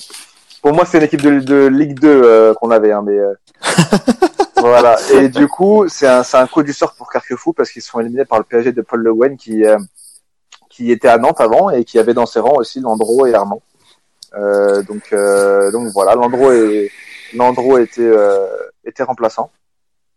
pour 0.62 0.74
moi, 0.74 0.86
c'est 0.86 0.98
une 0.98 1.04
équipe 1.06 1.22
de, 1.22 1.40
de 1.40 1.68
Ligue 1.68 1.98
2 2.00 2.08
euh, 2.08 2.54
qu'on 2.56 2.72
avait, 2.72 2.92
hein, 2.92 3.02
mais 3.06 3.18
euh, 3.18 3.34
voilà. 4.58 4.98
Et 5.14 5.30
du 5.30 5.48
coup, 5.48 5.88
c'est 5.88 6.08
un, 6.08 6.24
c'est 6.24 6.38
un 6.38 6.48
coup 6.48 6.64
du 6.64 6.74
sort 6.74 6.94
pour 6.96 7.10
Carquefou 7.10 7.54
parce 7.54 7.72
qu'ils 7.72 7.82
sont 7.82 8.00
éliminés 8.00 8.26
par 8.26 8.38
le 8.40 8.44
PSG 8.44 8.74
de 8.74 8.82
Paul 8.82 9.02
Le 9.02 9.14
Guen 9.14 9.38
qui 9.38 9.66
euh, 9.66 9.78
qui 10.70 10.92
était 10.92 11.08
à 11.08 11.18
Nantes 11.18 11.42
avant 11.42 11.70
et 11.70 11.84
qui 11.86 12.00
avait 12.00 12.14
dans 12.14 12.26
ses 12.26 12.40
rangs 12.40 12.58
aussi 12.58 12.80
Landreau 12.82 13.26
et 13.26 13.34
Armand. 13.34 13.62
Euh, 14.36 14.84
donc 14.84 15.12
euh, 15.14 15.72
donc 15.72 15.88
voilà, 15.94 16.16
Landreau 16.16 16.52
et 16.52 16.92
Landreau 17.34 17.78
était 17.80 18.02
euh, 18.02 18.46
était 18.86 19.04
remplaçant 19.04 19.52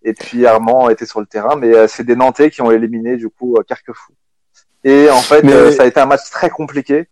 et 0.03 0.13
puis 0.13 0.45
Armand 0.47 0.91
était 0.91 1.07
sur 1.07 1.21
le 1.21 1.27
terrain, 1.27 1.57
mais 1.57 1.75
euh, 1.75 1.87
c'est 1.89 2.05
des 2.05 2.17
Nantais 2.17 2.51
qui 2.51 2.61
ont 2.61 2.71
éliminé 2.71 3.17
du 3.17 3.29
coup 3.31 3.57
Carquefou. 3.67 4.13
Et 4.85 5.09
en 5.11 5.19
fait, 5.21 5.43
Mais- 5.43 5.53
euh, 5.53 5.71
ça 5.73 5.85
a 5.85 5.87
été 5.87 6.01
un 6.01 6.07
match 6.07 6.29
très 6.31 6.51
compliqué, 6.51 7.09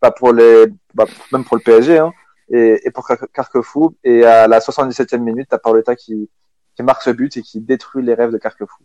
pas 0.00 0.10
pour 0.10 0.32
les, 0.32 0.66
bah, 0.94 1.04
même 1.32 1.44
pour 1.44 1.56
le 1.56 1.62
PSG, 1.62 1.98
hein, 1.98 2.12
et, 2.50 2.80
et 2.86 2.90
pour 2.90 3.06
Car- 3.06 3.26
Carquefou. 3.32 3.96
Et 4.04 4.24
à 4.24 4.46
la 4.46 4.60
77e 4.60 5.18
minute, 5.22 5.48
t'as 5.50 5.58
Paoletta 5.58 5.96
qui, 5.96 6.30
qui 6.76 6.82
marque 6.82 7.02
ce 7.02 7.10
but 7.10 7.36
et 7.36 7.42
qui 7.42 7.60
détruit 7.60 8.04
les 8.04 8.14
rêves 8.14 8.30
de 8.30 8.38
Carquefou. 8.38 8.82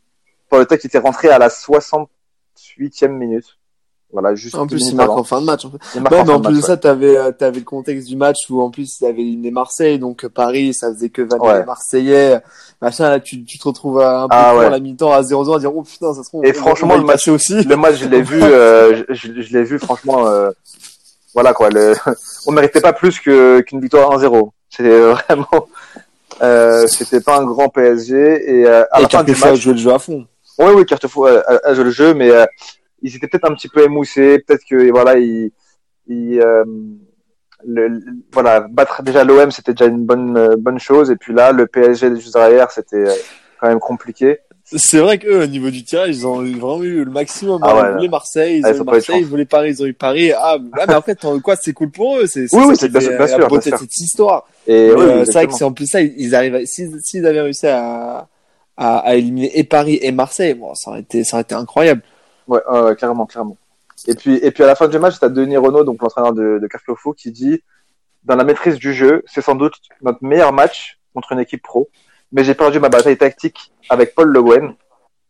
Paoletta 0.49 0.77
qui 0.77 0.87
était 0.87 0.97
rentré 0.97 1.29
à 1.29 1.37
la 1.39 1.49
68e 1.49 3.07
minute. 3.09 3.57
Voilà, 4.13 4.35
juste 4.35 4.53
En 4.55 4.67
plus, 4.67 4.87
il 4.89 4.95
marque 4.95 5.09
en 5.09 5.23
fin 5.23 5.41
de 5.41 5.45
match. 5.45 5.65
En 5.65 5.71
fait. 5.71 5.99
Ouais, 5.99 6.23
mais 6.23 6.31
en 6.31 6.39
plus 6.39 6.51
de 6.51 6.55
match, 6.57 6.65
ça, 6.67 6.77
t'avais, 6.77 7.17
euh, 7.17 7.31
t'avais 7.31 7.57
le 7.59 7.65
contexte 7.65 8.07
du 8.07 8.15
match 8.15 8.37
où 8.49 8.61
en 8.61 8.69
plus, 8.69 9.01
il 9.01 9.05
avait 9.07 9.21
éliminé 9.23 9.49
Marseille, 9.51 9.97
donc 9.97 10.23
euh, 10.23 10.29
Paris, 10.29 10.73
ça 10.75 10.93
faisait 10.93 11.09
que 11.09 11.23
vanner 11.23 11.43
Ouais. 11.47 11.59
les 11.59 11.65
Marseillais. 11.65 12.39
Machin, 12.81 13.09
là, 13.09 13.19
tu, 13.19 13.43
tu 13.43 13.57
te 13.57 13.67
retrouves 13.67 13.99
à 14.01 14.21
un 14.21 14.27
peu 14.27 14.35
Ah 14.37 14.55
ouais. 14.55 14.65
à 14.65 14.69
la 14.69 14.79
mi-temps 14.79 15.11
à 15.11 15.21
0-0 15.21 15.55
à 15.55 15.59
dire, 15.59 15.75
oh 15.75 15.81
putain, 15.83 16.13
ça 16.13 16.21
se 16.23 16.29
trouve. 16.29 16.45
Et 16.45 16.51
on 16.51 16.53
franchement, 16.53 16.93
on 16.93 16.97
y 16.97 16.99
le 16.99 17.05
match- 17.05 17.27
aussi. 17.27 17.63
Le 17.63 17.75
match, 17.75 17.95
je 17.95 18.07
l'ai 18.07 18.21
vu, 18.21 18.39
euh, 18.43 19.03
je, 19.09 19.31
l'ai 19.31 19.63
vu 19.63 19.79
franchement. 19.79 20.27
euh, 20.27 20.51
voilà 21.33 21.53
quoi. 21.53 21.69
Le, 21.69 21.95
on 22.45 22.51
méritait 22.51 22.81
pas 22.81 22.93
plus 22.93 23.19
que 23.19 23.61
qu'une 23.61 23.81
victoire 23.81 24.11
1-0. 24.19 24.49
C'était 24.69 24.99
vraiment. 25.11 25.67
Euh, 26.41 26.85
c'était 26.87 27.21
pas 27.21 27.39
un 27.39 27.45
grand 27.45 27.69
PSG 27.69 28.15
et 28.59 28.67
à 28.67 28.87
Et 28.99 29.01
la 29.03 29.09
fin 29.09 29.23
du 29.23 29.31
Carquefou 29.33 29.45
a 29.45 29.51
match. 29.51 29.59
joué 29.61 29.73
le 29.73 29.79
jeu 29.79 29.91
à 29.93 29.99
fond. 29.99 30.25
Oui, 30.59 30.67
oui, 30.75 30.85
Cartefou 30.85 31.25
a, 31.25 31.39
a- 31.39 31.67
a 31.69 31.73
joué 31.73 31.85
le 31.85 31.91
jeu, 31.91 32.13
mais 32.13 32.29
ils 33.03 33.15
étaient 33.15 33.27
peut-être 33.27 33.49
un 33.49 33.55
petit 33.55 33.69
peu 33.69 33.83
émoussés. 33.83 34.39
Peut-être 34.39 34.63
que 34.69 34.91
voilà, 34.91 35.17
ils, 35.19 35.51
ils, 36.07 36.41
euh, 36.41 36.65
le, 37.65 37.87
le- 37.87 38.01
voilà, 38.31 38.61
battre 38.61 39.03
déjà 39.03 39.23
l'OM, 39.23 39.51
c'était 39.51 39.73
déjà 39.73 39.85
une 39.85 40.05
bonne 40.05 40.37
euh, 40.37 40.55
bonne 40.57 40.79
chose. 40.79 41.11
Et 41.11 41.15
puis 41.15 41.33
là, 41.33 41.51
le 41.51 41.67
PSG 41.67 42.15
juste 42.15 42.33
derrière, 42.33 42.71
c'était 42.71 42.95
euh, 42.97 43.15
quand 43.59 43.67
même 43.67 43.79
compliqué. 43.79 44.39
C'est 44.65 44.99
vrai 44.99 45.19
qu'eux, 45.19 45.43
au 45.43 45.47
niveau 45.47 45.69
du 45.69 45.83
tirage, 45.83 46.09
ils 46.09 46.25
ont 46.25 46.37
vraiment 46.41 46.81
eu 46.83 47.03
le 47.03 47.11
maximum. 47.11 47.61
Ah 47.61 47.75
ouais, 47.75 47.81
ils 47.89 47.93
voulaient 47.95 48.07
Marseille, 48.09 48.59
ils 48.59 48.65
Ah, 48.65 48.71
ont 48.71 48.75
eu 48.81 48.83
Marseille, 48.83 49.19
ils 49.19 49.25
voulaient 49.25 49.45
Paris, 49.45 49.69
ils 49.71 49.83
ont 49.83 49.85
eu 49.85 49.93
Paris. 49.93 50.31
Ah, 50.31 50.57
mais 50.87 50.93
après, 50.93 51.15
t'en- 51.15 51.39
quoi, 51.39 51.55
c'est 51.55 51.73
cool 51.73 51.91
pour 51.91 52.17
eux? 52.17 52.27
C'est, 52.27 52.47
c'est 52.47 52.57
Oui, 52.57 52.63
oui, 52.69 52.75
c'est 52.79 52.89
bien 52.89 53.01
fait 53.01 53.27
sûr, 53.27 53.49
bien 53.49 53.61
sûr. 53.61 53.77
cette 53.77 53.97
histoire. 53.97 54.47
Et 54.65 54.91
oui, 54.91 55.03
euh, 55.03 55.25
c'est 55.25 55.33
vrai 55.33 55.47
que 55.47 55.53
c'est 55.53 55.63
en 55.63 55.73
plus 55.73 55.87
ça, 55.87 56.01
ils 56.01 56.33
arrivent, 56.33 56.65
s'ils 56.65 57.25
avaient 57.25 57.41
réussi 57.41 57.67
à, 57.67 58.27
à, 58.77 58.97
à 58.99 59.15
éliminer 59.15 59.57
et 59.57 59.63
Paris 59.63 59.99
et 60.01 60.11
Marseille, 60.11 60.53
bon, 60.53 60.73
ça 60.75 60.91
aurait 60.91 61.01
été, 61.01 61.23
ça 61.23 61.35
aurait 61.37 61.43
été 61.43 61.55
incroyable. 61.55 62.01
Ouais, 62.47 62.61
ouais, 62.69 62.95
clairement, 62.95 63.25
clairement. 63.25 63.57
Et 64.07 64.15
puis, 64.15 64.35
et 64.35 64.51
puis 64.51 64.63
à 64.63 64.67
la 64.67 64.75
fin 64.75 64.87
du 64.87 64.99
match, 64.99 65.15
t'as 65.19 65.29
Denis 65.29 65.57
Renault, 65.57 65.83
donc 65.83 66.01
l'entraîneur 66.01 66.33
de, 66.33 66.59
de 66.61 66.67
Carquefou, 66.67 67.13
qui 67.13 67.31
dit, 67.31 67.61
dans 68.23 68.35
la 68.35 68.43
maîtrise 68.43 68.75
du 68.75 68.93
jeu, 68.93 69.23
c'est 69.25 69.41
sans 69.41 69.55
doute 69.55 69.75
notre 70.01 70.23
meilleur 70.23 70.53
match 70.53 70.99
contre 71.13 71.31
une 71.33 71.39
équipe 71.39 71.61
pro, 71.61 71.89
mais 72.31 72.43
j'ai 72.43 72.55
perdu 72.55 72.79
ma 72.79 72.89
bataille 72.89 73.17
tactique 73.17 73.71
avec 73.89 74.15
Paul 74.15 74.29
Le 74.29 74.41
Guen. 74.41 74.75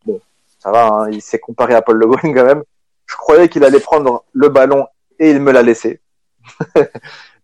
Bon, 0.06 0.20
ça 0.60 0.72
va, 0.72 0.88
hein, 0.88 1.10
il 1.12 1.22
s'est 1.22 1.40
comparé 1.40 1.74
à 1.74 1.82
Paul 1.82 1.98
Le 1.98 2.08
Guen 2.08 2.34
quand 2.34 2.46
même. 2.46 2.64
Je 3.06 3.16
croyais 3.16 3.50
qu'il 3.50 3.64
allait 3.64 3.80
prendre 3.80 4.24
le 4.32 4.50
ballon 4.50 4.88
et 5.20 5.32
il 5.32 5.40
me 5.40 5.52
l'a 5.52 5.62
laissé. 5.62 6.00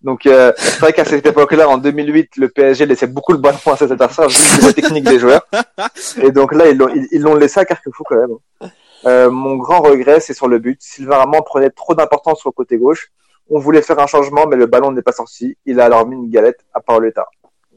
donc, 0.02 0.26
euh, 0.26 0.54
c'est 0.58 0.80
vrai 0.80 0.94
qu'à 0.94 1.06
cette 1.06 1.26
époque-là, 1.26 1.68
en 1.68 1.78
2008, 1.78 2.38
le 2.38 2.50
PSG 2.50 2.86
laissait 2.86 3.08
beaucoup 3.08 3.34
le 3.34 3.40
ballon 3.40 3.58
à 3.66 3.76
cet 3.76 3.92
adversaire, 3.92 4.28
vu 4.30 4.66
la 4.66 4.74
technique 4.74 5.04
des 5.04 5.20
joueurs. 5.20 5.46
Et 6.22 6.32
donc 6.32 6.54
là, 6.54 6.70
ils 6.70 6.78
l'ont, 6.78 6.90
ils, 6.90 7.08
ils 7.12 7.22
l'ont 7.22 7.36
laissé 7.36 7.60
à 7.60 7.66
Carquefou 7.66 8.04
quand 8.04 8.16
même. 8.16 8.72
Euh, 9.06 9.30
mon 9.30 9.56
grand 9.56 9.82
regret, 9.82 10.20
c'est 10.20 10.34
sur 10.34 10.48
le 10.48 10.60
but. 10.60 10.82
Sylvain 10.82 11.18
Armand 11.18 11.42
prenait 11.42 11.70
trop 11.70 11.96
d'importance 11.96 12.40
sur 12.40 12.50
le 12.50 12.54
côté 12.54 12.78
gauche. 12.78 13.12
On 13.50 13.60
voulait 13.60 13.82
faire 13.82 14.00
un 14.00 14.08
changement, 14.08 14.46
mais 14.48 14.56
le 14.56 14.66
ballon 14.66 14.92
n'est 14.92 15.02
pas 15.02 15.12
sorti. 15.12 15.58
Il 15.66 15.80
a 15.80 15.86
alors 15.86 16.08
mis 16.08 16.16
une 16.16 16.30
galette 16.30 16.66
à 16.74 16.82
Paoletta. 16.82 17.28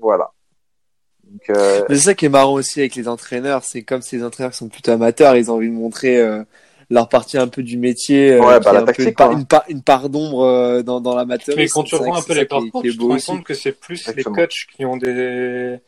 Voilà. 0.01 0.31
Donc, 1.25 1.49
euh, 1.51 1.85
Mais 1.89 1.97
c'est 1.97 2.03
ça 2.03 2.15
qui 2.15 2.27
est 2.27 2.29
marrant 2.29 2.53
aussi 2.53 2.81
avec 2.81 2.95
les 2.95 3.09
entraîneurs, 3.09 3.65
c'est 3.65 3.83
comme 3.83 4.03
ces 4.03 4.23
entraîneurs 4.23 4.53
qui 4.53 4.59
sont 4.59 4.69
plutôt 4.69 4.91
amateurs, 4.91 5.35
ils 5.37 5.51
ont 5.51 5.55
envie 5.55 5.71
de 5.71 5.75
montrer 5.75 6.19
euh, 6.19 6.43
leur 6.91 7.09
partie 7.09 7.39
un 7.39 7.49
peu 7.49 7.63
du 7.63 7.79
métier, 7.79 8.33
euh, 8.33 8.41
Ouais, 8.41 8.61
bah, 8.61 8.71
est 8.71 8.75
la 8.75 8.81
un 8.81 8.85
peu 8.85 8.93
tactique, 8.93 9.21
une, 9.21 9.39
une, 9.39 9.47
part, 9.47 9.65
une 9.69 9.83
part 9.83 10.09
d'ombre 10.11 10.45
euh, 10.45 10.83
dans, 10.83 11.01
dans 11.01 11.17
l'amateur. 11.17 11.55
Mais 11.57 11.69
quand 11.69 11.85
tu 11.85 11.95
revois 11.95 12.19
un 12.19 12.23
peu 12.23 12.35
les 12.35 12.45
parcours, 12.45 12.83
tu 12.83 12.97
te 12.97 13.03
rends 13.03 13.17
compte 13.19 13.45
que 13.45 13.55
c'est 13.55 13.73
plus 13.73 14.01
Exactement. 14.09 14.37
les 14.37 14.43
coachs 14.43 14.67
qui 14.77 14.85
ont 14.85 14.99
des, 14.99 15.79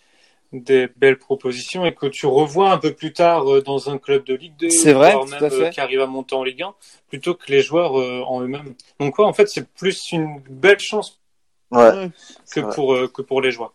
des 0.61 0.89
belles 0.97 1.19
propositions 1.19 1.85
et 1.85 1.93
que 1.95 2.07
tu 2.07 2.27
revois 2.27 2.71
un 2.73 2.79
peu 2.79 2.93
plus 2.93 3.13
tard 3.13 3.51
euh, 3.53 3.61
dans 3.61 3.91
un 3.91 3.99
club 3.99 4.25
de 4.25 4.35
Ligue 4.35 4.55
2, 4.59 4.71
C'est 4.71 4.93
vrai, 4.93 5.13
voire 5.13 5.27
même 5.27 5.39
fait. 5.39 5.53
euh, 5.53 5.69
qui 5.71 5.81
arrive 5.81 6.01
à 6.01 6.07
monter 6.07 6.35
en 6.35 6.45
Ligue 6.45 6.63
1, 6.63 6.75
plutôt 7.09 7.35
que 7.35 7.51
les 7.51 7.61
joueurs 7.61 7.99
euh, 7.99 8.23
en 8.27 8.41
eux-mêmes. 8.41 8.75
Donc 9.01 9.17
quoi, 9.17 9.27
en 9.27 9.33
fait, 9.33 9.49
c'est 9.49 9.69
plus 9.69 10.13
une 10.13 10.41
belle 10.49 10.79
chance 10.79 11.21
ouais. 11.71 12.11
que 12.53 12.61
pour, 12.75 12.95
euh, 12.95 13.09
que 13.09 13.23
pour 13.23 13.41
les 13.41 13.51
joueurs. 13.51 13.73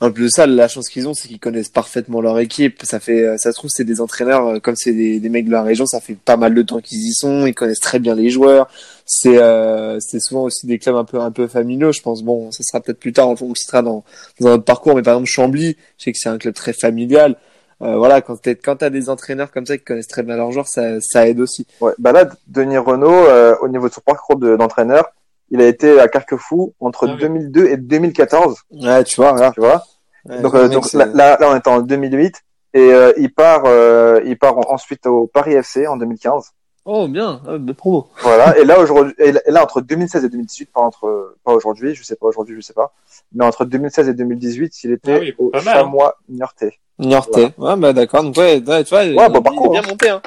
En 0.00 0.10
plus 0.10 0.24
de 0.24 0.28
ça, 0.28 0.46
la 0.46 0.66
chance 0.68 0.88
qu'ils 0.88 1.06
ont, 1.08 1.14
c'est 1.14 1.28
qu'ils 1.28 1.38
connaissent 1.40 1.68
parfaitement 1.68 2.20
leur 2.20 2.38
équipe. 2.38 2.82
Ça 2.84 3.00
fait, 3.00 3.22
euh, 3.22 3.36
ça 3.38 3.52
se 3.52 3.56
trouve, 3.58 3.70
c'est 3.72 3.84
des 3.84 4.00
entraîneurs, 4.00 4.46
euh, 4.46 4.58
comme 4.60 4.76
c'est 4.76 4.92
des, 4.92 5.20
des 5.20 5.28
mecs 5.28 5.46
de 5.46 5.50
la 5.50 5.62
région, 5.62 5.86
ça 5.86 6.00
fait 6.00 6.14
pas 6.14 6.36
mal 6.36 6.54
de 6.54 6.62
temps 6.62 6.80
qu'ils 6.80 7.06
y 7.06 7.12
sont, 7.12 7.46
ils 7.46 7.54
connaissent 7.54 7.80
très 7.80 7.98
bien 7.98 8.14
les 8.14 8.30
joueurs. 8.30 8.68
C'est, 9.04 9.38
euh, 9.38 9.98
c'est 10.00 10.20
souvent 10.20 10.42
aussi 10.44 10.66
des 10.66 10.78
clubs 10.78 10.96
un 10.96 11.04
peu, 11.04 11.20
un 11.20 11.30
peu 11.30 11.46
familiaux, 11.46 11.92
je 11.92 12.00
pense. 12.00 12.22
Bon, 12.22 12.50
ça 12.50 12.62
sera 12.62 12.80
peut-être 12.80 12.98
plus 12.98 13.12
tard, 13.12 13.28
on 13.28 13.48
le 13.48 13.54
sera 13.54 13.82
dans, 13.82 14.04
dans 14.40 14.48
notre 14.50 14.64
parcours, 14.64 14.94
mais 14.94 15.02
par 15.02 15.14
exemple, 15.14 15.28
Chambly, 15.30 15.76
je 15.98 16.04
sais 16.04 16.12
que 16.12 16.18
c'est 16.18 16.28
un 16.28 16.38
club 16.38 16.54
très 16.54 16.72
familial. 16.72 17.36
Euh, 17.80 17.96
voilà, 17.96 18.20
quand 18.22 18.36
t'es, 18.36 18.56
quand 18.56 18.76
t'as 18.76 18.90
des 18.90 19.08
entraîneurs 19.08 19.52
comme 19.52 19.64
ça 19.64 19.78
qui 19.78 19.84
connaissent 19.84 20.08
très 20.08 20.24
bien 20.24 20.36
leurs 20.36 20.50
joueurs, 20.50 20.66
ça, 20.66 21.00
ça 21.00 21.28
aide 21.28 21.38
aussi. 21.40 21.64
ouais. 21.80 21.92
Bah 21.98 22.10
là, 22.10 22.28
Denis 22.48 22.76
Renault, 22.78 23.12
euh, 23.12 23.54
au 23.62 23.68
niveau 23.68 23.88
de 23.88 23.94
son 23.94 24.00
parcours 24.00 24.36
de- 24.36 24.56
d'entraîneur, 24.56 25.04
il 25.50 25.60
a 25.60 25.66
été 25.66 25.98
à 26.00 26.08
Carquefou 26.08 26.74
entre 26.80 27.06
Ah 27.08 27.12
oui. 27.14 27.20
2002 27.20 27.66
et 27.66 27.76
2014. 27.76 28.56
Ouais, 28.72 29.04
tu 29.04 29.16
vois. 29.20 29.50
Tu 29.52 29.60
vois. 29.60 29.82
Ouais, 30.28 30.40
donc, 30.40 30.54
euh, 30.54 30.68
donc 30.68 30.92
là, 30.92 31.06
là, 31.06 31.36
là, 31.40 31.48
on 31.50 31.56
est 31.56 31.66
en 31.68 31.80
2008 31.80 32.34
et 32.74 32.80
euh, 32.92 33.12
il 33.16 33.32
part, 33.32 33.62
euh, 33.66 34.20
il 34.26 34.36
part 34.38 34.58
en- 34.58 34.72
ensuite 34.72 35.06
au 35.06 35.26
Paris 35.26 35.54
FC 35.54 35.86
en 35.86 35.96
2015. 35.96 36.50
Oh, 36.90 37.06
bien, 37.06 37.42
ah, 37.46 37.58
de 37.58 37.72
promo. 37.72 38.08
Voilà. 38.22 38.56
Et 38.58 38.64
là, 38.64 38.78
aujourd'hui, 38.80 39.14
et 39.18 39.32
là, 39.32 39.40
et 39.46 39.50
là, 39.50 39.62
entre 39.62 39.80
2016 39.82 40.24
et 40.24 40.28
2018, 40.30 40.70
pas 40.72 40.80
entre, 40.80 41.36
pas 41.44 41.52
aujourd'hui, 41.52 41.94
je 41.94 42.02
sais 42.02 42.16
pas 42.16 42.26
aujourd'hui, 42.26 42.56
je 42.56 42.60
sais 42.62 42.72
pas, 42.72 42.92
mais 43.34 43.44
entre 43.44 43.66
2016 43.66 44.08
et 44.08 44.14
2018, 44.14 44.84
il 44.84 44.92
était 44.92 45.14
Ah 45.14 45.18
oui, 45.20 45.34
au 45.38 45.50
hein. 45.52 45.60
Chamois 45.60 46.16
Niortais. 46.30 46.78
Ouais, 46.98 47.76
bah 47.76 47.92
d'accord. 47.92 48.22
Donc 48.24 48.36
ouais, 48.38 48.62
ouais, 48.66 48.84
tu 48.84 48.90
vois, 48.90 49.04
il, 49.04 49.14
bon 49.14 49.26
il 49.28 49.42
parcours, 49.42 49.66
est 49.76 49.80
bien 49.80 49.88
monté. 49.88 50.08
Hein. 50.08 50.22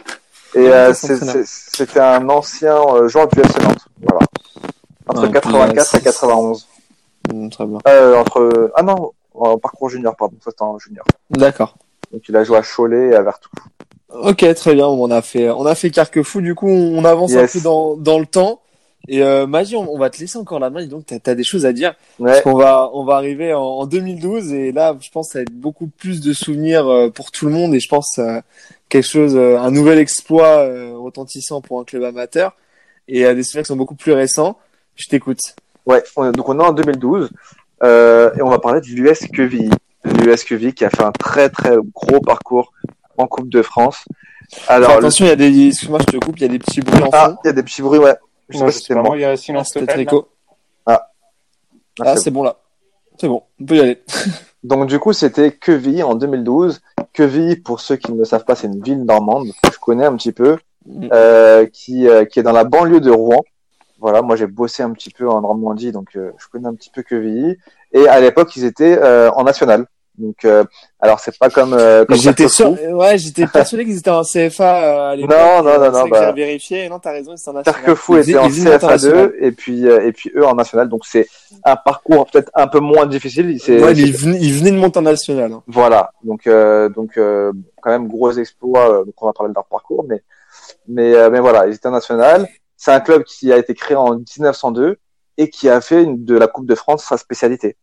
Et 0.53 0.59
Ouais, 0.59 0.69
euh, 0.71 0.93
c'était 0.93 1.99
un 1.99 2.29
ancien 2.29 2.75
euh, 2.77 3.07
joueur 3.07 3.27
du 3.27 3.39
FC 3.39 3.59
Nantes. 3.63 3.85
Voilà. 4.01 4.25
Entre 5.11 5.23
Ouais, 5.27 5.31
84 5.31 5.89
puis, 5.89 5.97
et 5.99 6.01
91. 6.03 6.67
Mm, 7.33 7.49
très 7.49 7.65
bien. 7.65 7.77
Euh, 7.87 8.15
entre, 8.17 8.71
ah 8.75 8.83
non, 8.83 9.11
en 9.33 9.57
parcours 9.57 9.89
junior, 9.89 10.15
pardon, 10.15 10.35
ça 10.43 10.51
c'était 10.51 10.63
en 10.63 10.77
junior. 10.79 11.05
D'accord. 11.29 11.75
Donc 12.11 12.21
il 12.27 12.35
a 12.35 12.43
joué 12.43 12.57
à 12.57 12.61
Cholet 12.63 13.09
et 13.09 13.15
à 13.15 13.21
Vertou. 13.21 13.49
Ok, 14.09 14.45
très 14.55 14.73
bien. 14.75 14.87
On 14.87 15.09
a 15.11 15.21
fait, 15.21 15.49
on 15.49 15.65
a 15.65 15.75
fait 15.75 15.89
Carquefou. 15.89 16.41
Du 16.41 16.53
coup, 16.55 16.67
on 16.67 17.05
avance 17.05 17.33
un 17.33 17.47
peu 17.47 17.61
dans, 17.61 17.95
dans 17.95 18.19
le 18.19 18.25
temps. 18.25 18.59
Et 19.07 19.23
euh, 19.23 19.47
Magie, 19.47 19.75
on, 19.77 19.89
on 19.91 19.97
va 19.97 20.09
te 20.09 20.19
laisser 20.19 20.37
encore 20.37 20.59
la 20.59 20.69
main. 20.69 20.85
Donc, 20.85 21.05
t'as 21.05 21.31
as 21.31 21.35
des 21.35 21.43
choses 21.45 21.65
à 21.65 21.71
dire. 21.73 21.95
Parce 22.19 22.37
Ouais. 22.37 22.41
qu'on 22.43 22.55
va, 22.55 22.89
on 22.93 23.03
va 23.05 23.15
arriver 23.15 23.53
en, 23.53 23.61
en 23.61 23.85
2012 23.87 24.51
et 24.53 24.71
là, 24.73 24.95
je 24.99 25.09
pense, 25.09 25.27
que 25.27 25.31
ça 25.33 25.39
va 25.39 25.43
être 25.43 25.53
beaucoup 25.53 25.87
plus 25.87 26.19
de 26.21 26.33
souvenirs 26.33 26.87
euh, 26.87 27.09
pour 27.09 27.31
tout 27.31 27.45
le 27.45 27.51
monde. 27.53 27.73
Et 27.73 27.79
je 27.79 27.87
pense 27.87 28.19
euh, 28.19 28.41
quelque 28.89 29.07
chose, 29.07 29.35
euh, 29.37 29.57
un 29.57 29.71
nouvel 29.71 29.97
exploit 29.97 30.59
euh, 30.59 30.93
retentissant 30.97 31.61
pour 31.61 31.79
un 31.79 31.83
club 31.85 32.03
amateur 32.03 32.55
et 33.07 33.25
euh, 33.25 33.33
des 33.33 33.43
souvenirs 33.43 33.63
qui 33.63 33.69
sont 33.69 33.75
beaucoup 33.77 33.95
plus 33.95 34.11
récents. 34.11 34.57
Je 35.01 35.07
t'écoute. 35.09 35.39
Ouais, 35.87 36.03
on 36.15 36.29
est- 36.29 36.31
donc 36.31 36.47
on 36.47 36.59
est 36.59 36.63
en 36.63 36.73
2012 36.73 37.31
euh, 37.83 38.31
et 38.37 38.41
on 38.43 38.49
va 38.49 38.59
parler 38.59 38.81
de 38.81 38.85
l'US 38.85 39.19
Quevilly. 39.33 39.71
L'US 40.05 40.43
Quevilly 40.43 40.73
qui 40.75 40.85
a 40.85 40.89
fait 40.91 41.03
un 41.03 41.11
très 41.11 41.49
très 41.49 41.75
gros 41.95 42.19
parcours 42.21 42.71
en 43.17 43.25
Coupe 43.25 43.49
de 43.49 43.61
France. 43.63 44.05
Alors, 44.67 44.89
Enfin, 44.89 44.99
le- 44.99 45.05
attention, 45.05 45.25
il 45.25 45.29
y 45.29 45.31
a 45.31 45.35
des, 45.35 45.67
excuse-moi, 45.69 45.99
je 46.01 46.05
te 46.05 46.17
coupe, 46.23 46.37
il 46.37 46.41
y 46.43 46.45
a 46.45 46.49
des 46.49 46.59
petits 46.59 46.81
bruits 46.81 47.01
en 47.03 47.09
ah, 47.13 47.29
fond. 47.29 47.37
il 47.43 47.47
y 47.47 47.49
a 47.49 47.53
des 47.53 47.63
petits 47.63 47.81
bruits, 47.81 47.99
ouais. 47.99 48.15
Je 48.49 48.57
sais 48.57 48.59
Non, 48.59 48.65
pas 48.67 48.71
si 48.71 48.93
moi. 48.93 49.01
moi, 49.03 49.17
il 49.17 49.21
y 49.21 49.25
a 49.25 49.31
Ah, 49.31 49.37
silence 49.37 49.69
c'était 49.73 50.05
total. 50.05 50.21
Ah, 50.85 51.09
Ah, 51.99 52.15
c'est 52.15 52.23
c'est 52.25 52.31
bon 52.31 52.43
là. 52.43 52.57
C'est 53.19 53.27
bon, 53.27 53.43
on 53.59 53.65
peut 53.65 53.75
y 53.75 53.79
aller. 53.79 54.03
Donc 54.63 54.85
du 54.87 54.99
coup, 54.99 55.13
c'était 55.13 55.51
Quevilly 55.51 56.03
en 56.03 56.13
2012. 56.15 56.81
Quevilly, 57.13 57.55
pour 57.55 57.79
ceux 57.79 57.95
qui 57.95 58.11
ne 58.11 58.17
le 58.19 58.25
savent 58.25 58.45
pas, 58.45 58.55
c'est 58.55 58.67
une 58.67 58.81
ville 58.83 59.03
normande 59.03 59.47
que 59.63 59.71
je 59.73 59.79
connais 59.79 60.05
un 60.05 60.15
petit 60.15 60.31
peu, 60.31 60.57
Mm. 60.85 61.09
euh, 61.13 61.65
qui, 61.71 62.07
euh, 62.07 62.25
qui 62.25 62.39
est 62.39 62.43
dans 62.43 62.51
la 62.51 62.63
banlieue 62.63 62.99
de 63.01 63.11
Rouen. 63.11 63.41
Voilà, 64.01 64.21
moi 64.21 64.35
j'ai 64.35 64.47
bossé 64.47 64.83
un 64.83 64.91
petit 64.91 65.11
peu 65.11 65.29
en 65.29 65.41
Normandie, 65.41 65.91
donc 65.91 66.09
euh, 66.17 66.31
je 66.37 66.47
connais 66.51 66.67
un 66.67 66.73
petit 66.73 66.89
peu 66.93 67.03
Quevilly. 67.03 67.55
Et 67.93 68.07
à 68.07 68.19
l'époque, 68.19 68.53
ils 68.55 68.65
étaient 68.65 68.97
euh, 68.97 69.29
en 69.31 69.43
national. 69.43 69.85
Donc, 70.17 70.43
euh, 70.43 70.63
alors 70.99 71.19
c'est 71.19 71.37
pas 71.39 71.49
comme, 71.49 71.73
euh, 71.73 72.03
comme 72.05 72.17
J'étais 72.17 72.47
sûr, 72.49 72.71
ouais, 72.91 73.17
j'étais 73.17 73.47
persuadé 73.47 73.85
qu'ils 73.85 73.97
étaient 73.97 74.09
en 74.11 74.23
CFA 74.23 74.83
euh, 74.83 75.11
à 75.11 75.15
l'époque. 75.15 75.31
Non, 75.35 75.63
non, 75.63 75.79
non, 75.79 75.91
non, 75.91 76.07
bah- 76.07 76.27
J'ai 76.27 76.33
vérifié, 76.43 76.89
non, 76.89 76.99
t'as 76.99 77.11
raison, 77.13 77.31
ils 77.33 77.37
sont 77.37 77.51
en 77.51 77.53
national. 77.53 77.81
Carquefou 77.85 78.17
Ils 78.17 78.29
était 78.31 78.37
en 78.37 78.45
ils 78.45 78.49
faisaient 78.51 78.61
une 78.69 78.73
internationale. 78.73 79.27
CFA2 79.29 79.33
et 79.45 79.51
puis 79.53 79.87
euh, 79.87 80.05
et 80.05 80.11
puis 80.11 80.31
eux 80.35 80.45
en 80.45 80.53
national. 80.53 80.89
Donc 80.89 81.05
c'est 81.05 81.27
un 81.63 81.75
parcours 81.77 82.25
peut-être 82.29 82.51
un 82.53 82.67
peu 82.67 82.79
moins 82.79 83.05
difficile. 83.05 83.47
Ouais, 83.47 83.93
ils 83.93 84.13
venaient, 84.13 84.71
de 84.71 84.77
monter 84.77 84.99
en 84.99 85.03
national. 85.03 85.53
hein. 85.53 85.63
Voilà, 85.67 86.11
donc 86.23 86.45
euh, 86.45 86.89
donc 86.89 87.17
euh, 87.17 87.51
quand 87.81 87.91
même 87.91 88.07
gros 88.07 88.31
exploit. 88.31 88.91
euh, 88.91 89.05
donc 89.05 89.13
on 89.21 89.27
va 89.27 89.33
parler 89.33 89.51
de 89.51 89.55
leur 89.55 89.65
parcours, 89.65 90.05
mais 90.07 90.21
mais 90.87 91.15
euh, 91.15 91.29
mais 91.29 91.39
voilà, 91.39 91.67
ils 91.67 91.73
étaient 91.75 91.87
en 91.87 91.91
national. 91.91 92.47
C'est 92.83 92.91
un 92.91 92.99
club 92.99 93.23
qui 93.23 93.53
a 93.53 93.57
été 93.57 93.75
créé 93.75 93.95
en 93.95 94.15
1902 94.15 94.97
et 95.37 95.49
qui 95.51 95.69
a 95.69 95.79
fait 95.81 96.01
une- 96.03 96.25
de 96.25 96.35
la 96.35 96.47
Coupe 96.47 96.65
de 96.65 96.73
France 96.73 97.03
sa 97.03 97.17
spécialité, 97.17 97.77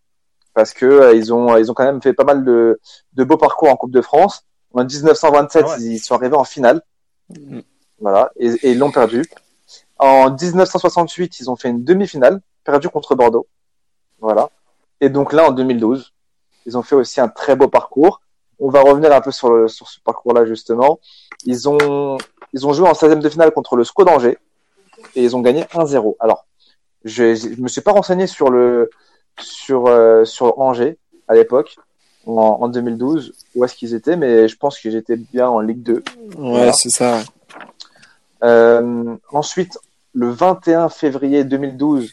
parce 0.55 0.73
que 0.75 0.87
euh, 0.87 1.15
ils 1.15 1.33
ont 1.33 1.57
ils 1.57 1.71
ont 1.71 1.75
quand 1.75 1.85
même 1.85 2.03
fait 2.03 2.13
pas 2.21 2.25
mal 2.25 2.45
de 2.45 2.81
de 3.13 3.23
beaux 3.25 3.37
parcours 3.37 3.71
en 3.71 3.77
Coupe 3.77 3.93
de 3.93 4.03
France. 4.03 4.43
En 4.75 4.85
1927, 4.85 5.65
Ah 5.67 5.71
ouais. 5.71 5.83
ils 5.83 5.99
sont 6.01 6.15
arrivés 6.17 6.37
en 6.37 6.43
finale, 6.45 6.83
voilà, 8.01 8.31
et, 8.37 8.49
et 8.63 8.71
ils 8.73 8.79
l'ont 8.79 8.91
perdu. 8.91 9.25
En 9.99 10.31
1968, 10.31 11.39
ils 11.41 11.51
ont 11.51 11.57
fait 11.57 11.69
une 11.69 11.85
demi-finale, 11.85 12.41
perdu 12.65 12.89
contre 12.89 13.15
Bordeaux, 13.15 13.47
voilà. 14.21 14.51
Et 15.01 15.09
donc 15.11 15.33
là, 15.33 15.49
en 15.49 15.53
2012, 15.53 16.13
ils 16.67 16.77
ont 16.77 16.83
fait 16.83 16.97
aussi 16.97 17.21
un 17.21 17.29
très 17.29 17.55
beau 17.57 17.69
parcours. 17.69 18.21
On 18.59 18.69
va 18.69 18.81
revenir 18.81 19.13
un 19.13 19.21
peu 19.21 19.31
sur, 19.31 19.49
le, 19.53 19.69
sur 19.69 19.87
ce 19.89 20.01
parcours-là, 20.01 20.45
justement. 20.45 20.99
Ils 21.45 21.69
ont, 21.69 22.19
ils 22.53 22.67
ont 22.67 22.73
joué 22.73 22.89
en 22.89 22.93
16e 22.95 23.21
de 23.21 23.29
finale 23.29 23.53
contre 23.53 23.77
le 23.77 23.85
SCO 23.85 24.05
d'Angers. 24.05 24.39
Et 25.19 25.23
ils 25.25 25.37
ont 25.37 25.41
gagné 25.41 25.63
1-0. 25.65 26.17
Alors, 26.21 26.47
je, 27.05 27.35
je 27.35 27.61
me 27.61 27.69
suis 27.69 27.81
pas 27.81 27.93
renseigné 27.93 28.27
sur 28.27 28.51
le 28.51 28.91
sur 29.41 29.87
euh, 29.87 30.25
sur 30.25 30.59
Angers 30.59 30.99
à 31.29 31.35
l'époque 31.35 31.77
en, 32.27 32.33
en 32.61 32.69
2012 32.69 33.33
où 33.55 33.65
est-ce 33.65 33.75
qu'ils 33.75 33.95
étaient, 33.95 34.17
mais 34.17 34.49
je 34.49 34.57
pense 34.57 34.79
qu'ils 34.79 34.97
étaient 34.97 35.17
bien 35.17 35.49
en 35.49 35.61
Ligue 35.61 35.83
2. 35.83 35.95
Ouais, 35.95 36.03
Voilà. 36.37 36.73
c'est 36.73 36.91
ça. 36.91 37.21
Euh, 38.45 39.17
ensuite, 39.33 39.79
le 40.13 40.31
21 40.31 40.89
février 40.89 41.45
2012, 41.45 42.11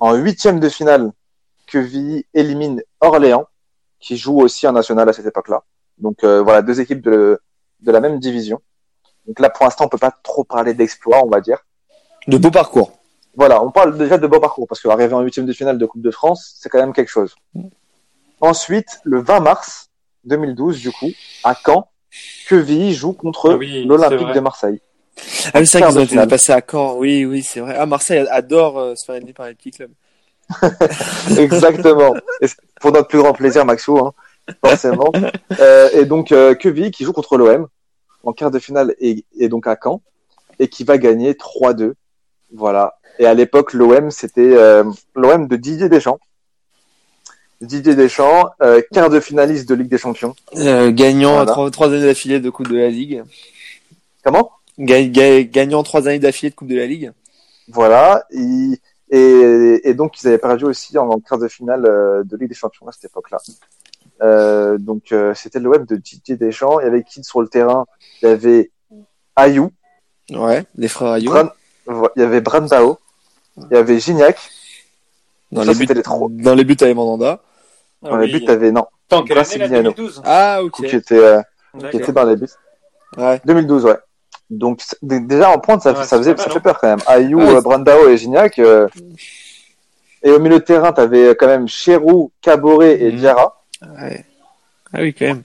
en 0.00 0.14
huitième 0.14 0.60
de 0.60 0.68
finale, 0.68 1.12
Quevilly 1.66 2.24
élimine 2.34 2.82
Orléans, 3.00 3.46
qui 4.00 4.16
joue 4.16 4.38
aussi 4.40 4.66
en 4.66 4.72
national 4.72 5.08
à 5.08 5.12
cette 5.12 5.26
époque-là. 5.26 5.62
Donc 5.98 6.24
euh, 6.24 6.42
voilà, 6.42 6.62
deux 6.62 6.80
équipes 6.80 7.02
de, 7.02 7.40
de 7.80 7.92
la 7.92 8.00
même 8.00 8.18
division. 8.18 8.60
Donc 9.26 9.40
là, 9.40 9.50
pour 9.50 9.64
l'instant, 9.64 9.84
on 9.86 9.88
peut 9.88 9.98
pas 9.98 10.14
trop 10.22 10.44
parler 10.44 10.74
d'exploit, 10.74 11.22
on 11.24 11.28
va 11.28 11.40
dire. 11.40 11.65
De 12.28 12.38
beau 12.38 12.50
parcours. 12.50 12.92
Voilà, 13.36 13.62
on 13.62 13.70
parle 13.70 13.96
déjà 13.98 14.18
de 14.18 14.26
beau 14.26 14.40
parcours, 14.40 14.66
parce 14.66 14.80
qu'arriver 14.80 15.12
en 15.14 15.20
huitième 15.20 15.46
de 15.46 15.52
finale 15.52 15.78
de 15.78 15.86
Coupe 15.86 16.02
de 16.02 16.10
France, 16.10 16.56
c'est 16.58 16.68
quand 16.68 16.78
même 16.78 16.92
quelque 16.92 17.10
chose. 17.10 17.34
Ensuite, 18.40 18.98
le 19.04 19.20
20 19.20 19.40
mars 19.40 19.90
2012, 20.24 20.80
du 20.80 20.90
coup, 20.90 21.10
à 21.44 21.54
Caen, 21.54 21.88
Quevilly 22.48 22.94
joue 22.94 23.12
contre 23.12 23.52
Ah 23.52 23.56
oui, 23.56 23.84
l'Olympique 23.84 24.32
de 24.32 24.40
Marseille. 24.40 24.80
Ah 25.52 25.60
oui, 25.60 25.66
c'est 25.66 25.78
vrai 25.78 25.88
qu'ils 25.88 25.98
ont 25.98 26.02
été 26.02 26.10
finale. 26.10 26.28
passés 26.28 26.52
à 26.52 26.62
Caen. 26.68 26.96
Oui, 26.96 27.24
oui, 27.24 27.42
c'est 27.42 27.60
vrai. 27.60 27.76
Ah, 27.78 27.86
Marseille 27.86 28.26
adore 28.30 28.78
euh, 28.78 28.94
se 28.94 29.04
faire 29.04 29.14
aider 29.14 29.32
par 29.32 29.46
les 29.46 29.54
petits 29.54 29.70
clubs. 29.70 29.92
Exactement. 31.38 32.14
Et 32.40 32.46
pour 32.80 32.92
notre 32.92 33.08
plus 33.08 33.18
grand 33.18 33.32
plaisir, 33.32 33.64
Maxou, 33.64 33.98
hein, 33.98 34.12
forcément. 34.64 35.12
Euh, 35.58 35.88
et 35.92 36.04
donc, 36.04 36.32
euh, 36.32 36.54
Quevilly 36.54 36.90
qui 36.90 37.04
joue 37.04 37.12
contre 37.12 37.36
l'OM 37.36 37.68
en 38.24 38.32
quart 38.32 38.50
de 38.50 38.58
finale 38.58 38.94
et, 38.98 39.24
et 39.38 39.48
donc 39.48 39.66
à 39.66 39.76
Caen 39.82 40.02
et 40.58 40.68
qui 40.68 40.84
va 40.84 40.98
gagner 40.98 41.32
3-2. 41.32 41.94
Voilà. 42.56 42.94
Et 43.18 43.26
à 43.26 43.34
l'époque, 43.34 43.72
l'OM, 43.72 44.10
c'était 44.10 44.40
euh, 44.56 44.84
l'OM 45.14 45.46
de 45.48 45.56
Didier 45.56 45.88
Deschamps. 45.88 46.18
Didier 47.60 47.94
Deschamps, 47.94 48.50
euh, 48.62 48.82
quart 48.92 49.08
de 49.08 49.18
finaliste 49.20 49.68
de 49.68 49.74
Ligue 49.74 49.88
des 49.88 49.98
Champions. 49.98 50.34
Euh, 50.56 50.90
gagnant 50.90 51.34
Voilà. 51.36 51.52
trois, 51.52 51.70
trois 51.70 51.86
années 51.88 52.02
d'affilée 52.04 52.40
de 52.40 52.50
Coupe 52.50 52.68
de 52.68 52.76
la 52.76 52.88
Ligue. 52.90 53.22
Comment? 54.22 54.50
Ga- 54.78 55.06
ga- 55.08 55.42
gagnant 55.44 55.82
trois 55.82 56.06
années 56.08 56.18
d'affilée 56.18 56.50
de 56.50 56.54
Coupe 56.54 56.68
de 56.68 56.76
la 56.76 56.86
Ligue. 56.86 57.12
Voilà. 57.68 58.26
Il- 58.30 58.76
et, 59.08 59.88
et 59.88 59.94
donc, 59.94 60.20
ils 60.20 60.26
avaient 60.28 60.36
perdu 60.38 60.64
aussi 60.64 60.98
en, 60.98 61.08
en 61.08 61.20
quart 61.20 61.38
de 61.38 61.48
finale 61.48 61.82
de 61.82 62.36
Ligue 62.36 62.48
des 62.48 62.54
Champions 62.54 62.86
à 62.88 62.92
cette 62.92 63.04
époque-là. 63.06 63.38
Euh, 64.22 64.76
donc, 64.78 65.14
c'était 65.34 65.60
l'OM 65.60 65.84
de 65.86 65.96
Didier 65.96 66.36
Deschamps. 66.36 66.80
Et 66.80 66.84
avec 66.84 67.06
qui 67.06 67.24
sur 67.24 67.40
le 67.40 67.48
terrain 67.48 67.86
Il 68.20 68.28
y 68.28 68.32
avait 68.32 68.70
Ayou, 69.36 69.70
Ouais, 70.32 70.64
les 70.76 70.88
frères 70.88 71.12
Ayou. 71.12 71.30
Bran- 71.30 71.50
il 71.88 72.22
y 72.22 72.24
avait 72.24 72.40
Brandao, 72.40 72.98
il 73.56 73.74
y 73.74 73.76
avait 73.76 73.98
Gignac. 73.98 74.38
Dans 75.52 75.62
Ça, 75.64 75.72
les 75.72 75.78
buts, 75.86 75.94
les 75.94 76.02
trois. 76.02 76.28
dans 76.30 76.54
les 76.54 76.64
buts, 76.64 76.76
t'avais 76.76 76.94
Mandanda. 76.94 77.40
Ah 78.04 78.10
Dans 78.10 78.16
les 78.16 78.26
oui. 78.26 78.40
buts, 78.40 78.44
t'avais 78.44 78.72
non, 78.72 78.86
Attends, 79.08 79.22
quelle 79.24 79.38
année, 79.38 79.48
là, 79.58 79.58
Brasiliano. 79.68 79.92
2012 79.92 80.22
Ah, 80.24 80.62
ok. 80.62 80.72
qui 80.88 80.96
était, 80.96 81.14
euh, 81.18 81.40
qui 81.90 81.96
était 81.98 82.12
dans 82.12 82.24
les 82.24 82.36
buts. 82.36 82.48
Ouais. 83.16 83.40
2012, 83.44 83.84
ouais. 83.84 83.98
Donc 84.50 84.80
déjà 85.02 85.50
en 85.50 85.58
pointe, 85.58 85.82
ça, 85.82 85.92
Ouais, 85.92 86.04
ça 86.04 86.18
faisait, 86.18 86.34
pas 86.34 86.42
ça 86.44 86.50
fait 86.50 86.60
peur 86.60 86.78
quand 86.78 86.88
même. 86.88 87.00
Ayou, 87.06 87.40
euh, 87.40 87.60
Brandao 87.60 88.08
et 88.08 88.16
Gignac. 88.16 88.58
euh, 88.58 88.88
Et 90.22 90.30
au 90.30 90.38
milieu 90.40 90.58
de 90.58 90.64
terrain, 90.64 90.92
t'avais 90.92 91.34
quand 91.36 91.46
même 91.46 91.68
Cherou, 91.68 92.32
Caboret 92.40 93.00
et 93.00 93.12
Mhm. 93.12 93.18
Diarra. 93.18 93.62
ouais. 94.00 94.24
Ah 94.92 94.98
oui, 95.00 95.14
quand 95.14 95.26
même. 95.26 95.42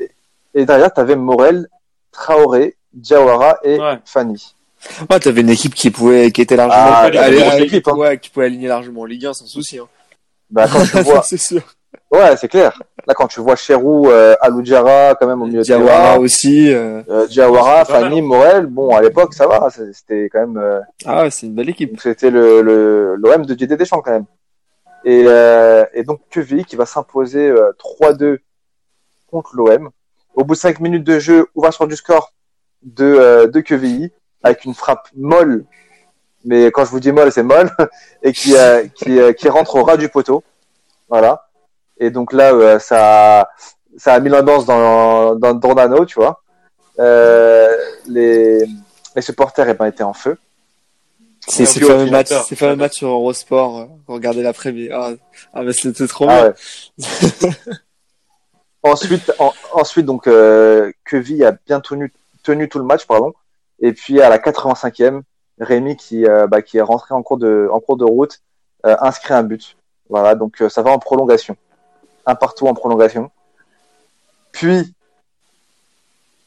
Et 0.53 0.65
derrière, 0.65 0.93
t'avais 0.93 1.15
Morel, 1.15 1.67
Traoré, 2.11 2.75
Diawara 2.93 3.57
et 3.63 3.79
Ouais. 3.79 3.99
Fanny. 4.05 4.55
Ouais, 5.09 5.19
t'avais 5.19 5.41
une 5.41 5.49
équipe 5.49 5.73
qui 5.75 5.91
pouvait, 5.91 6.31
qui 6.31 6.41
était 6.41 6.55
largement, 6.55 6.75
Ah, 6.79 7.59
équipe, 7.59 7.87
hein. 7.87 7.95
ouais, 7.95 8.17
que 8.17 8.21
tu 8.23 8.31
pouvais 8.31 8.47
aligner 8.47 8.67
largement 8.67 9.01
en 9.01 9.05
Ligue 9.05 9.25
1 9.27 9.33
sans 9.33 9.45
souci, 9.45 9.77
hein. 9.79 9.87
Bah, 10.49 10.65
quand 10.71 10.83
tu 10.85 10.97
vois, 11.03 11.21
c'est 11.23 11.37
sûr. 11.37 11.61
ouais, 12.11 12.35
c'est 12.37 12.47
clair. 12.47 12.81
Là, 13.07 13.13
quand 13.13 13.27
tu 13.27 13.39
vois 13.41 13.55
Cherou, 13.55 14.09
euh, 14.09 14.35
Alou 14.41 14.61
Diarra, 14.61 15.15
quand 15.15 15.27
même 15.27 15.41
au 15.41 15.45
milieu 15.45 15.59
de 15.59 15.63
Diawara 15.63 16.19
aussi, 16.19 16.71
euh, 16.73 17.01
Euh, 17.09 17.25
Diawara, 17.27 17.85
Fanny, 17.85 18.21
mal, 18.21 18.27
Morel, 18.27 18.65
bon, 18.65 18.95
à 18.95 19.01
l'époque, 19.01 19.33
ça 19.33 19.47
va, 19.47 19.69
c'était 19.69 20.29
quand 20.31 20.39
même, 20.41 20.57
euh, 20.57 20.79
ah, 21.05 21.23
ouais, 21.23 21.29
c'est 21.31 21.45
une 21.47 21.55
belle 21.55 21.69
équipe. 21.69 21.91
donc 21.91 22.01
c'était 22.01 22.29
le, 22.29 22.61
le, 22.61 23.15
l'OM 23.15 23.45
de 23.45 23.53
Didier 23.53 23.77
Deschamps 23.77 24.01
quand 24.01 24.11
même. 24.11 24.25
Et, 25.03 25.23
euh, 25.25 25.83
et 25.93 26.03
donc, 26.03 26.21
Quevilly 26.29 26.63
qui 26.65 26.75
va 26.75 26.85
s'imposer 26.85 27.47
euh, 27.49 27.71
3-2 27.79 28.37
contre 29.31 29.55
l'OM. 29.55 29.89
Au 30.35 30.43
bout 30.43 30.53
de 30.53 30.59
5 30.59 30.79
minutes 30.79 31.03
de 31.03 31.17
jeu, 31.19 31.47
ouverture 31.55 31.87
du 31.87 31.95
score 31.95 32.33
de, 32.83 33.03
euh, 33.05 33.47
de 33.47 33.59
Quevilly, 33.61 34.11
avec 34.43 34.65
une 34.65 34.73
frappe 34.73 35.07
molle, 35.15 35.65
mais 36.43 36.71
quand 36.71 36.85
je 36.85 36.91
vous 36.91 36.99
dis 36.99 37.11
molle, 37.11 37.31
c'est 37.31 37.43
molle, 37.43 37.69
et 38.23 38.33
qui, 38.33 38.55
euh, 38.55 38.87
qui, 38.95 39.19
euh, 39.19 39.33
qui 39.33 39.49
rentre 39.49 39.75
au 39.75 39.83
ras 39.83 39.97
du 39.97 40.09
poteau. 40.09 40.43
Voilà. 41.09 41.47
Et 41.99 42.09
donc 42.09 42.33
là, 42.33 42.53
euh, 42.53 42.79
ça, 42.79 43.49
ça 43.97 44.13
a 44.13 44.19
mis 44.19 44.29
l'ambiance 44.29 44.65
dans, 44.65 45.35
dans 45.35 45.53
Dornano, 45.53 46.05
tu 46.05 46.15
vois. 46.15 46.41
Euh, 46.99 47.75
les, 48.07 48.65
les 49.15 49.21
supporters 49.21 49.67
eh 49.69 49.73
ben, 49.73 49.85
étaient 49.85 50.03
en 50.03 50.13
feu. 50.13 50.37
C'est 51.47 51.63
au 51.83 51.87
fameux 51.87 52.23
tard. 52.23 52.45
ces 52.45 52.55
fameux 52.55 52.75
matchs 52.75 52.97
sur 52.97 53.07
Eurosport, 53.09 53.79
euh, 53.79 53.85
regardez 54.07 54.43
l'après-midi. 54.43 54.89
Ah, 54.93 55.11
ah, 55.53 55.63
mais 55.63 55.73
c'était 55.73 56.07
trop 56.07 56.27
Ah 56.29 56.49
bien. 56.99 57.07
ouais. 57.49 57.49
ensuite, 58.83 59.31
en- 59.39 59.53
ensuite 59.73 60.05
donc 60.05 60.27
euh, 60.27 60.91
a 61.11 61.51
bien 61.65 61.79
tenu, 61.81 62.13
tenu 62.43 62.69
tout 62.69 62.77
le 62.79 62.85
match, 62.85 63.05
pardon. 63.05 63.33
Et 63.81 63.93
puis 63.93 64.21
à 64.21 64.29
la 64.29 64.37
85e, 64.37 65.21
Rémi 65.59 65.95
qui, 65.95 66.25
euh, 66.25 66.47
bah, 66.47 66.61
qui 66.61 66.77
est 66.77 66.81
rentré 66.81 67.13
en 67.13 67.21
cours 67.23 67.37
de, 67.37 67.69
en 67.71 67.79
cours 67.79 67.97
de 67.97 68.05
route 68.05 68.39
euh, 68.85 68.95
inscrit 69.01 69.33
un 69.33 69.43
but. 69.43 69.75
Voilà, 70.09 70.35
donc 70.35 70.61
euh, 70.61 70.69
ça 70.69 70.81
va 70.81 70.91
en 70.91 70.99
prolongation, 70.99 71.55
un 72.25 72.35
partout 72.35 72.67
en 72.67 72.73
prolongation. 72.73 73.31
Puis 74.51 74.93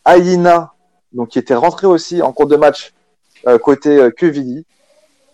Aïna, 0.04 0.72
donc 1.12 1.30
qui 1.30 1.38
était 1.38 1.54
rentré 1.54 1.86
aussi 1.86 2.22
en 2.22 2.32
cours 2.32 2.46
de 2.46 2.56
match 2.56 2.92
euh, 3.46 3.58
côté 3.58 3.90
euh, 3.96 4.10
Quevilly, 4.10 4.66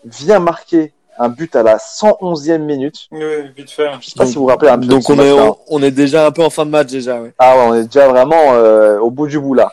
vient 0.05 0.39
marquer 0.39 0.93
un 1.17 1.29
but 1.29 1.55
à 1.55 1.63
la 1.63 1.77
111e 1.77 2.59
minute. 2.59 3.07
Oui, 3.11 3.21
vite 3.55 3.69
fait. 3.71 3.91
Je 3.99 4.09
sais 4.09 4.15
pas 4.15 4.25
si 4.25 4.35
vous 4.35 4.41
vous 4.41 4.47
rappelez 4.47 4.71
un 4.71 4.79
peu 4.79 4.85
Donc 4.85 5.09
on 5.09 5.13
est, 5.13 5.17
match-là. 5.17 5.51
on, 5.67 5.79
on 5.79 5.83
est 5.83 5.91
déjà 5.91 6.25
un 6.25 6.31
peu 6.31 6.43
en 6.43 6.49
fin 6.49 6.65
de 6.65 6.71
match 6.71 6.87
déjà, 6.87 7.21
ouais. 7.21 7.33
Ah 7.37 7.55
ouais, 7.57 7.63
on 7.67 7.75
est 7.75 7.83
déjà 7.83 8.07
vraiment 8.07 8.53
euh, 8.53 8.97
au 8.99 9.11
bout 9.11 9.27
du 9.27 9.39
bout 9.39 9.53
là. 9.53 9.71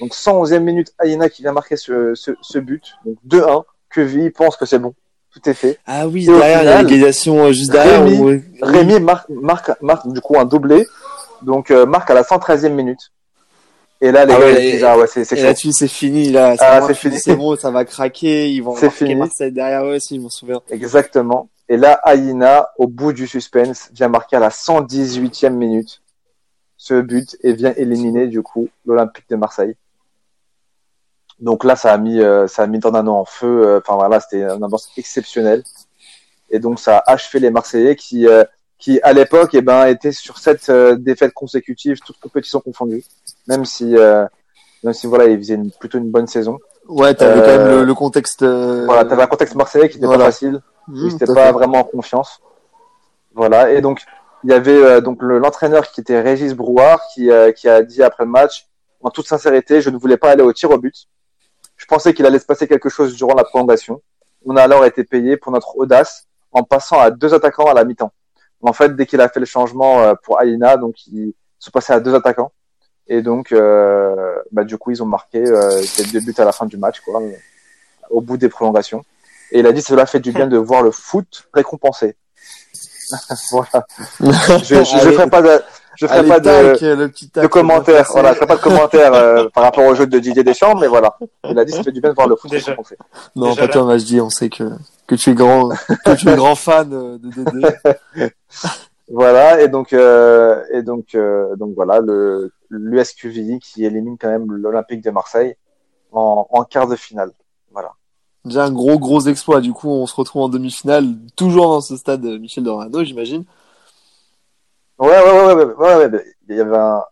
Donc 0.00 0.12
111e 0.12 0.60
minute, 0.60 0.92
Aïna 0.98 1.28
qui 1.28 1.42
vient 1.42 1.52
marquer 1.52 1.76
ce, 1.76 2.14
ce, 2.14 2.32
ce 2.40 2.58
but. 2.58 2.82
Donc 3.04 3.16
2-1. 3.28 3.64
Quevilly 3.90 4.30
pense 4.30 4.56
que 4.56 4.66
c'est 4.66 4.78
bon. 4.78 4.94
Tout 5.32 5.48
est 5.48 5.54
fait. 5.54 5.78
Ah 5.86 6.06
oui, 6.08 6.24
Et 6.24 6.26
derrière, 6.26 6.62
il 6.82 7.00
y 7.00 7.04
a 7.04 7.12
final, 7.12 7.40
euh, 7.46 7.52
juste 7.52 7.70
derrière. 7.70 8.04
Rémi-. 8.04 8.42
Rémi 8.62 9.00
marque, 9.00 9.28
marque, 9.28 9.70
marque 9.82 10.08
du 10.12 10.20
coup 10.20 10.38
un 10.38 10.44
doublé. 10.44 10.86
Donc 11.42 11.70
euh, 11.70 11.86
marque 11.86 12.10
à 12.10 12.14
la 12.14 12.22
113e 12.22 12.70
minute. 12.72 13.10
Et 14.00 14.12
là, 14.12 14.24
les 14.24 14.32
Ah 14.34 14.38
gars, 14.38 14.44
ouais, 14.46 14.52
ils 14.64 14.68
et- 14.68 14.72
disent, 14.72 14.84
ah 14.84 14.96
ouais, 14.96 15.06
c'est 15.08 15.24
c'est 15.24 15.42
là-dessus, 15.42 15.72
c'est 15.72 15.88
fini, 15.88 16.30
là. 16.30 16.54
Ah, 16.60 16.80
c'est 16.86 16.94
fini. 16.94 17.18
C'est 17.18 17.34
bon, 17.34 17.56
ça 17.56 17.70
va 17.72 17.84
craquer. 17.84 18.48
Ils 18.50 18.60
vont 18.62 18.74
marquer. 18.80 19.14
Marseille 19.16 19.50
derrière 19.52 19.84
eux 19.84 19.96
aussi, 19.96 20.16
je 20.16 20.20
m'en 20.20 20.28
souviens. 20.30 20.60
Exactement. 20.70 21.48
Et 21.68 21.76
là, 21.76 21.94
Aïna, 22.04 22.70
au 22.78 22.86
bout 22.86 23.12
du 23.12 23.26
suspense, 23.26 23.90
vient 23.92 24.08
marquer 24.08 24.36
à 24.36 24.40
la 24.40 24.50
118e 24.50 25.50
minute 25.50 26.00
ce 26.76 27.00
but 27.00 27.36
et 27.42 27.52
vient 27.54 27.74
éliminer 27.76 28.28
du 28.28 28.40
coup 28.40 28.68
l'Olympique 28.86 29.28
de 29.28 29.36
Marseille. 29.36 29.74
Donc 31.40 31.64
là, 31.64 31.76
ça 31.76 31.92
a 31.92 31.98
mis, 31.98 32.20
euh, 32.20 32.46
ça 32.48 32.62
a 32.62 32.66
mis 32.66 32.78
Dornano 32.78 33.12
en 33.14 33.24
feu. 33.24 33.46
euh, 33.66 33.78
Enfin 33.78 33.94
voilà, 33.96 34.20
c'était 34.20 34.42
une 34.42 34.64
ambiance 34.64 34.90
exceptionnelle. 34.96 35.62
Et 36.50 36.58
donc 36.58 36.80
ça 36.80 36.98
a 36.98 37.12
achevé 37.12 37.38
les 37.40 37.50
Marseillais 37.50 37.94
qui, 37.96 38.26
euh, 38.26 38.44
qui 38.78 39.00
à 39.02 39.12
l'époque, 39.12 39.50
eh 39.52 39.60
ben, 39.62 39.86
étaient 39.86 40.12
sur 40.12 40.38
sept 40.38 40.68
euh, 40.68 40.96
défaites 40.96 41.32
consécutives, 41.34 41.98
toutes 42.04 42.18
compétitions 42.20 42.60
confondues. 42.60 43.04
Même 43.46 43.64
si, 43.64 43.96
euh, 43.96 44.24
même 44.82 44.94
si 44.94 45.06
voilà, 45.06 45.26
ils 45.26 45.38
faisaient 45.38 45.54
une- 45.54 45.70
plutôt 45.70 45.98
une 45.98 46.10
bonne 46.10 46.26
saison. 46.26 46.58
Ouais, 46.88 47.14
t'avais 47.14 47.40
Euh, 47.40 47.44
quand 47.44 47.64
même 47.64 47.68
le, 47.78 47.84
le 47.84 47.94
contexte. 47.94 48.42
euh, 48.42 48.84
Voilà, 48.86 49.04
t'avais 49.04 49.22
un 49.22 49.26
contexte 49.26 49.54
marseillais 49.54 49.88
qui 49.88 49.96
n'était 49.96 50.06
voilà. 50.06 50.24
pas 50.24 50.30
facile. 50.32 50.60
mmh, 50.88 51.08
à 51.20 51.26
pas 51.34 51.46
fait. 51.46 51.52
vraiment 51.52 51.78
en 51.80 51.84
confiance. 51.84 52.40
Voilà. 53.34 53.70
Et 53.72 53.80
donc, 53.82 54.00
il 54.44 54.50
y 54.50 54.54
avait 54.54 54.72
euh, 54.82 55.00
donc 55.02 55.22
le- 55.22 55.38
l'entraîneur 55.38 55.90
qui 55.90 56.00
était 56.00 56.20
Régis 56.20 56.54
Brouard 56.54 57.00
qui, 57.12 57.30
euh, 57.30 57.52
qui 57.52 57.68
a 57.68 57.82
dit 57.82 58.02
après 58.02 58.24
le 58.24 58.30
match, 58.30 58.66
en 59.02 59.10
toute 59.10 59.26
sincérité, 59.28 59.80
je 59.82 59.90
ne 59.90 59.98
voulais 59.98 60.16
pas 60.16 60.30
aller 60.30 60.42
au 60.42 60.52
tir 60.52 60.70
au 60.70 60.78
but. 60.78 60.94
Je 61.78 61.86
pensais 61.86 62.12
qu'il 62.12 62.26
allait 62.26 62.38
se 62.38 62.44
passer 62.44 62.68
quelque 62.68 62.90
chose 62.90 63.16
durant 63.16 63.34
la 63.34 63.44
prolongation. 63.44 64.02
On 64.44 64.56
a 64.56 64.62
alors 64.62 64.84
été 64.84 65.02
payé 65.04 65.38
pour 65.38 65.50
notre 65.52 65.78
audace 65.78 66.26
en 66.52 66.62
passant 66.62 67.00
à 67.00 67.10
deux 67.10 67.32
attaquants 67.32 67.66
à 67.66 67.74
la 67.74 67.84
mi-temps. 67.84 68.12
En 68.60 68.72
fait, 68.72 68.94
dès 68.94 69.06
qu'il 69.06 69.20
a 69.20 69.28
fait 69.28 69.40
le 69.40 69.46
changement 69.46 70.02
euh, 70.02 70.14
pour 70.22 70.38
Aïna, 70.38 70.76
donc 70.76 71.06
ils 71.06 71.32
sont 71.58 71.70
passés 71.70 71.92
à 71.92 72.00
deux 72.00 72.14
attaquants. 72.14 72.52
Et 73.08 73.22
donc, 73.22 73.52
euh, 73.52 74.36
bah, 74.52 74.64
du 74.64 74.76
coup, 74.76 74.90
ils 74.90 75.02
ont 75.02 75.06
marqué 75.06 75.38
euh, 75.38 75.82
deux 76.12 76.20
buts 76.20 76.34
à 76.36 76.44
la 76.44 76.52
fin 76.52 76.66
du 76.66 76.76
match, 76.76 77.00
quoi, 77.00 77.22
euh, 77.22 77.32
au 78.10 78.20
bout 78.20 78.36
des 78.36 78.50
prolongations. 78.50 79.02
Et 79.50 79.60
il 79.60 79.66
a 79.66 79.72
dit 79.72 79.80
cela 79.80 80.04
fait 80.04 80.20
du 80.20 80.30
bien 80.30 80.46
de 80.46 80.58
voir 80.58 80.82
le 80.82 80.90
foot 80.90 81.48
récompensé. 81.54 82.16
voilà. 83.50 83.86
Je, 84.20 84.74
Allez. 84.74 85.12
ferai 85.14 85.30
pas 85.30 85.40
de... 85.40 85.62
je 85.98 86.06
ferai 86.06 86.20
Allez, 86.20 86.28
pas 86.28 86.38
de, 86.38 86.44
tac, 86.44 86.80
le 86.80 87.08
petit 87.08 87.28
tac, 87.28 87.42
de 87.42 87.48
commentaires. 87.48 88.06
Voilà, 88.12 88.30
je 88.30 88.36
ferai 88.36 88.46
pas 88.46 88.56
de 88.56 88.60
commentaires 88.60 89.14
euh, 89.14 89.48
par 89.52 89.64
rapport 89.64 89.84
au 89.84 89.96
jeu 89.96 90.06
de 90.06 90.18
Didier 90.20 90.44
Deschamps, 90.44 90.76
mais 90.76 90.86
voilà. 90.86 91.18
Il 91.42 91.58
a 91.58 91.64
dit, 91.64 91.72
ça 91.72 91.82
fait 91.82 91.90
du 91.90 92.00
bien 92.00 92.10
de 92.10 92.14
voir 92.14 92.28
le 92.28 92.36
foot. 92.36 92.48
Déjà. 92.48 92.76
fait. 92.84 92.96
Non, 93.34 93.48
Déjà 93.48 93.66
pas 93.66 93.72
toi, 93.72 93.84
Majdi, 93.84 94.20
on 94.20 94.30
sait 94.30 94.48
que, 94.48 94.62
que 95.08 95.16
tu 95.16 95.30
es 95.30 95.34
grand, 95.34 95.70
que 95.70 96.14
tu 96.14 96.28
es 96.28 96.36
grand 96.36 96.54
fan 96.54 96.92
euh, 96.92 97.18
de 97.18 97.30
Dédé. 97.30 97.68
Voilà, 99.10 99.62
et 99.62 99.68
donc, 99.68 99.94
euh, 99.94 100.62
et 100.70 100.82
donc, 100.82 101.14
euh, 101.14 101.56
donc 101.56 101.74
voilà, 101.74 102.00
le 102.00 102.52
l'USQVI 102.70 103.58
qui 103.58 103.86
élimine 103.86 104.18
quand 104.18 104.28
même 104.28 104.52
l'Olympique 104.52 105.02
de 105.02 105.10
Marseille 105.10 105.56
en, 106.12 106.46
en 106.50 106.64
quart 106.64 106.86
de 106.86 106.94
finale. 106.94 107.32
Voilà. 107.72 107.92
Déjà 108.44 108.66
un 108.66 108.70
gros, 108.70 108.98
gros 108.98 109.22
exploit. 109.22 109.62
Du 109.62 109.72
coup, 109.72 109.88
on 109.88 110.06
se 110.06 110.14
retrouve 110.14 110.42
en 110.42 110.50
demi-finale, 110.50 111.06
toujours 111.34 111.70
dans 111.70 111.80
ce 111.80 111.96
stade 111.96 112.22
Michel 112.22 112.64
Dorado, 112.64 113.02
j'imagine. 113.02 113.44
Ouais, 114.98 115.08
ouais, 115.08 115.30
ouais, 115.32 115.54
ouais, 115.54 115.64
ouais, 115.64 115.74
ouais, 115.74 116.06
ouais, 116.06 116.24
il 116.48 116.56
y 116.56 116.60
avait 116.60 116.76
un. 116.76 117.02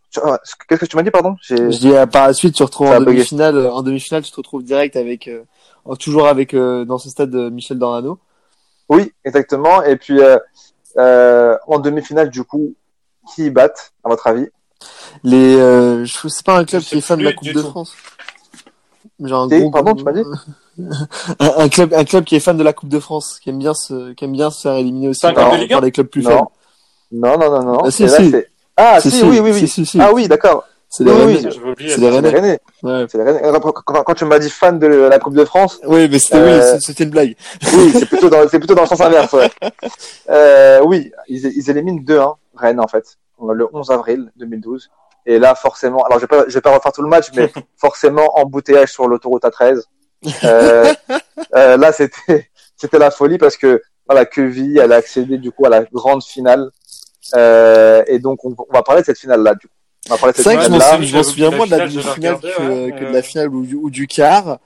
Qu'est-ce 0.68 0.80
que 0.80 0.86
tu 0.86 0.96
m'as 0.96 1.02
dit, 1.02 1.10
pardon? 1.10 1.36
J'ai. 1.40 1.56
Je 1.56 1.78
dis, 1.78 1.92
euh, 1.92 2.06
par 2.06 2.26
la 2.26 2.32
suite, 2.32 2.54
tu 2.54 2.62
retrouves 2.62 2.88
en 2.88 3.00
demi-finale. 3.00 3.56
euh, 3.56 3.70
En 3.72 3.82
demi-finale, 3.82 4.22
tu 4.22 4.30
te 4.30 4.36
retrouves 4.36 4.64
direct 4.64 4.96
avec, 4.96 5.28
euh, 5.28 5.44
toujours 6.00 6.26
avec, 6.26 6.54
euh, 6.54 6.84
dans 6.84 6.98
ce 6.98 7.08
stade 7.10 7.30
de 7.30 7.48
Michel 7.50 7.78
Dorado. 7.78 8.18
Oui, 8.88 9.12
exactement. 9.24 9.82
Et 9.82 9.96
puis 9.96 10.20
euh, 10.20 10.38
euh, 10.96 11.56
en 11.66 11.78
demi-finale, 11.78 12.30
du 12.30 12.44
coup, 12.44 12.74
qui 13.34 13.50
battent, 13.50 13.92
à 14.04 14.08
votre 14.08 14.26
avis? 14.26 14.48
Les, 15.22 15.56
euh, 15.56 16.04
je 16.04 16.28
c'est 16.28 16.44
pas 16.44 16.58
un 16.58 16.64
club 16.64 16.82
qui 16.82 16.96
est 16.96 17.00
sais 17.00 17.06
fan 17.06 17.18
de 17.18 17.24
la 17.24 17.32
Coupe 17.32 17.48
de 17.48 17.62
tout. 17.62 17.68
France. 17.68 17.94
Genre 19.22 19.48
un 19.50 19.70
pardon, 19.70 19.94
tu 19.94 20.04
m'as 20.04 20.12
dit? 20.12 20.22
Un, 21.38 21.52
un 21.56 21.68
club, 21.70 21.94
un 21.94 22.04
club 22.04 22.24
qui 22.24 22.36
est 22.36 22.40
fan 22.40 22.54
de 22.58 22.62
la 22.62 22.74
Coupe 22.74 22.90
de 22.90 23.00
France, 23.00 23.40
qui 23.42 23.48
aime 23.48 23.58
bien 23.58 23.72
se, 23.72 24.12
qui 24.12 24.26
aime 24.26 24.32
bien 24.32 24.50
se 24.50 24.60
faire 24.60 24.74
éliminer 24.74 25.08
aussi 25.08 25.22
par, 25.22 25.32
club 25.32 25.52
de 25.52 25.56
Ligue 25.56 25.70
par 25.70 25.78
un 25.78 25.84
les 25.86 25.90
clubs 25.90 26.06
plus 26.06 26.22
faibles. 26.22 26.42
Non, 27.12 27.38
non, 27.38 27.50
non, 27.50 27.62
non, 27.62 27.72
non. 27.74 27.80
Ah, 27.84 27.90
si, 27.90 28.04
Et 28.04 28.06
là, 28.06 28.16
si. 28.16 28.30
c'est- 28.30 28.48
Ah, 28.76 29.00
si, 29.00 29.10
Si, 29.10 29.22
oui, 29.24 29.36
si, 29.36 29.40
oui, 29.40 29.50
oui. 29.52 29.58
si, 29.60 29.68
si, 29.68 29.86
si. 29.86 30.00
Ah 30.00 30.12
oui, 30.12 30.28
d'accord. 30.28 30.64
C'est 30.88 31.02
les 31.04 31.10
Oui, 31.12 31.36
Rennais. 31.36 31.50
C'est 31.88 31.96
les 31.98 32.08
Rennais. 32.10 32.28
Rennais. 32.30 32.60
Ouais. 32.82 33.06
C'est 33.10 33.18
les 33.18 33.24
Rennais. 33.24 33.42
Quand, 33.84 34.14
tu 34.14 34.24
m'as 34.24 34.38
dit 34.38 34.50
fan 34.50 34.78
de 34.78 34.86
la 34.86 35.18
Coupe 35.18 35.34
de 35.34 35.44
France, 35.44 35.80
Oui, 35.84 36.08
mais 36.10 36.18
c'était, 36.18 36.36
Euh, 36.38 36.78
oui, 36.88 36.94
une 37.00 37.10
blague. 37.10 37.36
oui, 37.74 37.92
c'est 37.98 38.06
plutôt 38.06 38.28
dans, 38.30 38.48
c'est 38.48 38.58
plutôt 38.58 38.74
dans 38.74 38.82
le 38.82 38.86
sens 38.88 39.00
inverse, 39.00 39.32
ouais. 39.32 39.50
Euh, 40.30 40.80
oui, 40.84 41.10
ils, 41.28 41.44
ils 41.56 41.70
éliminent 41.70 42.00
2-1 42.02 42.34
Rennes, 42.56 42.80
en 42.80 42.86
fait, 42.88 43.16
le 43.40 43.66
11 43.72 43.90
avril 43.90 44.30
2012. 44.36 44.88
Et 45.26 45.38
là, 45.40 45.54
forcément, 45.56 46.04
alors 46.04 46.18
je 46.18 46.24
vais 46.24 46.28
pas, 46.28 46.44
je 46.46 46.54
vais 46.54 46.60
pas 46.60 46.70
refaire 46.74 46.92
tout 46.92 47.02
le 47.02 47.08
match, 47.08 47.26
mais 47.34 47.50
forcément, 47.76 48.38
embouteillage 48.38 48.90
sur 48.92 49.08
l'autoroute 49.08 49.42
A13. 49.44 49.82
Euh, 50.44 50.92
euh, 51.56 51.76
là, 51.76 51.92
c'était, 51.92 52.48
c'était 52.76 52.98
la 52.98 53.10
folie 53.10 53.38
parce 53.38 53.56
que, 53.56 53.82
voilà, 54.08 54.24
Queville, 54.24 54.78
elle 54.78 54.92
a 54.92 54.96
accédé, 54.96 55.36
du 55.38 55.50
coup, 55.50 55.66
à 55.66 55.68
la 55.68 55.82
grande 55.84 56.22
finale. 56.22 56.70
Euh, 57.34 58.02
et 58.06 58.18
donc, 58.18 58.44
on, 58.44 58.54
on 58.68 58.72
va 58.72 58.82
parler 58.82 59.02
de 59.02 59.06
cette 59.06 59.18
finale-là, 59.18 59.54
du 59.54 59.66
coup. 59.66 59.72
On 60.08 60.10
va 60.14 60.18
parler 60.18 60.32
de 60.32 60.36
C'est 60.36 60.42
cette 60.44 60.52
vrai 60.52 60.62
que 60.66 60.70
je 61.06 61.16
m'en 61.16 61.22
souviens- 61.22 61.50
que 61.50 61.56
moins 61.56 61.66
de 61.66 61.70
la 61.70 61.88
finale, 61.88 62.04
demi-finale 62.04 62.38
l'ai 62.42 62.90
que, 62.92 62.98
que 63.00 63.04
de 63.08 63.12
la 63.12 63.18
euh. 63.18 63.22
finale 63.22 63.48
ou, 63.54 63.66
du- 63.66 63.74
ou 63.74 63.90
du 63.90 64.06
quart. 64.06 64.58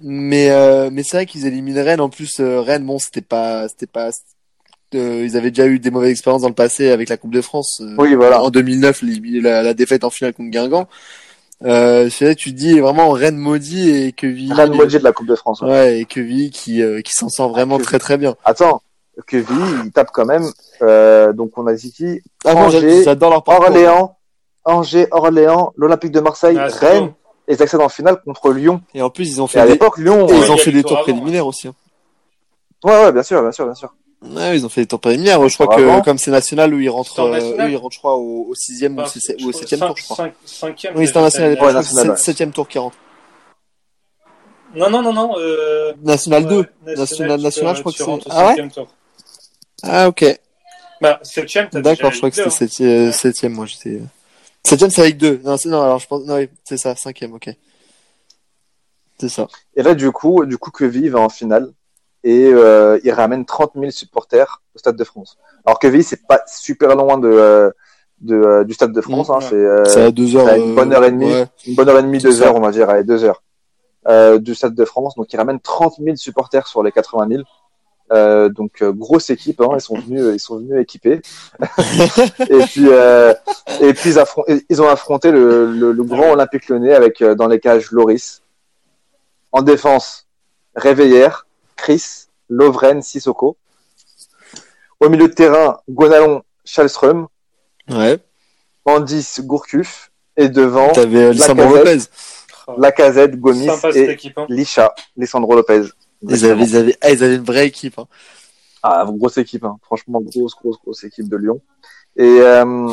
Mais, 0.00 0.50
euh, 0.50 0.90
mais 0.92 1.02
c'est 1.02 1.16
vrai 1.18 1.26
qu'ils 1.26 1.46
éliminent 1.46 1.82
Rennes. 1.84 2.00
En 2.00 2.08
plus, 2.08 2.40
euh, 2.40 2.60
Rennes, 2.60 2.84
bon, 2.84 2.98
c'était 2.98 3.20
pas, 3.20 3.68
c'était 3.68 3.86
pas, 3.86 4.10
euh, 4.94 5.24
ils 5.24 5.36
avaient 5.36 5.50
déjà 5.50 5.66
eu 5.68 5.78
des 5.78 5.90
mauvaises 5.90 6.10
expériences 6.10 6.42
dans 6.42 6.48
le 6.48 6.54
passé 6.54 6.90
avec 6.90 7.08
la 7.08 7.16
Coupe 7.16 7.32
de 7.32 7.40
France. 7.40 7.80
euh, 7.82 7.94
Oui, 7.98 8.14
voilà. 8.14 8.42
En 8.42 8.50
2009, 8.50 9.02
les- 9.02 9.40
la, 9.40 9.62
la 9.62 9.74
défaite 9.74 10.04
en 10.04 10.10
finale 10.10 10.32
contre 10.32 10.50
Guingamp. 10.50 10.88
Euh, 11.64 12.10
c'est 12.10 12.24
vrai 12.24 12.34
que 12.34 12.40
tu 12.40 12.50
te 12.50 12.56
dis 12.58 12.80
vraiment 12.80 13.10
Rennes 13.12 13.36
maudit 13.36 13.90
et 13.90 14.10
que 14.12 14.26
Rennes 14.52 14.72
maudit 14.74 14.98
de 14.98 15.04
la 15.04 15.12
Coupe 15.12 15.28
de 15.28 15.36
France. 15.36 15.60
ouais. 15.60 15.68
Ouais, 15.70 15.98
et 16.00 16.04
Queville 16.06 16.50
qui, 16.50 16.82
euh, 16.82 17.02
qui 17.02 17.12
s'en 17.12 17.28
sort 17.28 17.50
vraiment 17.50 17.78
Que- 17.78 17.84
très 17.84 18.00
très 18.00 18.16
bien. 18.18 18.34
Attends, 18.44 18.82
Queville, 19.26 19.82
il 19.84 19.92
tape 19.92 20.10
quand 20.12 20.24
même, 20.24 20.50
euh, 20.80 21.32
donc 21.32 21.56
on 21.58 21.66
a 21.66 21.74
qui? 21.74 22.22
Ah, 22.44 22.54
Angers, 22.54 23.04
leur 23.04 23.44
parcours. 23.44 23.66
Orléans, 23.66 24.16
Angers, 24.64 25.06
Orléans, 25.10 25.72
l'Olympique 25.76 26.12
de 26.12 26.20
Marseille, 26.20 26.56
Ah, 26.58 26.68
Rennes, 26.68 27.06
bon. 27.08 27.14
et 27.48 27.54
ils 27.54 27.62
accèdent 27.62 27.82
en 27.82 27.88
finale 27.90 28.20
contre 28.24 28.52
Lyon. 28.52 28.80
Et 28.94 29.02
en 29.02 29.10
plus, 29.10 29.28
ils 29.28 29.42
ont 29.42 29.46
Et 29.46 29.48
fait 29.48 29.60
à 29.60 29.66
des, 29.66 29.72
l'époque, 29.72 29.98
Lyon, 29.98 30.26
et 30.28 30.32
ils 30.32 30.44
il 30.44 30.50
ont 30.50 30.56
fait 30.56 30.72
des 30.72 30.80
tour 30.82 30.90
tours 30.90 30.98
avant, 30.98 31.04
préliminaires 31.04 31.46
aussi. 31.46 31.68
hein. 31.68 31.74
ouais, 32.84 33.04
ouais, 33.04 33.12
bien 33.12 33.22
sûr, 33.22 33.42
bien 33.42 33.52
sûr, 33.52 33.66
bien 33.66 33.74
sûr. 33.74 33.92
Ouais, 34.24 34.56
ils 34.56 34.64
ont 34.64 34.68
fait 34.68 34.82
des 34.82 34.86
tours 34.86 35.00
préliminaires. 35.00 35.46
Je 35.48 35.54
crois 35.58 35.66
Vraiment 35.76 36.00
que 36.00 36.04
comme 36.06 36.18
c'est 36.18 36.30
national, 36.30 36.72
eux 36.72 36.82
ils 36.82 36.88
rentrent, 36.88 37.18
euh, 37.20 37.68
ils 37.68 37.76
rentrent, 37.76 37.92
je 37.94 37.98
crois, 37.98 38.14
au, 38.14 38.46
au 38.48 38.54
sixième 38.54 38.96
ou, 38.96 39.02
Enfin, 39.02 39.20
au- 39.40 39.44
ou 39.44 39.48
au 39.48 39.52
septième 39.52 39.80
tour, 39.80 39.96
je 39.96 40.04
crois. 40.04 40.16
cinq- 40.16 40.34
Cinquième. 40.46 40.94
Oui, 40.96 41.06
c'est 41.06 41.16
en 41.18 41.22
national. 41.22 41.52
Ouais, 41.52 41.58
que 41.58 41.72
national, 41.72 42.18
septième 42.18 42.52
tour 42.52 42.66
qui 42.68 42.78
rentre. 42.78 42.96
Non, 44.74 44.88
non, 44.88 45.02
non, 45.02 45.12
non. 45.12 45.34
Euh... 45.38 45.92
National 46.02 46.46
2. 46.46 46.56
ouais, 46.60 46.94
National- 46.96 47.40
national, 47.40 47.76
je 47.76 47.80
crois 47.80 47.92
que 47.92 47.98
c'est- 47.98 48.30
Ah 48.30 48.46
ouais. 48.54 48.68
Ah, 49.82 50.08
ok. 50.08 50.24
Bah, 51.00 51.18
septième, 51.22 51.68
t'as 51.68 51.80
D'accord, 51.80 52.12
je 52.12 52.18
crois 52.18 52.30
que 52.30 52.36
c'était 52.36 52.50
septième, 52.50 53.08
euh, 53.08 53.12
septième, 53.12 53.52
moi, 53.54 53.66
j'étais, 53.66 54.00
septième, 54.62 54.90
c'est 54.90 55.00
avec 55.02 55.16
deux. 55.16 55.40
Non, 55.44 55.56
c'est, 55.56 55.68
non, 55.68 55.82
alors 55.82 55.98
je 55.98 56.06
pense, 56.06 56.24
non, 56.24 56.36
oui, 56.36 56.48
c'est 56.64 56.76
ça, 56.76 56.94
cinquième, 56.94 57.32
ok. 57.34 57.50
C'est 59.18 59.28
ça. 59.28 59.48
Et 59.74 59.82
là, 59.82 59.94
du 59.94 60.10
coup, 60.12 60.44
du 60.46 60.58
coup, 60.58 60.70
Queville 60.70 61.10
va 61.10 61.20
en 61.20 61.28
finale, 61.28 61.72
et, 62.24 62.46
euh, 62.46 63.00
il 63.02 63.10
ramène 63.12 63.44
30 63.44 63.72
000 63.74 63.90
supporters 63.90 64.62
au 64.74 64.78
Stade 64.78 64.96
de 64.96 65.04
France. 65.04 65.38
Alors 65.66 65.78
Queville, 65.80 66.04
c'est 66.04 66.24
pas 66.26 66.40
super 66.46 66.94
loin 66.94 67.18
de, 67.18 67.28
euh, 67.28 67.70
de, 68.20 68.36
euh, 68.36 68.64
du 68.64 68.74
Stade 68.74 68.92
de 68.92 69.00
France, 69.00 69.28
Mmh, 69.28 69.32
hein, 69.32 69.38
ouais. 69.38 69.84
c'est, 69.84 69.98
euh, 70.00 70.06
à 70.06 70.10
deux 70.12 70.36
heures. 70.36 70.54
une 70.54 70.74
bonne 70.76 70.92
heure 70.92 71.04
et 71.04 71.10
demie. 71.10 71.26
ouais. 71.32 71.46
une 71.66 71.74
bonne 71.74 71.88
heure 71.88 71.98
et 71.98 72.02
demie, 72.02 72.18
deux 72.18 72.30
ça. 72.32 72.46
heures, 72.46 72.56
on 72.56 72.60
va 72.60 72.70
dire, 72.70 72.88
allez, 72.90 73.02
deux 73.04 73.24
heures, 73.24 73.42
euh, 74.08 74.38
du 74.38 74.54
Stade 74.54 74.74
de 74.76 74.84
France. 74.84 75.16
Donc, 75.16 75.32
ils 75.32 75.36
ramènent 75.36 75.60
30 75.60 75.94
000 75.98 76.14
supporters 76.16 76.66
sur 76.68 76.82
les 76.84 76.92
80 76.92 77.26
000. 77.28 77.42
Euh, 78.12 78.48
donc 78.48 78.82
euh, 78.82 78.92
grosse 78.92 79.30
équipe, 79.30 79.60
hein, 79.60 79.70
ils 79.74 79.80
sont 79.80 79.98
venus, 79.98 80.22
ils 80.34 80.40
sont 80.40 80.58
venus 80.58 80.80
équipés. 80.82 81.22
et 82.40 82.58
puis, 82.66 82.86
euh, 82.88 83.32
et 83.80 83.94
puis 83.94 84.14
ils, 84.68 84.82
ont 84.82 84.88
affronté 84.88 85.30
le, 85.30 85.72
le, 85.72 85.92
le 85.92 86.04
grand 86.04 86.32
Olympique 86.32 86.68
Lyonnais 86.68 86.94
avec 86.94 87.22
euh, 87.22 87.34
dans 87.34 87.46
les 87.46 87.58
cages 87.58 87.90
Loris. 87.90 88.42
En 89.50 89.62
défense, 89.62 90.26
Réveillère, 90.74 91.46
Chris, 91.76 92.26
Lovren, 92.48 93.02
Sissoko. 93.02 93.56
Au 95.00 95.08
milieu 95.08 95.28
de 95.28 95.34
terrain, 95.34 95.78
Gonalon, 95.88 96.42
Chalström, 96.64 97.26
Ouais. 97.90 98.18
Andis, 98.84 99.40
Gourcuff. 99.40 100.10
Et 100.36 100.48
devant, 100.48 100.88
T'avais 100.92 101.32
Lisandro 101.32 101.76
Lacazette. 101.76 101.84
Lopez. 101.84 102.10
Oh, 102.66 102.74
Lacazette, 102.78 103.40
Gomis 103.40 103.68
et 103.94 104.10
équipe. 104.10 104.38
Hein. 104.38 104.46
Lisha, 104.48 104.94
Lisandro 105.16 105.54
Lopez. 105.54 105.82
Ils 106.28 106.44
avaient, 106.44 106.62
ils 106.64 106.76
avaient, 106.76 106.96
ah, 107.00 107.10
ils 107.10 107.24
avaient 107.24 107.36
une 107.36 107.44
vraie 107.44 107.66
équipe, 107.66 107.98
hein. 107.98 108.06
Ah, 108.82 109.04
grosse 109.08 109.38
équipe, 109.38 109.64
hein. 109.64 109.76
franchement, 109.82 110.20
grosse, 110.20 110.54
grosse, 110.56 110.76
grosse 110.82 111.04
équipe 111.04 111.28
de 111.28 111.36
Lyon. 111.36 111.60
Et, 112.16 112.24
euh, 112.40 112.88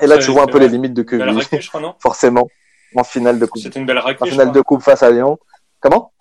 et 0.00 0.06
là, 0.06 0.18
tu 0.18 0.30
vois 0.30 0.42
un 0.42 0.46
c'est 0.46 0.52
peu 0.52 0.58
les 0.58 0.68
limites 0.68 0.92
de 0.94 1.02
Belle 1.02 1.20
Queville, 1.20 1.36
raclée, 1.38 1.60
je 1.60 1.68
crois, 1.68 1.80
non? 1.80 1.94
forcément, 1.98 2.48
en 2.94 3.04
finale 3.04 3.38
de 3.38 3.46
coupe. 3.46 3.62
C'était 3.62 3.80
une 3.80 3.86
belle 3.86 3.98
En 3.98 4.02
raclée, 4.02 4.26
je 4.26 4.32
finale 4.32 4.48
de 4.52 4.60
crois. 4.60 4.76
coupe 4.76 4.82
face 4.82 5.02
à 5.02 5.10
Lyon. 5.10 5.38
Comment? 5.80 6.12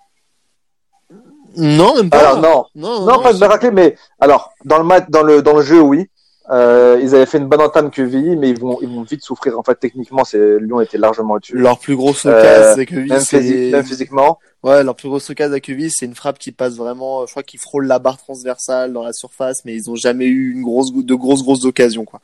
Non, 1.57 1.95
même 1.95 2.09
pas. 2.09 2.19
Alors 2.19 2.41
non, 2.41 2.65
non, 2.75 3.05
non, 3.05 3.21
pas 3.21 3.33
de 3.33 3.43
raclée, 3.45 3.71
mais 3.71 3.95
alors 4.19 4.51
dans 4.65 4.77
le 4.77 4.83
match, 4.83 5.05
dans 5.09 5.23
le 5.23 5.41
dans 5.41 5.53
le 5.55 5.61
jeu, 5.61 5.79
oui. 5.81 6.09
Euh, 6.51 6.99
ils 7.01 7.15
avaient 7.15 7.25
fait 7.25 7.39
une 7.39 7.47
bonne 7.47 7.61
entame 7.61 7.89
Queville, 7.89 8.37
mais 8.37 8.49
ils 8.49 8.59
vont 8.59 8.77
ils 8.81 8.87
vont 8.89 9.01
vite 9.03 9.23
souffrir. 9.23 9.57
En 9.57 9.63
fait, 9.63 9.75
techniquement, 9.75 10.23
c'est 10.25 10.59
Lyon 10.59 10.79
était 10.81 10.97
largement 10.99 11.35
au-dessus. 11.35 11.57
Leur 11.57 11.79
plus 11.79 11.95
grosse 11.95 12.25
Euh, 12.25 12.37
occasion 12.73 12.81
à 12.81 12.85
Queville, 12.85 13.09
Même, 13.13 13.19
c'est, 13.21 13.39
physi- 13.39 13.71
même 13.71 13.83
physiquement. 13.85 14.39
Ouais, 14.65 14.83
leur 14.83 14.95
plus 14.95 15.07
grosse 15.07 15.29
occasion 15.29 15.55
à 15.55 15.59
c'est 15.89 16.05
une 16.05 16.15
frappe 16.15 16.37
qui 16.39 16.51
passe 16.51 16.75
vraiment, 16.75 17.25
je 17.25 17.31
crois 17.31 17.43
qu'ils 17.43 17.59
frôlent 17.59 17.87
la 17.87 17.99
barre 17.99 18.17
transversale 18.17 18.91
dans 18.91 19.03
la 19.03 19.13
surface, 19.13 19.63
mais 19.63 19.73
ils 19.73 19.89
ont 19.89 19.95
jamais 19.95 20.25
eu 20.25 20.51
une 20.51 20.63
grosse, 20.63 20.91
de 20.93 21.15
grosses, 21.15 21.43
grosses 21.43 21.63
occasions, 21.65 22.03
quoi. 22.05 22.19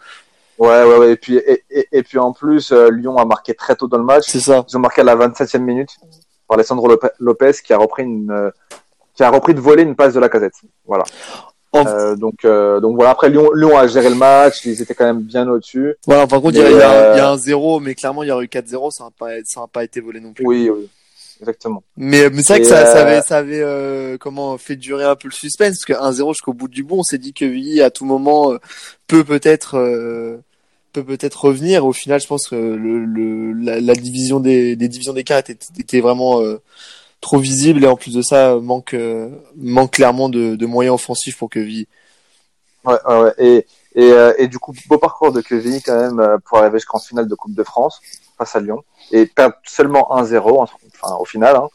Ouais, 0.60 0.84
ouais, 0.84 0.98
ouais. 0.98 1.12
Et 1.14 1.16
puis 1.16 1.38
et, 1.38 1.64
et, 1.72 1.88
et 1.92 2.04
puis 2.04 2.20
en 2.20 2.34
plus, 2.34 2.72
euh, 2.72 2.90
Lyon 2.92 3.18
a 3.18 3.26
marqué 3.26 3.54
très 3.56 3.76
tôt 3.76 3.88
dans 3.88 3.98
le 3.98 4.04
match. 4.04 4.26
C'est 4.28 4.40
ça. 4.42 4.64
Ils 4.70 4.78
ont 4.78 4.82
marqué 4.82 5.02
à 5.02 5.04
la 5.04 5.16
27e 5.16 5.60
minute 5.60 5.90
par 6.48 6.56
Alessandro 6.58 6.88
Lope- 6.88 7.12
Lopez 7.20 7.54
qui 7.64 7.74
a 7.74 7.78
repris 7.78 8.04
une 8.04 8.30
euh, 8.30 8.52
qui 9.16 9.24
a 9.24 9.30
repris 9.32 9.56
de 9.56 9.60
voler 9.60 9.82
une 9.84 9.96
passe 9.96 10.14
de 10.14 10.20
la 10.20 10.30
casette. 10.30 10.54
Voilà. 10.86 11.04
En- 11.72 11.86
Euh, 11.88 12.16
donc 12.16 12.46
euh, 12.46 12.80
donc 12.80 12.96
voilà. 12.96 13.12
Après 13.12 13.30
Lyon 13.30 13.50
Lyon 13.56 13.76
a 13.76 13.88
géré 13.88 14.10
le 14.10 14.16
match. 14.16 14.64
Ils 14.66 14.80
étaient 14.82 14.94
quand 14.94 15.06
même 15.06 15.22
bien 15.22 15.48
au-dessus. 15.50 15.96
Voilà, 16.06 16.28
par 16.28 16.42
contre, 16.42 16.58
il 16.58 16.62
y, 16.62 16.62
a- 16.62 16.70
Mais, 16.70 16.72
il 16.74 16.78
y, 16.78 16.82
a 16.82 16.90
un- 16.92 16.94
euh, 16.94 17.14
il 17.16 17.18
y 17.18 17.22
a 17.22 17.30
un 17.32 17.38
0, 17.38 17.80
mais 17.80 17.96
clairement, 17.96 18.22
il 18.22 18.30
y 18.30 18.32
aurait 18.32 18.46
eu 18.46 18.50
4-0, 18.50 18.92
ça 18.92 19.06
n'a 19.06 19.12
pas, 19.18 19.30
ça 19.46 19.62
n'a 19.62 19.68
pas 19.68 19.84
été 19.84 20.00
volé 20.00 20.20
non 20.20 20.34
plus. 20.34 20.46
Oui, 20.46 20.70
oui, 20.70 20.88
exactement. 21.42 21.84
Mais, 21.98 22.30
mais 22.30 22.44
c'est 22.44 22.54
vrai 22.54 22.62
que 22.62 22.68
ça, 22.68 22.86
ça 22.86 23.00
euh, 23.00 23.02
avait, 23.02 23.22
ça 23.22 23.38
avait 23.38 23.62
euh, 23.62 24.18
comment 24.18 24.58
fait 24.58 24.76
durer 24.76 25.04
un 25.04 25.16
peu 25.16 25.28
le 25.28 25.34
suspense, 25.34 25.80
parce 25.86 25.86
que 25.86 25.94
1-0 25.94 26.34
jusqu'au 26.34 26.54
bout 26.54 26.68
du 26.68 26.84
bout, 26.84 26.98
on 27.00 27.04
s'est 27.04 27.18
dit 27.18 27.34
que 27.34 27.46
Villy, 27.46 27.82
à 27.82 27.90
tout 27.90 28.06
moment, 28.06 28.54
euh, 28.54 28.58
peut 29.08 29.24
peut-être 29.24 29.78
euh, 29.78 30.38
peut 30.94 31.04
peut-être 31.04 31.46
revenir. 31.46 31.86
Au 31.86 31.94
final, 31.94 32.22
je 32.22 32.28
pense 32.28 32.48
que 32.48 32.56
le, 32.56 33.06
le, 33.06 33.54
la, 33.54 33.80
la 33.82 33.94
division 33.94 34.40
des, 34.40 34.76
des 34.76 34.88
divisions 34.88 35.14
d'écart 35.14 35.40
était, 35.40 35.58
était 35.78 36.02
vraiment 36.02 36.42
euh, 36.42 36.62
trop 37.20 37.40
visible, 37.40 37.84
et 37.84 37.88
en 37.88 37.96
plus 37.96 38.14
de 38.14 38.22
ça, 38.22 38.56
manque, 38.56 38.94
euh, 38.94 39.30
manque 39.56 39.94
clairement 39.94 40.30
de, 40.30 40.56
de 40.56 40.66
moyens 40.66 40.96
offensifs 40.96 41.38
pour 41.38 41.50
que 41.50 41.60
Villy. 41.60 41.88
Ouais, 42.86 42.98
ouais. 43.08 43.34
Et 43.38 43.66
et, 43.94 44.12
euh, 44.12 44.34
et 44.38 44.48
du 44.48 44.58
coup 44.58 44.74
beau 44.88 44.98
parcours 44.98 45.34
de 45.34 45.42
Queville 45.42 45.82
quand 45.84 46.00
même 46.00 46.38
pour 46.46 46.60
arriver 46.60 46.78
jusqu'en 46.80 47.00
finale 47.00 47.28
de 47.28 47.36
Coupe 47.36 47.54
de 47.54 47.64
France 47.64 48.00
face 48.42 48.56
à 48.56 48.60
Lyon 48.60 48.84
et 49.12 49.26
perdre 49.28 49.56
seulement 49.66 50.08
1-0 50.12 50.62
enfin 50.64 51.16
au 51.20 51.26
final. 51.26 51.56
Hein. 51.56 51.68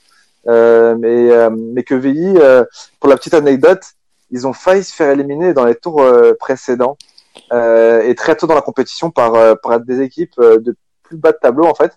Euh, 0.48 0.96
mais 0.98 1.30
euh, 1.30 1.50
mais 1.50 1.82
Queville, 1.82 2.38
euh, 2.38 2.64
pour 3.00 3.08
la 3.10 3.16
petite 3.16 3.34
anecdote, 3.34 3.82
ils 4.30 4.46
ont 4.46 4.52
failli 4.52 4.82
se 4.84 4.94
faire 4.94 5.10
éliminer 5.10 5.54
dans 5.54 5.64
les 5.64 5.74
tours 5.74 6.02
euh, 6.02 6.32
précédents 6.38 6.96
euh, 7.52 8.02
et 8.02 8.14
très 8.14 8.34
tôt 8.36 8.46
dans 8.46 8.54
la 8.54 8.62
compétition 8.62 9.10
par, 9.10 9.34
euh, 9.34 9.54
par 9.60 9.78
des 9.80 10.00
équipes 10.00 10.38
euh, 10.38 10.58
de 10.58 10.76
plus 11.02 11.16
bas 11.16 11.32
de 11.32 11.38
tableau 11.40 11.66
en 11.66 11.74
fait, 11.74 11.92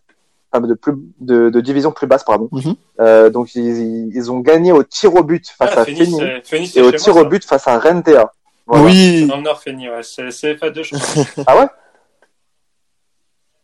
enfin, 0.52 0.66
de 0.66 0.74
plus 0.74 0.94
de, 1.20 1.50
de 1.50 1.62
division 1.62 1.92
plus 1.92 2.08
basse 2.08 2.24
pardon. 2.24 2.50
Mhm. 2.52 2.76
Euh, 3.00 3.30
donc 3.30 3.56
ils, 3.56 4.16
ils 4.16 4.32
ont 4.32 4.40
gagné 4.40 4.72
au 4.72 4.84
tir 4.84 5.14
au 5.16 5.24
but 5.24 5.48
face 5.48 5.74
Ah, 5.76 5.82
à 5.82 5.86
Phoenix, 5.86 6.12
Féni 6.44 6.72
et 6.76 6.82
au 6.82 6.92
tir 6.92 7.14
moi, 7.14 7.24
au 7.24 7.26
but 7.26 7.44
face 7.46 7.68
à 7.68 7.80
Rentea. 7.80 8.32
Voilà. 8.68 8.86
Oui. 8.86 9.26
Dans 9.28 9.38
le 9.38 9.44
Nord, 9.44 9.60
Féni, 9.62 9.90
ouais. 9.90 10.04
C'est 10.04 10.28
CFA2, 10.28 10.84
je 10.84 10.96
crois. 10.96 11.44
Ah 11.48 11.58
ouais? 11.60 11.68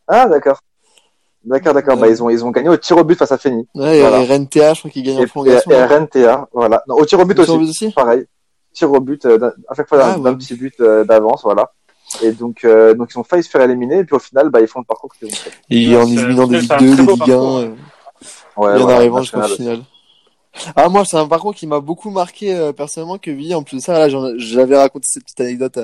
Ah 0.08 0.28
d'accord. 0.28 0.60
D'accord, 1.46 1.74
d'accord. 1.74 1.96
Ouais. 1.96 2.02
Bah, 2.02 2.08
ils 2.10 2.24
ont 2.24 2.30
ils 2.30 2.43
ont 2.43 2.52
gagné 2.52 2.70
au 2.70 2.78
tir 2.78 2.98
au 2.98 3.04
but 3.04 3.18
face 3.18 3.32
à 3.32 3.38
Féni. 3.38 3.68
Ouais, 3.76 4.02
Voilà. 4.02 4.22
et 4.22 4.26
RNTA, 4.38 4.74
je 4.74 4.80
crois 4.80 4.91
qu'il 4.91 5.04
gagne 5.04 5.20
Et, 5.20 5.24
en 5.24 5.28
prolongation. 5.28 5.72
et, 5.72 5.76
et 5.76 5.80
non 5.80 5.88
Rentea, 5.88 6.48
voilà. 6.54 6.84
Non, 6.88 6.96
au 6.96 7.06
tir 7.06 7.20
au 7.20 7.26
but 7.26 7.38
Au 7.39 7.41
aussi. 7.41 7.46
tir 7.48 7.56
au 7.56 7.60
but 7.60 7.70
aussi 7.70 7.91
pareil. 7.91 8.26
Tir 8.74 8.91
au 8.91 9.00
but, 9.00 9.26
euh, 9.26 9.52
à 9.70 9.76
chaque 9.76 9.88
fois 9.88 10.00
Ah, 10.04 10.18
d'un 10.18 10.32
ouais. 10.32 10.36
petit 10.38 10.56
but 10.56 10.74
euh, 10.82 11.04
d'avance, 11.06 11.43
voilà. 11.43 11.72
Et 12.22 12.32
donc, 12.32 12.64
euh, 12.66 12.93
donc 12.93 13.10
ils 13.14 13.18
ont 13.20 13.24
failli 13.24 13.41
se 13.43 13.50
faire 13.50 13.62
éliminer, 13.62 14.00
et 14.00 14.04
puis 14.04 14.16
au 14.16 14.20
final, 14.20 14.50
bah, 14.50 14.60
ils 14.62 14.68
font 14.68 14.80
le 14.80 14.86
parcours 14.86 15.12
qu'ils 15.18 15.28
ont 15.28 15.32
fait. 15.32 15.52
Et 15.70 15.96
en 15.96 16.06
éliminant 16.08 16.46
des 16.48 16.60
Ligue 16.60 16.72
un 16.74 16.78
2, 16.78 16.86
très 16.96 17.06
des 17.06 17.12
Ligue 17.12 17.22
1, 17.22 17.26
parcours, 17.26 17.58
euh, 17.58 17.68
Ouais, 18.58 18.80
et 18.80 18.84
en 18.84 18.89
arrivant 18.89 19.22
jusqu'au 19.22 19.41
final. 19.43 19.80
Ah, 20.76 20.88
moi, 20.89 21.04
c'est 21.06 21.18
un 21.18 21.28
parcours 21.28 21.54
qui 21.54 21.68
m'a 21.68 21.80
beaucoup 21.82 22.10
marqué 22.10 22.56
euh, 22.56 22.72
personnellement 22.72 23.18
que 23.18 23.30
Villy. 23.32 23.54
En 23.56 23.64
plus 23.64 23.78
de 23.78 23.82
ça, 23.82 24.08
là, 24.08 24.08
j'avais 24.38 24.78
raconté 24.78 25.06
cette 25.10 25.24
petite 25.24 25.41
anecdote 25.41 25.78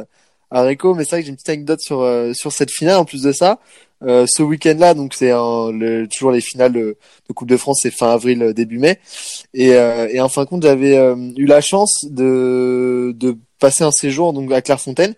à, 0.49 0.59
à 0.59 0.62
Rico, 0.64 0.93
mais 0.93 1.03
c'est 1.03 1.12
vrai 1.12 1.20
que 1.20 1.26
j'ai 1.26 1.30
une 1.32 1.36
petite 1.36 1.49
anecdote 1.49 1.82
sur 1.82 2.01
euh, 2.01 2.32
sur 2.34 2.51
cette 2.53 2.72
finale. 2.72 2.97
En 2.97 3.03
plus 3.05 3.22
de 3.24 3.32
ça, 3.34 3.59
euh, 4.04 4.26
ce 4.28 4.41
week-end-là, 4.43 4.93
donc 4.93 5.14
c'est 5.14 5.30
le, 5.32 6.06
toujours 6.08 6.32
les 6.32 6.41
finales 6.41 6.74
de, 6.74 6.97
de 7.30 7.34
Coupe 7.34 7.47
de 7.49 7.58
France, 7.58 7.80
c'est 7.84 7.91
fin 7.91 8.12
avril, 8.12 8.41
euh, 8.41 8.54
début 8.54 8.80
mai. 8.80 8.99
Et, 9.54 9.74
euh, 9.74 10.08
et 10.12 10.20
en 10.20 10.30
fin 10.30 10.43
de 10.43 10.49
compte, 10.49 10.64
j'avais 10.64 10.97
euh, 10.97 11.16
eu 11.38 11.45
la 11.45 11.62
chance 11.62 12.06
de 12.10 13.14
de 13.16 13.38
passer 13.60 13.84
un 13.84 13.91
séjour 13.91 14.34
donc 14.34 14.52
à 14.52 14.62
Clairefontaine. 14.62 15.14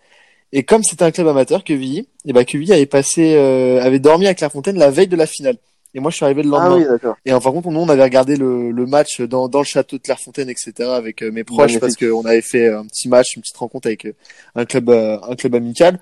Et 0.52 0.64
comme 0.64 0.84
c'était 0.84 1.04
un 1.04 1.12
club 1.12 1.28
amateur, 1.28 1.64
Quevilly, 1.64 2.08
et 2.28 2.34
ben 2.34 2.44
Quevilly 2.46 2.74
avait 2.74 2.86
passé, 2.86 3.34
euh, 3.36 3.82
avait 3.82 4.00
dormi 4.00 4.28
à 4.28 4.36
Clairefontaine 4.36 4.78
la 4.78 4.92
veille 4.92 5.08
de 5.08 5.16
la 5.16 5.26
finale. 5.26 5.58
Et 5.96 6.00
moi, 6.00 6.10
je 6.12 6.16
suis 6.16 6.26
arrivé 6.26 6.44
le 6.44 6.50
lendemain. 6.50 6.76
Ah 6.76 6.78
oui, 6.78 6.86
d'accord. 6.88 7.16
Et 7.26 7.34
en 7.34 7.40
fin 7.40 7.50
de 7.52 7.56
compte, 7.56 7.66
nous, 7.68 7.80
on 7.80 7.90
avait 7.90 8.04
regardé 8.04 8.36
le, 8.36 8.72
le 8.72 8.86
match 8.86 9.22
dans, 9.22 9.48
dans 9.48 9.60
le 9.60 9.66
château 9.66 9.98
de 9.98 10.02
Clairefontaine, 10.02 10.50
etc., 10.50 10.74
avec 10.90 11.22
euh, 11.22 11.32
mes 11.32 11.44
proches, 11.44 11.74
Magnifique. 11.74 11.82
parce 11.82 11.96
qu'on 11.96 12.26
avait 12.26 12.42
fait 12.42 12.68
un 12.70 12.86
petit 12.86 13.10
match, 13.10 13.36
une 13.36 13.44
petite 13.44 13.58
rencontre 13.58 13.88
avec 13.88 14.08
un 14.56 14.66
club, 14.66 14.90
un 14.90 15.36
club 15.36 15.56
amical. 15.56 16.00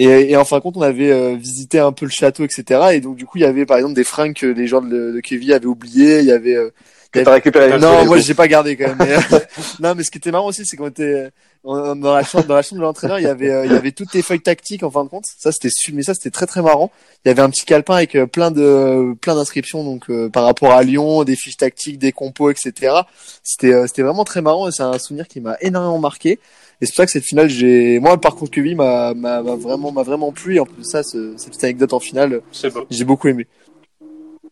Et, 0.00 0.30
et 0.30 0.36
en 0.36 0.44
fin 0.44 0.58
de 0.58 0.62
compte, 0.62 0.76
on 0.76 0.82
avait 0.82 1.10
euh, 1.10 1.34
visité 1.34 1.80
un 1.80 1.90
peu 1.92 2.06
le 2.06 2.10
château, 2.12 2.44
etc. 2.44 2.80
Et 2.92 3.00
donc, 3.00 3.16
du 3.16 3.26
coup, 3.26 3.36
il 3.38 3.40
y 3.42 3.44
avait 3.44 3.66
par 3.66 3.76
exemple 3.78 3.94
des 3.94 4.04
fringues 4.04 4.34
que 4.34 4.46
les 4.46 4.68
gens 4.68 4.80
de, 4.80 5.10
de 5.12 5.20
Kevin 5.20 5.52
avaient 5.52 5.66
oubliées. 5.66 6.20
Il 6.20 6.26
y 6.26 6.30
avait 6.32 6.54
euh, 6.56 6.70
Que 7.10 7.18
t'as 7.20 7.32
récupéré. 7.32 7.78
Non, 7.78 8.04
moi 8.06 8.18
j'ai 8.18 8.34
pas 8.34 8.46
gardé 8.46 8.76
quand 8.76 8.94
même. 8.94 8.96
Mais, 9.00 9.38
non, 9.80 9.94
mais 9.96 10.04
ce 10.04 10.10
qui 10.12 10.18
était 10.18 10.30
marrant 10.30 10.46
aussi, 10.46 10.64
c'est 10.64 10.76
qu'on 10.76 10.88
était 10.88 11.30
on- 11.64 11.96
dans 11.96 12.14
la 12.14 12.22
chambre, 12.22 12.46
dans 12.46 12.54
la 12.54 12.62
chambre 12.62 12.80
de 12.80 12.86
l'entraîneur, 12.86 13.18
il 13.18 13.24
y 13.24 13.26
avait, 13.26 13.50
euh, 13.50 13.66
il 13.66 13.72
y 13.72 13.74
avait 13.74 13.90
toutes 13.90 14.14
les 14.14 14.22
feuilles 14.22 14.40
tactiques 14.40 14.84
en 14.84 14.90
fin 14.92 15.02
de 15.02 15.08
compte. 15.08 15.24
Ça 15.36 15.50
c'était, 15.50 15.70
mais 15.92 16.02
ça 16.04 16.14
c'était 16.14 16.30
très 16.30 16.46
très 16.46 16.62
marrant. 16.62 16.92
Il 17.24 17.28
y 17.28 17.30
avait 17.32 17.42
un 17.42 17.50
petit 17.50 17.64
calepin 17.64 17.96
avec 17.96 18.14
euh, 18.14 18.26
plein 18.26 18.52
de, 18.52 19.14
plein 19.20 19.34
d'inscriptions 19.34 19.82
donc 19.82 20.08
euh, 20.10 20.28
par 20.28 20.44
rapport 20.44 20.70
à 20.72 20.82
Lyon, 20.84 21.24
des 21.24 21.34
fiches 21.34 21.56
tactiques, 21.56 21.98
des 21.98 22.12
compos, 22.12 22.50
etc. 22.50 22.94
C'était, 23.42 23.72
euh, 23.72 23.86
c'était 23.88 24.02
vraiment 24.02 24.24
très 24.24 24.42
marrant 24.42 24.68
et 24.68 24.70
c'est 24.70 24.84
un 24.84 24.98
souvenir 24.98 25.26
qui 25.26 25.40
m'a 25.40 25.56
énormément 25.60 25.98
marqué. 25.98 26.38
Et 26.80 26.86
c'est 26.86 26.92
pour 26.92 26.96
ça 26.96 27.06
que 27.06 27.12
cette 27.12 27.24
finale, 27.24 27.48
j'ai, 27.48 27.98
moi 27.98 28.12
le 28.12 28.20
parcours 28.20 28.50
que 28.50 28.74
m'a, 28.74 29.12
m'a, 29.14 29.42
m'a 29.42 29.56
vraiment, 29.56 29.90
m'a 29.90 30.02
vraiment 30.02 30.30
plu. 30.32 30.56
Et 30.56 30.60
en 30.60 30.64
plus 30.66 30.82
de 30.82 30.86
ça, 30.86 31.02
ce- 31.02 31.34
cette 31.36 31.48
petite 31.50 31.64
anecdote 31.64 31.92
en 31.92 32.00
finale, 32.00 32.40
beau. 32.74 32.86
j'ai 32.90 33.04
beaucoup 33.04 33.28
aimé. 33.28 33.46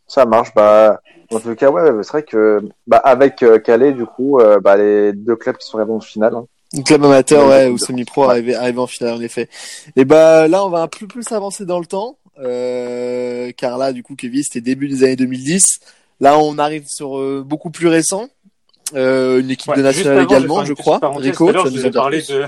Ça 0.09 0.25
marche, 0.25 0.53
bah, 0.55 1.01
en 1.33 1.41
tout 1.41 1.55
cas, 1.55 1.71
ouais, 1.71 1.83
c'est 2.03 2.11
vrai 2.11 2.23
que, 2.23 2.61
bah, 2.87 2.99
avec 2.99 3.43
euh, 3.43 3.59
Calais, 3.59 3.93
du 3.93 4.07
coup, 4.07 4.39
euh, 4.39 4.61
bah, 4.61 4.77
les 4.77 5.13
deux 5.13 5.37
clubs 5.37 5.57
qui 5.57 5.67
sont 5.67 5.79
arrivés 5.79 5.93
en 5.93 6.01
finale. 6.01 6.35
hein. 6.35 6.47
Club 6.85 7.05
amateur, 7.05 7.49
Ouais, 7.49 7.69
ou 7.69 7.79
semi-pro 7.79 8.23
ouais. 8.25 8.31
arrivé, 8.31 8.55
arrivé 8.55 8.79
en 8.79 8.87
finale, 8.87 9.15
en 9.15 9.21
effet. 9.21 9.49
Et 9.95 10.05
bah 10.05 10.49
là, 10.49 10.65
on 10.65 10.69
va 10.69 10.83
un 10.83 10.89
peu 10.89 11.07
plus 11.07 11.31
avancer 11.33 11.65
dans 11.65 11.79
le 11.79 11.87
temps, 11.87 12.19
euh, 12.41 13.51
car 13.57 13.79
là, 13.79 13.93
du 13.93 14.03
coup, 14.03 14.15
Kevin, 14.17 14.43
c'était 14.43 14.61
début 14.61 14.89
des 14.89 15.05
années 15.05 15.17
2010. 15.17 15.79
Là, 16.21 16.39
on 16.39 16.59
arrive 16.59 16.87
sur 16.89 17.19
euh, 17.19 17.43
beaucoup 17.47 17.71
plus 17.71 17.89
récent. 17.89 18.29
Euh, 18.95 19.41
une 19.41 19.51
équipe 19.51 19.71
Ouais, 19.71 19.77
de 19.79 19.83
nationale 19.83 20.19
avant, 20.19 20.29
également, 20.29 20.65
je 20.65 20.71
une 20.71 20.77
crois. 20.77 21.01
Rico, 21.17 21.51
je 21.51 21.57
nous 21.59 21.63
vous 21.63 21.85
en 21.85 21.89
ai 21.89 21.91
dire 21.91 22.01
parlé 22.01 22.23
de, 22.23 22.45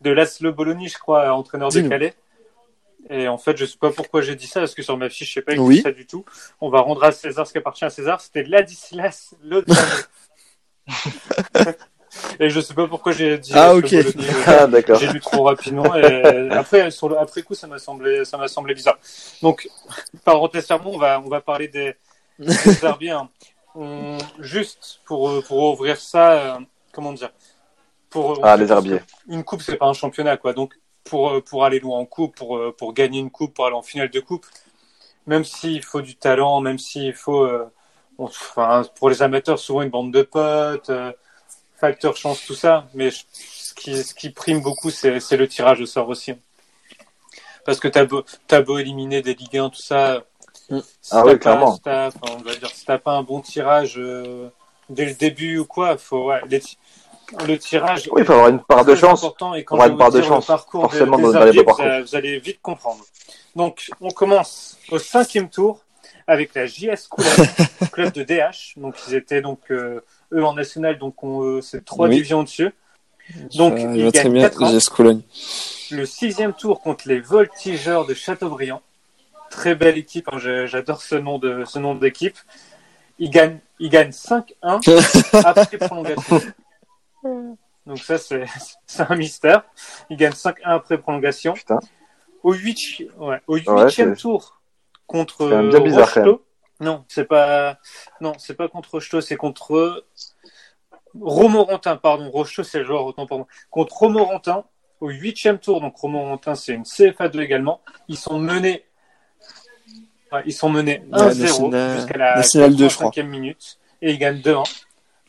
de 0.00 0.10
Laszlo 0.10 0.52
Bologna, 0.52 0.86
je 0.86 0.96
crois, 0.98 1.30
entraîneur 1.32 1.70
de. 1.70 1.80
Calais. 1.82 2.14
Et 3.10 3.28
en 3.28 3.38
fait, 3.38 3.56
je 3.56 3.64
sais 3.64 3.76
pas 3.78 3.90
pourquoi 3.90 4.20
j'ai 4.22 4.34
dit 4.34 4.46
ça, 4.46 4.60
parce 4.60 4.74
que 4.74 4.82
sur 4.82 4.96
ma 4.96 5.08
fiche, 5.08 5.28
je 5.28 5.34
sais 5.34 5.42
pas 5.42 5.54
Oui. 5.54 5.80
ça 5.82 5.92
du 5.92 6.06
tout. 6.06 6.24
On 6.60 6.70
va 6.70 6.80
rendre 6.80 7.04
à 7.04 7.12
César 7.12 7.46
ce 7.46 7.52
qui 7.52 7.58
appartient 7.58 7.84
à 7.84 7.90
César. 7.90 8.20
C'était 8.20 8.42
Ladislas 8.42 9.34
Lozano. 9.44 9.80
Et 12.40 12.48
je 12.48 12.60
sais 12.60 12.74
pas 12.74 12.86
pourquoi 12.86 13.12
j'ai 13.12 13.38
dit 13.38 13.52
Ah, 13.54 13.74
ok. 13.74 13.94
Ah, 14.46 14.66
d'accord. 14.66 14.98
J'ai 14.98 15.08
lu 15.08 15.20
trop 15.20 15.44
rapidement 15.44 15.94
et 15.96 16.50
après 16.50 16.90
sur 16.90 17.08
le 17.08 17.18
après 17.18 17.42
coup 17.42 17.54
ça 17.54 17.66
m'a 17.66 17.78
semblé 17.78 18.24
ça 18.24 18.38
m'a 18.38 18.48
semblé 18.48 18.74
bizarre. 18.74 18.98
Donc 19.42 19.68
parenthèse 20.24 20.66
fermée, 20.66 20.86
on 20.86 20.98
va 20.98 21.20
on 21.24 21.28
va 21.28 21.40
parler 21.40 21.68
des, 21.68 21.94
des 22.38 22.52
Serbiens. 22.54 23.28
On- 23.78 24.16
juste 24.38 25.00
pour 25.04 25.28
euh, 25.28 25.42
pour 25.42 25.58
ouvrir 25.72 26.00
ça 26.00 26.56
euh, 26.56 26.60
comment 26.92 27.12
dire? 27.12 27.30
Pour 28.08 28.40
Ah, 28.42 28.56
les 28.56 28.70
herbiers. 28.72 29.00
une 29.28 29.44
coupe 29.44 29.60
c'est 29.62 29.76
pas 29.76 29.86
un 29.86 29.92
championnat 29.92 30.36
quoi. 30.38 30.52
Donc 30.54 30.78
pour 31.04 31.30
euh, 31.30 31.40
pour 31.42 31.64
aller 31.64 31.78
loin 31.78 31.98
en 31.98 32.06
coupe, 32.06 32.34
pour 32.36 32.56
euh, 32.56 32.74
pour 32.76 32.94
gagner 32.94 33.18
une 33.20 33.30
coupe, 33.30 33.54
pour 33.54 33.66
aller 33.66 33.76
en 33.76 33.82
finale 33.82 34.08
de 34.10 34.20
coupe, 34.20 34.46
même 35.26 35.44
s'il 35.44 35.82
faut 35.84 36.00
du 36.00 36.16
talent, 36.16 36.60
même 36.60 36.78
s'il 36.78 37.12
faut 37.12 37.44
euh, 37.44 37.70
on- 38.18 38.24
enfin 38.24 38.82
pour 38.98 39.10
les 39.10 39.20
amateurs 39.22 39.58
souvent 39.58 39.82
une 39.82 39.90
bande 39.90 40.12
de 40.12 40.22
potes, 40.22 40.88
euh, 40.90 41.12
facteur 41.78 42.16
chance 42.16 42.44
tout 42.46 42.54
ça, 42.54 42.88
mais 42.94 43.10
je- 43.10 43.24
ce 43.32 43.74
qui 43.74 44.02
ce 44.02 44.14
qui 44.14 44.30
prime 44.30 44.62
beaucoup 44.62 44.90
c'est 44.90 45.36
le 45.36 45.48
tirage 45.48 45.80
au 45.82 45.86
sort 45.86 46.08
aussi. 46.08 46.32
Parce 47.66 47.80
que 47.80 47.88
t'as 47.88 48.04
beau 48.06 48.24
t'as 48.46 48.62
beau 48.62 48.78
éliminer 48.78 49.20
des 49.22 49.34
Ligue 49.34 49.58
1 49.58 49.68
tout 49.70 49.82
ça, 49.82 50.24
Mm. 50.70 50.78
si 51.00 51.10
Ah 51.12 51.24
oui, 51.24 51.38
clairement. 51.38 51.74
si 51.76 51.80
t'as- 51.82 52.10
on 52.22 52.36
va 52.42 52.54
dire 52.56 52.68
si 52.74 52.84
t'as 52.84 52.98
pas 52.98 53.12
un 53.12 53.22
bon 53.22 53.40
tirage 53.40 53.94
euh, 53.98 54.48
dès 54.90 55.04
le 55.06 55.14
début 55.14 55.58
ou 55.58 55.64
quoi, 55.64 55.96
faut 55.96 56.26
ouais, 56.26 56.40
les 56.48 56.60
ti- 56.60 56.78
le 57.46 57.56
tirage 57.58 58.08
Oui, 58.12 58.22
il 58.22 58.24
faut 58.24 58.32
avoir 58.32 58.48
une 58.48 58.60
part 58.60 58.84
de 58.84 58.94
chance. 58.94 59.20
important 59.22 59.54
et 59.54 59.64
quand 59.64 59.74
Avoir 59.76 59.88
je 59.88 59.92
une 59.92 59.98
part 59.98 60.10
vous 60.10 60.16
de 60.16 60.20
dire 60.22 60.28
chance, 60.28 60.44
le 60.44 60.46
parcours 60.46 60.82
forcément, 60.82 61.16
des, 61.16 61.22
dans 61.22 61.30
des 61.44 61.62
vous, 61.62 61.80
allez- 61.82 62.02
vous 62.02 62.14
allez 62.16 62.38
vite 62.38 62.58
comprendre. 62.62 63.04
Donc, 63.54 63.90
on 64.00 64.10
commence 64.10 64.76
au 64.90 64.98
cinquième 64.98 65.48
tour 65.48 65.80
avec 66.26 66.54
la 66.54 66.66
JS 66.66 67.06
Couleuvre, 67.08 67.36
club 67.92 68.12
de 68.12 68.22
DH. 68.22 68.74
Donc, 68.76 68.96
ils 69.08 69.14
étaient 69.14 69.40
donc 69.40 69.60
euh, 69.70 70.00
eux 70.32 70.44
en 70.44 70.54
national, 70.54 70.98
donc 70.98 71.22
on, 71.24 71.42
euh, 71.42 71.60
c'est 71.62 71.84
trois 71.84 72.08
Oui. 72.08 72.16
divisions 72.16 72.40
au-dessus. 72.40 72.72
Donc, 73.54 73.74
Euh, 73.74 73.92
je 73.94 73.98
ils 74.00 74.10
gagnent 74.12 74.32
bien, 74.32 74.42
4 74.48 74.62
ans. 74.62 75.20
Le 75.90 76.04
sixième 76.06 76.52
tour 76.52 76.80
contre 76.80 77.08
les 77.08 77.20
Voltigeurs 77.20 78.06
de 78.06 78.14
Châteaubriand. 78.14 78.82
Très 79.56 79.74
belle 79.74 79.96
équipe, 79.96 80.28
hein, 80.30 80.38
j'adore 80.66 81.00
ce 81.00 81.14
nom 81.14 81.38
de 81.38 81.64
ce 81.64 81.78
nom 81.78 81.94
d'équipe. 81.94 82.36
Ils 83.18 83.30
gagnent, 83.30 83.58
ils 83.78 83.88
gagnent 83.88 84.10
5-1 84.10 84.82
après 85.46 85.78
prolongation. 85.78 86.40
Donc 87.86 87.98
ça, 87.98 88.18
c'est 88.18 88.44
un 88.98 89.16
mystère. 89.16 89.64
Ils 90.10 90.18
gagnent 90.18 90.34
5-1 90.34 90.56
après 90.64 90.98
prolongation. 90.98 91.54
Putain. 91.54 91.78
Au, 92.42 92.52
huit, 92.52 93.02
ouais, 93.16 93.40
au 93.46 93.56
Ouais, 93.58 93.84
huitième 93.84 94.14
c'est- 94.14 94.20
tour 94.20 94.60
contre 95.06 95.48
bien 95.70 95.80
bizarre, 95.80 96.06
Rocheteau. 96.12 96.44
Non, 96.80 97.06
c'est 97.08 97.24
pas, 97.24 97.78
non, 98.20 98.34
c'est 98.38 98.54
pas 98.54 98.68
contre 98.68 98.90
Rocheteau, 98.90 99.22
c'est 99.22 99.36
contre 99.36 100.04
Romorantin, 101.18 101.96
pardon. 101.96 102.28
Rocheteau, 102.30 102.62
c'est 102.62 102.80
le 102.80 102.84
joueur, 102.84 103.06
autant 103.06 103.26
pour 103.26 103.38
moi. 103.38 103.46
Contre 103.70 103.94
Romorantin, 103.96 104.64
au 105.00 105.08
huitième 105.08 105.58
tour, 105.58 105.80
donc 105.80 105.96
Romorantin, 105.96 106.54
c'est 106.54 106.74
une 106.74 106.82
CFA2 106.82 107.40
également. 107.40 107.80
Ils 108.08 108.18
sont 108.18 108.38
menés, 108.38 108.84
ouais, 110.32 110.42
ils 110.46 110.52
sont 110.52 110.68
menés 110.70 111.02
Ouais, 111.12 111.18
1-0 111.18 111.38
national- 111.70 111.96
jusqu'à 111.96 112.18
la 112.18 112.36
national 112.36 112.74
2, 112.76 112.88
je 112.88 112.94
crois. 112.96 113.10
85e 113.10 113.28
minute. 113.28 113.78
Et 114.02 114.12
ils 114.12 114.18
gagnent 114.18 114.40
2-1. 114.40 114.62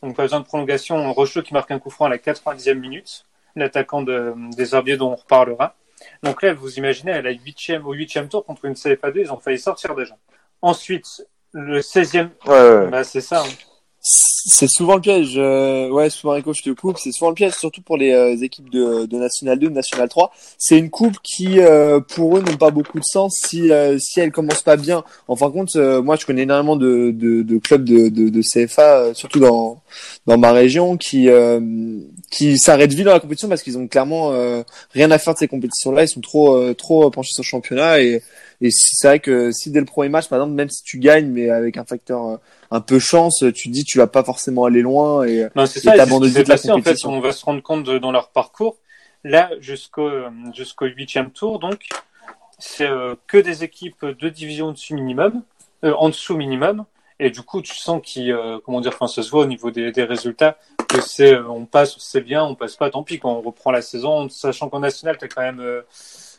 Donc 0.03 0.15
pas 0.15 0.23
besoin 0.23 0.39
de 0.41 0.45
prolongation. 0.45 1.11
Rocheteau 1.13 1.41
qui 1.41 1.53
marque 1.53 1.71
un 1.71 1.79
coup 1.79 1.89
franc 1.89 2.05
à 2.05 2.09
la 2.09 2.17
90e 2.17 2.79
minute. 2.79 3.25
L'attaquant 3.55 4.01
de, 4.03 4.33
des 4.55 4.75
Herbiers 4.75 4.97
dont 4.97 5.11
on 5.11 5.15
reparlera. 5.15 5.75
Donc 6.21 6.43
là, 6.43 6.53
vous 6.53 6.75
imaginez, 6.77 7.11
à 7.11 7.21
la 7.23 7.31
huitième, 7.31 7.85
au 7.87 7.93
huitième 7.93 8.27
tour 8.29 8.45
contre 8.45 8.65
une 8.65 8.73
CFA2, 8.73 9.13
ils 9.21 9.31
ont 9.31 9.39
failli 9.39 9.57
sortir 9.57 9.95
déjà. 9.95 10.15
Ensuite, 10.61 11.25
le 11.53 11.79
16e, 11.81 12.29
Ouais, 12.45 12.51
ouais, 12.53 12.75
ouais. 12.83 12.87
bah, 12.89 13.03
c'est 13.03 13.21
ça. 13.21 13.41
hein. 13.41 13.49
C'est 14.09 14.69
souvent 14.69 14.95
le 14.95 15.01
piège. 15.01 15.33
euh, 15.35 15.89
ouais, 15.89 16.09
souvent 16.09 16.33
coupe. 16.41 16.97
C'est 16.97 17.11
souvent 17.11 17.29
le 17.29 17.35
piège, 17.35 17.53
surtout 17.53 17.81
pour 17.81 17.97
les 17.97 18.13
euh, 18.13 18.37
équipes 18.41 18.69
de, 18.69 19.05
de 19.05 19.17
National 19.17 19.59
2, 19.59 19.67
de 19.67 19.73
National 19.73 20.07
3. 20.07 20.31
C'est 20.57 20.77
une 20.77 20.89
coupe 20.89 21.17
qui, 21.21 21.59
euh, 21.59 21.99
pour 21.99 22.37
eux, 22.37 22.41
n'ont 22.41 22.55
pas 22.55 22.69
beaucoup 22.71 22.99
de 22.99 23.03
sens 23.03 23.37
si 23.45 23.69
euh, 23.69 23.97
si 23.99 24.21
elle 24.21 24.31
commence 24.31 24.61
pas 24.61 24.77
bien. 24.77 25.03
En 25.27 25.35
fin 25.35 25.47
de 25.47 25.51
compte, 25.53 25.75
euh, 25.75 26.01
moi, 26.01 26.15
je 26.15 26.25
connais 26.25 26.43
énormément 26.43 26.77
de, 26.77 27.11
de, 27.11 27.41
de 27.41 27.57
clubs 27.57 27.83
de, 27.83 28.07
de, 28.07 28.29
de 28.29 28.41
CFA, 28.41 28.99
euh, 28.99 29.13
surtout 29.13 29.39
dans 29.39 29.81
dans 30.25 30.37
ma 30.37 30.53
région, 30.53 30.95
qui 30.95 31.27
qui 32.31 32.57
s'arrêtent 32.57 32.93
vite 32.93 33.05
dans 33.05 33.13
la 33.13 33.19
compétition 33.19 33.49
parce 33.49 33.63
qu'ils 33.63 33.77
ont 33.77 33.87
clairement 33.87 34.31
rien 34.91 35.11
à 35.11 35.17
faire 35.17 35.33
de 35.33 35.39
ces 35.39 35.47
compétitions-là. 35.47 36.03
Ils 36.03 36.09
sont 36.09 36.21
trop 36.21 36.73
trop 36.73 37.09
penchés 37.09 37.31
sur 37.33 37.41
le 37.43 37.47
championnat 37.47 38.01
et 38.01 38.21
et 38.61 38.69
c'est 38.71 39.07
vrai 39.07 39.19
que 39.19 39.51
si 39.51 39.69
dès 39.71 39.79
le 39.79 39.85
premier 39.85 40.09
match, 40.09 40.27
par 40.27 40.39
exemple, 40.39 40.55
même 40.55 40.69
si 40.69 40.81
tu 40.83 40.97
gagnes, 40.97 41.27
mais 41.27 41.49
avec 41.49 41.77
un 41.77 41.85
facteur 41.85 42.25
euh, 42.25 42.37
un 42.71 42.81
peu 42.81 42.97
chance, 42.99 43.43
tu 43.53 43.69
te 43.69 43.73
dis 43.73 43.83
tu 43.83 43.97
vas 43.99 44.07
pas 44.07 44.23
forcément 44.23 44.65
aller 44.65 44.81
loin 44.81 45.23
et 45.25 45.47
t'abandonnes 45.97 46.31
qui 46.31 46.37
vite 46.37 46.47
la 46.47 46.55
passé. 46.55 46.71
En 46.71 46.75
fait, 46.77 46.81
compétition. 46.81 47.11
on 47.11 47.19
va 47.19 47.31
se 47.31 47.45
rendre 47.45 47.61
compte 47.61 47.83
de- 47.83 47.97
dans 47.99 48.11
leur 48.11 48.29
parcours. 48.29 48.77
Là, 49.23 49.49
jusqu'au 49.59 50.09
jusqu'au 50.55 50.85
huitième 50.85 51.31
tour, 51.31 51.59
donc, 51.59 51.87
c'est 52.59 52.87
euh, 52.87 53.15
que 53.27 53.37
des 53.37 53.63
équipes 53.63 54.05
de 54.05 54.29
division 54.29 54.71
dessus 54.71 54.93
minimum, 54.95 55.43
euh, 55.83 55.93
en 55.93 56.09
dessous 56.09 56.35
minimum. 56.35 56.85
Et 57.19 57.31
du 57.31 57.41
coup, 57.41 57.61
tu 57.63 57.75
sens 57.75 57.99
qu'il, 58.03 58.31
euh, 58.31 58.59
comment 58.63 58.79
dire, 58.79 58.91
enfin, 58.93 59.07
ça 59.07 59.23
se 59.23 59.31
voit 59.31 59.41
au 59.41 59.47
niveau 59.47 59.71
des, 59.71 59.91
des 59.91 60.03
résultats 60.03 60.57
que 60.87 61.01
c'est, 61.01 61.35
on 61.35 61.65
passe, 61.65 61.95
c'est 61.97 62.21
bien, 62.21 62.43
on 62.43 62.53
passe 62.53 62.75
pas, 62.75 62.89
tant 62.91 63.01
pis. 63.03 63.19
Quand 63.19 63.31
on 63.33 63.41
reprend 63.41 63.71
la 63.71 63.81
saison, 63.81 64.29
sachant 64.29 64.69
qu'en 64.69 64.79
national, 64.79 65.17
t'as 65.17 65.27
quand 65.27 65.41
même, 65.41 65.59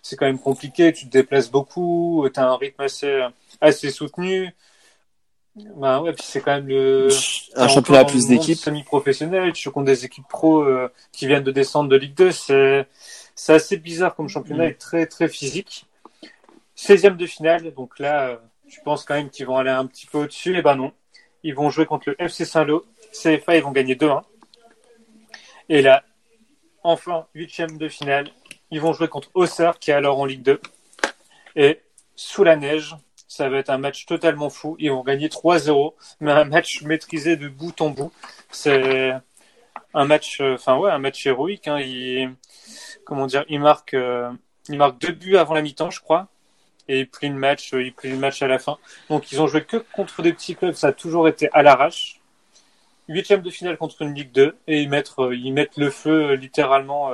c'est 0.08 0.16
quand 0.16 0.26
même 0.26 0.38
compliqué. 0.38 0.92
Tu 0.92 1.04
te 1.06 1.10
déplaces 1.10 1.50
beaucoup, 1.50 2.26
t'as 2.32 2.46
un 2.46 2.56
rythme 2.56 2.82
assez, 2.82 3.26
assez 3.60 3.90
soutenu. 3.90 4.54
Ben 5.76 6.00
ouais, 6.00 6.12
puis 6.12 6.24
c'est 6.24 6.40
quand 6.40 6.52
même 6.54 6.68
le 6.68 7.08
Un 7.56 7.68
championnat 7.68 8.04
plus 8.04 8.26
d'équipes. 8.26 8.56
Semi-professionnel, 8.56 9.52
tu 9.52 9.64
joues 9.64 9.72
contre 9.72 9.86
des 9.86 10.04
équipes 10.06 10.26
pro 10.28 10.62
euh, 10.62 10.90
qui 11.12 11.26
viennent 11.26 11.42
de 11.42 11.50
descendre 11.50 11.90
de 11.90 11.96
Ligue 11.96 12.14
2. 12.14 12.30
C'est, 12.30 12.86
c'est 13.34 13.52
assez 13.52 13.76
bizarre 13.76 14.14
comme 14.14 14.28
championnat 14.28 14.66
Mm. 14.66 14.70
et 14.70 14.74
très, 14.76 15.06
très 15.06 15.28
physique. 15.28 15.84
16e 16.76 17.16
de 17.16 17.26
finale, 17.26 17.74
donc 17.74 17.98
là, 17.98 18.28
euh, 18.28 18.36
je 18.68 18.80
pense 18.84 19.04
quand 19.04 19.14
même 19.14 19.28
qu'ils 19.30 19.46
vont 19.46 19.56
aller 19.56 19.70
un 19.70 19.84
petit 19.86 20.06
peu 20.06 20.18
au-dessus. 20.18 20.56
Et 20.56 20.62
ben 20.62 20.76
non, 20.76 20.92
ils 21.42 21.54
vont 21.54 21.68
jouer 21.68 21.84
contre 21.84 22.08
le 22.08 22.16
FC 22.22 22.46
Saint-Lô. 22.46 22.86
CFA, 23.12 23.56
ils 23.56 23.62
vont 23.62 23.72
gagner 23.72 23.94
2-1. 23.94 24.22
Et 25.68 25.82
là, 25.82 26.02
enfin, 26.82 27.26
8e 27.34 27.76
de 27.76 27.88
finale, 27.88 28.30
ils 28.70 28.80
vont 28.80 28.92
jouer 28.92 29.08
contre 29.08 29.30
Auxerre, 29.34 29.78
qui 29.78 29.90
est 29.90 29.94
alors 29.94 30.18
en 30.18 30.26
Ligue 30.26 30.42
2. 30.42 30.60
Et 31.56 31.80
sous 32.16 32.44
la 32.44 32.56
neige, 32.56 32.96
ça 33.28 33.48
va 33.48 33.58
être 33.58 33.70
un 33.70 33.78
match 33.78 34.06
totalement 34.06 34.50
fou. 34.50 34.76
Ils 34.78 34.90
vont 34.90 35.02
gagner 35.02 35.28
3-0, 35.28 35.94
mais 36.20 36.32
un 36.32 36.44
match 36.44 36.82
maîtrisé 36.82 37.36
de 37.36 37.48
bout 37.48 37.80
en 37.80 37.90
bout. 37.90 38.12
C'est 38.50 39.14
un 39.94 40.04
match, 40.04 40.40
euh, 40.40 40.54
enfin 40.54 40.76
ouais, 40.76 40.90
un 40.90 40.98
match 40.98 41.26
héroïque. 41.26 41.68
Hein. 41.68 41.80
Il, 41.80 42.34
comment 43.04 43.26
dire, 43.26 43.44
il 43.48 43.60
marque, 43.60 43.94
euh, 43.94 44.30
il 44.68 44.78
marque 44.78 44.98
deux 44.98 45.12
buts 45.12 45.36
avant 45.36 45.54
la 45.54 45.62
mi-temps, 45.62 45.90
je 45.90 46.00
crois, 46.00 46.28
et 46.88 47.00
il 47.00 47.08
plie 47.08 47.28
le 47.28 47.34
match, 47.34 47.74
euh, 47.74 47.82
il 47.82 47.92
plie 47.94 48.12
match 48.14 48.42
à 48.42 48.48
la 48.48 48.58
fin. 48.58 48.78
Donc 49.10 49.32
ils 49.32 49.40
ont 49.40 49.46
joué 49.46 49.64
que 49.64 49.76
contre 49.76 50.22
des 50.22 50.32
petits 50.32 50.56
clubs, 50.56 50.74
ça 50.74 50.88
a 50.88 50.92
toujours 50.92 51.28
été 51.28 51.48
à 51.52 51.62
l'arrache. 51.62 52.20
Huitième 53.08 53.40
de 53.40 53.50
finale 53.50 53.78
contre 53.78 54.02
une 54.02 54.14
Ligue 54.14 54.32
2 54.32 54.56
et 54.66 54.82
ils 54.82 54.88
mettent, 54.88 55.12
ils 55.32 55.52
mettent 55.52 55.78
le 55.78 55.90
feu 55.90 56.34
littéralement 56.34 57.10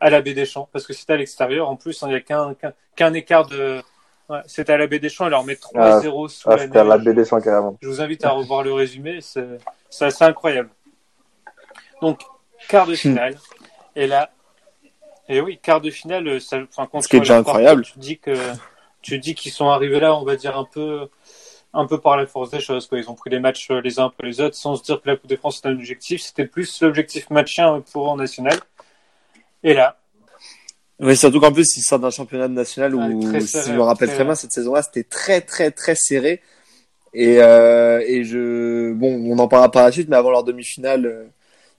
à 0.00 0.10
la 0.10 0.20
baie 0.20 0.34
des 0.34 0.46
Champs 0.46 0.68
parce 0.72 0.86
que 0.86 0.92
c'était 0.92 1.14
à 1.14 1.16
l'extérieur. 1.16 1.68
En 1.68 1.76
plus, 1.76 2.02
hein, 2.02 2.08
il 2.08 2.10
n'y 2.10 2.16
a 2.16 2.72
qu'un 2.96 3.14
écart 3.14 3.46
de. 3.46 3.80
Ouais, 4.28 4.40
c'était 4.46 4.74
à 4.74 4.76
la 4.76 4.86
baie 4.86 4.98
des 4.98 5.08
Champs, 5.08 5.26
ils 5.26 5.30
leur 5.30 5.44
mettent 5.44 5.62
3-0 5.62 6.28
sous 6.28 6.50
Ah, 6.50 6.58
c'était 6.58 6.78
à 6.78 6.84
la 6.84 6.98
neige. 6.98 7.06
BD 7.06 7.24
100 7.24 7.40
carrément. 7.40 7.78
Je 7.80 7.88
vous 7.88 8.00
invite 8.00 8.24
à 8.24 8.30
revoir 8.30 8.62
le 8.62 8.72
résumé, 8.72 9.20
c'est 9.20 9.58
assez 10.00 10.24
incroyable. 10.24 10.70
Donc, 12.02 12.20
quart 12.68 12.86
de 12.86 12.94
finale. 12.94 13.36
Et 13.96 14.06
là, 14.06 14.30
et 15.28 15.40
oui, 15.40 15.58
quart 15.62 15.80
de 15.80 15.90
finale, 15.90 16.40
ça, 16.40 16.58
enfin, 16.70 16.88
quand 16.90 17.00
Ce 17.00 17.08
qui 17.08 17.16
est 17.16 17.20
déjà 17.20 17.38
incroyable. 17.38 17.82
Tu 17.82 17.98
dis 17.98 18.18
que, 18.18 18.34
tu 19.02 19.18
dis 19.18 19.34
qu'ils 19.34 19.52
sont 19.52 19.68
arrivés 19.68 20.00
là, 20.00 20.14
on 20.14 20.24
va 20.24 20.36
dire 20.36 20.56
un 20.56 20.64
peu, 20.64 21.08
un 21.74 21.86
peu 21.86 21.98
par 21.98 22.16
la 22.16 22.26
force 22.26 22.50
des 22.50 22.60
choses, 22.60 22.86
quoi. 22.86 22.98
Ils 22.98 23.10
ont 23.10 23.14
pris 23.14 23.30
les 23.30 23.40
matchs 23.40 23.70
euh, 23.70 23.80
les 23.80 23.98
uns 23.98 24.06
après 24.06 24.26
les 24.26 24.40
autres 24.40 24.56
sans 24.56 24.76
se 24.76 24.82
dire 24.82 25.00
que 25.00 25.08
la 25.08 25.16
Coupe 25.16 25.28
de 25.28 25.36
France 25.36 25.56
c'était 25.56 25.68
un 25.68 25.72
objectif. 25.72 26.22
C'était 26.22 26.46
plus 26.46 26.82
l'objectif 26.82 27.28
matchien 27.30 27.82
pour 27.92 28.08
en 28.10 28.16
national. 28.16 28.58
Et 29.64 29.74
là, 29.74 29.98
Mais 31.00 31.14
surtout 31.14 31.40
qu'en 31.40 31.52
plus, 31.52 31.76
ils 31.76 31.82
sortent 31.82 32.02
d'un 32.02 32.10
championnat 32.10 32.48
national 32.48 32.94
où, 32.94 33.22
serré, 33.22 33.40
si 33.40 33.58
je 33.68 33.72
me 33.72 33.82
rappelle 33.82 34.08
très- 34.08 34.16
très 34.16 34.24
bien, 34.24 34.34
cette 34.34 34.52
saison-là, 34.52 34.82
c'était 34.82 35.04
très, 35.04 35.40
très, 35.40 35.70
très 35.70 35.94
serré. 35.94 36.40
Et, 37.14 37.40
euh, 37.40 38.02
et 38.06 38.24
je, 38.24 38.92
bon, 38.92 39.14
on 39.32 39.38
en 39.38 39.48
parlera 39.48 39.70
par 39.70 39.84
la 39.84 39.92
suite, 39.92 40.08
mais 40.08 40.16
avant 40.16 40.30
leur 40.30 40.44
demi-finale, 40.44 41.06
euh, 41.06 41.24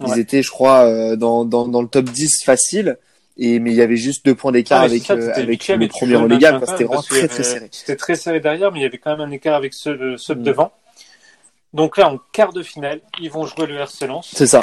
ils 0.08 0.20
étaient, 0.20 0.42
je 0.42 0.50
crois, 0.50 0.86
euh, 0.86 1.16
dans, 1.16 1.44
dans, 1.46 1.68
dans 1.68 1.82
le 1.82 1.88
top 1.88 2.06
10 2.06 2.44
facile. 2.44 2.98
Et, 3.38 3.60
mais 3.60 3.72
il 3.72 3.78
y 3.78 3.82
avait 3.82 3.96
juste 3.96 4.26
deux 4.26 4.36
points 4.36 4.52
d'écart 4.52 4.82
Ah, 4.82 4.86
avec, 4.86 5.04
ça, 5.04 5.14
euh, 5.14 5.32
avec 5.34 5.66
le 5.68 5.88
premier 5.88 6.16
relégable. 6.18 6.66
C'était 6.68 6.84
vraiment 6.84 7.02
très, 7.02 7.28
très 7.28 7.44
serré. 7.44 7.70
C'était 7.72 7.96
très 7.96 8.16
serré 8.16 8.40
derrière, 8.42 8.72
mais 8.72 8.80
il 8.80 8.84
y 8.84 8.86
avait 8.86 8.98
quand 8.98 9.12
même 9.16 9.28
un 9.28 9.32
écart 9.32 9.56
avec 9.56 9.74
ceux 9.74 9.96
de, 9.96 10.18
ceux 10.18 10.36
de 10.36 10.42
Mm. 10.42 10.44
devant. 10.44 10.72
Donc 11.74 11.98
là, 11.98 12.10
en 12.10 12.20
quart 12.34 12.52
de 12.52 12.64
finale, 12.64 13.00
ils 13.22 13.30
vont 13.32 13.46
jouer 13.46 13.66
le 13.68 13.76
RC 13.78 14.08
Lens. 14.08 14.30
C'est 14.34 14.48
ça. 14.48 14.62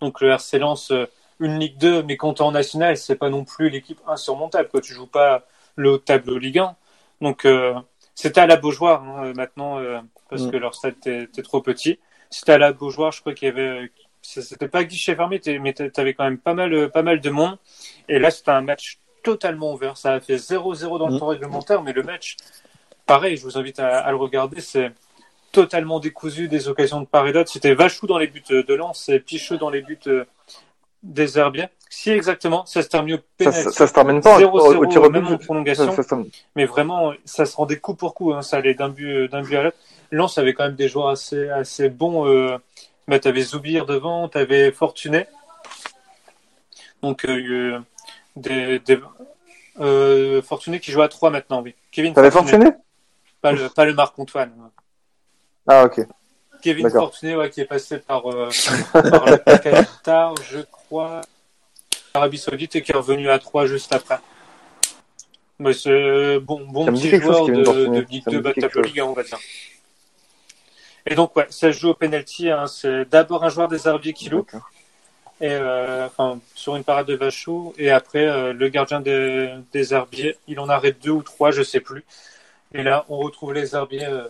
Donc 0.00 0.20
le 0.20 0.28
RC 0.30 0.58
Lens, 0.58 0.92
une 1.40 1.58
Ligue 1.58 1.78
2, 1.78 2.02
mais 2.04 2.16
quand 2.16 2.34
t'es 2.34 2.42
en 2.42 2.52
national, 2.52 2.96
c'est 2.96 3.16
pas 3.16 3.30
non 3.30 3.44
plus 3.44 3.68
l'équipe 3.70 3.98
insurmontable. 4.06 4.68
Quoi. 4.68 4.80
Tu 4.80 4.92
joues 4.94 5.06
pas 5.06 5.44
le 5.76 5.90
haut 5.90 5.98
de 5.98 6.02
tableau 6.02 6.38
Ligue 6.38 6.58
1. 6.60 6.76
Donc 7.20 7.44
euh, 7.44 7.74
c'était 8.14 8.40
à 8.40 8.46
la 8.46 8.56
Beaujoire 8.56 9.02
hein, 9.02 9.24
euh, 9.26 9.34
maintenant, 9.34 9.78
euh, 9.78 9.98
parce 10.28 10.42
Mm. 10.42 10.50
que 10.50 10.56
leur 10.58 10.74
stade 10.74 10.94
était, 11.06 11.42
trop 11.42 11.60
petit. 11.62 11.98
C'était 12.30 12.52
à 12.52 12.58
la 12.58 12.72
Beaujoire, 12.72 13.10
je 13.12 13.20
crois 13.20 13.34
qu'il 13.34 13.48
y 13.48 13.50
avait... 13.50 13.90
C'était 14.22 14.68
pas 14.68 14.84
guichet 14.84 15.16
fermé, 15.16 15.40
mais 15.60 15.72
t'avais 15.72 16.12
quand 16.14 16.24
même 16.24 16.38
pas 16.38 16.52
mal, 16.54 16.90
pas 16.90 17.02
mal 17.02 17.20
de 17.20 17.30
monde. 17.30 17.56
Et 18.08 18.18
là, 18.18 18.30
c'était 18.30 18.50
un 18.50 18.60
match 18.60 18.98
totalement 19.22 19.72
ouvert. 19.72 19.96
Ça 19.96 20.12
a 20.12 20.20
fait 20.20 20.36
0-0 20.36 20.98
dans 20.98 21.08
le 21.08 21.14
Mm. 21.14 21.18
temps 21.18 21.26
réglementaire, 21.28 21.82
mais 21.82 21.92
le 21.94 22.02
match, 22.02 22.36
pareil, 23.06 23.38
je 23.38 23.42
vous 23.44 23.56
invite 23.56 23.80
à, 23.80 23.98
à 24.00 24.10
le 24.10 24.16
regarder. 24.18 24.60
C'est 24.60 24.92
totalement 25.52 25.98
décousu 26.00 26.48
des 26.48 26.68
occasions 26.68 27.00
de 27.00 27.06
part 27.06 27.26
et 27.26 27.32
d'autre. 27.32 27.50
C'était 27.50 27.74
Vachou 27.74 28.06
dans 28.06 28.18
les 28.18 28.26
buts 28.28 28.42
de 28.50 28.74
Lens 28.74 29.08
et 29.08 29.18
Picheux 29.20 29.56
dans 29.56 29.70
les 29.70 29.80
buts 29.80 29.98
des 31.02 31.38
Herbiers. 31.38 31.68
Si 31.88 32.10
exactement, 32.10 32.64
ça 32.66 32.82
se 32.82 32.88
termine 32.88 33.14
au 33.14 33.18
Ça, 33.18 33.22
pénalty. 33.36 33.62
ça, 33.62 33.70
ça 33.72 33.86
se 33.86 33.92
termine 33.92 34.20
pas 34.20 34.38
au, 34.38 34.40
0-0, 34.40 34.76
au 34.76 34.86
tir 34.86 35.02
au 35.02 35.10
but. 35.10 35.20
même 35.20 35.32
en 35.34 35.38
prolongation. 35.38 35.92
Ça, 35.94 36.02
ça. 36.02 36.18
Mais 36.54 36.64
vraiment, 36.64 37.12
ça 37.24 37.46
se 37.46 37.56
rendait 37.56 37.78
coup 37.78 37.94
pour 37.94 38.14
coup. 38.14 38.32
Hein, 38.32 38.42
ça 38.42 38.58
allait 38.58 38.74
d'un 38.74 38.90
but, 38.90 39.28
d'un 39.28 39.42
but 39.42 39.56
à 39.56 39.62
l'autre. 39.64 39.76
Lens 40.12 40.38
avait 40.38 40.54
quand 40.54 40.64
même 40.64 40.76
des 40.76 40.88
joueurs 40.88 41.08
assez, 41.08 41.48
assez 41.48 41.88
bons. 41.88 42.26
Euh, 42.26 42.58
bah, 43.08 43.18
t'avais 43.18 43.42
Zoubir 43.42 43.86
devant, 43.86 44.28
t'avais 44.28 44.70
Fortuné. 44.70 45.26
Donc, 47.02 47.24
euh, 47.24 47.80
des, 48.36 48.78
des, 48.80 49.00
euh, 49.80 50.42
Fortuné 50.42 50.80
qui 50.80 50.92
joue 50.92 51.02
à 51.02 51.08
3 51.08 51.30
maintenant, 51.30 51.62
oui. 51.62 51.74
Kevin 51.90 52.14
T'avais 52.14 52.30
fortuné 52.30 52.66
Pas 53.40 53.52
le, 53.52 53.68
pas 53.68 53.84
le 53.84 53.94
Marc-Antoine. 53.94 54.52
Ah, 55.66 55.84
ok. 55.84 56.06
Kevin. 56.60 56.90
Fortuné, 56.90 57.36
ouais, 57.36 57.50
qui 57.50 57.60
est 57.60 57.66
passé 57.66 57.98
par, 57.98 58.26
euh, 58.26 58.50
par 58.92 59.26
le 59.26 59.36
Qatar, 59.36 60.34
je 60.50 60.60
crois, 60.60 61.20
Arabie 62.14 62.38
Saoudite 62.38 62.76
et 62.76 62.82
qui 62.82 62.92
est 62.92 62.96
revenu 62.96 63.30
à 63.30 63.38
3 63.38 63.66
juste 63.66 63.92
après. 63.92 64.18
Mais 65.58 65.72
c'est 65.72 66.38
bon, 66.38 66.66
bon 66.66 66.86
Ça 66.86 66.92
petit 66.92 67.10
chose, 67.10 67.20
joueur 67.20 67.46
Kevin 67.46 67.62
de, 67.62 67.86
de 67.86 68.00
Ligue 68.00 68.24
Ça 68.24 68.30
me 68.30 68.36
2 68.36 68.38
dit 68.38 68.42
bas 68.42 68.48
de 68.50 68.54
quelque 68.54 68.66
tableau 68.66 68.82
chose. 68.82 68.92
Ligue 68.92 69.00
1, 69.00 69.04
on 69.04 69.12
va 69.12 69.22
dire. 69.22 69.38
Et 71.06 71.14
donc, 71.14 71.34
ouais, 71.36 71.46
ça 71.50 71.72
se 71.72 71.78
joue 71.78 71.88
au 71.90 71.94
penalty. 71.94 72.50
Hein, 72.50 72.66
c'est 72.66 73.08
d'abord 73.10 73.44
un 73.44 73.48
joueur 73.48 73.68
des 73.68 73.86
Herbiers 73.86 74.12
qui 74.12 74.28
loupe, 74.28 74.52
et 75.40 75.50
euh, 75.50 76.06
enfin 76.06 76.38
sur 76.54 76.76
une 76.76 76.84
parade 76.84 77.06
de 77.06 77.14
Vachou, 77.14 77.74
et 77.78 77.90
après 77.90 78.26
euh, 78.26 78.52
le 78.52 78.68
gardien 78.68 79.00
des, 79.00 79.54
des 79.72 79.94
Herbiers, 79.94 80.36
il 80.46 80.60
en 80.60 80.68
arrête 80.68 81.02
deux 81.02 81.10
ou 81.10 81.22
trois, 81.22 81.50
je 81.50 81.62
sais 81.62 81.80
plus. 81.80 82.04
Et 82.72 82.82
là, 82.82 83.04
on 83.08 83.18
retrouve 83.18 83.52
les 83.54 83.74
Herbiers 83.74 84.04
euh, 84.04 84.28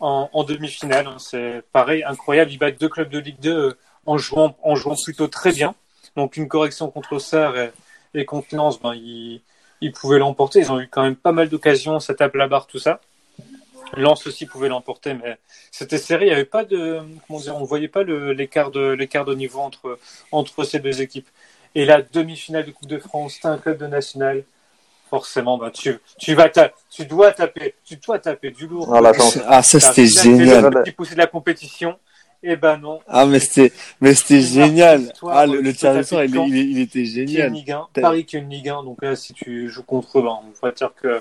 en, 0.00 0.28
en 0.32 0.44
demi-finale. 0.44 1.06
hein. 1.06 1.16
C'est 1.18 1.62
pareil, 1.72 2.02
incroyable. 2.04 2.50
Ils 2.52 2.58
battent 2.58 2.80
deux 2.80 2.88
clubs 2.88 3.08
de 3.10 3.18
Ligue 3.18 3.40
2 3.40 3.50
euh, 3.56 3.78
en 4.06 4.18
jouant, 4.18 4.56
en 4.62 4.74
jouant 4.76 4.94
plutôt 5.02 5.28
très 5.28 5.52
bien. 5.52 5.74
Donc 6.16 6.36
une 6.36 6.48
correction 6.48 6.90
contre 6.90 7.14
Auxerre 7.14 7.56
et, 7.56 7.72
et 8.14 8.24
contre 8.24 8.54
Lens, 8.54 8.80
ben, 8.80 8.94
ils, 8.94 9.42
ils 9.80 9.92
pouvaient 9.92 10.18
l'emporter. 10.18 10.60
Ils 10.60 10.72
ont 10.72 10.80
eu 10.80 10.88
quand 10.88 11.02
même 11.02 11.16
pas 11.16 11.32
mal 11.32 11.48
d'occasions, 11.48 12.00
ça 12.00 12.14
tape 12.14 12.34
la 12.34 12.48
barre, 12.48 12.66
tout 12.66 12.78
ça. 12.78 13.00
Lens 13.96 14.26
aussi 14.26 14.44
pouvait 14.46 14.68
l'emporter, 14.68 15.14
mais 15.14 15.38
c'était 15.70 15.98
serré. 15.98 16.26
Il 16.26 16.28
n'y 16.28 16.34
avait 16.34 16.44
pas 16.44 16.64
de, 16.64 17.00
comment 17.26 17.40
dire, 17.40 17.56
on 17.56 17.64
voyait 17.64 17.88
pas 17.88 18.02
l'écart 18.02 18.70
de 18.70 18.90
l'écart 18.90 19.24
de 19.24 19.34
niveau 19.34 19.60
entre 19.60 19.98
entre 20.30 20.64
ces 20.64 20.78
deux 20.78 21.00
équipes. 21.00 21.28
Et 21.74 21.84
la 21.86 22.02
demi-finale 22.02 22.66
de 22.66 22.70
Coupe 22.70 22.88
de 22.88 22.98
France, 22.98 23.38
t'as 23.40 23.50
un 23.50 23.58
club 23.58 23.78
de 23.78 23.86
national. 23.86 24.44
Forcément, 25.10 25.56
bah, 25.58 25.70
tu, 25.72 25.98
tu 26.18 26.34
vas 26.34 26.48
ta- 26.50 26.70
tu 26.90 27.06
dois 27.06 27.32
taper, 27.32 27.74
tu 27.84 27.96
dois 27.96 28.18
taper 28.18 28.50
du 28.50 28.66
lourd. 28.66 28.94
Ah, 28.94 29.00
la 29.00 29.12
chance. 29.14 29.38
Ah, 29.46 29.62
ça, 29.62 29.80
c'était 29.80 30.06
génial. 30.06 30.64
Le 30.64 30.82
petit 30.82 30.92
poussé 30.92 31.14
de 31.14 31.18
la 31.18 31.26
compétition. 31.26 31.96
Et 32.42 32.54
ben 32.54 32.76
non. 32.76 33.00
Ah, 33.08 33.26
mais 33.26 33.40
c'était, 33.40 33.72
mais 34.00 34.14
c'était 34.14 34.40
génial. 34.42 35.12
Ah, 35.28 35.44
le, 35.44 35.72
tir 35.74 35.92
il, 35.96 36.34
il, 36.48 36.56
il 36.70 36.78
était 36.78 37.02
qui 37.02 37.18
est 37.18 37.22
une 37.22 37.28
génial. 37.28 37.52
Ligue 37.52 37.72
1. 37.72 37.88
T'as- 37.94 38.00
Paris 38.00 38.24
qui 38.26 38.36
est 38.36 38.38
une 38.38 38.50
Ligue 38.50 38.68
1. 38.68 38.84
Donc 38.84 39.02
là, 39.02 39.16
si 39.16 39.32
tu 39.34 39.68
joues 39.68 39.82
contre 39.82 40.18
eux, 40.20 40.22
ben, 40.22 40.38
on 40.44 40.52
va 40.66 40.70
dire 40.70 40.92
que 41.02 41.20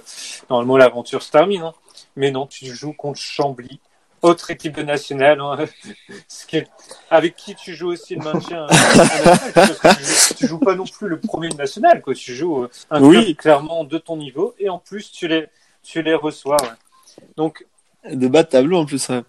normalement 0.49 0.77
l'aventure 0.77 1.23
se 1.23 1.31
termine. 1.31 1.61
hein. 1.63 1.73
Mais 2.17 2.29
non, 2.29 2.45
tu 2.45 2.67
joues 2.67 2.93
contre 2.93 3.19
Chambly, 3.19 3.79
autre 4.27 4.51
équipe 4.51 4.75
de 4.75 4.83
nationale. 4.83 5.39
hein. 5.41 5.57
Avec 7.09 7.35
qui 7.35 7.55
tu 7.55 7.73
joues 7.75 7.91
aussi 7.91 8.15
le 8.15 8.23
maintien. 8.23 8.65
euh, 8.65 8.67
que 8.67 9.67
tu, 9.97 10.03
joues, 10.05 10.33
tu 10.37 10.47
joues 10.47 10.59
pas 10.59 10.75
non 10.75 10.85
plus 10.85 11.07
le 11.07 11.19
premier 11.19 11.49
de 11.49 11.55
national. 11.55 12.01
Quoi. 12.01 12.13
Tu 12.13 12.33
joues 12.35 12.63
euh, 12.63 12.99
Oui. 12.99 13.35
clairement 13.35 13.83
de 13.83 13.97
ton 13.97 14.17
niveau 14.17 14.53
et 14.59 14.69
en 14.69 14.79
plus 14.79 15.11
tu 15.11 15.27
les, 15.27 15.47
tu 15.83 16.01
les 16.01 16.13
reçois. 16.15 16.57
ouais. 16.61 17.23
Donc 17.35 17.65
De 18.11 18.27
bas 18.27 18.43
de 18.43 18.49
tableau, 18.49 18.77
en 18.77 18.85
plus, 18.85 19.07
ouais. 19.09 19.21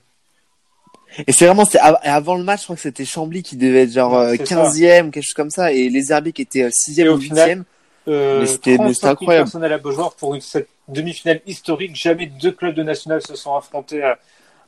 Et 1.27 1.33
c'est 1.33 1.47
vraiment, 1.47 1.65
c'est 1.65 1.79
avant 1.81 2.35
le 2.37 2.45
match, 2.45 2.61
je 2.61 2.65
crois 2.65 2.77
que 2.77 2.83
c'était 2.83 3.05
Chambly 3.07 3.43
qui 3.43 3.57
devait 3.57 3.85
être 3.85 3.93
genre 3.93 4.15
euh, 4.17 4.35
C'est 4.37 4.47
ça. 4.47 4.69
15e, 4.71 5.11
quelque 5.11 5.25
chose 5.25 5.35
comme 5.35 5.51
ça, 5.51 5.73
et 5.73 5.89
les 5.89 6.13
Herbiers 6.13 6.33
qui 6.35 6.43
étaient 6.43 6.65
euh, 6.65 6.69
6e 6.71 7.01
Et 7.05 7.09
ou 7.09 7.15
au 7.15 7.19
final, 7.19 7.51
8e. 7.61 7.65
Euh, 8.09 8.41
Mais 8.41 8.47
c'était- 8.47 8.71
mais 8.73 8.77
35 8.77 8.93
c'était 8.95 9.01
000 9.07 9.13
incroyable. 9.13 9.45
personnes 9.47 9.65
à 9.65 9.69
la 9.69 9.79
Beaujoire 9.79 10.13
pour 10.15 10.35
une, 10.35 10.41
cette 10.43 10.69
demi-finale 10.87 11.41
historique. 11.47 11.97
Jamais 11.97 12.27
deux 12.27 12.53
clubs 12.53 12.75
de 12.75 12.83
national 12.83 13.23
se 13.23 13.35
sont 13.37 13.55
affrontés 13.57 14.03
à, 14.03 14.19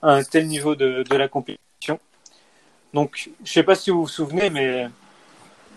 un 0.02 0.22
tel 0.22 0.46
niveau 0.46 0.74
de, 0.74 1.02
de 1.02 1.16
la 1.16 1.28
compétition. 1.28 1.98
Donc, 2.94 3.30
je 3.44 3.52
sais 3.52 3.62
pas 3.62 3.74
si 3.74 3.90
vous 3.90 4.02
vous 4.02 4.08
souvenez, 4.08 4.50
mais 4.50 4.88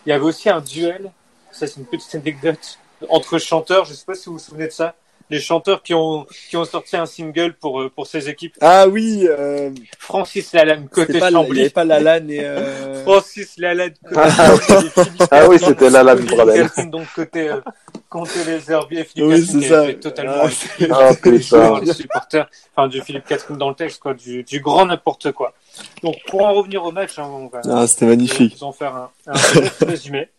il 0.05 0.09
y 0.09 0.11
avait 0.11 0.23
aussi 0.23 0.49
un 0.49 0.61
duel 0.61 1.11
ça 1.53 1.67
c'est 1.67 1.79
une 1.79 1.85
petite 1.85 2.13
anecdote 2.15 2.79
entre 3.09 3.37
chanteurs. 3.37 3.85
Je 3.85 3.93
sais 3.93 4.05
pas 4.05 4.15
si 4.15 4.25
vous 4.25 4.33
vous 4.33 4.39
souvenez 4.39 4.67
de 4.67 4.71
ça. 4.71 4.95
Les 5.29 5.39
chanteurs 5.39 5.81
qui 5.81 5.93
ont 5.93 6.25
qui 6.49 6.57
ont 6.57 6.65
sorti 6.65 6.95
un 6.97 7.05
single 7.05 7.53
pour 7.53 7.81
euh, 7.81 7.89
pour 7.89 8.05
ces 8.07 8.29
équipes. 8.29 8.55
Ah 8.61 8.87
oui, 8.87 9.25
euh, 9.27 9.71
Francis 9.97 10.51
Lalanne 10.53 10.87
côté 10.89 11.17
pas, 11.19 11.29
il 11.31 11.35
n'y 11.35 11.41
Chambly. 11.43 11.61
avait 11.61 11.69
pas 11.69 11.85
Lalanne 11.85 12.29
et. 12.29 12.43
Euh... 12.43 13.01
Francis 13.03 13.57
Lalanne 13.57 13.93
côté 14.03 14.21
Ah, 14.21 14.29
Chambly. 14.57 14.89
Ah 15.31 15.47
oui, 15.49 15.57
c'était 15.59 15.89
Lalanne. 15.89 16.25
Catherine, 16.25 16.91
donc 16.91 17.07
côté 17.15 17.49
euh, 17.49 17.61
côté 18.09 18.43
les 18.45 18.71
Herbiers. 18.71 19.05
Philippe 19.05 19.27
Oui, 19.29 19.39
Catherine 19.45 19.61
c'est 19.61 19.67
qui 19.67 19.67
ça. 19.69 19.93
totalement 19.93 20.33
Ah, 20.91 21.09
Ah, 21.53 21.79
les 21.83 21.93
supporters, 21.93 22.49
enfin 22.75 22.87
du 22.87 23.01
Philippe 23.01 23.25
Catherine 23.25 23.57
dans 23.57 23.69
le 23.69 23.75
texte 23.75 23.99
quoi, 24.01 24.13
du 24.13 24.43
du 24.43 24.59
grand 24.59 24.85
n'importe 24.85 25.31
quoi. 25.31 25.53
Donc 26.03 26.15
pour 26.27 26.45
en 26.45 26.53
revenir 26.53 26.83
au 26.83 26.91
match, 26.91 27.17
hein, 27.17 27.27
on 27.31 27.47
va 27.47 27.61
Ah, 27.71 27.87
c'était 27.87 28.05
magnifique. 28.05 28.55
vous 28.57 28.65
en 28.65 28.73
faire 28.73 28.93
un, 28.95 29.09
un 29.27 29.33
résumé. 29.87 30.29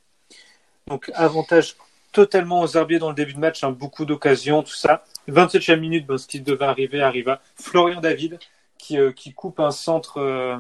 Donc, 0.87 1.11
avantage 1.15 1.77
totalement 2.15 2.61
aux 2.63 2.69
Herbiers 2.77 2.99
dans 2.99 3.11
le 3.11 3.15
début 3.15 3.35
de 3.35 3.39
match, 3.41 3.63
hein, 3.65 3.71
beaucoup 3.73 4.07
d'occasions, 4.07 4.63
tout 4.63 4.73
ça. 4.75 5.05
27e 5.29 5.79
minute, 5.81 6.07
ben, 6.07 6.17
ce 6.17 6.27
qui 6.27 6.41
devait 6.41 6.65
arriver 6.65 7.03
arriva. 7.03 7.41
Florian 7.57 8.01
David 8.01 8.39
qui, 8.79 8.99
euh, 8.99 9.13
qui 9.13 9.33
coupe 9.35 9.61
un 9.61 9.71
centre, 9.71 10.19
euh, 10.21 10.57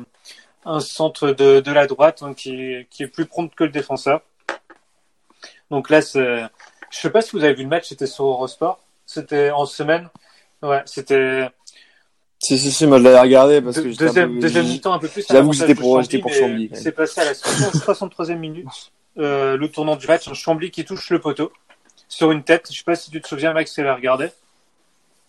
un 0.66 0.80
centre 0.80 1.30
de, 1.30 1.60
de 1.60 1.72
la 1.72 1.86
droite 1.86 2.22
hein, 2.22 2.34
qui, 2.34 2.54
est- 2.54 2.88
qui 2.90 3.02
est 3.04 3.06
plus 3.08 3.26
prompt 3.26 3.54
que 3.54 3.64
le 3.64 3.70
défenseur. 3.70 4.20
Donc 5.70 5.90
là, 5.90 6.00
je 6.00 6.48
sais 6.90 7.10
pas 7.10 7.22
si 7.22 7.30
vous 7.32 7.44
avez 7.44 7.54
vu 7.54 7.62
le 7.62 7.68
match, 7.68 7.88
c'était 7.88 8.06
sur 8.06 8.24
Eurosport. 8.24 8.80
C'était 9.06 9.50
en 9.50 9.66
semaine. 9.66 10.08
Ouais, 10.62 10.82
c'était 10.86 11.48
Si, 12.38 12.58
si, 12.58 12.70
si, 12.72 12.86
moi 12.86 12.98
je 12.98 13.04
l'avais 13.04 13.20
regardé 13.20 13.60
parce 13.62 13.76
que 13.76 13.82
deuxième, 13.98 14.40
deuxième 14.40 14.64
mi-temps 14.66 14.92
un 14.94 14.98
peu 14.98 15.08
plus. 15.08 15.24
J'avoue 15.28 15.50
que 15.50 15.56
j'étais 15.56 15.74
pour- 15.74 16.32
Chambly. 16.32 16.70
C'est 16.74 16.92
passé 16.92 17.20
à 17.20 17.24
la 17.24 17.34
63e 17.34 18.38
minute, 18.38 18.66
euh, 19.18 19.56
le 19.56 19.68
tournant 19.68 19.96
du 19.96 20.06
match, 20.06 20.28
un 20.28 20.34
Chambly 20.34 20.70
qui 20.70 20.84
touche 20.84 21.10
le 21.10 21.20
poteau 21.20 21.52
sur 22.08 22.30
une 22.32 22.42
tête. 22.42 22.68
Je 22.70 22.78
sais 22.78 22.84
pas 22.84 22.96
si 22.96 23.10
tu 23.10 23.20
te 23.20 23.28
souviens, 23.28 23.52
Max, 23.52 23.72
qui 23.72 23.82
l'a 23.82 23.94
regardé. 23.94 24.28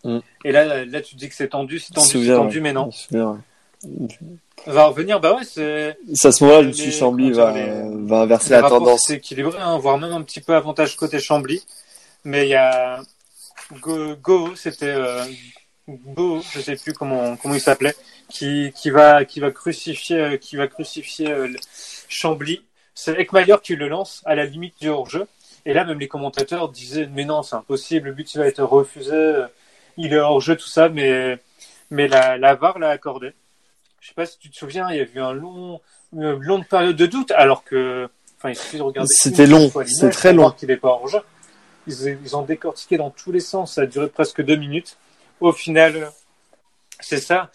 Mm. 0.04 0.20
Et 0.44 0.52
là, 0.52 0.86
là, 0.86 1.02
tu 1.02 1.16
te 1.16 1.20
dis 1.20 1.30
que 1.30 1.36
c'est 1.36 1.50
tendu, 1.50 1.80
c'est 1.80 1.94
tendu, 1.94 2.08
c'est 2.26 2.34
tendu, 2.34 2.58
ouais. 2.58 2.62
mais 2.62 2.74
non. 2.74 2.92
souviens, 2.92 3.32
ouais. 3.32 3.40
Va 4.68 4.86
revenir, 4.86 5.20
bah 5.20 5.36
ouais, 5.36 5.44
c'est. 5.44 5.98
C'est 6.14 6.32
je 6.40 6.46
me 6.46 6.72
suis 6.72 6.86
Les- 6.86 6.92
dit, 6.92 6.98
Chambly 6.98 7.32
va, 7.32 7.52
dire, 7.52 7.66
les- 7.66 8.06
va 8.08 8.22
inverser 8.22 8.56
le 8.56 8.62
la 8.62 8.70
tendance. 8.70 9.02
s'est 9.02 9.16
équilibré, 9.16 9.60
hein, 9.60 9.78
voire 9.78 9.98
même 10.00 10.12
un 10.14 10.22
petit 10.24 10.42
peu 10.42 10.56
avantage 10.56 10.96
côté 10.96 11.20
Chambly. 11.20 11.64
Mais 12.24 12.48
il 12.48 12.50
y 12.50 12.56
a 12.56 13.02
Go, 13.82 14.16
Go 14.16 14.56
c'était 14.56 14.88
euh, 14.88 15.24
Go, 15.88 16.42
je 16.52 16.60
sais 16.62 16.76
plus 16.78 16.94
comment 16.94 17.36
comment 17.36 17.54
il 17.54 17.62
s'appelait, 17.62 17.96
qui 18.30 18.72
qui 18.76 18.90
va 18.90 19.24
qui 19.26 19.40
va 19.40 19.52
crucifier 19.52 20.40
qui 20.40 20.56
va 20.56 20.68
crucifier 20.68 21.30
euh, 21.32 21.48
le- 21.48 21.60
Chambly. 22.10 22.64
C'est 22.96 23.20
Ekmayer 23.20 23.58
qui 23.62 23.76
le 23.76 23.88
lance 23.88 24.22
à 24.26 24.36
la 24.36 24.46
limite 24.46 24.80
du 24.80 24.90
hors-jeu. 24.90 25.28
Et 25.66 25.74
là, 25.74 25.84
même 25.84 26.00
les 26.00 26.08
commentateurs 26.08 26.70
disaient 26.70 27.08
mais 27.12 27.26
non, 27.26 27.44
c'est 27.44 27.56
impossible, 27.56 28.08
le 28.08 28.14
but 28.14 28.34
il 28.34 28.38
va 28.38 28.48
être 28.48 28.64
refusé, 28.64 29.46
il 29.98 30.14
est 30.14 30.20
hors-jeu, 30.20 30.56
tout 30.56 30.68
ça, 30.68 30.90
mais 30.90 31.40
mais 31.92 32.08
la, 32.08 32.38
la 32.38 32.56
VAR 32.56 32.80
l'a 32.80 32.90
accordé. 32.90 33.34
Je 34.00 34.10
sais 34.10 34.14
pas 34.14 34.26
si 34.26 34.38
tu 34.38 34.50
te 34.50 34.56
souviens, 34.56 34.90
il 34.92 34.98
y 34.98 35.00
a 35.00 35.04
eu 35.04 35.20
un 35.20 35.34
long, 35.34 35.82
une 36.14 36.34
longue 36.34 36.68
période 36.68 36.96
de 36.96 37.06
doute, 37.06 37.32
alors 37.32 37.64
que, 37.64 38.08
enfin, 38.38 38.50
il 38.50 38.56
suffit 38.56 38.78
de 38.78 38.84
regarder. 38.84 39.12
C'était 39.12 39.48
long, 39.48 39.72
c'est 39.86 40.12
très 40.12 40.32
long. 40.32 40.52
Qu'il 40.52 40.70
est 40.72 40.78
pas 40.78 40.90
hors 40.90 41.08
jeu. 41.08 41.20
Ils, 41.88 42.18
ils 42.24 42.36
ont 42.36 42.44
décortiqué 42.44 42.98
dans 42.98 43.10
tous 43.10 43.32
les 43.32 43.40
sens, 43.40 43.74
ça 43.74 43.82
a 43.82 43.86
duré 43.86 44.08
presque 44.08 44.44
deux 44.44 44.56
minutes. 44.56 44.98
Au 45.40 45.52
final, 45.52 46.12
c'est 47.00 47.20
ça. 47.20 47.50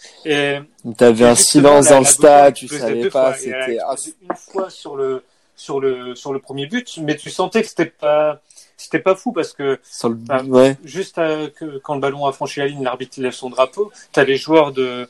T'avais 0.97 1.25
un 1.25 1.35
silence 1.35 1.89
dans 1.89 2.01
le 2.01 2.05
stade, 2.05 2.55
tu 2.55 2.69
savais 2.69 3.09
pas, 3.09 3.35
c'était, 3.35 3.79
une 4.23 4.37
fois 4.37 4.71
sur 4.71 4.97
le, 4.97 5.23
sur 5.61 5.79
le, 5.81 6.15
sur 6.15 6.33
le 6.33 6.39
premier 6.39 6.67
but, 6.67 6.99
mais 7.03 7.17
tu 7.17 7.29
sentais 7.31 7.61
que 7.63 7.69
c'était 7.69 7.87
pas, 7.87 8.41
c'était 8.79 8.99
pas 8.99 9.15
fou 9.15 9.31
parce 9.33 9.53
que 9.53 9.79
sur 9.83 10.09
le, 10.09 10.17
ouais. 10.49 10.77
juste 10.85 11.19
euh, 11.19 11.49
que, 11.51 11.79
quand 11.79 11.95
le 11.95 12.01
ballon 12.01 12.27
a 12.27 12.33
franchi 12.33 12.61
la 12.61 12.67
ligne, 12.67 12.83
l'arbitre 12.83 13.21
lève 13.21 13.33
son 13.33 13.51
drapeau. 13.51 13.93
T'as 14.13 14.25
les 14.25 14.37
joueurs 14.37 14.73
de, 14.73 15.07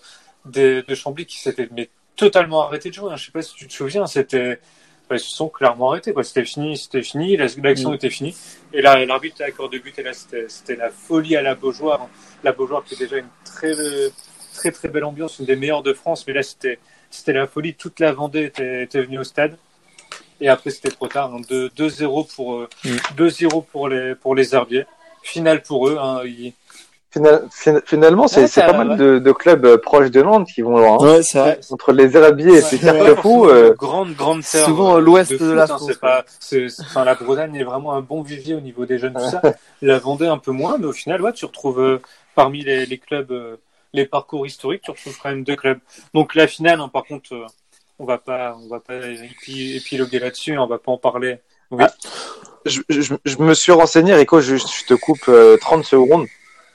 de, 0.46 0.84
de 0.86 0.94
Chambly 0.94 1.24
qui 1.24 1.38
s'étaient 1.38 1.68
mais 1.70 1.88
totalement 2.16 2.64
arrêtés 2.66 2.90
de 2.90 2.94
jouer. 2.94 3.12
hein. 3.12 3.16
Je 3.16 3.26
sais 3.26 3.30
pas 3.32 3.42
si 3.42 3.54
tu 3.54 3.68
te 3.68 3.72
souviens, 3.72 4.06
c'était 4.06 4.58
ils 5.12 5.18
se 5.18 5.30
sont 5.30 5.48
clairement 5.48 5.90
arrêtés. 5.90 6.12
C'était 6.22 6.44
fini, 6.44 6.76
c'était 6.76 7.02
fini, 7.02 7.36
la- 7.36 7.46
l'action 7.62 7.90
Mm. 7.90 7.94
était 7.94 8.10
finie. 8.10 8.34
Et 8.72 8.80
là, 8.80 9.04
l'arbitre 9.04 9.42
a 9.42 9.46
accordé 9.46 9.78
but 9.80 9.98
et 9.98 10.02
là, 10.04 10.12
c'était 10.14 10.76
la 10.76 10.90
folie 10.90 11.36
à 11.36 11.42
la 11.42 11.54
Beaujoire. 11.56 12.02
hein. 12.02 12.08
La 12.44 12.52
Beaujoire 12.52 12.84
qui 12.84 12.94
est 12.94 12.98
déjà 12.98 13.18
une 13.18 13.28
très 13.44 13.74
très 14.54 14.70
très 14.72 14.88
belle 14.88 15.04
ambiance, 15.04 15.38
une 15.40 15.46
des 15.46 15.56
meilleures 15.56 15.82
de 15.82 15.92
France. 15.92 16.24
Mais 16.26 16.32
là, 16.32 16.42
c'était 16.42 16.78
c'était 17.10 17.32
la 17.32 17.46
folie. 17.48 17.74
Toute 17.74 17.98
la 17.98 18.12
Vendée 18.12 18.44
était, 18.44 18.84
était 18.84 19.02
venue 19.02 19.18
au 19.18 19.24
stade. 19.24 19.56
Et 20.40 20.48
après, 20.48 20.70
c'était 20.70 20.90
trop 20.90 21.06
tard. 21.08 21.32
hein. 21.34 21.40
Deux- 21.48 21.68
2-0 21.76 22.24
pour 22.34 22.54
euh, 22.54 22.68
Mm. 22.84 22.96
2-0 23.16 23.62
pour 23.70 23.88
les 23.88 24.14
pour 24.14 24.34
les 24.34 24.54
Herbiers. 24.54 24.86
Finale 25.22 25.62
pour 25.62 25.88
eux. 25.88 25.98
Hein. 26.00 26.22
Ils- 26.24 26.54
Final- 27.12 27.48
fin- 27.50 27.80
finalement, 27.84 28.28
c'est 28.28 28.42
Ouais, 28.44 28.66
pas 28.66 28.72
mal 28.72 28.90
ouais. 28.90 28.96
de, 28.96 29.18
de 29.18 29.32
clubs 29.32 29.64
euh, 29.66 29.76
proches 29.76 30.12
de 30.12 30.22
Nantes 30.22 30.46
qui 30.54 30.62
vont 30.62 30.78
loin. 30.78 30.92
hein. 30.94 31.04
Ouais, 31.04 31.22
c'est 31.24 31.40
vrai. 31.40 31.60
Entre 31.72 31.92
les 31.92 32.16
Herbiers 32.16 32.46
et 32.46 32.52
Ouais. 32.52 32.60
ces 32.60 32.78
Carquefou, 32.78 33.46
euh, 33.48 33.74
grande 33.76 34.14
grande 34.14 34.44
terre 34.44 34.64
souvent 34.64 34.96
euh, 34.96 35.00
l'ouest 35.00 35.32
de 35.32 35.36
foot, 35.38 35.46
la 35.56 35.64
hein, 35.64 35.66
France, 35.66 35.84
c'est 35.88 35.98
pas 36.00 36.24
c'est 36.38 36.68
c'est- 36.68 36.82
enfin 36.82 37.04
la 37.04 37.16
Bretagne 37.16 37.56
est 37.56 37.64
vraiment 37.64 37.94
un 37.94 38.00
bon 38.00 38.22
vivier 38.22 38.54
au 38.54 38.60
niveau 38.60 38.86
des 38.86 38.98
jeunes 39.00 39.14
tout 39.14 39.28
ça 39.28 39.42
la 39.82 39.98
Vendée 39.98 40.28
un 40.28 40.38
peu 40.38 40.52
moins 40.52 40.78
mais 40.78 40.86
au 40.86 40.92
final 40.92 41.20
ouais 41.20 41.32
tu 41.32 41.44
retrouves 41.46 41.80
euh, 41.80 42.00
parmi 42.36 42.62
les, 42.62 42.86
les 42.86 42.98
clubs 42.98 43.32
euh, 43.32 43.56
les 43.92 44.06
parcours 44.06 44.46
historiques 44.46 44.82
tu 44.82 44.92
retrouves 44.92 45.18
quand 45.20 45.30
même 45.30 45.42
deux 45.42 45.56
clubs 45.56 45.80
donc 46.14 46.36
la 46.36 46.46
finale 46.46 46.80
hein, 46.80 46.88
par 46.88 47.02
contre 47.02 47.34
euh, 47.34 47.44
on 48.00 48.04
va 48.04 48.18
pas 48.18 48.56
on 48.60 48.68
va 48.68 48.80
pas 48.80 48.94
épi- 48.96 49.76
épiloguer 49.76 50.18
là-dessus 50.18 50.58
on 50.58 50.66
va 50.66 50.78
pas 50.78 50.90
en 50.90 50.98
parler 50.98 51.38
oui 51.70 51.84
Ah. 51.86 51.90
je, 52.66 52.80
je- 52.88 53.14
je 53.24 53.36
me 53.38 53.54
suis 53.54 53.70
renseigné, 53.72 54.14
Rico, 54.14 54.40
je, 54.40 54.56
je 54.56 54.84
te 54.86 54.94
coupe 54.94 55.28
euh, 55.28 55.56
30 55.58 55.84
secondes. 55.84 56.26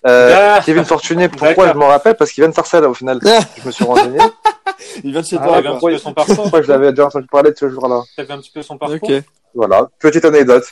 Euh, 0.07 0.55
Ah. 0.57 0.61
Kevin 0.65 0.85
Fortuné, 0.85 1.27
pourquoi 1.29 1.67
je 1.67 1.73
m'en 1.73 1.87
rappelle? 1.87 2.15
Parce 2.15 2.31
qu'il 2.31 2.41
vient 2.43 2.49
de 2.49 2.55
Sarcelles 2.55 2.85
au 2.85 2.93
final. 2.93 3.19
je 3.21 3.65
me 3.67 3.71
suis 3.71 3.83
renseigné. 3.83 4.19
Il 5.03 5.11
vient 5.11 5.21
de 5.21 5.25
chez 5.25 5.37
Ah, 5.39 5.43
toi, 5.45 5.53
t'avais 5.55 5.67
un 5.67 5.77
quoi. 5.79 5.89
petit 5.89 5.95
peu 5.97 6.01
son 6.01 6.13
parcours 6.13 6.35
Pourquoi 6.35 6.61
je 6.61 6.67
l'avais 6.69 6.91
déjà 6.91 7.05
entendu 7.07 7.27
parler 7.27 7.51
de 7.51 7.57
ce 7.57 7.69
jour-là? 7.69 8.01
T'avais 8.15 8.33
un 8.33 8.37
petit 8.39 8.51
peu 8.51 8.61
son 8.61 8.77
parcours. 8.77 9.09
Voilà, 9.53 9.89
petite 9.99 10.23
anecdote. 10.25 10.63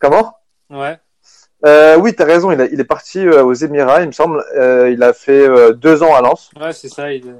Comment? 0.00 0.32
Ouais 0.70 0.98
euh, 1.66 1.96
Oui, 1.98 2.14
t'as 2.14 2.24
raison, 2.24 2.50
il, 2.52 2.60
a- 2.60 2.66
il 2.66 2.78
est 2.80 2.84
parti 2.84 3.18
euh, 3.26 3.42
aux 3.44 3.52
Émirats, 3.54 4.00
il 4.02 4.06
me 4.08 4.12
semble. 4.12 4.44
Euh, 4.56 4.90
il 4.90 5.02
a 5.02 5.12
fait 5.12 5.46
euh, 5.48 5.72
deux 5.72 6.02
ans 6.02 6.14
à 6.14 6.20
Lens. 6.20 6.50
ouais 6.60 6.72
c'est 6.72 6.88
ça 6.88 7.12
il 7.12 7.34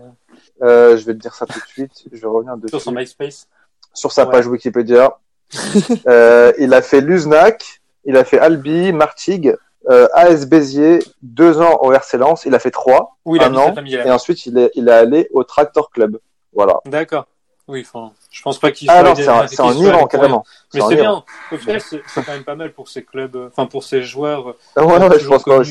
Euh, 0.63 0.97
je 0.97 1.05
vais 1.05 1.15
te 1.15 1.19
dire 1.19 1.35
ça 1.35 1.47
tout 1.47 1.59
de 1.59 1.67
suite. 1.67 2.05
Je 2.13 2.21
vais 2.21 2.27
revenir 2.27 2.57
dessus. 2.57 2.71
sur 2.71 2.81
son 2.81 2.93
MySpace 2.93 3.49
sur 3.95 4.13
sa 4.13 4.25
Ouais. 4.25 4.31
page 4.33 4.47
Wikipédia. 4.47 5.19
euh, 6.07 6.53
il 6.59 6.73
a 6.75 6.83
fait 6.83 7.01
Luznac, 7.01 7.81
il 8.05 8.17
a 8.17 8.25
fait 8.25 8.39
Albi, 8.39 8.93
Martigues, 8.93 9.57
euh, 9.91 10.07
AS 10.13 10.47
Béziers, 10.47 11.01
deux 11.23 11.61
ans 11.61 11.79
au 11.83 11.93
RC 11.93 12.19
Lens, 12.19 12.45
il 12.45 12.55
a 12.55 12.59
fait 12.61 12.71
trois, 12.71 13.17
où 13.25 13.35
il 13.37 13.43
a 13.43 13.47
un 13.47 13.57
an, 13.57 13.67
sa 13.69 13.75
famille 13.75 13.97
là 13.97 14.07
et 14.07 14.11
ensuite 14.11 14.47
il 14.47 14.59
est, 14.59 14.71
il 14.75 14.89
est 14.89 14.93
allé 14.93 15.29
au 15.33 15.43
Tractor 15.43 15.91
Club. 15.91 16.19
Voilà. 16.53 16.79
d'accord 16.85 17.27
oui 17.69 17.87
enfin 17.87 18.13
je 18.31 18.43
pense 18.43 18.59
pas 18.59 18.71
qu'il 18.73 18.89
Ah 18.91 18.95
soit 19.01 19.03
non, 19.03 19.11
allé- 19.39 19.49
c'est 19.49 19.61
en, 19.61 19.73
Iran, 19.73 20.07
carrément. 20.07 20.45
Mais 20.75 20.81
c'est 20.89 20.97
bien. 20.97 21.25
Au 21.51 21.57
final, 21.57 21.81
c'est 21.81 22.01
quand 22.15 22.29
même 22.33 22.45
pas 22.45 22.55
mal 22.55 22.73
pour 22.73 22.89
ces 22.89 23.03
clubs, 23.05 23.35
euh, 23.37 23.49
enfin 23.49 23.67
pour 23.67 23.83
ces 23.83 24.03
joueurs. 24.03 24.51
euh, 24.51 24.57
Ah 24.77 24.85
ouais, 24.87 24.99
ouais, 25.09 25.19
je 25.19 25.27
pense 25.27 25.43
pas 25.45 25.63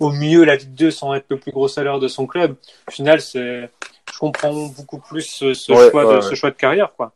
Au 0.00 0.10
milieu, 0.10 0.44
la 0.44 0.54
Ligue 0.56 0.74
2 0.74 0.90
sans 0.92 1.14
être 1.14 1.26
le 1.28 1.38
plus 1.38 1.50
gros 1.50 1.66
salaire 1.66 1.98
de 1.98 2.06
son 2.06 2.26
club. 2.26 2.54
Au 2.86 2.90
final, 2.92 3.20
c'est, 3.20 3.68
je 4.12 4.18
comprends 4.18 4.66
beaucoup 4.68 4.98
plus 4.98 5.22
ce, 5.22 5.54
ce 5.54 5.72
Ouais, 5.72 5.90
choix 5.90 6.04
ouais, 6.06 6.12
de, 6.14 6.16
ouais. 6.20 6.22
ce 6.30 6.34
choix 6.34 6.50
de 6.50 6.56
carrière, 6.56 6.92
quoi. 6.96 7.12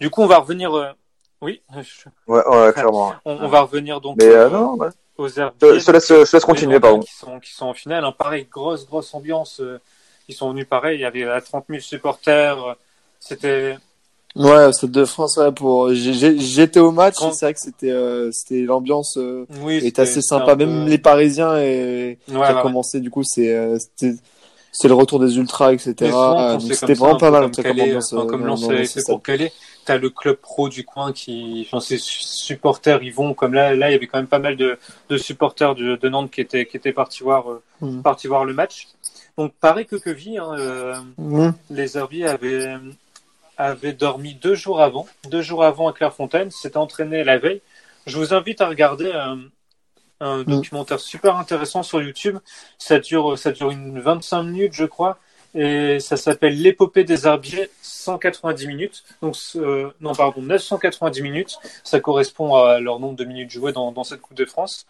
Du 0.00 0.10
coup, 0.10 0.22
on 0.22 0.26
va 0.26 0.38
revenir. 0.38 0.72
euh, 0.76 0.90
Oui, 1.42 1.62
je- 1.76 2.08
Ouais, 2.26 2.42
ouais, 2.46 2.72
clairement. 2.72 3.12
on, 3.24 3.32
on 3.44 3.48
va 3.48 3.60
revenir 3.62 4.00
donc 4.00 4.16
Mais 4.18 4.26
euh, 4.26 4.46
euh, 4.46 4.50
non, 4.50 4.74
ouais. 4.76 4.88
aux 5.18 5.28
Herbiers. 5.28 5.78
je 5.80 5.84
te 5.84 5.90
laisse, 5.90 6.08
je 6.08 6.14
te 6.30 6.36
laisse 6.36 6.44
continuer, 6.44 6.80
pardon. 6.80 7.00
Qui 7.00 7.12
sont, 7.14 7.40
qui 7.40 7.52
sont 7.52 7.66
en 7.66 7.74
finale. 7.74 8.04
hein. 8.04 8.12
Pareil, 8.16 8.46
grosse, 8.50 8.86
grosse 8.86 9.12
ambiance. 9.14 9.60
euh, 9.60 9.78
Ils 10.28 10.34
sont 10.34 10.50
venus 10.50 10.66
pareil. 10.68 10.98
Il 10.98 11.02
y 11.02 11.04
avait 11.04 11.24
à 11.28 11.40
30 11.40 11.64
000 11.68 11.80
supporters. 11.80 12.62
euh, 12.64 12.74
C'était 13.20 13.76
Ouais, 14.36 14.66
au 14.66 14.72
Stade 14.72 14.92
de 14.92 15.04
France, 15.04 15.38
ouais, 15.38 15.50
pour, 15.50 15.92
j'étais 15.92 16.78
au 16.78 16.92
match, 16.92 17.16
Quand- 17.18 17.32
c'est 17.32 17.46
vrai 17.46 17.54
que 17.54 17.58
c'était, 17.58 17.90
euh, 17.90 18.30
c'était 18.30 18.60
l'ambiance, 18.62 19.16
euh, 19.16 19.44
oui, 19.62 19.78
est 19.78 19.80
c'était- 19.80 20.02
assez 20.02 20.22
sympa. 20.22 20.54
peu- 20.54 20.64
Même 20.66 20.86
les 20.86 20.98
Parisiens 20.98 21.58
et, 21.58 22.16
Ouais, 22.28 22.34
qui 22.34 22.36
ouais, 22.36 22.46
a 22.46 22.54
ouais. 22.54 22.62
commencé, 22.62 23.00
du 23.00 23.10
coup, 23.10 23.24
c'est, 23.24 23.52
euh, 23.52 23.76
c'était, 23.80 24.14
c'était 24.72 24.88
le 24.88 24.94
retour 24.94 25.18
des 25.18 25.36
ultras, 25.36 25.72
etc. 25.72 25.94
C'est 26.60 26.74
c'était 26.74 26.94
ça, 26.94 27.04
vraiment 27.04 27.18
pas 27.18 27.30
mal, 27.30 27.42
comme 27.42 27.52
Calais, 27.64 27.82
ambiance, 27.82 28.12
enfin, 28.12 28.22
euh, 28.22 28.26
comme 28.26 28.44
avait 28.46 28.84
fait 28.84 29.02
pour 29.04 29.22
Calais. 29.22 29.52
T'as 29.84 29.96
le 29.98 30.10
club 30.10 30.36
pro 30.36 30.68
du 30.68 30.84
coin 30.84 31.12
qui, 31.12 31.66
enfin, 31.66 31.80
ses 31.80 31.98
supporters, 31.98 33.02
ils 33.02 33.12
vont 33.12 33.34
comme 33.34 33.54
là, 33.54 33.74
là, 33.74 33.90
il 33.90 33.92
y 33.92 33.96
avait 33.96 34.06
quand 34.06 34.18
même 34.18 34.26
pas 34.28 34.38
mal 34.38 34.56
de, 34.56 34.78
de 35.08 35.16
supporters 35.16 35.74
de, 35.74 35.96
de 35.96 36.08
Nantes 36.08 36.30
qui 36.30 36.40
étaient, 36.40 36.66
qui 36.66 36.76
étaient 36.76 36.92
partis 36.92 37.22
voir, 37.22 37.50
euh, 37.50 37.62
Mhm. 37.80 38.02
partis 38.02 38.26
voir 38.28 38.44
le 38.44 38.52
match. 38.52 38.88
Donc, 39.38 39.52
pareil 39.60 39.86
que 39.86 39.96
Queville, 39.96 40.38
hein, 40.38 40.54
euh, 40.58 40.94
Mhm. 41.16 41.54
les 41.70 41.96
Herbiers 41.96 42.26
avaient, 42.26 42.76
avaient 43.56 43.92
dormi 43.94 44.34
deux 44.34 44.54
jours 44.54 44.80
avant, 44.82 45.06
deux 45.30 45.42
jours 45.42 45.64
avant 45.64 45.88
à 45.88 45.92
Clairefontaine, 45.92 46.50
s'étaient 46.50 46.76
entraînés 46.76 47.24
la 47.24 47.38
veille. 47.38 47.62
Je 48.06 48.16
vous 48.18 48.34
invite 48.34 48.60
à 48.60 48.68
regarder 48.68 49.10
euh, 49.14 49.36
un 50.20 50.42
documentaire 50.42 51.00
super 51.00 51.36
intéressant 51.36 51.82
sur 51.82 52.02
YouTube. 52.02 52.38
Ça 52.78 52.98
dure, 52.98 53.38
ça 53.38 53.52
dure 53.52 53.70
une 53.70 54.00
25 54.00 54.42
minutes, 54.44 54.74
je 54.74 54.84
crois. 54.84 55.18
Et 55.54 55.98
ça 55.98 56.16
s'appelle 56.16 56.60
l'épopée 56.60 57.02
des 57.04 57.26
Herbiers, 57.26 57.70
190 57.82 58.66
minutes. 58.68 59.04
Donc, 59.20 59.36
euh, 59.56 59.90
non, 60.00 60.14
pardon, 60.14 60.42
990 60.42 61.22
minutes. 61.22 61.58
Ça 61.82 61.98
correspond 62.00 62.54
à 62.54 62.78
leur 62.80 63.00
nombre 63.00 63.16
de 63.16 63.24
minutes 63.24 63.50
jouées 63.50 63.72
dans, 63.72 63.90
dans 63.90 64.04
cette 64.04 64.20
Coupe 64.20 64.36
de 64.36 64.44
France. 64.44 64.86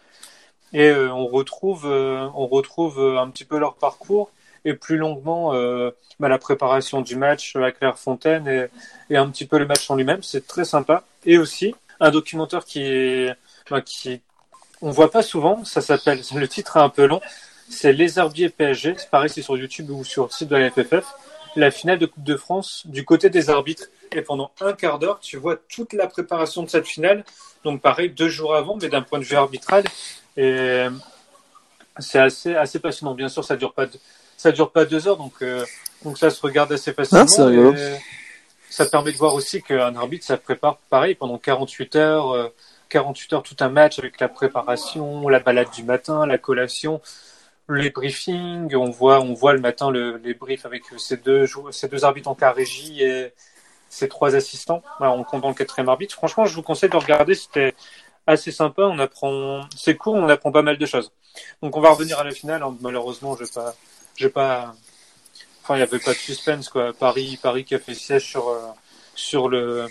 Et 0.73 0.89
euh, 0.89 1.11
on 1.11 1.27
retrouve, 1.27 1.85
euh, 1.85 2.27
on 2.35 2.47
retrouve 2.47 2.99
euh, 2.99 3.19
un 3.19 3.29
petit 3.29 3.43
peu 3.43 3.57
leur 3.57 3.75
parcours 3.75 4.31
et 4.63 4.73
plus 4.73 4.97
longuement 4.97 5.53
euh, 5.53 5.91
bah, 6.19 6.29
la 6.29 6.37
préparation 6.37 7.01
du 7.01 7.15
match 7.15 7.55
à 7.55 7.71
Clairefontaine 7.71 8.47
et, 8.47 8.67
et 9.09 9.17
un 9.17 9.29
petit 9.29 9.45
peu 9.45 9.57
le 9.57 9.65
match 9.65 9.89
en 9.89 9.95
lui-même. 9.95 10.23
C'est 10.23 10.47
très 10.47 10.65
sympa. 10.65 11.03
Et 11.25 11.37
aussi 11.37 11.75
un 11.99 12.11
documentaire 12.11 12.65
qui 12.65 12.83
est, 12.83 13.35
bah, 13.69 13.81
qui 13.81 14.21
on 14.81 14.91
voit 14.91 15.11
pas 15.11 15.23
souvent. 15.23 15.63
Ça 15.65 15.81
s'appelle, 15.81 16.21
le 16.35 16.47
titre 16.47 16.77
est 16.77 16.81
un 16.81 16.89
peu 16.89 17.05
long. 17.05 17.21
C'est 17.69 17.93
Les 17.93 18.19
Herbiers 18.19 18.49
PSG. 18.49 18.95
C'est 18.97 19.09
pareil, 19.09 19.29
c'est 19.29 19.41
sur 19.41 19.57
YouTube 19.57 19.89
ou 19.89 20.03
sur 20.03 20.25
le 20.25 20.29
site 20.29 20.49
de 20.49 20.55
la 20.55 20.69
FFF. 20.69 21.05
La 21.55 21.71
finale 21.71 21.99
de 21.99 22.05
Coupe 22.05 22.23
de 22.23 22.37
France 22.37 22.83
du 22.85 23.05
côté 23.05 23.29
des 23.29 23.49
arbitres. 23.49 23.85
Et 24.13 24.21
pendant 24.21 24.51
un 24.59 24.73
quart 24.73 24.99
d'heure, 24.99 25.19
tu 25.19 25.37
vois 25.37 25.57
toute 25.69 25.93
la 25.93 26.07
préparation 26.07 26.63
de 26.63 26.69
cette 26.69 26.87
finale. 26.87 27.23
Donc 27.63 27.81
pareil, 27.81 28.09
deux 28.09 28.29
jours 28.29 28.55
avant, 28.55 28.77
mais 28.81 28.89
d'un 28.89 29.01
point 29.01 29.19
de 29.19 29.23
vue 29.23 29.35
arbitral. 29.35 29.83
Et 30.35 30.87
c'est 31.99 32.19
assez, 32.19 32.55
assez 32.55 32.79
passionnant. 32.79 33.13
Bien 33.13 33.29
sûr, 33.29 33.43
ça 33.43 33.55
dure 33.55 33.73
pas, 33.73 33.85
ça 34.37 34.51
dure 34.51 34.71
pas 34.71 34.85
deux 34.85 35.07
heures, 35.07 35.17
donc, 35.17 35.33
euh, 35.41 35.65
donc 36.03 36.17
ça 36.17 36.29
se 36.29 36.41
regarde 36.41 36.71
assez 36.71 36.93
facilement. 36.93 37.25
Ah, 37.25 37.97
ça 38.69 38.85
permet 38.85 39.11
de 39.11 39.17
voir 39.17 39.33
aussi 39.33 39.61
qu'un 39.61 39.95
arbitre, 39.95 40.25
ça 40.25 40.37
prépare 40.37 40.77
pareil 40.89 41.15
pendant 41.15 41.37
48 41.37 41.95
heures, 41.97 42.31
euh, 42.31 42.47
48 42.91 43.33
heures 43.33 43.43
tout 43.43 43.55
un 43.61 43.69
match 43.69 43.99
avec 43.99 44.19
la 44.19 44.27
préparation, 44.29 45.27
la 45.29 45.39
balade 45.39 45.71
du 45.71 45.83
matin, 45.83 46.25
la 46.27 46.37
collation, 46.37 47.01
les 47.69 47.89
briefings. 47.89 48.75
On 48.75 48.89
voit, 48.91 49.21
on 49.21 49.33
voit 49.33 49.53
le 49.53 49.59
matin 49.59 49.89
le, 49.91 50.17
les 50.17 50.33
briefs 50.33 50.65
avec 50.65 50.83
ces 50.97 51.17
deux, 51.17 51.45
ces 51.71 51.87
deux 51.87 52.05
arbitres 52.05 52.29
en 52.29 52.35
cas 52.35 52.51
régie 52.51 53.01
et 53.03 53.33
ces 53.89 54.07
trois 54.09 54.35
assistants. 54.35 54.83
On 54.99 55.23
compte 55.23 55.45
le 55.45 55.53
quatrième 55.53 55.89
arbitre. 55.89 56.15
Franchement, 56.15 56.45
je 56.45 56.55
vous 56.55 56.63
conseille 56.63 56.89
de 56.89 56.97
regarder. 56.97 57.35
C'était 57.35 57.73
assez 58.27 58.51
sympa. 58.51 58.83
On 58.83 58.99
apprend, 58.99 59.61
c'est 59.75 59.95
court, 59.95 60.15
on 60.15 60.29
apprend 60.29 60.51
pas 60.51 60.61
mal 60.61 60.77
de 60.77 60.85
choses. 60.85 61.11
Donc, 61.61 61.75
on 61.77 61.81
va 61.81 61.91
revenir 61.91 62.19
à 62.19 62.23
la 62.23 62.31
finale. 62.31 62.63
hein. 62.63 62.77
Malheureusement, 62.81 63.35
je 63.37 63.45
vais 63.45 63.51
pas, 63.53 63.75
je 64.15 64.27
pas. 64.27 64.75
Enfin, 65.63 65.75
il 65.77 65.79
y 65.79 65.83
avait 65.83 65.99
pas 65.99 66.13
de 66.13 66.17
suspense 66.17 66.69
quoi. 66.69 66.93
Paris, 66.93 67.39
Paris 67.41 67.63
qui 67.65 67.75
a 67.75 67.79
fait 67.79 67.93
siège 67.93 68.25
sur 68.25 68.49
euh, 68.49 68.59
sur 69.15 69.49
le. 69.49 69.87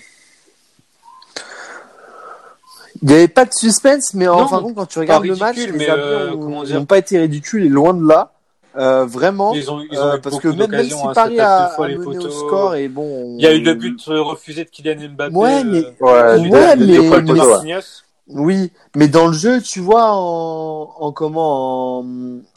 Il 3.02 3.08
n'y 3.08 3.14
avait 3.14 3.28
pas 3.28 3.44
de 3.46 3.52
suspense, 3.52 4.12
mais 4.14 4.28
en 4.28 4.46
fin 4.46 4.58
de 4.58 4.62
compte, 4.62 4.74
quand 4.74 4.86
tu 4.86 4.98
regardes 4.98 5.24
le 5.24 5.36
match, 5.36 5.56
les 5.56 5.62
Herbiers 5.84 5.88
euh, 5.90 6.74
n'ont 6.74 6.84
pas 6.84 6.98
été 6.98 7.18
ridicules 7.18 7.64
et 7.64 7.68
loin 7.68 7.94
de 7.94 8.06
là. 8.06 8.32
Euh, 8.78 9.04
vraiment. 9.04 9.52
Ils 9.54 9.68
ont, 9.70 9.80
ils 9.90 9.98
ont 9.98 10.02
Euh, 10.02 10.16
eu 10.16 10.20
parce 10.20 10.38
que 10.38 10.46
même, 10.46 10.70
même 10.70 10.84
si 10.86 10.94
hein, 10.94 11.10
Paris 11.12 11.36
ça 11.36 11.42
tape 11.44 11.60
a, 11.62 11.68
deux 11.70 11.74
fois 11.74 11.84
a 11.86 11.88
les 11.88 11.96
mené 11.96 12.06
au 12.06 12.12
poteaux. 12.12 12.30
score 12.30 12.74
et 12.76 12.88
bon. 12.88 13.34
Il 13.36 13.42
y 13.42 13.46
a 13.48 13.52
eu 13.52 13.60
le 13.62 13.74
but 13.74 14.00
refusé 14.06 14.64
de 14.64 14.70
Kylian 14.70 15.08
Mbappé. 15.16 15.34
Ouais, 15.34 15.64
mais- 15.64 15.78
euh, 16.02 16.38
Ouais, 16.38 16.50
ouais, 16.50 16.76
mais- 16.76 16.98
Oui, 18.32 18.70
mais 18.94 19.08
dans 19.08 19.26
le 19.26 19.32
jeu, 19.32 19.60
tu 19.60 19.80
vois, 19.80 20.12
en, 20.12 20.94
en 20.98 21.12
comment, 21.12 21.98
en, 21.98 22.04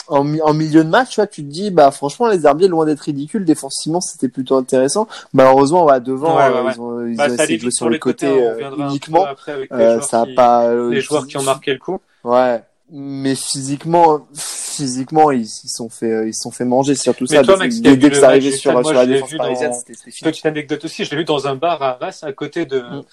en, 0.07 0.23
mi- 0.23 0.41
en 0.41 0.53
milieu 0.53 0.83
de 0.83 0.89
match, 0.89 1.09
tu 1.11 1.15
vois, 1.15 1.25
tu 1.27 1.41
te 1.43 1.49
dis, 1.49 1.71
bah 1.71 1.89
franchement, 1.91 2.27
les 2.27 2.45
Herbiers, 2.45 2.67
loin 2.67 2.85
d'être 2.85 2.99
ridicules, 3.01 3.43
défensivement, 3.43 3.99
c'était 4.01 4.27
plutôt 4.29 4.55
intéressant. 4.55 5.07
Malheureusement, 5.33 5.85
ouais, 5.85 5.99
devant, 5.99 6.35
Ouais, 6.37 6.43
ouais, 6.49 6.55
euh, 6.57 6.63
ouais. 6.63 6.71
ils 6.75 6.81
ont, 6.81 7.07
ils 7.07 7.17
Bah, 7.17 7.27
ont 7.29 7.33
essayé 7.33 7.57
de 7.57 7.61
jouer 7.63 7.71
sur 7.71 7.89
le 7.89 7.97
côté, 7.97 8.27
on 8.27 8.37
euh, 8.37 8.87
uniquement. 8.89 9.25
après 9.25 9.51
avec 9.53 9.71
les 9.71 9.77
Euh, 9.77 9.93
joueurs 9.95 10.03
ça 10.03 10.21
a 10.21 10.25
qui- 10.27 10.35
pas. 10.35 10.65
euh, 10.65 10.89
les 10.91 11.01
joueurs 11.01 11.25
qui 11.25 11.37
ont 11.37 11.43
marqué 11.43 11.73
le 11.73 11.79
coup. 11.79 11.99
Ouais, 12.23 12.61
mais 12.91 13.33
physiquement, 13.33 14.27
physiquement, 14.35 15.31
ils 15.31 15.47
se 15.47 15.67
sont 15.67 15.89
fait, 15.89 16.11
euh, 16.11 16.27
ils 16.27 16.35
sont 16.35 16.51
fait 16.51 16.65
manger 16.65 16.95
surtout 16.95 17.25
Mais 17.29 17.37
ça. 17.37 17.43
toi, 17.43 17.55
dès- 17.55 17.59
Max, 17.63 17.79
dès, 17.81 17.97
dès 17.97 18.09
que 18.09 18.15
ça 18.17 18.27
arrivait 18.27 18.51
sur, 18.51 18.71
sur 18.85 18.93
la 18.93 19.05
défense 19.07 19.33
dans- 19.33 19.55
c'était 19.73 20.11
fini. 20.11 20.31
Petite 20.31 20.45
anecdote 20.45 20.85
aussi, 20.85 21.03
je 21.05 21.11
l'ai 21.11 21.17
vu 21.17 21.25
dans 21.25 21.47
un 21.47 21.55
bar 21.55 21.81
à 21.81 21.91
Arras, 22.01 22.19
à 22.23 22.31
côté 22.33 22.65
de, 22.65 22.79
Mm. 22.79 23.03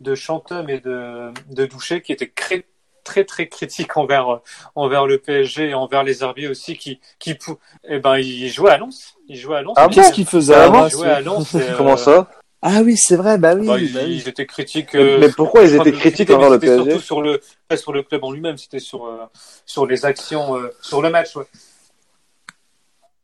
De 0.00 0.14
Chantôme 0.14 0.70
et 0.70 0.80
de, 0.80 1.32
de 1.50 1.66
Douchet, 1.66 2.02
qui 2.02 2.12
était 2.12 2.28
très, 2.34 2.64
très, 3.04 3.24
très 3.24 3.48
critique 3.48 3.96
envers, 3.96 4.40
envers 4.74 5.06
le 5.06 5.18
PSG 5.18 5.70
et 5.70 5.74
envers 5.74 6.04
les 6.04 6.22
Herbiers 6.22 6.48
aussi, 6.48 6.76
qui, 6.76 7.00
qui, 7.18 7.34
pou- 7.34 7.58
eh 7.84 7.98
ben, 7.98 8.18
ils 8.18 8.48
jouaient 8.50 8.72
à 8.72 8.78
Lens. 8.78 9.14
Ils 9.28 9.36
jouaient 9.36 9.56
à 9.56 9.62
Lens. 9.62 9.74
Ah 9.76 9.88
Qu'est-ce 9.88 10.12
qu'ils 10.12 10.26
faisaient 10.26 10.54
avant 10.54 10.86
Ils 10.86 10.90
jouaient 10.90 11.08
à 11.08 11.20
Lens. 11.20 11.54
et, 11.54 11.60
euh, 11.60 11.76
Comment 11.76 11.96
ça? 11.96 12.30
Ah 12.60 12.80
oui, 12.82 12.96
c'est 12.96 13.16
vrai, 13.16 13.38
bah 13.38 13.54
oui. 13.54 13.66
bah, 13.66 13.76
bah 13.92 14.02
ils, 14.02 14.28
étaient 14.28 14.46
critiques. 14.46 14.94
Mais- 14.94 15.00
euh, 15.00 15.18
Mais 15.20 15.28
pourquoi 15.30 15.62
ils 15.64 15.74
étaient 15.74 15.92
que 15.92 15.96
critiques 15.96 16.30
envers 16.30 16.50
le 16.50 16.56
c'était 16.56 16.74
PSG 16.76 16.90
Surtout 16.90 17.04
sur 17.04 17.22
le, 17.22 17.40
pas 17.68 17.76
sur 17.76 17.92
le 17.92 18.02
club 18.02 18.24
en 18.24 18.32
lui-même, 18.32 18.56
c'était 18.58 18.80
sur, 18.80 19.06
euh, 19.06 19.24
sur 19.64 19.86
les 19.86 20.04
actions, 20.04 20.56
euh, 20.56 20.74
sur 20.80 21.00
le 21.02 21.10
match, 21.10 21.36
ouais. 21.36 21.46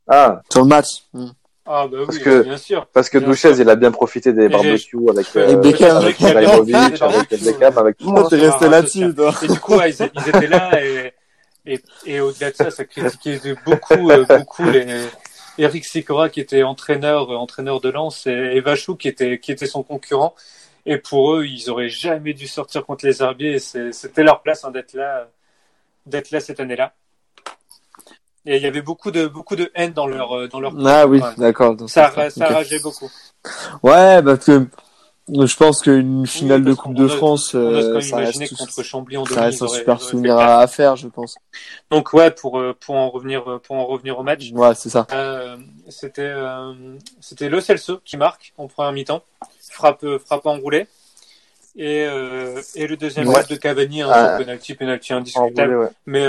Ah, 0.07 0.41
Sur 0.51 0.61
le 0.61 0.67
match. 0.67 1.03
Mm. 1.13 1.29
Ah, 1.67 1.87
bah 1.87 1.97
Parce 2.05 2.17
oui, 2.17 2.23
que- 2.23 2.43
bien 2.43 2.57
sûr. 2.57 2.85
parce 2.93 3.09
que 3.09 3.17
Douchez, 3.17 3.51
il 3.59 3.67
a 3.69 3.75
bien 3.75 3.91
profité 3.91 4.33
des 4.33 4.49
barbecues 4.49 4.97
avec, 5.09 5.25
euh, 5.35 5.55
Beckham. 5.57 5.97
avec 5.97 6.19
Beckham. 6.21 6.29
Ibrahimovic, 6.29 7.01
avec 7.01 7.43
Beckham, 7.43 7.77
avec 7.79 7.97
tout 7.97 8.05
le 8.11 8.11
monde. 8.21 8.29
t'es 8.29 8.35
resté 8.35 8.69
là-dessus, 8.69 9.15
toi. 9.15 9.33
Et 9.41 9.47
du 9.47 9.59
coup, 9.59 9.75
ouais, 9.75 9.89
ils, 9.91 10.09
ils 10.15 10.29
étaient 10.29 10.47
là 10.47 10.79
et, 10.83 11.13
et, 11.65 11.79
et 12.05 12.19
au-delà 12.19 12.51
de 12.51 12.55
ça, 12.55 12.69
ça 12.69 12.85
critiquait 12.85 13.39
beaucoup, 13.65 14.11
euh, 14.11 14.25
beaucoup 14.25 14.63
les, 14.65 14.85
Eric 15.57 15.85
Sikora 15.85 16.29
qui 16.29 16.39
était 16.39 16.61
entraîneur, 16.63 17.31
euh, 17.31 17.35
entraîneur 17.37 17.81
de 17.81 17.89
Lens 17.89 18.27
et, 18.27 18.29
et 18.31 18.61
Vachou 18.61 18.95
qui 18.95 19.07
était, 19.07 19.39
qui 19.39 19.51
était 19.51 19.65
son 19.65 19.81
concurrent. 19.81 20.35
Et 20.85 20.97
pour 20.97 21.33
eux, 21.33 21.45
ils 21.47 21.69
auraient 21.71 21.89
jamais 21.89 22.33
dû 22.33 22.45
sortir 22.47 22.85
contre 22.85 23.07
les 23.07 23.23
Herbiers. 23.23 23.57
C'était 23.57 24.21
leur 24.21 24.43
place 24.43 24.63
hein, 24.65 24.69
d'être 24.69 24.93
là, 24.93 25.27
d'être 26.05 26.29
là 26.29 26.39
cette 26.39 26.59
année-là. 26.59 26.93
Et 28.45 28.57
il 28.57 28.61
y 28.61 28.67
avait 28.67 28.81
beaucoup 28.81 29.09
de, 29.11 29.25
beaucoup 29.27 29.55
de 29.55 29.71
haine 29.73 29.93
dans 29.93 30.05
leur, 30.07 30.35
euh, 30.37 30.47
dans 30.47 30.59
leur. 30.59 30.73
Ah 30.85 31.07
oui, 31.07 31.19
d'accord. 31.37 31.75
Ça, 31.87 32.11
ça 32.29 32.47
ok. 32.47 32.53
rageait 32.53 32.79
beaucoup. 32.79 33.09
Ouais, 33.81 34.21
parce 34.21 34.45
que 34.45 34.67
je 35.27 35.55
pense 35.55 35.81
qu'une 35.81 36.27
finale 36.27 36.61
Oui, 36.61 36.69
de 36.69 36.73
Coupe 36.75 36.93
de 36.93 37.07
France, 37.07 37.55
euh, 37.55 37.99
ça 38.01 38.17
reste, 38.17 38.55
contre 38.55 38.83
Chambly 38.83 39.17
en 39.17 39.25
ça 39.25 39.31
demi, 39.35 39.45
reste 39.45 39.61
ils 39.61 39.63
un 39.63 39.67
super 39.67 40.01
souvenir 40.01 40.35
le 40.35 40.41
à, 40.41 40.67
faire, 40.67 40.95
je 40.95 41.07
pense. 41.07 41.37
Donc 41.89 42.13
ouais, 42.13 42.29
pour 42.29 42.59
euh, 42.59 42.75
pour 42.79 42.95
en 42.95 43.09
revenir 43.09 43.59
pour 43.63 43.75
en 43.77 43.85
revenir 43.85 44.19
au 44.19 44.23
match, 44.23 44.51
Ouais, 44.53 44.75
c'est 44.75 44.89
ça. 44.89 45.07
euh, 45.11 45.57
c'était 45.89 46.21
euh, 46.21 46.73
c'était 47.21 47.49
Lo 47.49 47.59
Celso 47.61 47.99
qui 48.05 48.17
marque 48.17 48.53
en 48.59 48.67
première 48.67 48.91
mi-temps, 48.91 49.23
frappe 49.71 50.05
frappe 50.23 50.45
enroulée 50.45 50.85
et 51.75 52.05
et 52.75 52.85
le 52.87 52.95
deuxième 52.95 53.27
Ouais. 53.27 53.41
but 53.41 53.49
de 53.49 53.55
Cavani 53.55 54.03
un 54.03 54.09
Ah. 54.11 54.35
penalty 54.37 54.75
penalty 54.75 55.13
En 55.13 55.17
indiscutable. 55.17 55.75
ouais. 55.77 55.89
Mais 56.05 56.23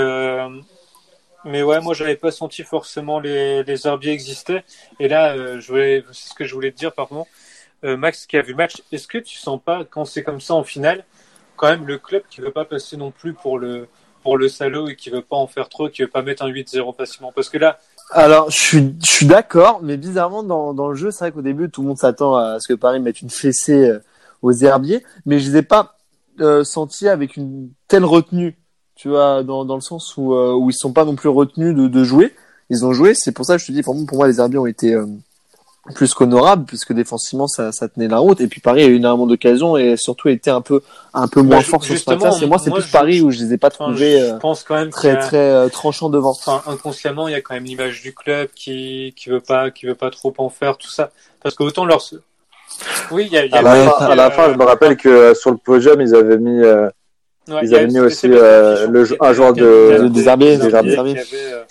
mais 1.45 1.63
ouais, 1.63 1.79
moi 1.81 1.93
j'avais 1.93 2.15
pas 2.15 2.31
senti 2.31 2.63
forcément 2.63 3.19
les 3.19 3.63
les 3.63 3.87
herbiers 3.87 4.11
exister 4.11 4.61
et 4.99 5.07
là 5.07 5.35
euh, 5.35 5.59
je 5.59 5.67
voulais 5.67 6.03
c'est 6.11 6.29
ce 6.29 6.33
que 6.33 6.45
je 6.45 6.53
voulais 6.53 6.71
te 6.71 6.77
dire 6.77 6.93
pardon. 6.93 7.25
Euh, 7.83 7.95
Max 7.95 8.25
qui 8.25 8.37
a 8.37 8.41
vu 8.41 8.51
le 8.51 8.57
match, 8.57 8.81
est-ce 8.91 9.07
que 9.07 9.19
tu 9.19 9.37
sens 9.37 9.61
pas 9.63 9.85
quand 9.85 10.03
c'est 10.03 10.23
comme 10.23 10.41
ça 10.41 10.55
en 10.55 10.63
finale 10.63 11.05
quand 11.57 11.69
même 11.69 11.85
le 11.85 11.99
club 11.99 12.23
qui 12.29 12.41
veut 12.41 12.51
pas 12.51 12.65
passer 12.65 12.97
non 12.97 13.11
plus 13.11 13.33
pour 13.33 13.59
le 13.59 13.87
pour 14.23 14.37
le 14.37 14.49
salaud 14.49 14.89
et 14.89 14.95
qui 14.95 15.09
veut 15.09 15.21
pas 15.21 15.37
en 15.37 15.47
faire 15.47 15.69
trop, 15.69 15.87
qui 15.87 16.01
veut 16.01 16.09
pas 16.09 16.21
mettre 16.21 16.43
un 16.43 16.49
8-0 16.49 16.95
facilement? 16.97 17.31
Parce 17.33 17.47
que 17.47 17.57
là, 17.57 17.77
Alors, 18.11 18.49
je 18.49 18.57
suis, 18.57 18.95
je 19.01 19.09
suis 19.09 19.25
d'accord, 19.25 19.79
mais 19.81 19.95
bizarrement, 19.95 20.43
dans, 20.43 20.73
dans 20.73 20.89
le 20.89 20.95
jeu, 20.95 21.11
c'est 21.11 21.19
vrai 21.19 21.31
qu'au 21.31 21.41
début, 21.41 21.69
tout 21.69 21.81
le 21.81 21.87
monde 21.87 21.97
s'attend 21.97 22.35
à 22.35 22.59
ce 22.59 22.67
que 22.67 22.73
Paris 22.73 22.99
mette 22.99 23.21
une 23.21 23.29
fessée 23.29 23.87
euh, 23.87 24.03
aux 24.41 24.51
herbiers, 24.51 25.05
mais 25.25 25.39
je 25.39 25.51
les 25.51 25.57
ai 25.59 25.61
pas 25.61 25.95
euh, 26.41 26.65
sentis 26.65 27.07
avec 27.07 27.37
une 27.37 27.69
telle 27.87 28.03
retenue, 28.03 28.57
tu 28.97 29.09
vois, 29.09 29.43
dans, 29.43 29.63
dans 29.63 29.75
le 29.75 29.81
sens 29.81 30.17
où, 30.17 30.33
euh, 30.33 30.53
où 30.53 30.69
ils 30.69 30.73
sont 30.73 30.91
pas 30.91 31.05
non 31.05 31.15
plus 31.15 31.29
retenus 31.29 31.75
de, 31.75 31.87
de 31.87 32.03
jouer. 32.03 32.33
Ils 32.69 32.85
ont 32.85 32.91
joué, 32.91 33.13
c'est 33.13 33.31
pour 33.31 33.45
ça 33.45 33.55
que 33.55 33.61
je 33.61 33.67
te 33.67 33.71
dis, 33.71 33.83
pour 33.83 33.95
moi, 33.95 34.05
pour 34.07 34.17
moi 34.17 34.27
les 34.27 34.39
herbiers 34.39 34.57
ont 34.59 34.65
été 34.65 34.93
euh, 34.93 35.05
plus 35.95 36.13
qu'honorables, 36.13 36.65
puisque 36.65 36.91
défensivement, 36.91 37.47
ça, 37.47 37.71
ça 37.71 37.87
tenait 37.87 38.09
la 38.09 38.17
route. 38.17 38.41
Et 38.41 38.47
puis 38.47 38.59
Paris 38.59 38.83
a 38.83 38.87
eu 38.87 38.95
énormément 38.95 39.25
d'occasions 39.27 39.77
et 39.77 39.95
surtout 39.95 40.27
était 40.27 40.51
un 40.51 40.59
peu, 40.61 40.81
un 41.13 41.27
peu 41.29 41.41
moins 41.41 41.57
Bah, 41.59 41.63
fort 41.63 41.81
sur 41.81 41.93
ce 41.93 41.93
justement, 41.93 42.25
match-là. 42.25 42.39
C'est 42.39 42.47
moi, 42.47 42.57
c'est 42.59 42.71
plus 42.71 42.83
je- 42.83 42.91
Paris 42.91 43.21
où 43.21 43.31
je 43.31 43.39
les 43.39 43.53
ai 43.53 43.57
pas 43.57 43.69
trouvés 43.69 44.19
je 44.19 44.25
euh, 44.25 44.37
pense 44.39 44.63
quand 44.63 44.75
même 44.75 44.89
très, 44.89 45.13
y 45.13 45.17
a- 45.17 45.27
très 45.27 45.37
euh, 45.37 45.69
tranchants 45.69 46.09
devant. 46.09 46.31
enfin, 46.31 46.61
inconsciemment, 46.67 47.29
il 47.29 47.31
y 47.31 47.35
a 47.35 47.41
quand 47.41 47.53
même 47.53 47.63
l'image 47.63 48.01
du 48.01 48.13
club 48.13 48.49
qui 48.53 49.13
qui 49.15 49.29
veut 49.29 49.39
pas 49.39 49.71
qui 49.71 49.85
veut 49.85 49.95
pas 49.95 50.09
trop 50.09 50.33
en 50.39 50.49
faire 50.49 50.77
tout 50.77 50.89
ça. 50.89 51.11
Parce 51.41 51.55
que 51.55 51.63
autant 51.63 51.85
leur 51.85 52.01
oui, 53.11 53.27
il 53.27 53.33
y 53.33 53.37
a, 53.37 53.45
il 53.45 53.51
y 53.51 53.55
a 53.55 53.59
À 53.59 53.61
la, 53.61 53.71
Ouais, 53.73 53.85
fin, 53.85 54.05
à 54.05 54.15
la 54.15 54.25
euh, 54.25 54.29
fin, 54.31 54.51
je 54.53 54.57
me 54.57 54.63
rappelle 54.65 54.97
que 54.97 55.33
sur 55.33 55.51
le 55.51 55.57
podium, 55.57 56.01
ils 56.01 56.13
avaient 56.13 56.37
mis, 56.37 56.59
euh, 56.61 56.89
ouais, 57.49 57.59
ils 57.63 57.75
avaient 57.75 57.87
mis 57.87 57.99
aussi, 57.99 58.27
euh, 58.29 58.87
le- 58.87 59.07
un 59.23 59.33
joueur 59.33 59.53
de- 59.53 60.07
des 60.09 60.27
Herbiers. 60.27 60.57
qui 60.59 60.65
avait 60.75 60.95
euh, 60.97 61.63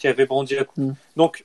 qui 0.00 0.08
avait 0.08 0.26
brandi 0.26 0.54
la 0.54 0.64
coupe. 0.64 0.76
Mm. 0.78 0.92
Donc 1.16 1.44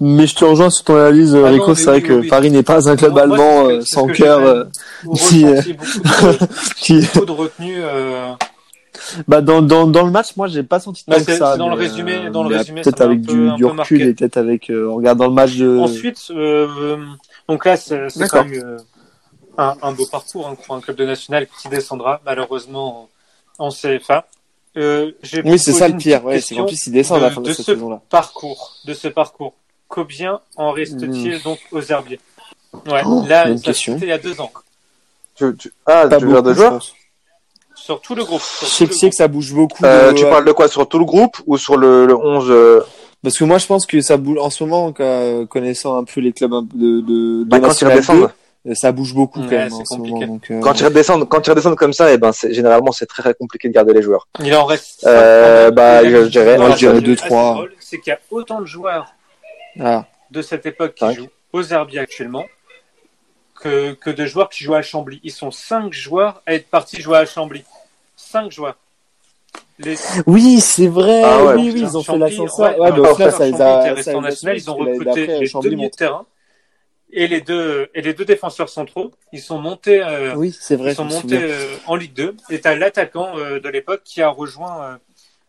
Mais 0.00 0.26
je 0.26 0.34
te 0.36 0.44
rejoins 0.44 0.68
sur 0.68 0.84
ton 0.84 0.96
analyse, 0.96 1.34
Ah 1.34 1.48
Rico. 1.48 1.74
C'est 1.74 1.84
vrai 1.86 1.96
oui, 1.96 2.02
que 2.02 2.12
oui. 2.12 2.28
Paris 2.28 2.50
n'est 2.50 2.62
pas 2.62 2.90
un 2.90 2.96
club 2.96 3.16
allemand 3.16 3.68
que- 3.68 3.72
euh, 3.72 3.80
sans 3.82 4.06
que 4.06 4.12
cœur, 4.12 4.40
euh, 4.40 4.64
qui- 5.16 5.44
beaucoup 5.44 6.26
de, 6.26 6.46
qui, 6.76 7.00
beaucoup 7.14 7.26
de 7.26 7.32
retenue. 7.32 7.76
euh, 7.78 8.32
bah 9.26 9.40
dans, 9.40 9.62
dans 9.62 9.86
dans 9.86 10.04
le 10.04 10.10
match, 10.10 10.36
moi, 10.36 10.46
j'ai 10.48 10.62
pas 10.62 10.78
senti 10.78 11.04
Bah, 11.08 11.16
tant 11.16 11.24
que 11.24 11.32
c'est- 11.32 11.38
ça. 11.38 11.56
dans 11.56 11.70
le 11.70 11.76
résumé- 11.76 12.26
euh, 12.26 12.30
dans 12.30 12.42
le 12.46 12.54
résumé, 12.54 12.82
peut-être 12.82 13.00
avec 13.00 13.22
du, 13.22 13.50
du 13.56 13.64
recul 13.64 14.02
et 14.02 14.12
peut-être 14.14 14.36
avec 14.36 14.68
euh, 14.70 14.90
en 14.90 14.96
regardant 14.96 15.26
le 15.28 15.32
match 15.32 15.56
de. 15.56 15.78
Ensuite, 15.78 16.18
euh, 16.30 16.98
donc 17.48 17.64
là, 17.64 17.76
c'est 17.78 17.98
quand 18.30 18.44
même 18.44 18.62
euh, 18.62 18.76
un, 19.58 19.76
un 19.82 19.92
beau 19.92 20.06
parcours 20.06 20.46
hein, 20.48 20.54
pour 20.54 20.74
un 20.74 20.80
club 20.80 20.96
de 20.96 21.04
national 21.04 21.46
qui 21.60 21.68
descendra 21.68 22.20
malheureusement 22.24 23.08
en, 23.58 23.66
en 23.66 23.70
CFA. 23.70 24.26
Euh, 24.76 25.12
j'ai 25.22 25.42
oui, 25.42 25.58
c'est 25.58 25.72
ça 25.72 25.88
le 25.88 25.96
pire. 25.98 26.24
Ouais, 26.24 26.40
c'est 26.40 26.54
qu'en 26.54 26.64
plus 26.64 26.86
ils 26.86 26.92
descendent 26.92 27.18
à 27.22 27.26
la 27.26 27.30
fin 27.30 27.40
de, 27.42 27.48
de 27.48 27.52
cette 27.52 27.66
ce 27.66 27.74
saison-là. 27.74 28.00
parcours, 28.08 28.76
de 28.86 28.94
ce 28.94 29.08
parcours. 29.08 29.54
Combien 29.88 30.40
en 30.56 30.70
reste-t-il 30.72 31.36
Mmh. 31.36 31.42
donc 31.44 31.58
aux 31.70 31.82
herbiers? 31.82 32.20
Ouais, 32.86 33.02
Oh, 33.04 33.22
là, 33.28 33.54
c'était 33.58 34.06
il 34.06 34.08
y 34.08 34.12
a 34.12 34.18
deux 34.18 34.40
ans. 34.40 34.50
Tu, 35.34 35.54
tu... 35.58 35.72
Ah, 35.84 36.06
Pas 36.08 36.16
tu 36.18 36.24
veux 36.24 36.32
dire 36.32 36.42
de 36.42 36.54
joueurs? 36.54 36.82
Sur 37.74 38.00
tout 38.00 38.14
le 38.14 38.24
groupe. 38.24 38.40
Je 38.40 38.64
sur 38.64 38.68
sais, 38.68 38.84
tout 38.84 38.88
que- 38.88 38.88
le 38.88 38.94
je 38.94 38.98
sais 39.00 39.10
que 39.10 39.16
ça 39.16 39.28
bouge 39.28 39.52
beaucoup. 39.52 39.84
euh, 39.84 40.12
de- 40.12 40.16
Tu 40.18 40.24
parles 40.24 40.46
de 40.46 40.52
quoi? 40.52 40.68
Sur 40.68 40.88
tout 40.88 40.98
le 40.98 41.04
groupe 41.04 41.36
ou 41.46 41.58
sur 41.58 41.76
le, 41.76 42.06
le 42.06 42.16
11 42.16 42.46
euh, 42.50 42.80
Parce 43.22 43.36
que 43.36 43.44
moi, 43.44 43.58
je 43.58 43.66
pense 43.66 43.84
que 43.86 44.00
ça 44.00 44.16
bouge 44.16 44.38
en 44.38 44.48
ce 44.50 44.64
moment, 44.64 44.92
quoi, 44.94 45.44
connaissant 45.46 45.98
un 45.98 46.04
peu 46.04 46.20
les 46.20 46.32
clubs 46.32 46.50
de, 46.74 47.00
de, 47.00 47.00
de 47.02 47.44
bah, 47.44 47.58
quand 47.60 47.66
ils 47.80 47.84
National 47.86 47.92
redescendent 47.92 48.18
2, 48.20 48.24
euh, 48.24 48.28
ça 48.74 48.92
bouge 48.92 49.12
beaucoup 49.14 49.40
Ouais, 49.40 49.46
quand 49.48 49.56
même 49.56 49.70
c'est 49.70 49.74
en 49.80 49.84
ce 49.84 49.94
compliqué. 49.96 50.20
moment. 50.20 50.26
Donc, 50.34 50.50
euh, 50.50 50.60
Quand 50.60 50.78
ils 50.78 50.84
redescendent, 50.84 51.28
quand 51.28 51.46
ils 51.46 51.50
redescendent 51.50 51.76
comme 51.76 51.92
ça, 51.92 52.12
et 52.12 52.18
ben, 52.18 52.32
c'est, 52.32 52.52
généralement, 52.52 52.92
c'est 52.92 53.06
très, 53.06 53.22
très 53.22 53.34
compliqué 53.34 53.68
de 53.68 53.74
garder 53.74 53.92
les 53.92 54.02
joueurs. 54.02 54.28
Il 54.40 54.54
en 54.54 54.64
reste. 54.64 55.04
Euh, 55.06 55.70
bah, 55.70 56.02
la 56.02 56.08
je 56.24 56.28
dirais- 56.28 56.58
moi, 56.58 56.70
je 56.70 56.76
dirais 56.76 56.92
assez 56.92 57.00
deux, 57.02 57.16
trois. 57.16 57.64
C'est 57.80 57.98
qu'il 57.98 58.10
y 58.12 58.14
a 58.14 58.20
autant 58.30 58.60
de 58.60 58.66
joueurs 58.66 59.14
ah, 59.80 60.04
de 60.30 60.42
cette 60.42 60.64
époque 60.66 60.94
qui 60.94 61.12
jouent 61.14 61.28
aux 61.52 61.62
herbiers 61.64 61.98
actuellement 62.00 62.44
que, 63.60 63.92
que 63.94 64.10
de 64.10 64.26
joueurs 64.26 64.48
qui 64.48 64.64
jouent 64.64 64.74
à 64.74 64.82
Chambly. 64.82 65.20
Ils 65.24 65.30
sont 65.32 65.50
cinq 65.50 65.92
joueurs 65.92 66.42
à 66.46 66.54
être 66.54 66.68
partis 66.68 67.00
jouer 67.00 67.18
à 67.18 67.26
Chambly. 67.26 67.64
Cinq 68.16 68.50
joueurs. 68.50 68.76
Les... 69.78 69.96
Oui, 70.26 70.60
c'est 70.60 70.86
vrai. 70.86 71.22
Ah 71.24 71.44
ouais, 71.44 71.54
oui, 71.54 71.70
oui, 71.74 71.80
ils 71.80 71.96
ont 71.96 72.02
fait 72.02 72.16
l'ascenseur. 72.16 72.78
ouais, 72.78 72.92
mais 72.92 72.98
au 73.00 73.14
final, 73.14 73.32
ça 73.32 73.38
ça 74.02 74.20
national, 74.20 74.56
ils 74.56 74.70
ont 74.70 74.76
recruté 74.76 75.26
les 75.26 75.46
Chambly 75.46 75.70
deux 75.70 75.76
milieux 75.76 75.86
monte. 75.86 75.92
de 75.92 75.96
terrain 75.96 76.26
et 77.12 77.26
les 77.28 77.40
deux, 77.42 77.88
et 77.94 78.00
les 78.02 78.14
deux 78.14 78.24
défenseurs 78.24 78.68
centraux. 78.68 79.12
Ils 79.32 79.40
sont 79.40 79.58
montés, 79.58 80.02
euh, 80.02 80.34
Oui, 80.34 80.56
c'est 80.58 80.76
vrai. 80.76 80.92
ils 80.92 80.96
sont 80.96 81.04
montés 81.04 81.38
euh, 81.42 81.76
en 81.86 81.94
Ligue 81.96 82.14
2. 82.14 82.36
Et 82.50 82.60
t'as 82.60 82.74
l'attaquant 82.74 83.38
euh, 83.38 83.60
de 83.60 83.68
l'époque 83.68 84.02
qui 84.04 84.22
a 84.22 84.28
rejoint, 84.28 84.84
euh, 84.84 84.96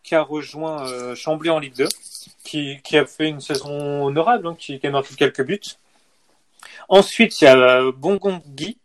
qui 0.03 0.15
a 0.15 0.21
rejoint 0.21 0.85
euh, 0.87 1.15
Chambly 1.15 1.49
en 1.49 1.59
Ligue 1.59 1.75
2, 1.75 1.87
qui, 2.43 2.79
qui 2.83 2.97
a 2.97 3.05
fait 3.05 3.29
une 3.29 3.39
saison 3.41 4.03
honorable, 4.05 4.47
hein, 4.47 4.55
qui, 4.59 4.79
qui 4.79 4.87
a 4.87 4.91
marqué 4.91 5.15
quelques 5.15 5.43
buts. 5.43 5.59
Ensuite, 6.89 7.41
il 7.41 7.45
y 7.45 7.47
a 7.47 7.57
euh, 7.57 7.91
Bongon 7.95 8.41
Guy. 8.47 8.77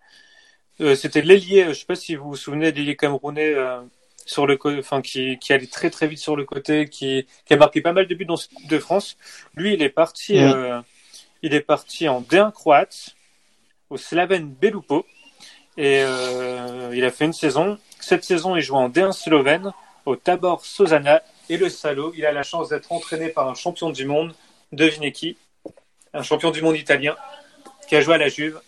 Euh, 0.81 0.95
C'était 0.95 1.23
l'ailier, 1.23 1.67
je 1.69 1.73
sais 1.73 1.87
pas 1.87 1.97
si 1.97 2.15
vous 2.15 2.29
vous 2.29 2.37
souvenez, 2.37 2.71
l'ailier 2.71 2.97
camerounais 2.97 3.53
euh, 3.55 3.81
sur 4.25 4.47
le 4.47 4.57
enfin 4.79 5.03
qui, 5.03 5.39
qui 5.39 5.53
allait 5.53 5.67
très 5.67 5.91
très 5.91 6.07
vite 6.07 6.19
sur 6.21 6.37
le 6.37 6.45
côté, 6.45 6.89
qui, 6.89 7.27
qui 7.45 7.55
a 7.55 7.57
marqué 7.57 7.81
pas 7.81 7.93
mal 7.93 8.07
de 8.07 8.15
buts 8.15 8.27
dans 8.27 8.37
de 8.69 8.79
France. 8.79 9.17
Lui, 9.57 9.75
il 9.75 9.83
est 9.83 9.89
parti, 9.89 10.39
Mm. 10.39 10.85
Il 11.43 11.55
est 11.55 11.61
parti 11.61 12.09
en 12.09 12.21
D1 12.21 12.53
croate 12.53 13.11
au 13.91 13.97
Slaven 13.97 14.49
Belupo 14.51 15.07
et 15.77 16.03
euh, 16.03 16.91
il 16.95 17.05
a 17.05 17.11
fait 17.11 17.25
une 17.25 17.33
saison. 17.33 17.79
Cette 18.01 18.25
saison, 18.25 18.57
il 18.57 18.63
joue 18.63 18.75
en 18.75 18.89
D1 18.89 19.13
slovène 19.13 19.73
au 20.07 20.17
Tabor 20.17 20.65
Sozana 20.65 21.23
et 21.49 21.57
le 21.57 21.69
salaud, 21.69 22.13
il 22.17 22.27
a 22.27 22.33
la 22.33 22.43
chance 22.43 22.69
d'être 22.69 22.91
entraîné 22.93 23.29
par 23.29 23.49
un 23.49 23.55
champion 23.55 23.91
du 23.91 24.05
monde. 24.07 24.35
Devinez 24.73 25.13
qui? 25.13 25.37
Un 26.13 26.23
champion 26.23 26.51
du 26.51 26.63
monde 26.63 26.77
italien 26.77 27.17
qui 27.89 27.97
a 27.97 28.01
joué 28.01 28.15
à 28.15 28.19
la 28.19 28.29
Juve. 28.29 28.61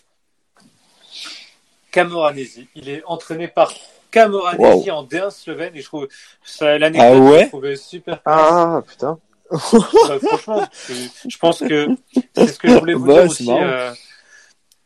Camoranesi. 1.91 2.67
Il 2.75 2.89
est 2.89 3.03
entraîné 3.05 3.47
par 3.47 3.73
Camoranesi 4.11 4.89
en 4.91 5.03
D1 5.03 5.29
slovène 5.29 5.75
et 5.75 5.81
je 5.81 5.85
trouve 5.85 6.07
ça 6.43 6.77
l'anecdote 6.77 7.11
Ah 7.11 7.17
ouais? 7.17 7.43
je 7.43 7.47
trouvais 7.49 7.75
super. 7.75 8.19
Ah, 8.25 8.81
putain. 8.87 9.19
Bah, 9.51 10.17
franchement, 10.21 10.65
je- 10.89 11.37
pense 11.37 11.59
que 11.59 11.87
c'est 12.35 12.47
ce 12.47 12.57
que 12.59 12.67
je 12.69 12.77
voulais 12.79 12.93
vous 12.93 13.05
Ouais, 13.07 13.13
dire 13.13 13.23
c'est 13.23 13.29
aussi. 13.43 13.51
euh, 13.51 13.93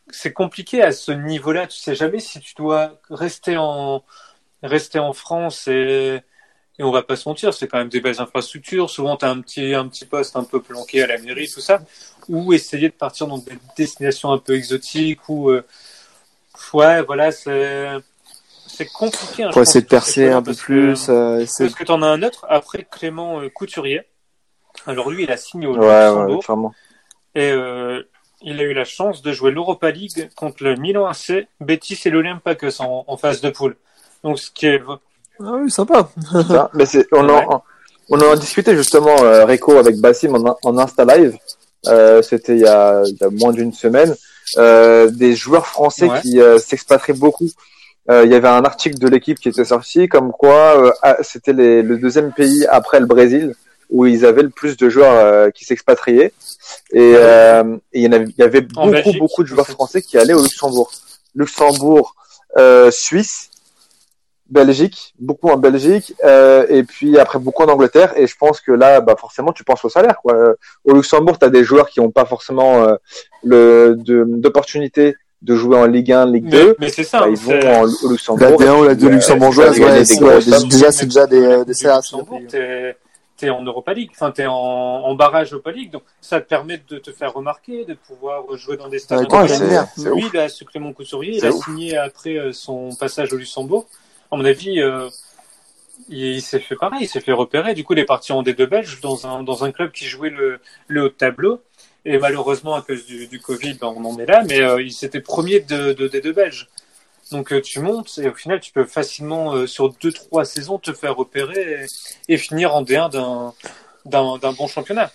c'est 0.09 0.33
compliqué 0.33 0.81
à 0.81 0.91
ce 0.91 1.11
niveau-là. 1.11 1.67
Tu 1.67 1.77
sais 1.77 1.95
jamais 1.95 2.19
si 2.19 2.39
tu 2.39 2.53
dois 2.55 2.99
rester 3.09 3.57
en 3.57 4.03
rester 4.63 4.99
en 4.99 5.13
France 5.13 5.67
et 5.67 6.21
et 6.77 6.83
on 6.83 6.91
va 6.91 7.03
pas 7.03 7.15
se 7.15 7.29
mentir, 7.29 7.53
c'est 7.53 7.67
quand 7.69 7.77
même 7.77 7.87
des 7.89 8.01
belles 8.01 8.19
infrastructures. 8.19 8.89
Souvent, 8.89 9.15
tu 9.15 9.23
as 9.25 9.29
un 9.29 9.39
petit 9.41 9.73
un 9.73 9.87
petit 9.87 10.05
poste 10.05 10.35
un 10.35 10.43
peu 10.43 10.61
planqué 10.61 11.01
à 11.03 11.07
la 11.07 11.17
mairie, 11.19 11.49
tout 11.49 11.61
ça, 11.61 11.79
ou 12.27 12.51
essayer 12.53 12.89
de 12.89 12.93
partir 12.93 13.27
dans 13.27 13.37
des 13.37 13.57
destinations 13.77 14.31
un 14.33 14.39
peu 14.39 14.55
exotiques 14.55 15.29
ou 15.29 15.51
euh, 15.51 15.63
ouais, 16.73 17.01
voilà, 17.03 17.31
c'est 17.31 17.87
c'est 18.67 18.87
compliqué. 18.87 19.43
hein, 19.43 19.51
pense, 19.53 19.69
essayer 19.69 19.83
de 19.83 19.87
percer 19.87 20.29
un 20.29 20.41
peu 20.41 20.53
que- 20.53 20.57
plus. 20.59 21.07
euh, 21.09 21.45
parce 21.59 21.75
que 21.75 21.83
tu 21.83 21.91
en 21.91 22.01
as 22.01 22.07
un 22.07 22.23
autre, 22.23 22.45
après 22.49 22.83
Clément 22.89 23.39
euh, 23.41 23.49
Couturier. 23.49 24.01
Alors 24.87 25.09
lui, 25.09 25.23
il 25.23 25.31
a 25.31 25.37
signé 25.37 25.67
au 25.67 25.75
Ouais, 25.75 25.87
ouais, 25.87 26.05
Luxembourg 26.07 26.43
clairement. 26.43 26.73
et 27.35 27.51
euh, 27.51 28.03
il 28.41 28.59
a 28.59 28.63
eu 28.63 28.73
la 28.73 28.85
chance 28.85 29.21
de 29.21 29.31
jouer 29.31 29.51
l'Europa 29.51 29.89
League 29.91 30.29
contre 30.35 30.63
le 30.63 30.75
Milan 30.75 31.05
AC, 31.07 31.47
Betis 31.59 31.99
et 32.05 32.09
l'Olympiakos 32.09 32.81
en, 32.81 33.03
en 33.07 33.17
phase 33.17 33.41
de 33.41 33.49
poule. 33.49 33.75
Donc 34.23 34.39
ce 34.39 34.51
qui 34.51 34.67
est 34.67 34.81
Ah 35.39 35.53
oui, 35.53 35.71
sympa. 35.71 36.09
Ça, 36.47 36.69
mais 36.73 36.85
c'est, 36.85 37.07
on, 37.11 37.27
Ouais. 37.27 37.45
en, 37.47 37.63
on 38.09 38.19
en 38.21 38.35
discutait 38.35 38.75
justement, 38.75 39.15
euh, 39.23 39.45
Rico, 39.45 39.77
avec 39.77 39.97
Bassim 39.97 40.35
en, 40.35 40.57
en 40.63 40.77
Insta 40.77 41.05
Live. 41.05 41.37
Euh, 41.87 42.21
c'était 42.21 42.53
il 42.55 42.61
y 42.61 42.67
a, 42.67 43.01
il 43.05 43.17
y 43.19 43.23
a 43.23 43.29
moins 43.31 43.51
d'une 43.53 43.73
semaine. 43.73 44.15
Euh, 44.57 45.09
des 45.09 45.35
joueurs 45.35 45.65
français 45.65 46.07
Ouais. 46.07 46.21
qui 46.21 46.39
euh, 46.39 46.59
s'expatrient 46.59 47.13
beaucoup. 47.17 47.49
Euh, 48.11 48.23
il 48.25 48.31
y 48.31 48.35
avait 48.35 48.47
un 48.47 48.63
article 48.63 48.99
de 48.99 49.07
l'équipe 49.07 49.39
qui 49.39 49.49
était 49.49 49.65
sorti 49.65 50.07
comme 50.07 50.31
quoi 50.31 50.77
euh, 50.85 50.91
ah, 51.01 51.17
c'était 51.21 51.53
le 51.53 51.97
deuxième 51.97 52.31
pays 52.31 52.63
après 52.67 52.99
le 52.99 53.07
Brésil 53.07 53.55
où 53.89 54.05
ils 54.05 54.25
avaient 54.25 54.43
le 54.43 54.49
plus 54.49 54.77
de 54.77 54.89
joueurs 54.89 55.13
euh, 55.13 55.49
qui 55.49 55.65
s'expatriaient. 55.65 56.33
Et, 56.91 57.13
euh, 57.15 57.77
et 57.93 57.99
il 57.99 58.03
y 58.03 58.07
en 58.07 58.11
avait, 58.11 58.25
il 58.25 58.35
y 58.37 58.43
avait 58.43 58.65
En 58.75 58.87
beaucoup, 58.87 58.91
Belgique, 58.91 59.19
beaucoup 59.19 59.43
de 59.43 59.47
joueurs 59.47 59.67
français 59.67 60.01
qui 60.01 60.17
allaient 60.17 60.33
au 60.33 60.41
Luxembourg. 60.41 60.91
Luxembourg, 61.35 62.15
euh, 62.57 62.89
Suisse, 62.91 63.49
Belgique, 64.49 65.13
beaucoup 65.19 65.49
en 65.49 65.57
Belgique, 65.57 66.13
euh, 66.23 66.65
et 66.69 66.83
puis 66.83 67.17
après 67.17 67.39
beaucoup 67.39 67.63
en 67.63 67.69
Angleterre. 67.69 68.13
Et 68.15 68.27
je 68.27 68.35
pense 68.37 68.61
que 68.61 68.71
là, 68.71 69.01
bah 69.01 69.15
forcément, 69.19 69.51
tu 69.51 69.63
penses 69.63 69.83
au 69.85 69.89
salaire. 69.89 70.17
Quoi. 70.21 70.55
Au 70.83 70.93
Luxembourg, 70.93 71.39
tu 71.39 71.45
as 71.45 71.49
des 71.49 71.63
joueurs 71.63 71.89
qui 71.89 71.99
n'ont 71.99 72.11
pas 72.11 72.25
forcément 72.25 72.83
euh, 72.83 72.95
le 73.43 73.95
d'opportunité 73.97 75.15
de 75.41 75.55
jouer 75.55 75.77
en 75.77 75.85
Ligue 75.85 76.11
1, 76.11 76.25
Ligue 76.27 76.49
2. 76.49 76.67
mais, 76.67 76.75
mais 76.79 76.89
c'est 76.89 77.03
ça. 77.03 77.21
Bah, 77.21 77.27
ils 77.29 77.37
vont 77.37 77.59
en, 77.59 77.83
au 77.83 78.09
Luxembourg. 78.09 78.49
La 78.59 78.65
D1 78.65 78.79
ou 78.79 78.83
la 78.83 78.91
et 78.91 78.95
puis, 78.95 79.03
2 79.03 79.07
euh, 79.07 79.11
luxembourgeoise, 79.11 79.79
ouais, 79.79 79.85
ouais, 79.85 80.67
déjà, 80.69 80.91
c'est 80.91 81.05
déjà 81.05 81.27
des, 81.27 81.65
des 81.65 81.73
salaires. 81.73 82.01
T'es 83.37 83.49
en 83.49 83.63
Europa 83.63 83.93
League, 83.93 84.11
enfin 84.13 84.31
t'es 84.31 84.45
en, 84.45 84.53
en 84.53 85.13
barrage 85.15 85.51
Europa 85.51 85.71
League, 85.71 85.91
donc 85.91 86.03
ça 86.21 86.39
te 86.39 86.47
permet 86.47 86.81
de 86.87 86.97
te 86.99 87.11
faire 87.11 87.33
remarquer, 87.33 87.83
de 87.83 87.93
pouvoir 87.93 88.43
jouer 88.55 88.77
dans 88.77 88.87
des 88.87 88.99
stades. 88.99 89.29
Ouais, 89.31 89.47
c'est 89.49 90.09
Lui, 90.15 90.37
a 90.39 90.47
ce 90.47 90.63
Clément 90.63 90.93
Couturier, 90.93 91.37
il 91.37 91.45
a 91.45 91.49
ouf. 91.51 91.65
signé 91.65 91.97
après 91.97 92.37
euh, 92.37 92.53
son 92.53 92.95
passage 92.95 93.33
au 93.33 93.37
Luxembourg. 93.37 93.87
À 94.31 94.37
mon 94.37 94.45
avis, 94.45 94.81
euh, 94.81 95.09
il, 96.07 96.17
il 96.35 96.41
s'est 96.41 96.59
fait 96.59 96.75
pareil, 96.75 96.99
il 97.03 97.07
s'est 97.09 97.19
fait 97.19 97.33
repérer. 97.33 97.73
Du 97.73 97.83
coup, 97.83 97.93
il 97.93 97.99
est 97.99 98.05
parti 98.05 98.31
en 98.31 98.41
D2 98.41 98.65
belge 98.67 99.01
dans 99.01 99.27
un, 99.27 99.43
dans 99.43 99.65
un 99.65 99.71
club 99.71 99.91
qui 99.91 100.05
jouait 100.05 100.29
le, 100.29 100.59
le 100.87 101.01
haut 101.03 101.09
de 101.09 101.13
tableau. 101.13 101.61
Et 102.05 102.17
malheureusement, 102.19 102.75
à 102.75 102.81
cause 102.83 103.05
du, 103.05 103.27
du 103.27 103.39
Covid, 103.41 103.73
ben, 103.81 103.93
on 103.95 104.05
en 104.05 104.17
est 104.19 104.27
là, 104.27 104.43
mais 104.47 104.61
euh, 104.61 104.81
il 104.81 104.91
s'était 104.93 105.21
premier 105.21 105.59
de, 105.59 105.91
de 105.93 106.07
D2 106.07 106.31
belge. 106.33 106.69
Donc 107.31 107.51
euh, 107.51 107.61
tu 107.61 107.79
montes 107.79 108.17
et 108.19 108.29
au 108.29 108.33
final, 108.33 108.59
tu 108.59 108.71
peux 108.71 108.85
facilement, 108.85 109.53
euh, 109.53 109.67
sur 109.67 109.89
deux 109.93 110.11
trois 110.11 110.45
saisons, 110.45 110.77
te 110.77 110.93
faire 110.93 111.15
repérer 111.15 111.85
et, 112.27 112.33
et 112.33 112.37
finir 112.37 112.75
en 112.75 112.83
D1 112.83 113.09
d'un 114.05 114.51
bon 114.53 114.67
championnat. 114.67 115.11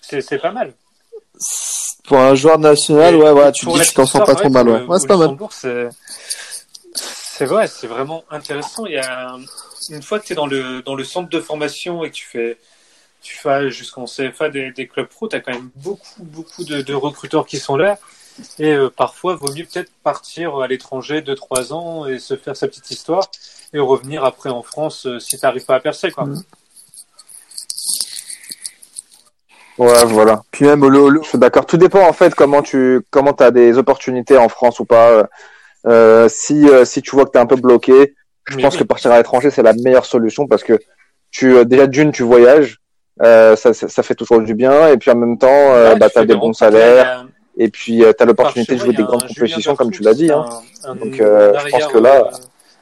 C'est 0.00 0.38
pas 0.38 0.50
mal. 0.52 0.72
Pour 2.04 2.18
un 2.18 2.34
joueur 2.34 2.58
national, 2.58 3.14
Et 3.14 3.18
ouais, 3.18 3.30
ouais, 3.30 3.52
tu 3.52 3.66
dis 3.66 3.78
que 3.78 3.84
tu 3.84 3.94
t'en 3.94 4.06
sors 4.06 4.24
pas 4.24 4.34
trop 4.34 4.50
mal, 4.50 4.68
ouais. 4.68 4.82
Ouais, 4.82 4.98
c'est 4.98 5.06
pas 5.06 5.16
mal. 5.16 5.36
C'est 5.50 5.88
c'est 6.94 7.46
vrai, 7.46 7.66
c'est 7.66 7.86
vraiment 7.86 8.24
intéressant. 8.30 8.86
Il 8.86 8.92
y 8.92 8.98
a 8.98 9.36
une 9.90 10.02
fois 10.02 10.20
que 10.20 10.26
tu 10.26 10.32
es 10.32 10.36
dans 10.36 10.46
le 10.46 10.82
dans 10.82 10.94
le 10.94 11.04
centre 11.04 11.28
de 11.28 11.40
formation 11.40 12.04
et 12.04 12.10
que 12.10 12.14
tu 12.14 12.26
fais 12.26 12.58
tu 13.22 13.36
fais 13.36 13.70
jusqu'en 13.70 14.04
CFA 14.04 14.48
des, 14.48 14.72
des 14.72 14.86
clubs 14.86 15.06
pro, 15.06 15.28
tu 15.28 15.36
as 15.36 15.40
quand 15.40 15.52
même 15.52 15.70
beaucoup 15.76 16.22
beaucoup 16.24 16.64
de, 16.64 16.82
de 16.82 16.94
recruteurs 16.94 17.46
qui 17.46 17.58
sont 17.58 17.76
là. 17.76 17.98
Et 18.58 18.72
euh, 18.72 18.88
parfois, 18.90 19.36
vaut 19.36 19.52
mieux 19.52 19.64
peut-être 19.64 19.90
partir 20.02 20.58
à 20.58 20.66
l'étranger 20.66 21.20
deux 21.22 21.34
trois 21.34 21.72
ans 21.72 22.06
et 22.06 22.18
se 22.18 22.36
faire 22.36 22.56
sa 22.56 22.66
petite 22.66 22.90
histoire 22.90 23.30
et 23.74 23.78
revenir 23.78 24.24
après 24.24 24.50
en 24.50 24.62
France 24.62 25.06
euh, 25.06 25.18
si 25.18 25.38
tu 25.38 25.44
n'arrives 25.44 25.64
pas 25.64 25.76
à 25.76 25.80
percer. 25.80 26.10
Quoi. 26.10 26.24
Mm. 26.24 26.42
Ouais, 29.78 30.04
voilà. 30.04 30.42
Puis 30.50 30.66
même, 30.66 30.86
le, 30.86 31.08
le- 31.08 31.22
Je 31.22 31.28
suis 31.28 31.38
d'accord. 31.38 31.66
Tout 31.66 31.76
dépend 31.78 32.06
en 32.06 32.12
fait 32.12 32.34
comment 32.34 32.62
tu 32.62 33.00
comment 33.10 33.32
as 33.32 33.50
des 33.50 33.78
opportunités 33.78 34.36
en 34.36 34.48
France 34.48 34.80
ou 34.80 34.84
pas. 34.84 35.28
Euh, 35.86 36.28
si 36.28 36.68
euh, 36.68 36.84
si 36.84 37.02
tu 37.02 37.10
vois 37.16 37.24
que 37.24 37.30
tu 37.32 37.38
es 37.38 37.40
un 37.40 37.46
peu 37.46 37.56
bloqué, 37.56 38.14
je 38.48 38.56
Mais 38.56 38.62
pense 38.62 38.74
oui. 38.74 38.80
que 38.80 38.84
partir 38.84 39.10
à 39.12 39.16
l'étranger 39.16 39.50
c'est 39.50 39.62
la 39.62 39.72
meilleure 39.72 40.04
solution 40.04 40.46
parce 40.46 40.62
que 40.62 40.78
tu 41.30 41.56
euh, 41.56 41.64
déjà 41.64 41.86
d'une 41.86 42.12
tu 42.12 42.22
voyages, 42.22 42.78
euh, 43.22 43.56
ça, 43.56 43.72
ça 43.72 43.88
ça 43.88 44.02
fait 44.02 44.14
toujours 44.14 44.40
du 44.42 44.54
bien 44.54 44.88
et 44.88 44.96
puis 44.98 45.10
en 45.10 45.16
même 45.16 45.38
temps 45.38 45.48
euh, 45.48 45.94
Ouais, 45.94 45.98
bah 45.98 46.08
tu 46.08 46.14
t'as 46.14 46.24
des 46.24 46.36
bons 46.36 46.52
salaires 46.52 47.26
et 47.56 47.68
puis 47.68 48.02
euh, 48.04 48.12
t'as 48.12 48.24
l'opportunité 48.24 48.72
de 48.74 48.78
jouer 48.80 48.92
des 48.92 49.02
grandes 49.08 49.20
compétitions 49.40 49.74
comme 49.76 49.90
tu 49.90 50.02
l'as 50.02 50.14
dit. 50.14 50.30
Hein. 50.30 50.46
un- 50.84 50.94
Donc, 50.96 51.20
euh, 51.20 51.52
un 51.54 51.58
je 51.58 51.70
pense 51.70 51.72
arrière, 51.74 51.88
que 51.88 51.98
là- 51.98 52.26
euh, 52.26 52.30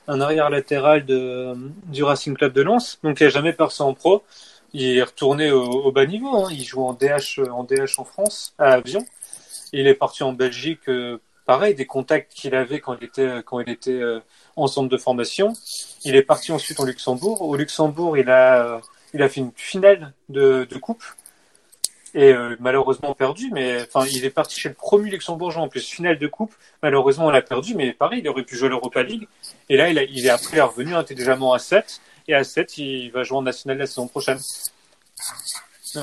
un 0.09 0.21
arrière 0.21 0.51
latéral 0.51 1.05
de, 1.07 1.55
du 1.87 2.03
Racing 2.05 2.35
Club 2.37 2.53
de 2.53 2.63
Lens, 2.63 2.99
donc 3.05 3.21
il 3.21 3.25
n'a 3.25 3.31
jamais 3.31 3.53
percé 3.53 3.83
en 3.83 3.95
pro. 3.95 4.23
Il 4.73 4.97
est 4.99 5.03
retourné 5.03 5.51
au, 5.51 5.65
au 5.65 5.93
bas 5.93 6.07
niveau. 6.07 6.45
hein. 6.45 6.49
Il 6.53 6.63
joue 6.65 6.83
en 6.85 6.93
DH, 6.93 7.41
en 7.51 7.65
DH 7.65 7.99
en 7.99 8.05
France, 8.05 8.55
à 8.59 8.73
Avion. 8.75 9.05
Il 9.73 9.87
est 9.87 9.95
parti 9.95 10.23
en 10.23 10.33
Belgique, 10.33 10.89
euh, 10.89 11.19
pareil, 11.47 11.75
des 11.75 11.87
contacts 11.87 12.33
qu'il 12.33 12.55
avait 12.55 12.79
quand 12.81 12.97
il 13.01 13.05
était, 13.05 13.43
quand 13.45 13.59
il 13.61 13.69
était 13.69 13.91
euh, 14.01 14.21
en 14.57 14.67
centre 14.69 14.89
de 14.89 14.97
formation. 14.97 15.53
Il 16.05 16.15
est 16.17 16.23
parti 16.23 16.53
ensuite 16.53 16.79
au 16.81 16.85
Luxembourg. 16.85 17.43
Au 17.43 17.57
Luxembourg, 17.57 18.17
il 18.17 18.31
a, 18.31 18.65
euh, 18.65 18.79
il 19.15 19.23
a 19.23 19.29
fait 19.29 19.41
une 19.41 19.51
finale 19.57 20.13
de, 20.29 20.67
de 20.71 20.79
coupe. 20.79 21.03
Et 22.15 22.33
euh, 22.33 22.57
malheureusement 22.61 23.15
perdu. 23.15 23.51
Mais 23.53 23.83
enfin, 23.83 24.07
il 24.11 24.25
est 24.25 24.31
parti 24.31 24.59
chez 24.59 24.69
le 24.69 24.75
promu 24.75 25.09
luxembourgeois 25.11 25.63
en 25.63 25.69
plus 25.69 25.87
finale 25.89 26.19
de 26.19 26.27
coupe. 26.27 26.53
Malheureusement, 26.83 27.27
on 27.27 27.31
l'a 27.31 27.43
perdu, 27.43 27.75
mais 27.75 27.93
pareil, 27.93 28.21
il 28.23 28.29
aurait 28.29 28.43
pu 28.45 28.57
jouer 28.57 28.69
l'Europa 28.69 29.03
League. 29.03 29.29
Et 29.69 29.77
là, 29.77 29.89
il, 29.89 29.99
a, 29.99 30.03
il 30.05 30.27
est 30.27 30.31
après 30.31 30.61
revenu 30.61 30.95
intelligemment 30.95 31.53
à 31.53 31.59
7 31.59 32.01
et 32.29 32.35
à 32.35 32.45
7, 32.45 32.79
il 32.79 33.11
va 33.11 33.23
jouer 33.23 33.39
en 33.39 33.43
national 33.43 33.79
la 33.79 33.87
saison 33.87 34.07
prochaine. 34.09 34.39
Ouais. 35.97 36.03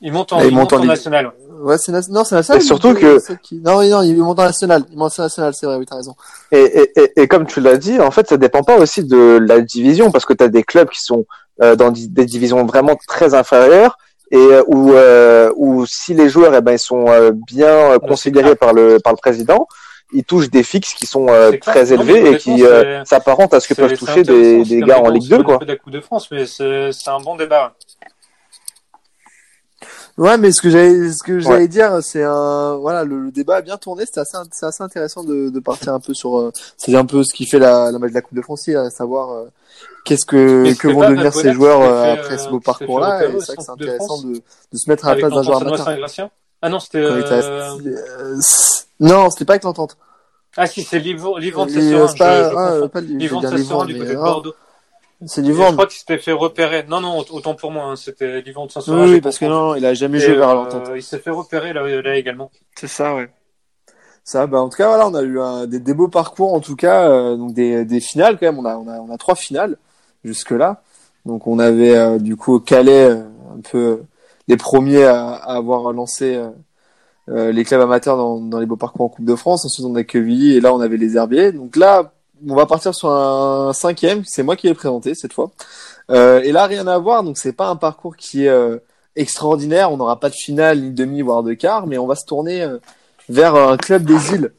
Il 0.00 0.12
monte 0.12 0.32
en, 0.32 0.40
il 0.40 0.46
il 0.48 0.54
monte 0.54 0.72
monte 0.72 0.80
en 0.82 0.84
national. 0.84 1.32
Ouais, 1.60 1.78
c'est 1.78 1.92
na- 1.92 2.00
non, 2.10 2.24
c'est 2.24 2.34
national. 2.34 2.60
Et 2.62 2.64
surtout 2.64 2.94
que- 2.94 3.36
qui- 3.36 3.60
Non, 3.60 3.80
non, 3.88 4.02
il 4.02 4.16
monte 4.16 4.38
en 4.38 4.44
national. 4.44 4.84
Il 4.90 4.98
monte 4.98 5.18
en 5.18 5.22
national, 5.22 5.54
c'est 5.54 5.66
vrai, 5.66 5.76
oui, 5.76 5.86
t'as 5.86 5.96
raison. 5.96 6.14
Et, 6.52 6.58
et, 6.60 7.00
et, 7.00 7.22
et 7.22 7.28
comme 7.28 7.46
tu 7.46 7.60
l'as 7.60 7.76
dit, 7.78 7.98
en 8.00 8.10
fait, 8.10 8.28
ça 8.28 8.36
dépend 8.36 8.62
pas 8.62 8.76
aussi 8.76 9.04
de 9.04 9.38
la 9.40 9.60
division 9.60 10.10
parce 10.10 10.26
que 10.26 10.32
tu 10.34 10.42
as 10.44 10.48
des 10.48 10.62
clubs 10.64 10.90
qui 10.90 11.00
sont 11.02 11.24
euh, 11.62 11.76
dans 11.76 11.90
des 11.92 12.26
divisions 12.26 12.66
vraiment 12.66 12.96
très 13.06 13.32
inférieures 13.34 13.96
et 14.30 14.36
euh, 14.36 14.62
où, 14.66 14.92
euh, 14.92 15.52
où 15.56 15.84
si 15.86 16.14
les 16.14 16.28
joueurs 16.28 16.54
eh 16.54 16.60
ben, 16.60 16.72
ils 16.72 16.78
sont 16.78 17.06
euh, 17.08 17.30
bien 17.32 17.68
euh, 17.68 17.98
c'est 18.02 18.08
considérés 18.08 18.56
par 18.56 18.72
le, 18.72 18.98
par 18.98 19.12
le 19.12 19.18
président, 19.18 19.66
ils 20.12 20.24
touchent 20.24 20.50
des 20.50 20.62
fixes 20.62 20.94
qui 20.94 21.06
sont 21.06 21.28
euh, 21.28 21.50
C'est 21.52 21.58
clair. 21.58 21.74
très 21.74 21.96
Non, 21.96 22.02
élevés 22.02 22.30
et 22.32 22.36
qui 22.38 22.64
euh, 22.64 23.00
c'est- 23.04 23.10
s'apparentent 23.10 23.54
à 23.54 23.60
ce 23.60 23.68
que 23.68 23.74
C'est- 23.74 23.82
peuvent 23.82 23.90
c'est 23.90 23.96
toucher 23.96 24.22
des, 24.22 24.64
c'est 24.64 24.76
des 24.76 24.80
gars 24.82 25.00
en 25.00 25.08
Ligue 25.10 25.24
on 25.32 25.36
2. 25.36 25.38
se 25.38 25.42
Quoi. 25.42 25.54
un 25.54 25.58
peu 25.58 25.66
de 25.66 25.72
la 25.72 25.78
Coupe 25.78 25.92
de 25.92 26.00
France, 26.00 26.28
mais 26.30 26.46
c'est 26.46 26.92
c'est 26.92 27.10
un 27.10 27.20
bon 27.20 27.36
débat. 27.36 27.74
Ouais, 30.16 30.38
mais 30.38 30.52
ce 30.52 30.62
que 30.62 30.70
j'allais, 30.70 31.10
ce 31.10 31.24
que 31.24 31.40
j'allais 31.40 31.62
Ouais. 31.62 31.68
dire, 31.68 31.98
c'est 32.00 32.22
un, 32.22 32.76
voilà, 32.76 33.02
le, 33.02 33.18
le 33.18 33.30
débat 33.32 33.56
a 33.56 33.62
bien 33.62 33.76
tourné. 33.76 34.06
C'était 34.06 34.20
assez, 34.20 34.36
c'est 34.52 34.64
assez 34.66 34.82
intéressant 34.84 35.24
de, 35.24 35.48
de 35.50 35.58
partir 35.60 35.92
un 35.92 35.98
peu 35.98 36.14
sur, 36.14 36.38
euh, 36.38 36.52
c'est 36.76 36.94
un 36.94 37.04
peu 37.04 37.24
ce 37.24 37.34
qui 37.34 37.46
fait 37.46 37.58
la, 37.58 37.90
la 37.90 37.98
match 37.98 38.10
de 38.10 38.14
la 38.14 38.20
Coupe 38.22 38.36
de 38.36 38.42
France, 38.42 38.68
à 38.68 38.90
savoir 38.90 39.32
euh, 39.32 39.46
qu'est-ce 40.04 40.24
que, 40.26 40.64
que 40.64 40.74
c'était 40.74 40.92
vont 40.92 41.00
devenir 41.00 41.32
ces 41.32 41.52
joueurs 41.52 41.80
euh, 41.80 42.04
fait, 42.04 42.10
après 42.20 42.38
ce 42.38 42.46
euh, 42.46 42.50
beau 42.50 42.60
parcours-là? 42.60 43.24
Et 43.24 43.40
c'est 43.40 43.46
vrai 43.46 43.56
que 43.56 43.62
c'est 43.62 43.70
intéressant 43.70 44.22
de, 44.22 44.32
de 44.72 44.76
se 44.78 44.88
mettre 44.90 45.06
à 45.06 45.14
la 45.14 45.16
place 45.20 45.32
d'un 45.32 45.42
joueur 45.42 45.62
amateur. 45.62 46.28
Ah 46.62 46.68
non, 46.68 46.78
c'était. 46.78 46.98
Euh... 46.98 47.20
resté- 47.20 47.88
euh, 47.88 48.40
non, 49.00 49.30
c'était 49.30 49.44
pas 49.44 49.54
avec 49.54 49.64
l'entente. 49.64 49.96
Ah 50.56 50.66
si, 50.66 50.82
c'est 50.82 51.00
Livon 51.00 51.36
Livon 51.36 51.66
de 51.66 51.72
Et, 51.72 51.76
euh, 51.94 52.06
Sesserin. 52.06 52.08
c'est 52.08 52.18
pas, 52.18 52.44
je, 52.44 52.50
je 52.50 52.56
ah, 52.56 52.70
confonds. 52.70 52.88
pas 52.88 53.00
du- 53.00 53.18
Livon 53.18 53.40
de 53.40 53.86
du 53.86 53.98
côté 53.98 54.12
de 54.12 54.18
ah, 54.18 54.22
Bordeaux. 54.22 54.54
C'est 55.26 55.42
du 55.42 55.52
Je 55.54 55.62
crois 55.72 55.86
qu'il 55.86 55.98
s'était 55.98 56.18
fait 56.18 56.32
repérer. 56.32 56.84
Non, 56.88 57.00
non, 57.00 57.18
autant 57.30 57.54
pour 57.54 57.70
moi, 57.70 57.84
hein, 57.84 57.96
c'était 57.96 58.40
Livon 58.40 58.66
de 58.66 58.70
Sesserin. 58.70 59.04
Oui, 59.04 59.12
oui, 59.14 59.20
parce 59.20 59.38
que 59.38 59.46
non, 59.46 59.74
il 59.74 59.84
a 59.84 59.94
jamais 59.94 60.20
joué 60.20 60.34
vers 60.34 60.50
euh, 60.50 60.54
l'entente. 60.54 60.90
Il 60.94 61.02
s'est 61.02 61.18
fait 61.18 61.30
repérer 61.30 61.72
là, 61.72 61.82
là 62.02 62.16
également. 62.16 62.50
C'est 62.76 62.88
ça, 62.88 63.14
ouais. 63.14 63.30
Ça, 64.22 64.46
bah, 64.46 64.60
en 64.60 64.68
tout 64.68 64.78
cas, 64.78 64.88
voilà, 64.88 65.06
on 65.06 65.14
a 65.14 65.22
eu 65.22 65.38
un, 65.40 65.66
des, 65.66 65.80
des 65.80 65.92
beaux 65.92 66.08
parcours, 66.08 66.54
en 66.54 66.60
tout 66.60 66.76
cas, 66.76 67.08
euh, 67.08 67.36
donc 67.36 67.52
des, 67.52 67.84
des 67.84 68.00
finales 68.00 68.38
quand 68.38 68.46
même. 68.46 68.58
On 68.58 68.64
a, 68.64 68.76
on 68.76 68.88
a, 68.88 68.98
on 69.00 69.12
a 69.12 69.18
trois 69.18 69.34
finales 69.34 69.76
jusque 70.24 70.50
là. 70.50 70.82
Donc, 71.26 71.46
on 71.46 71.58
avait 71.58 71.96
euh, 71.96 72.18
du 72.18 72.36
coup 72.36 72.60
Calais 72.60 73.10
euh, 73.10 73.22
un 73.56 73.60
peu 73.70 73.78
euh, 73.78 73.96
les 74.48 74.56
premiers 74.56 75.04
à, 75.04 75.34
à 75.34 75.56
avoir 75.56 75.92
lancé 75.92 76.40
euh, 77.28 77.52
les 77.52 77.64
clubs 77.64 77.80
amateurs 77.80 78.16
dans, 78.16 78.40
dans 78.40 78.58
les 78.58 78.66
beaux 78.66 78.76
parcours 78.76 79.06
en 79.06 79.08
Coupe 79.08 79.24
de 79.24 79.34
France. 79.34 79.64
Ensuite, 79.64 79.86
on 79.86 79.94
a 79.94 80.04
Quevilly 80.04 80.56
et 80.56 80.60
là, 80.60 80.74
on 80.74 80.80
avait 80.80 80.96
les 80.96 81.16
Herbiers. 81.16 81.52
Donc 81.52 81.76
là, 81.76 82.12
on 82.46 82.54
va 82.54 82.66
partir 82.66 82.94
sur 82.94 83.10
un 83.10 83.72
cinquième. 83.72 84.22
C'est 84.26 84.42
moi 84.42 84.56
qui 84.56 84.66
l'ai 84.66 84.74
présenté 84.74 85.14
cette 85.14 85.32
fois. 85.32 85.50
Et 86.10 86.52
là, 86.52 86.66
rien 86.66 86.86
à 86.86 86.98
voir. 86.98 87.22
Donc, 87.22 87.38
c'est 87.38 87.54
pas 87.54 87.68
un 87.68 87.76
parcours 87.76 88.16
qui 88.16 88.44
est 88.44 88.52
extraordinaire. 89.16 89.90
On 89.90 89.96
n'aura 89.96 90.20
pas 90.20 90.28
de 90.28 90.34
finale, 90.34 90.80
ni 90.82 90.90
de 90.90 90.94
demi, 90.94 91.22
voire 91.22 91.42
de 91.42 91.54
quart, 91.54 91.86
mais 91.86 91.96
on 91.96 92.06
va 92.06 92.14
se 92.14 92.26
tourner 92.26 92.66
vers 93.30 93.54
un 93.54 93.78
club 93.78 94.04
des 94.04 94.34
îles. 94.34 94.52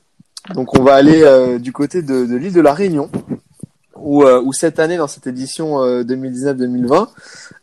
Donc, 0.53 0.77
on 0.77 0.83
va 0.83 0.95
aller 0.95 1.21
euh, 1.23 1.59
du 1.59 1.71
côté 1.71 2.01
de, 2.01 2.25
de 2.25 2.35
l'île 2.35 2.53
de 2.53 2.61
la 2.61 2.73
Réunion, 2.73 3.09
où, 3.95 4.23
euh, 4.23 4.41
où 4.41 4.53
cette 4.53 4.79
année, 4.79 4.97
dans 4.97 5.07
cette 5.07 5.27
édition 5.27 5.81
euh, 5.81 6.03
2019-2020, 6.03 7.07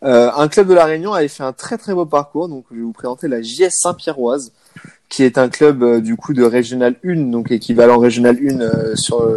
euh, 0.04 0.30
un 0.34 0.48
club 0.48 0.68
de 0.68 0.74
la 0.74 0.84
Réunion 0.84 1.12
avait 1.12 1.28
fait 1.28 1.42
un 1.42 1.52
très 1.52 1.78
très 1.78 1.94
beau 1.94 2.06
parcours. 2.06 2.48
Donc, 2.48 2.64
je 2.70 2.76
vais 2.76 2.82
vous 2.82 2.92
présenter 2.92 3.28
la 3.28 3.42
JS 3.42 3.70
Saint-Pierroise, 3.70 4.52
qui 5.09 5.24
est 5.24 5.36
un 5.38 5.48
club 5.48 5.82
euh, 5.82 6.00
du 6.00 6.16
coup 6.16 6.32
de 6.32 6.42
Régional 6.42 6.96
1, 7.04 7.30
donc 7.30 7.50
équivalent 7.50 7.98
Régional 7.98 8.36
1 8.36 8.60
euh, 8.60 8.96
sur 8.96 9.28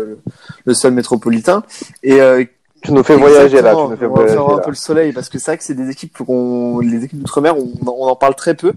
le 0.66 0.74
sol 0.74 0.94
métropolitain, 0.94 1.64
et 2.02 2.22
euh, 2.22 2.44
Tu 2.82 2.94
nous 2.94 3.04
fais 3.04 3.16
voyager 3.16 3.62
là. 3.62 3.76
Tu 3.76 3.82
nous 3.82 3.98
fais 3.98 4.06
on 4.06 4.10
va 4.10 4.16
voyager 4.16 4.34
faire 4.36 4.50
un 4.50 4.56
là. 4.58 4.62
peu 4.62 4.70
le 4.70 4.76
soleil 4.76 5.12
parce 5.12 5.28
que 5.28 5.38
c'est 5.38 5.52
vrai 5.52 5.58
que 5.58 5.64
c'est 5.64 5.74
des 5.74 5.90
équipes 5.90 6.18
qu'on, 6.18 6.80
les 6.80 7.04
équipes 7.04 7.20
d'outre-mer, 7.20 7.58
on, 7.58 7.74
on 7.86 8.08
en 8.08 8.16
parle 8.16 8.36
très 8.36 8.54
peu 8.54 8.74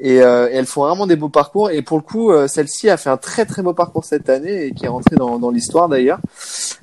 et, 0.00 0.22
euh, 0.22 0.48
elles 0.52 0.66
font 0.66 0.84
vraiment 0.84 1.06
des 1.06 1.16
beaux 1.16 1.28
parcours. 1.28 1.70
Et 1.70 1.82
pour 1.82 1.96
le 1.96 2.02
coup, 2.02 2.30
euh, 2.30 2.46
celle-ci 2.46 2.88
a 2.88 2.96
fait 2.96 3.10
un 3.10 3.16
très 3.16 3.44
très 3.46 3.62
beau 3.62 3.74
parcours 3.74 4.04
cette 4.04 4.28
année 4.28 4.66
et 4.66 4.72
qui 4.72 4.84
est 4.84 4.88
rentré 4.88 5.16
dans, 5.16 5.38
dans 5.38 5.50
l'histoire 5.50 5.88
d'ailleurs. 5.88 6.20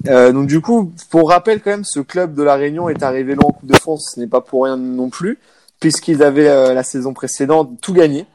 Euh, 0.07 0.31
donc 0.31 0.47
du 0.47 0.61
coup, 0.61 0.91
pour 1.09 1.29
rappel 1.29 1.61
quand 1.61 1.71
même, 1.71 1.85
ce 1.85 1.99
club 1.99 2.35
de 2.35 2.43
la 2.43 2.55
Réunion 2.55 2.89
est 2.89 3.03
arrivé 3.03 3.35
loin 3.35 3.45
en 3.45 3.51
Coupe 3.51 3.69
de 3.69 3.77
France. 3.77 4.13
Ce 4.15 4.19
n'est 4.19 4.27
pas 4.27 4.41
pour 4.41 4.65
rien 4.65 4.77
non 4.77 5.09
plus, 5.09 5.39
puisqu'ils 5.79 6.23
avaient 6.23 6.49
euh, 6.49 6.73
la 6.73 6.83
saison 6.83 7.13
précédente 7.13 7.71
tout 7.81 7.93
gagné, 7.93 8.25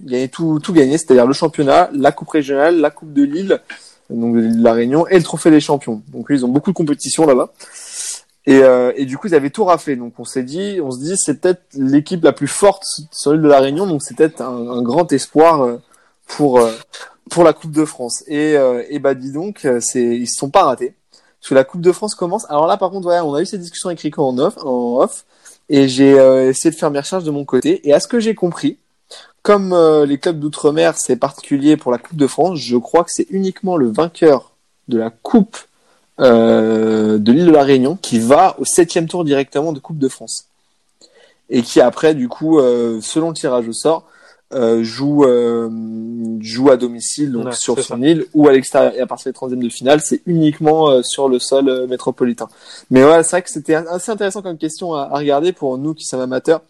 gagnaient 0.00 0.28
tout 0.28 0.58
tout 0.58 0.72
gagné, 0.72 0.98
c'est-à-dire 0.98 1.26
le 1.26 1.32
championnat, 1.32 1.90
la 1.92 2.12
Coupe 2.12 2.30
régionale, 2.30 2.80
la 2.80 2.90
Coupe 2.90 3.12
de 3.12 3.22
Lille, 3.22 3.60
donc 4.10 4.36
de 4.36 4.62
la 4.62 4.72
Réunion 4.72 5.06
et 5.06 5.16
le 5.16 5.22
Trophée 5.22 5.50
des 5.50 5.60
champions. 5.60 6.02
Donc 6.08 6.26
ils 6.30 6.44
ont 6.44 6.48
beaucoup 6.48 6.70
de 6.70 6.76
compétitions 6.76 7.26
là-bas. 7.26 7.52
Et, 8.46 8.62
euh, 8.62 8.92
et 8.96 9.06
du 9.06 9.16
coup, 9.16 9.28
ils 9.28 9.34
avaient 9.34 9.50
tout 9.50 9.64
raflé. 9.64 9.96
Donc, 9.96 10.14
on 10.18 10.24
s'est 10.24 10.42
dit, 10.42 10.78
on 10.82 10.90
se 10.90 10.98
dit, 10.98 11.16
c'est 11.16 11.40
peut-être 11.40 11.62
l'équipe 11.74 12.22
la 12.22 12.32
plus 12.32 12.48
forte 12.48 12.84
sur 13.10 13.32
l'île 13.32 13.42
de 13.42 13.48
la 13.48 13.60
Réunion. 13.60 13.86
Donc, 13.86 14.02
c'est 14.02 14.16
peut-être 14.16 14.40
un, 14.42 14.68
un 14.68 14.82
grand 14.82 15.10
espoir 15.12 15.62
euh, 15.62 15.80
pour 16.26 16.58
euh, 16.58 16.70
pour 17.30 17.44
la 17.44 17.52
Coupe 17.52 17.72
de 17.72 17.84
France. 17.84 18.22
Et, 18.26 18.56
euh, 18.56 18.82
et 18.88 18.98
bah, 18.98 19.14
dis 19.14 19.32
donc, 19.32 19.64
euh, 19.64 19.80
c'est 19.80 20.02
ils 20.02 20.26
se 20.26 20.36
sont 20.38 20.50
pas 20.50 20.64
ratés. 20.64 20.94
Parce 21.40 21.50
que 21.50 21.54
la 21.54 21.64
Coupe 21.64 21.80
de 21.80 21.92
France 21.92 22.14
commence. 22.14 22.48
Alors 22.48 22.66
là, 22.66 22.76
par 22.76 22.90
contre, 22.90 23.08
ouais, 23.08 23.20
on 23.20 23.34
a 23.34 23.42
eu 23.42 23.46
cette 23.46 23.60
discussion 23.60 23.88
avec 23.88 24.00
Rico 24.00 24.22
en 24.22 24.38
off, 24.38 24.56
en 24.64 24.98
off 25.00 25.24
et 25.68 25.88
j'ai 25.88 26.18
euh, 26.18 26.50
essayé 26.50 26.70
de 26.70 26.76
faire 26.76 26.90
mes 26.90 26.98
recherches 26.98 27.24
de 27.24 27.30
mon 27.30 27.44
côté. 27.44 27.86
Et 27.88 27.92
à 27.92 28.00
ce 28.00 28.08
que 28.08 28.20
j'ai 28.20 28.34
compris, 28.34 28.78
comme 29.42 29.74
les 30.06 30.18
clubs 30.18 30.38
d'outre-mer, 30.38 30.94
c'est 30.96 31.16
particulier 31.16 31.76
pour 31.76 31.92
la 31.92 31.98
Coupe 31.98 32.16
de 32.16 32.26
France, 32.26 32.58
je 32.58 32.78
crois 32.78 33.04
que 33.04 33.10
c'est 33.12 33.26
uniquement 33.28 33.76
le 33.76 33.90
vainqueur 33.90 34.52
de 34.88 34.96
la 34.98 35.10
Coupe 35.10 35.58
euh, 36.20 37.18
de 37.18 37.32
l'île 37.32 37.46
de 37.46 37.50
la 37.50 37.64
Réunion 37.64 37.96
qui 38.00 38.18
va 38.18 38.54
au 38.58 38.64
septième 38.64 39.08
tour 39.08 39.24
directement 39.24 39.72
de 39.72 39.80
Coupe 39.80 39.98
de 39.98 40.08
France. 40.08 40.46
Et 41.50 41.62
qui 41.62 41.80
après 41.80 42.14
du 42.14 42.28
coup 42.28 42.58
euh, 42.58 43.00
selon 43.02 43.28
le 43.28 43.34
tirage 43.34 43.68
au 43.68 43.72
sort 43.72 44.04
euh, 44.52 44.82
joue 44.82 45.24
euh, 45.24 45.68
joue 46.40 46.70
à 46.70 46.76
domicile 46.76 47.32
donc 47.32 47.46
Ouais, 47.46 47.52
sur 47.52 47.74
son 47.82 47.98
ça. 48.00 48.06
île 48.06 48.24
ou 48.34 48.46
à 48.48 48.52
l'extérieur 48.52 48.94
et 48.94 49.00
à 49.00 49.06
partir 49.06 49.32
des 49.32 49.36
30e 49.38 49.58
de 49.58 49.68
finale 49.68 50.00
c'est 50.00 50.22
uniquement 50.26 50.88
euh, 50.88 51.02
sur 51.02 51.28
le 51.28 51.38
sol 51.38 51.86
métropolitain. 51.88 52.48
Mais 52.90 53.02
voilà 53.02 53.22
c'est 53.22 53.30
vrai 53.36 53.42
que 53.42 53.50
c'était 53.50 53.74
assez 53.74 54.10
intéressant 54.12 54.42
comme 54.42 54.56
question 54.58 54.94
à, 54.94 55.02
à 55.12 55.18
regarder 55.18 55.52
pour 55.52 55.76
nous 55.78 55.92
qui 55.94 56.04
sommes 56.04 56.20
amateurs 56.20 56.60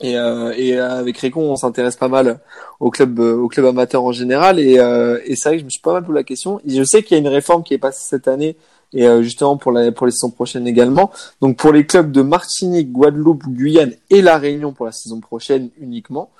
et, 0.00 0.16
euh, 0.16 0.52
et 0.56 0.76
euh, 0.76 0.98
avec 0.98 1.16
Récon, 1.18 1.42
on 1.42 1.56
s'intéresse 1.56 1.96
pas 1.96 2.08
mal 2.08 2.40
au 2.80 2.90
club, 2.90 3.18
euh, 3.18 3.36
au 3.36 3.48
club 3.48 3.66
amateur 3.66 4.04
en 4.04 4.12
général. 4.12 4.58
Et, 4.58 4.78
euh, 4.78 5.18
et 5.24 5.36
c'est 5.36 5.48
vrai 5.48 5.56
que 5.56 5.60
je 5.60 5.64
me 5.64 5.70
suis 5.70 5.80
pas 5.80 5.92
mal 5.92 6.04
posé 6.04 6.18
la 6.18 6.24
question. 6.24 6.60
Et 6.66 6.74
je 6.74 6.84
sais 6.84 7.02
qu'il 7.02 7.16
y 7.16 7.18
a 7.18 7.20
une 7.20 7.28
réforme 7.28 7.62
qui 7.62 7.74
est 7.74 7.78
passée 7.78 8.04
cette 8.06 8.28
année 8.28 8.56
et 8.92 9.06
euh, 9.06 9.22
justement 9.22 9.56
pour, 9.56 9.72
la, 9.72 9.90
pour 9.92 10.06
les 10.06 10.12
saisons 10.12 10.30
prochaines 10.30 10.66
également. 10.66 11.10
Donc 11.40 11.56
pour 11.56 11.72
les 11.72 11.86
clubs 11.86 12.12
de 12.12 12.22
Martinique, 12.22 12.92
Guadeloupe, 12.92 13.44
Guyane 13.48 13.94
et 14.10 14.22
La 14.22 14.38
Réunion 14.38 14.72
pour 14.72 14.86
la 14.86 14.92
saison 14.92 15.20
prochaine 15.20 15.70
uniquement, 15.80 16.30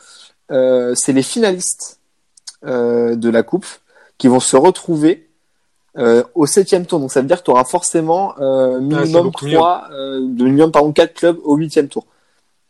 euh, 0.50 0.94
c'est 0.94 1.12
les 1.12 1.22
finalistes 1.22 1.98
euh, 2.64 3.16
de 3.16 3.30
la 3.30 3.42
coupe 3.42 3.66
qui 4.18 4.28
vont 4.28 4.40
se 4.40 4.56
retrouver 4.56 5.28
euh, 5.98 6.22
au 6.34 6.46
septième 6.46 6.86
tour. 6.86 7.00
Donc 7.00 7.10
ça 7.10 7.20
veut 7.20 7.26
dire 7.26 7.38
que 7.38 7.44
tu 7.44 7.50
auras 7.50 7.64
forcément 7.64 8.34
euh, 8.38 8.80
minimum 8.80 9.32
trois, 9.32 9.88
euh, 9.92 10.20
de 10.20 10.44
minimum 10.44 10.70
pardon 10.70 10.92
quatre 10.92 11.14
clubs 11.14 11.38
au 11.42 11.56
huitième 11.56 11.88
tour. 11.88 12.06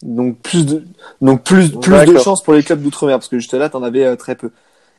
Donc 0.03 0.39
plus 0.41 0.67
de 0.67 0.83
donc 1.23 1.43
plus 1.43 1.71
plus 1.71 2.05
de 2.05 2.19
chances 2.19 2.43
pour 2.43 2.53
les 2.53 2.63
clubs 2.63 2.83
d'outre-mer 2.83 3.17
parce 3.17 3.29
que 3.29 3.39
juste 3.39 3.55
là 3.55 3.71
t'en 3.71 3.83
avais 3.83 4.05
euh, 4.05 4.17
très 4.17 4.35
peu. 4.35 4.51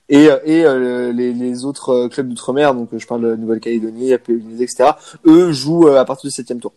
Et 0.09 0.29
euh, 0.29 0.39
et 0.43 0.65
euh, 0.65 1.11
les, 1.11 1.33
les 1.33 1.65
autres 1.65 1.89
euh, 1.89 2.07
clubs 2.07 2.27
d'outre-mer 2.27 2.73
donc 2.73 2.93
euh, 2.93 2.99
je 2.99 3.05
parle 3.05 3.21
de 3.21 3.35
Nouvelle-Calédonie, 3.35 4.17
Polynésie, 4.17 4.63
etc. 4.63 4.91
Eux 5.25 5.51
jouent 5.51 5.87
euh, 5.87 5.99
à 5.99 6.05
partir 6.05 6.27
du 6.27 6.35
septième 6.35 6.59
tour. 6.59 6.73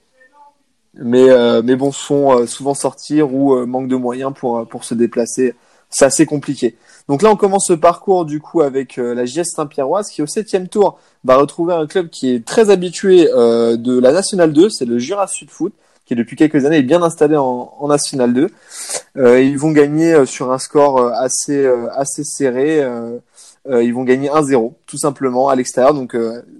Mais 0.94 1.30
euh, 1.30 1.62
mais 1.64 1.76
bon 1.76 1.92
sont 1.92 2.32
euh, 2.32 2.46
souvent 2.46 2.74
sortir 2.74 3.32
ou 3.32 3.54
euh, 3.54 3.64
manque 3.64 3.88
de 3.88 3.96
moyens 3.96 4.32
pour 4.36 4.68
pour 4.68 4.84
se 4.84 4.94
déplacer. 4.94 5.54
C'est 5.88 6.04
assez 6.04 6.26
compliqué. 6.26 6.76
Donc 7.08 7.22
là 7.22 7.30
on 7.30 7.36
commence 7.36 7.68
ce 7.68 7.72
parcours 7.72 8.26
du 8.26 8.38
coup 8.40 8.60
avec 8.60 8.98
euh, 8.98 9.14
la 9.14 9.24
JS 9.24 9.54
Saint-Pierroise 9.56 10.08
qui 10.10 10.20
au 10.20 10.26
septième 10.26 10.68
tour 10.68 10.98
va 11.24 11.36
retrouver 11.36 11.72
un 11.72 11.86
club 11.86 12.10
qui 12.10 12.34
est 12.34 12.44
très 12.44 12.68
habitué 12.68 13.30
euh, 13.32 13.76
de 13.76 13.98
la 13.98 14.12
Nationale 14.12 14.52
2, 14.52 14.68
c'est 14.68 14.84
le 14.84 14.98
Jura 14.98 15.26
Sud 15.26 15.50
Foot 15.50 15.72
qui 16.10 16.16
depuis 16.16 16.34
quelques 16.34 16.64
années 16.64 16.78
est 16.78 16.82
bien 16.82 17.02
installé 17.04 17.36
en, 17.36 17.72
en 17.78 17.86
National 17.86 18.32
2. 18.34 18.48
Euh, 19.16 19.40
ils 19.40 19.56
vont 19.56 19.70
gagner 19.70 20.12
euh, 20.12 20.26
sur 20.26 20.50
un 20.50 20.58
score 20.58 20.98
euh, 20.98 21.10
assez 21.14 21.64
assez 21.94 22.24
serré. 22.24 22.84
ils 23.70 23.94
vont 23.94 24.02
gagner 24.02 24.28
1-0 24.28 24.72
tout 24.86 24.98
simplement 24.98 25.48
à 25.50 25.54
l'extérieur. 25.54 25.94
Donc 25.94 26.16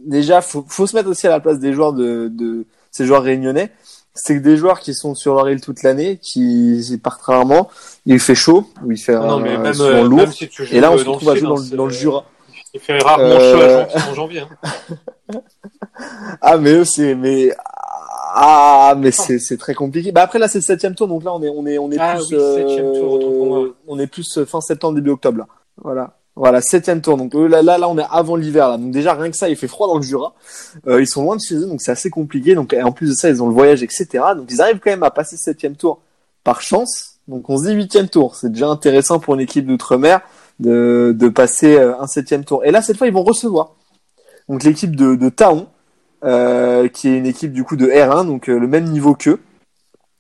déjà 0.07 0.41
faut 0.41 0.65
faut 0.69 0.87
se 0.87 0.95
mettre 0.95 1.09
aussi 1.09 1.27
à 1.27 1.31
la 1.31 1.41
place 1.41 1.59
des 1.59 1.73
joueurs 1.73 1.93
de, 1.95 2.29
de 2.31 2.65
ces 2.93 3.07
joueurs 3.07 3.23
réunionnais. 3.25 3.71
C'est 4.15 4.35
que 4.37 4.41
des 4.43 4.57
joueurs 4.57 4.79
qui 4.81 4.93
sont 4.95 5.15
sur 5.17 5.35
leur 5.35 5.49
île 5.49 5.61
toute 5.61 5.83
l'année, 5.83 6.19
qui 6.23 7.01
partent 7.03 7.23
rarement. 7.23 7.69
Il 8.07 8.19
fait 8.21 8.35
chaud, 8.35 8.67
ou 8.85 8.93
il 8.93 8.99
fait 8.99 9.15
Non, 9.15 9.39
mais 9.41 9.57
même, 9.57 9.73
souvent 9.75 10.03
lourd. 10.05 10.19
même 10.19 10.33
si 10.33 10.49
tu 10.49 10.65
joues 10.65 10.75
Et 10.77 10.81
là 10.81 10.93
on 10.93 10.99
se 10.99 11.05
retrouve 11.05 11.31
à 11.31 11.35
jouer 11.37 11.49
dans, 11.49 11.57
sud, 11.57 11.67
le- 11.71 11.75
hein, 11.75 11.77
dans 11.77 11.87
le 11.87 11.93
Jura. 11.93 12.25
Il 12.75 12.81
fait 12.81 12.99
rarement 12.99 13.25
Euh, 13.25 13.85
chaud 13.89 13.99
à 13.99 14.11
en 14.11 14.15
janvier. 14.15 14.41
hein. 14.41 15.39
Ah 16.41 16.57
mais 16.59 16.73
eux 16.73 16.85
c'est 16.85 17.15
mais 17.15 17.51
Ah, 18.35 18.95
mais 18.99 19.11
c'est 19.11 19.39
c'est 19.39 19.57
très 19.57 19.75
compliqué. 19.75 20.13
Bah 20.13 20.23
après 20.23 20.39
là 20.39 20.49
c'est 20.49 20.59
le 20.59 20.65
septième 20.65 20.95
tour, 20.95 21.09
donc 21.09 21.25
là 21.25 21.33
on 21.35 21.43
est 21.43 21.49
on 21.49 21.67
est 21.67 21.79
on 21.79 21.91
est 21.91 21.97
Ah 21.99 22.15
plus 22.17 22.35
oui, 22.35 22.43
septième 22.57 22.93
tour, 22.93 23.19
pour 23.19 23.47
moi. 23.47 23.69
on 23.89 23.99
est 23.99 24.07
plus 24.07 24.39
euh, 24.39 24.47
fin 24.47 24.61
septembre 24.61 24.95
début 24.95 25.11
octobre 25.11 25.39
là. 25.39 25.47
Voilà. 25.83 26.17
Voilà, 26.37 26.61
septième 26.61 27.03
tour. 27.03 27.17
Donc 27.17 27.35
euh, 27.35 27.49
là, 27.49 27.61
là, 27.61 27.77
là, 27.77 27.89
on 27.89 27.99
est 27.99 28.07
avant 28.09 28.37
l'hiver. 28.37 28.69
Là. 28.69 28.79
Donc 28.79 28.93
déjà, 28.93 29.15
rien 29.15 29.31
que 29.31 29.37
ça, 29.37 29.49
il 29.49 29.57
fait 29.57 29.67
froid 29.69 29.89
dans 29.89 29.97
le 29.97 30.03
Jura. 30.03 30.33
Euh, 30.87 31.03
ils 31.03 31.07
sont 31.07 31.23
loin 31.23 31.37
de 31.37 31.41
chez 31.41 31.57
eux, 31.57 31.67
donc 31.67 31.83
c'est 31.83 31.91
assez 31.91 32.09
compliqué. 32.09 32.55
Donc 32.55 32.73
et 32.73 32.83
en 32.83 32.93
plus 32.93 33.09
de 33.11 33.15
ça, 33.15 33.29
ils 33.29 33.43
ont 33.43 33.49
le 33.49 33.53
voyage, 33.53 33.83
etc. 33.83 34.07
Donc 34.37 34.47
ils 34.51 34.61
arrivent 34.63 34.79
quand 34.79 34.91
même 34.91 35.03
à 35.03 35.11
passer 35.11 35.37
septième 35.37 35.75
tour 35.77 36.01
par 36.45 36.61
chance. 36.63 37.17
Donc 37.29 37.51
on 37.51 37.59
se 37.59 37.67
dit 37.67 37.75
huitième 37.75 38.09
tour. 38.09 38.37
C'est 38.37 38.51
déjà 38.51 38.69
intéressant 38.69 39.19
pour 39.19 39.35
une 39.35 39.41
équipe 39.41 39.67
d'outre-mer 39.67 40.21
de, 40.61 41.15
de 41.19 41.29
passer 41.29 41.77
euh, 41.77 42.01
un 42.01 42.07
septième 42.07 42.45
tour. 42.45 42.65
Et 42.65 42.71
là, 42.71 42.81
cette 42.81 42.97
fois, 42.97 43.07
ils 43.07 43.13
vont 43.13 43.25
recevoir. 43.25 43.75
Donc 44.49 44.63
l'équipe 44.63 44.95
de, 44.97 45.17
de 45.17 45.29
Taon, 45.29 45.67
euh, 46.25 46.89
qui 46.89 47.09
est 47.09 47.17
une 47.19 47.27
équipe 47.27 47.53
du 47.53 47.65
coup 47.65 47.77
de 47.77 47.87
R1, 47.87 48.27
donc 48.27 48.49
euh, 48.49 48.59
le 48.59 48.67
même 48.67 48.85
niveau 48.85 49.15
qu'eux. 49.15 49.41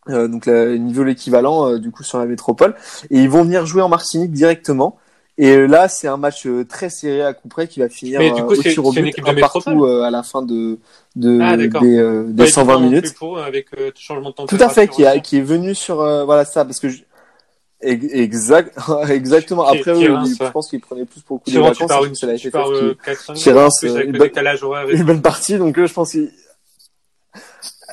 Euh, 0.09 0.29
donc 0.29 0.47
le 0.47 0.77
niveau 0.77 1.05
l'équivalent 1.05 1.69
euh, 1.73 1.79
du 1.79 1.91
coup 1.91 2.03
sur 2.03 2.19
la 2.19 2.27
métropole. 2.27 2.75
Et 3.11 3.19
ils 3.21 3.29
vont 3.29 3.43
venir 3.45 3.67
jouer 3.67 3.83
en 3.83 3.89
Martinique 3.89 4.33
directement. 4.33 4.97
Et 5.39 5.67
là 5.67 5.89
c'est 5.89 6.09
un 6.09 6.17
match 6.17 6.47
euh, 6.47 6.65
très 6.65 6.91
serré 6.91 7.23
à 7.23 7.33
coup 7.33 7.49
près 7.49 7.67
qui 7.69 7.81
va 7.81 7.89
finir 7.89 8.19
Mais 8.19 8.31
du 8.31 8.43
coup, 8.43 8.53
au 8.53 8.55
c'est- 8.57 8.73
tir 8.73 8.85
au 8.85 8.93
équipe 8.93 9.25
de 9.25 9.41
partout 9.41 9.85
euh, 9.87 10.03
à 10.03 10.11
la 10.11 10.23
fin 10.23 10.43
de, 10.43 10.79
de 11.17 11.39
Ah, 11.41 11.57
des, 11.57 11.69
euh, 11.99 12.25
des 12.29 12.45
Pas 12.45 12.51
120 12.51 12.73
étonnant 12.73 12.81
non 12.81 12.87
minutes. 12.91 13.05
plus 13.07 13.15
pour 13.15 13.39
eux, 13.39 13.43
avec 13.43 13.67
changement 13.99 14.31
de 14.31 14.35
tout 14.47 14.57
à 14.61 14.69
fait 14.69 14.89
qui, 14.89 15.05
a, 15.07 15.19
qui 15.21 15.39
est 15.39 15.43
venu 15.43 15.75
sur 15.75 16.01
euh, 16.01 16.25
voilà 16.25 16.45
ça 16.45 16.65
parce 16.65 16.81
que 16.81 16.89
je... 16.89 17.03
Ex- 17.83 18.07
Exact, 18.13 18.77
exactement. 19.09 19.65
Après, 19.65 19.99
ils- 19.99 20.37
je 20.39 20.51
pense 20.51 20.69
qu'ils 20.69 20.81
prenaient 20.81 21.07
plus 21.07 21.21
pour 21.23 21.37
le 21.37 21.41
coup 21.41 21.51
des 21.51 21.57
Souvent, 21.57 21.73
tu 21.73 21.83
vacances. 21.83 21.89
pars, 21.89 22.15
c'est 22.15 22.27
la 22.27 22.37
tu 22.37 22.51
pars 22.51 22.67
qui- 22.67 22.73
euh, 22.75 22.95
4-5 23.05 23.37
Chez 23.37 23.51
jours, 23.51 23.59
en 23.59 23.63
Reims, 23.63 23.77
plus, 23.81 23.89
euh, 23.89 23.95
avec 23.95 24.07
une 24.07 24.13
le 24.13 24.19
bonne- 24.19 24.29
horaire. 24.63 24.89
une 24.91 25.05
bonne 25.05 25.23
partie, 25.23 25.57
donc 25.59 25.79
eux, 25.79 25.87
je 25.87 25.93
pense 25.95 26.11
qu'ils. 26.11 26.31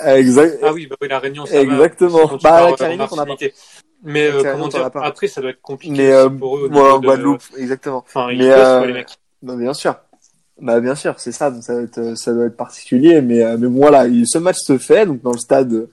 Exact. 0.06 0.60
Ah 0.64 0.74
oui, 0.74 0.88
bah 0.88 0.96
oui, 1.02 1.08
la 1.08 1.20
Réunion, 1.20 1.46
ça 1.46 1.60
Exactement. 1.62 2.26
va. 2.26 2.34
Bah, 2.34 2.40
pars, 2.44 2.66
la 2.66 2.72
euh, 2.72 2.76
Caraïbe, 2.76 3.02
on 3.12 3.16
n'a 3.16 3.26
pas. 3.26 3.36
Mais 4.04 4.28
euh, 4.28 4.44
comment 4.52 4.66
a 4.68 4.70
dire, 4.70 4.90
après, 5.02 5.28
ça 5.28 5.42
doit 5.42 5.50
être 5.50 5.62
compliqué 5.62 5.96
Mais 5.98 6.12
euh, 6.12 6.30
pour 6.30 6.58
eux. 6.58 6.70
moi, 6.70 6.96
en 6.96 7.00
de- 7.00 7.06
Guadeloupe, 7.06 7.42
exactement. 7.58 8.04
Enfin, 8.06 8.30
ils 8.32 8.38
Mais, 8.38 8.52
euh, 8.52 8.86
les 8.86 8.94
mecs. 8.94 9.18
Bah, 9.42 9.56
bien 9.56 9.74
sûr. 9.74 9.96
Bah, 10.62 10.80
bien 10.80 10.94
sûr, 10.96 11.16
c'est 11.18 11.32
ça. 11.32 11.50
Donc, 11.50 11.64
ça, 11.64 11.74
va 11.76 11.82
être, 11.82 12.16
ça 12.16 12.32
doit 12.34 12.46
être 12.46 12.58
particulier. 12.58 13.22
Mais, 13.22 13.42
euh, 13.44 13.58
mais 13.58 13.68
bon, 13.68 13.80
voilà, 13.80 14.06
il- 14.08 14.28
ce 14.28 14.38
match 14.38 14.58
se 14.58 14.78
fait 14.78 15.06
donc 15.08 15.22
dans 15.24 15.32
le 15.32 15.38
stade 15.40 15.88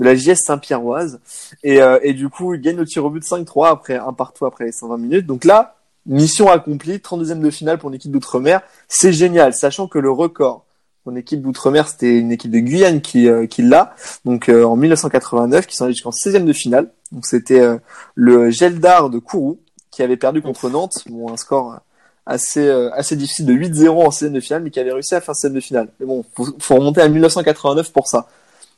de 0.00 0.04
la 0.04 0.14
JS 0.14 0.36
Saint-Pierroise. 0.44 1.20
Et, 1.62 1.80
euh, 1.80 1.98
et 2.02 2.14
du 2.14 2.28
coup, 2.28 2.54
il 2.54 2.60
gagne 2.60 2.76
le 2.76 2.86
tir 2.86 3.04
au 3.04 3.10
but 3.10 3.22
5-3 3.22 3.68
après 3.68 3.96
un 3.96 4.12
partout 4.12 4.46
après 4.46 4.64
les 4.64 4.72
120 4.72 4.96
minutes. 4.96 5.26
Donc 5.26 5.44
là, 5.44 5.76
mission 6.06 6.50
accomplie, 6.50 6.96
32e 6.96 7.40
de 7.40 7.50
finale 7.50 7.78
pour 7.78 7.90
une 7.90 7.96
équipe 7.96 8.10
d'outre-mer. 8.10 8.62
C'est 8.88 9.12
génial, 9.12 9.54
sachant 9.54 9.86
que 9.86 9.98
le 9.98 10.10
record 10.10 10.64
pour 11.02 11.12
une 11.12 11.18
équipe 11.18 11.40
d'outre-mer, 11.40 11.88
c'était 11.88 12.18
une 12.18 12.32
équipe 12.32 12.50
de 12.50 12.58
Guyane 12.58 13.00
qui, 13.00 13.28
euh, 13.28 13.46
qui 13.46 13.62
l'a. 13.62 13.94
Donc 14.24 14.48
euh, 14.48 14.64
en 14.64 14.76
1989, 14.76 15.66
qui 15.66 15.76
s'en 15.76 15.84
allait 15.86 15.94
jusqu'en 15.94 16.10
16e 16.10 16.44
de 16.44 16.52
finale. 16.52 16.90
Donc 17.12 17.26
c'était 17.26 17.60
euh, 17.60 17.78
le 18.14 18.50
Geldar 18.50 19.10
de 19.10 19.18
Kourou 19.18 19.60
qui 19.90 20.02
avait 20.02 20.16
perdu 20.16 20.42
contre 20.42 20.68
Nantes. 20.68 21.04
Bon, 21.08 21.32
un 21.32 21.36
score 21.36 21.80
assez 22.26 22.66
euh, 22.66 22.90
assez 22.92 23.16
difficile 23.16 23.46
de 23.46 23.54
8-0 23.54 23.88
en 23.88 24.08
16e 24.10 24.32
de 24.32 24.40
finale, 24.40 24.62
mais 24.62 24.70
qui 24.70 24.78
avait 24.80 24.92
réussi 24.92 25.14
à 25.14 25.20
faire 25.20 25.34
16e 25.34 25.52
de 25.52 25.60
finale. 25.60 25.88
Mais 25.98 26.06
bon, 26.06 26.24
faut, 26.34 26.46
faut 26.58 26.74
remonter 26.76 27.00
à 27.00 27.08
1989 27.08 27.92
pour 27.92 28.06
ça. 28.06 28.28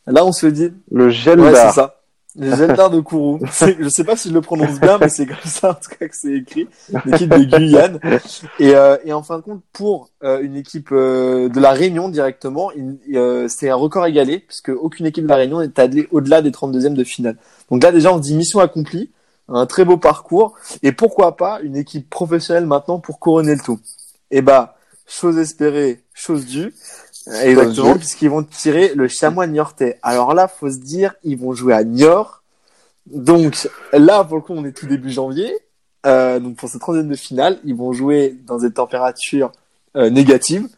Là, 0.07 0.24
on 0.24 0.33
se 0.33 0.47
dit, 0.47 0.73
Le 0.91 1.07
ouais, 1.07 1.11
Geldar. 1.11 1.55
c'est 1.55 1.81
ça. 1.81 1.99
Le 2.35 2.57
Geldar 2.57 2.89
de 2.91 3.01
Kourou. 3.01 3.41
Je 3.81 3.89
sais 3.89 4.05
pas 4.05 4.16
si 4.16 4.31
je 4.31 4.35
le 4.35 4.41
prononce 4.41 4.81
bien, 4.81 4.97
mais 4.99 5.11
c'est 5.11 5.27
comme 5.27 5.37
ça 5.45 5.70
en 5.70 5.74
tout 5.74 5.91
cas 5.91 6.09
que 6.09 6.16
c'est 6.16 6.33
écrit. 6.33 6.66
L'équipe 7.05 7.29
de 7.29 7.45
Guyane. 7.45 8.01
Et, 8.59 8.74
euh, 8.74 8.97
et 9.05 9.12
en 9.12 9.23
fin 9.23 9.37
de 9.37 9.43
compte, 9.43 9.61
pour 9.74 10.09
euh, 10.24 10.41
une 10.41 10.57
équipe 10.57 10.89
euh, 10.93 11.51
de 11.51 11.61
la 11.61 11.73
Réunion 11.73 12.09
directement, 12.09 12.70
euh, 13.15 13.49
c'est 13.49 13.69
un 13.69 13.74
record 13.74 14.07
égalé, 14.07 14.39
puisque 14.39 14.70
aucune 14.70 15.05
équipe 15.07 15.24
de 15.24 15.29
la 15.29 15.37
Réunion 15.37 15.61
n'est 15.61 15.79
allée 15.79 16.09
au-delà 16.11 16.41
des 16.41 16.51
32e 16.51 16.95
de 16.95 17.05
finale. 17.05 17.37
Donc 17.70 17.83
là, 17.83 17.93
déjà, 17.93 18.12
on 18.12 18.16
se 18.16 18.23
dit 18.23 18.35
mission 18.35 18.61
accomplie, 18.61 19.11
un 19.49 19.66
très 19.66 19.85
beau 19.85 19.99
parcours, 19.99 20.55
et 20.83 20.93
pourquoi 20.93 21.37
pas 21.37 21.61
une 21.61 21.77
équipe 21.77 22.09
professionnelle 22.09 22.66
maintenant 22.66 22.99
pour 22.99 23.20
couronner 23.20 23.55
le 23.55 23.61
tout? 23.61 23.79
Et 24.31 24.41
bah, 24.41 24.77
chose 25.07 25.37
espérée, 25.37 26.03
chose 26.15 26.47
due. 26.47 26.73
Exactement, 27.27 27.97
puisqu'ils 27.97 28.31
vont 28.31 28.43
tirer 28.43 28.93
le 28.94 29.09
chamois 29.09 29.47
niortais. 29.47 29.99
Alors 30.03 30.35
là, 30.35 30.49
faut 30.49 30.70
se 30.70 30.78
dire, 30.78 31.15
ils 31.23 31.39
vont 31.39 31.53
jouer 31.53 31.74
à 31.74 31.85
Niort. 31.85 32.43
Donc 33.07 33.69
là, 33.93 34.24
pour 34.24 34.36
le 34.36 34.43
coup, 34.43 34.55
on 34.55 34.65
est 34.65 34.73
tout 34.73 34.86
début 34.86 35.11
janvier. 35.11 35.53
Euh, 36.05 36.40
donc 36.40 36.57
pour 36.57 36.69
ce 36.69 36.78
troisième 36.78 37.09
de 37.09 37.15
finale, 37.15 37.59
ils 37.65 37.77
vont 37.77 37.93
jouer 37.93 38.36
dans 38.47 38.59
des 38.59 38.73
températures 38.73 39.53
euh, 39.97 40.11
négatives. 40.11 40.69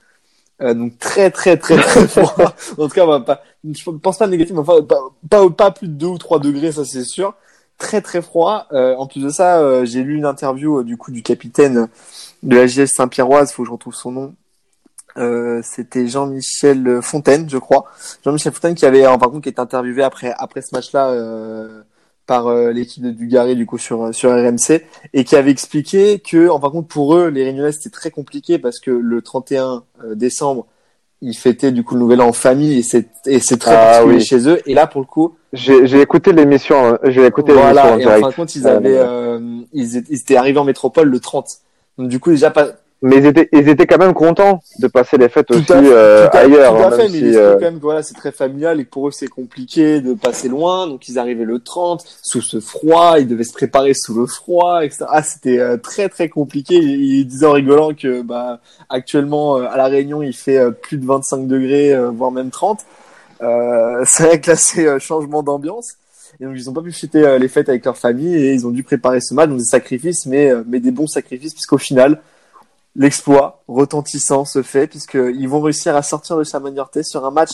Euh, 0.61 0.75
donc 0.75 0.99
très 0.99 1.31
très 1.31 1.57
très 1.57 1.77
très 1.77 2.07
froid. 2.09 2.55
en 2.79 2.89
tout 2.89 2.95
cas, 2.95 3.05
on 3.05 3.09
va 3.09 3.21
pas, 3.21 3.43
je 3.65 3.91
pense 3.91 4.19
pas 4.19 4.27
négatif, 4.27 4.55
mais 4.55 4.61
enfin 4.61 4.83
pas, 4.83 5.01
pas, 5.29 5.51
pas 5.51 5.71
plus 5.71 5.89
de 5.89 5.95
2 5.95 6.07
ou 6.07 6.19
3 6.19 6.39
degrés, 6.41 6.73
ça 6.73 6.85
c'est 6.85 7.05
sûr. 7.05 7.35
Très 7.79 8.01
très 8.01 8.23
froid. 8.23 8.66
Euh, 8.73 8.95
en 8.97 9.07
plus 9.07 9.21
de 9.21 9.31
ça, 9.31 9.59
euh, 9.59 9.85
j'ai 9.85 10.03
lu 10.03 10.16
une 10.16 10.27
interview 10.27 10.79
euh, 10.79 10.85
du 10.85 10.97
coup 10.97 11.11
du 11.11 11.23
capitaine 11.23 11.89
de 12.43 12.57
la 12.57 12.66
JS 12.66 12.87
Saint-Pierroise, 12.87 13.53
faut 13.53 13.62
que 13.62 13.66
je 13.66 13.73
retrouve 13.73 13.95
son 13.95 14.12
nom. 14.12 14.35
Euh, 15.16 15.61
c'était 15.62 16.07
Jean-Michel 16.09 17.01
Fontaine, 17.03 17.49
je 17.49 17.59
crois. 17.59 17.85
Jean-Michel 18.24 18.53
Fontaine 18.53 18.74
qui 18.74 18.85
avait, 18.86 19.07
en 19.07 19.19
par 19.19 19.31
contre, 19.31 19.43
qui 19.45 19.49
est 19.49 19.61
interviewé 19.61 20.03
après 20.03 20.35
après 20.39 20.61
ce 20.61 20.74
match-là 20.74 21.11
euh, 21.11 21.82
par 22.27 22.47
euh, 22.49 22.73
l'équipe 22.73 23.03
de 23.03 23.11
Dugarry 23.11 23.55
du 23.55 23.66
coup 23.66 23.78
sur 23.78 24.15
sur 24.15 24.31
RMC 24.31 24.82
et 25.12 25.24
qui 25.24 25.36
avait 25.36 25.51
expliqué 25.51 26.19
que, 26.20 26.49
en 26.49 26.59
de 26.59 26.70
compte, 26.70 26.89
pour 26.89 27.15
eux, 27.15 27.28
les 27.28 27.45
Réunionnais 27.45 27.73
c'était 27.73 27.91
très 27.91 28.11
compliqué 28.11 28.59
parce 28.59 28.81
que 28.81 28.91
le 28.91 29.23
31 29.23 29.85
décembre, 30.15 30.66
ils 31.20 31.36
fêtaient 31.36 31.70
du 31.73 31.85
coup 31.85 31.95
le 31.95 32.01
Nouvel 32.01 32.20
An 32.20 32.28
en 32.28 32.32
famille 32.32 32.78
et 32.78 32.82
c'est 32.82 33.09
et 33.27 33.39
c'est 33.41 33.57
très 33.59 33.74
Ah, 33.77 33.85
particulier 33.93 34.16
oui. 34.16 34.24
chez 34.24 34.49
eux. 34.49 34.61
Et 34.66 34.74
là, 34.74 34.86
pour 34.86 35.01
le 35.01 35.07
coup, 35.07 35.36
J'ai 35.53 35.86
j'ai 35.86 36.01
écouté 36.01 36.32
l'émission, 36.32 36.77
hein. 36.95 36.99
j'ai 37.05 37.24
écouté 37.24 37.53
voilà. 37.53 37.85
l'émission 37.85 37.95
en 37.95 37.99
Et 37.99 38.05
en 38.07 38.09
fin 38.09 38.16
direct. 38.19 38.31
de 38.32 38.35
compte, 38.36 38.57
ils 38.57 38.66
avaient, 38.66 38.99
euh, 38.99 39.61
ils, 39.73 39.97
étaient- 39.97 40.12
ils 40.12 40.19
étaient 40.20 40.36
arrivés 40.36 40.59
en 40.59 40.65
métropole 40.65 41.09
le 41.09 41.20
30. 41.20 41.47
Donc 41.99 42.09
du 42.09 42.19
coup, 42.19 42.31
déjà 42.31 42.51
pas 42.51 42.66
Mais 43.05 43.18
ils 43.18 43.26
étaient, 43.26 43.48
ils 43.52 43.68
étaient 43.68 43.86
quand 43.86 43.98
même 43.98 44.14
contents 44.14 44.62
de 44.78 44.86
passer 44.86 45.18
les 45.18 45.28
fêtes 45.28 45.47
Tout 45.47 45.55
aussi 45.55 45.72
à 45.72 45.76
euh, 45.76 46.26
tout 46.28 46.36
à, 46.36 46.40
ailleurs. 46.40 46.74
tout 46.74 46.82
à 46.82 46.86
hein, 46.86 46.90
fait, 46.93 47.09
même 47.09 47.12
mais 47.12 47.18
si, 47.32 47.36
euh, 47.36 47.55
quand 47.55 47.60
même 47.60 47.78
voilà, 47.78 48.02
c'est 48.02 48.14
très 48.14 48.32
familial 48.32 48.81
et 48.81 48.85
pour 48.85 49.09
eux 49.09 49.10
c'est 49.10 49.28
compliqué 49.28 50.01
de 50.01 50.14
passer 50.14 50.48
loin, 50.48 50.86
donc 50.86 51.06
ils 51.09 51.18
arrivaient 51.18 51.44
le 51.44 51.59
30 51.59 52.02
sous 52.22 52.40
ce 52.40 52.60
froid, 52.60 53.16
ils 53.18 53.28
devaient 53.28 53.44
se 53.44 53.52
préparer 53.52 53.93
sous 53.93 54.14
le 54.18 54.26
froid, 54.26 54.82
etc. 54.82 55.05
Ah, 55.09 55.22
c'était 55.22 55.59
euh, 55.59 55.76
très 55.76 56.09
très 56.09 56.31
compliqué. 56.31 56.76
Il, 56.76 57.02
il 57.18 57.26
disait 57.26 57.47
en 57.47 57.52
rigolant 57.52 57.93
que 57.94 58.22
bah 58.22 58.60
actuellement 58.89 59.59
euh, 59.59 59.66
à 59.70 59.76
la 59.76 59.86
Réunion 59.86 60.22
il 60.22 60.35
fait 60.35 60.56
euh, 60.56 60.70
plus 60.70 60.97
de 60.97 61.05
25 61.05 61.47
degrés, 61.47 61.93
euh, 61.94 62.10
voire 62.10 62.31
même 62.31 62.51
30. 62.51 62.81
Euh, 63.43 64.02
c'est 64.06 64.22
vrai 64.24 64.40
que 64.40 64.51
là 64.51 64.56
c'est 64.56 64.86
euh, 64.86 64.98
changement 64.98 65.43
d'ambiance. 65.43 65.94
Et 66.40 66.44
donc 66.44 66.55
ils 66.56 66.68
ont 66.68 66.72
pas 66.72 66.82
pu 66.82 66.93
fêter 66.93 67.24
euh, 67.24 67.39
les 67.39 67.48
fêtes 67.48 67.68
avec 67.68 67.85
leur 67.85 67.97
famille 67.97 68.35
et 68.35 68.55
ils 68.55 68.66
ont 68.66 68.70
dû 68.70 68.82
préparer 68.82 69.20
ce 69.20 69.35
match, 69.35 69.48
donc 69.48 69.59
des 69.59 69.64
sacrifices, 69.64 70.26
mais 70.26 70.51
euh, 70.51 70.62
mais 70.66 70.81
des 70.81 70.90
bons 70.90 71.06
sacrifices 71.06 71.52
puisqu'au 71.52 71.78
final 71.78 72.20
l'exploit 72.97 73.62
retentissant 73.69 74.45
se 74.45 74.62
fait 74.62 74.87
puisqu'ils 74.87 75.49
vont 75.49 75.61
réussir 75.61 75.97
à 75.97 76.03
sortir 76.03 76.37
de 76.37 76.45
Chamagnorte 76.45 77.03
sur 77.03 77.25
un 77.25 77.31
match 77.31 77.51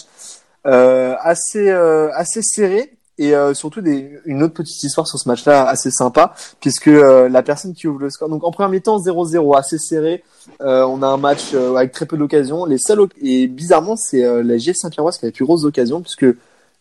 euh, 0.67 1.15
assez 1.21 1.71
euh, 1.71 2.11
assez 2.15 2.43
serré. 2.43 2.97
Et 3.19 3.35
euh, 3.35 3.53
surtout 3.53 3.83
des, 3.83 4.19
une 4.25 4.43
autre 4.43 4.55
petite 4.55 4.83
histoire 4.83 5.07
sur 5.07 5.19
ce 5.19 5.29
match-là 5.29 5.69
assez 5.69 5.91
sympa 5.91 6.33
puisque 6.59 6.89
euh, 6.89 7.29
la 7.29 7.43
personne 7.43 7.75
qui 7.75 7.87
ouvre 7.87 8.01
le 8.01 8.09
score 8.09 8.31
donc 8.31 8.45
en 8.45 8.51
première 8.51 8.71
mi-temps 8.71 8.99
0-0 8.99 9.59
assez 9.59 9.77
serré. 9.77 10.25
Euh, 10.63 10.85
on 10.87 11.03
a 11.03 11.07
un 11.07 11.19
match 11.19 11.53
euh, 11.53 11.75
avec 11.75 11.93
très 11.93 12.07
peu 12.07 12.17
d'occasions. 12.17 12.65
Les 12.65 12.79
seules 12.79 13.07
et 13.21 13.47
bizarrement 13.47 13.97
c'est 13.97 14.23
la 14.43 14.57
GS 14.57 14.73
Saint-Pierroise 14.75 15.19
qui 15.19 15.27
a 15.27 15.29
les 15.29 15.33
plus 15.33 15.45
grosses 15.45 15.65
occasions 15.65 16.01
puisque 16.01 16.25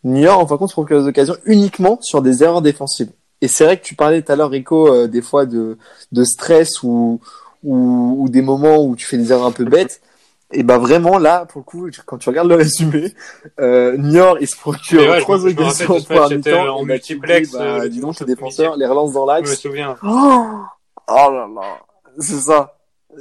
Niort 0.06 0.40
en 0.40 0.48
fin 0.48 0.56
de 0.56 0.60
compte 0.60 0.72
procure 0.72 1.02
des 1.02 1.10
occasions 1.10 1.36
uniquement 1.44 1.98
sur 2.02 2.22
des 2.22 2.41
erreurs 2.41 2.61
défensives. 2.61 3.10
Et 3.41 3.49
c'est 3.49 3.65
vrai 3.65 3.77
que 3.77 3.84
tu 3.84 3.95
parlais 3.95 4.22
tout 4.22 4.31
à 4.31 4.38
l'heure 4.38 4.49
Rico 4.49 5.07
des 5.07 5.22
fois 5.22 5.45
de 5.45 5.77
de 6.14 6.23
stress 6.23 6.84
ou 6.84 7.19
ou, 7.64 8.23
ou 8.23 8.30
des 8.30 8.41
moments 8.41 8.84
où 8.84 8.95
tu 8.95 9.06
fais 9.06 9.18
des 9.18 9.31
erreurs 9.31 9.45
un 9.45 9.52
peu 9.52 9.65
bêtes. 9.65 10.02
Et 10.52 10.64
ben 10.64 10.80
vraiment 10.80 11.19
là, 11.19 11.45
pour 11.45 11.60
le 11.60 11.64
coup, 11.64 11.90
quand 12.07 12.18
tu 12.18 12.27
regardes 12.30 12.48
le 12.49 12.56
résumé, 12.56 13.14
euh, 13.60 13.95
Niort 13.98 14.38
il 14.41 14.48
se 14.48 14.56
procure 14.56 15.02
ouais, 15.02 15.19
trois 15.19 15.45
occasions 15.45 16.02
première 16.02 16.27
c'était 16.27 16.52
mi-temps. 16.52 16.76
en 16.76 16.80
bah, 16.80 16.86
te 16.86 16.91
multiplex, 16.94 17.52
dis, 17.52 17.57
bah, 17.57 17.64
euh, 17.64 17.88
dis 17.88 17.99
donc 17.99 18.19
les 18.19 18.26
défenseurs, 18.26 18.76
les 18.76 18.88
relances 18.88 19.14
dans 19.14 19.27
Je 19.27 19.31
me 19.41 19.48
l'axe. 19.48 19.60
souviens. 19.60 19.95
Oh, 20.03 20.44
oh 21.07 21.31
là 21.31 21.48
là, 21.53 21.77
c'est 22.18 22.40
ça. 22.40 22.76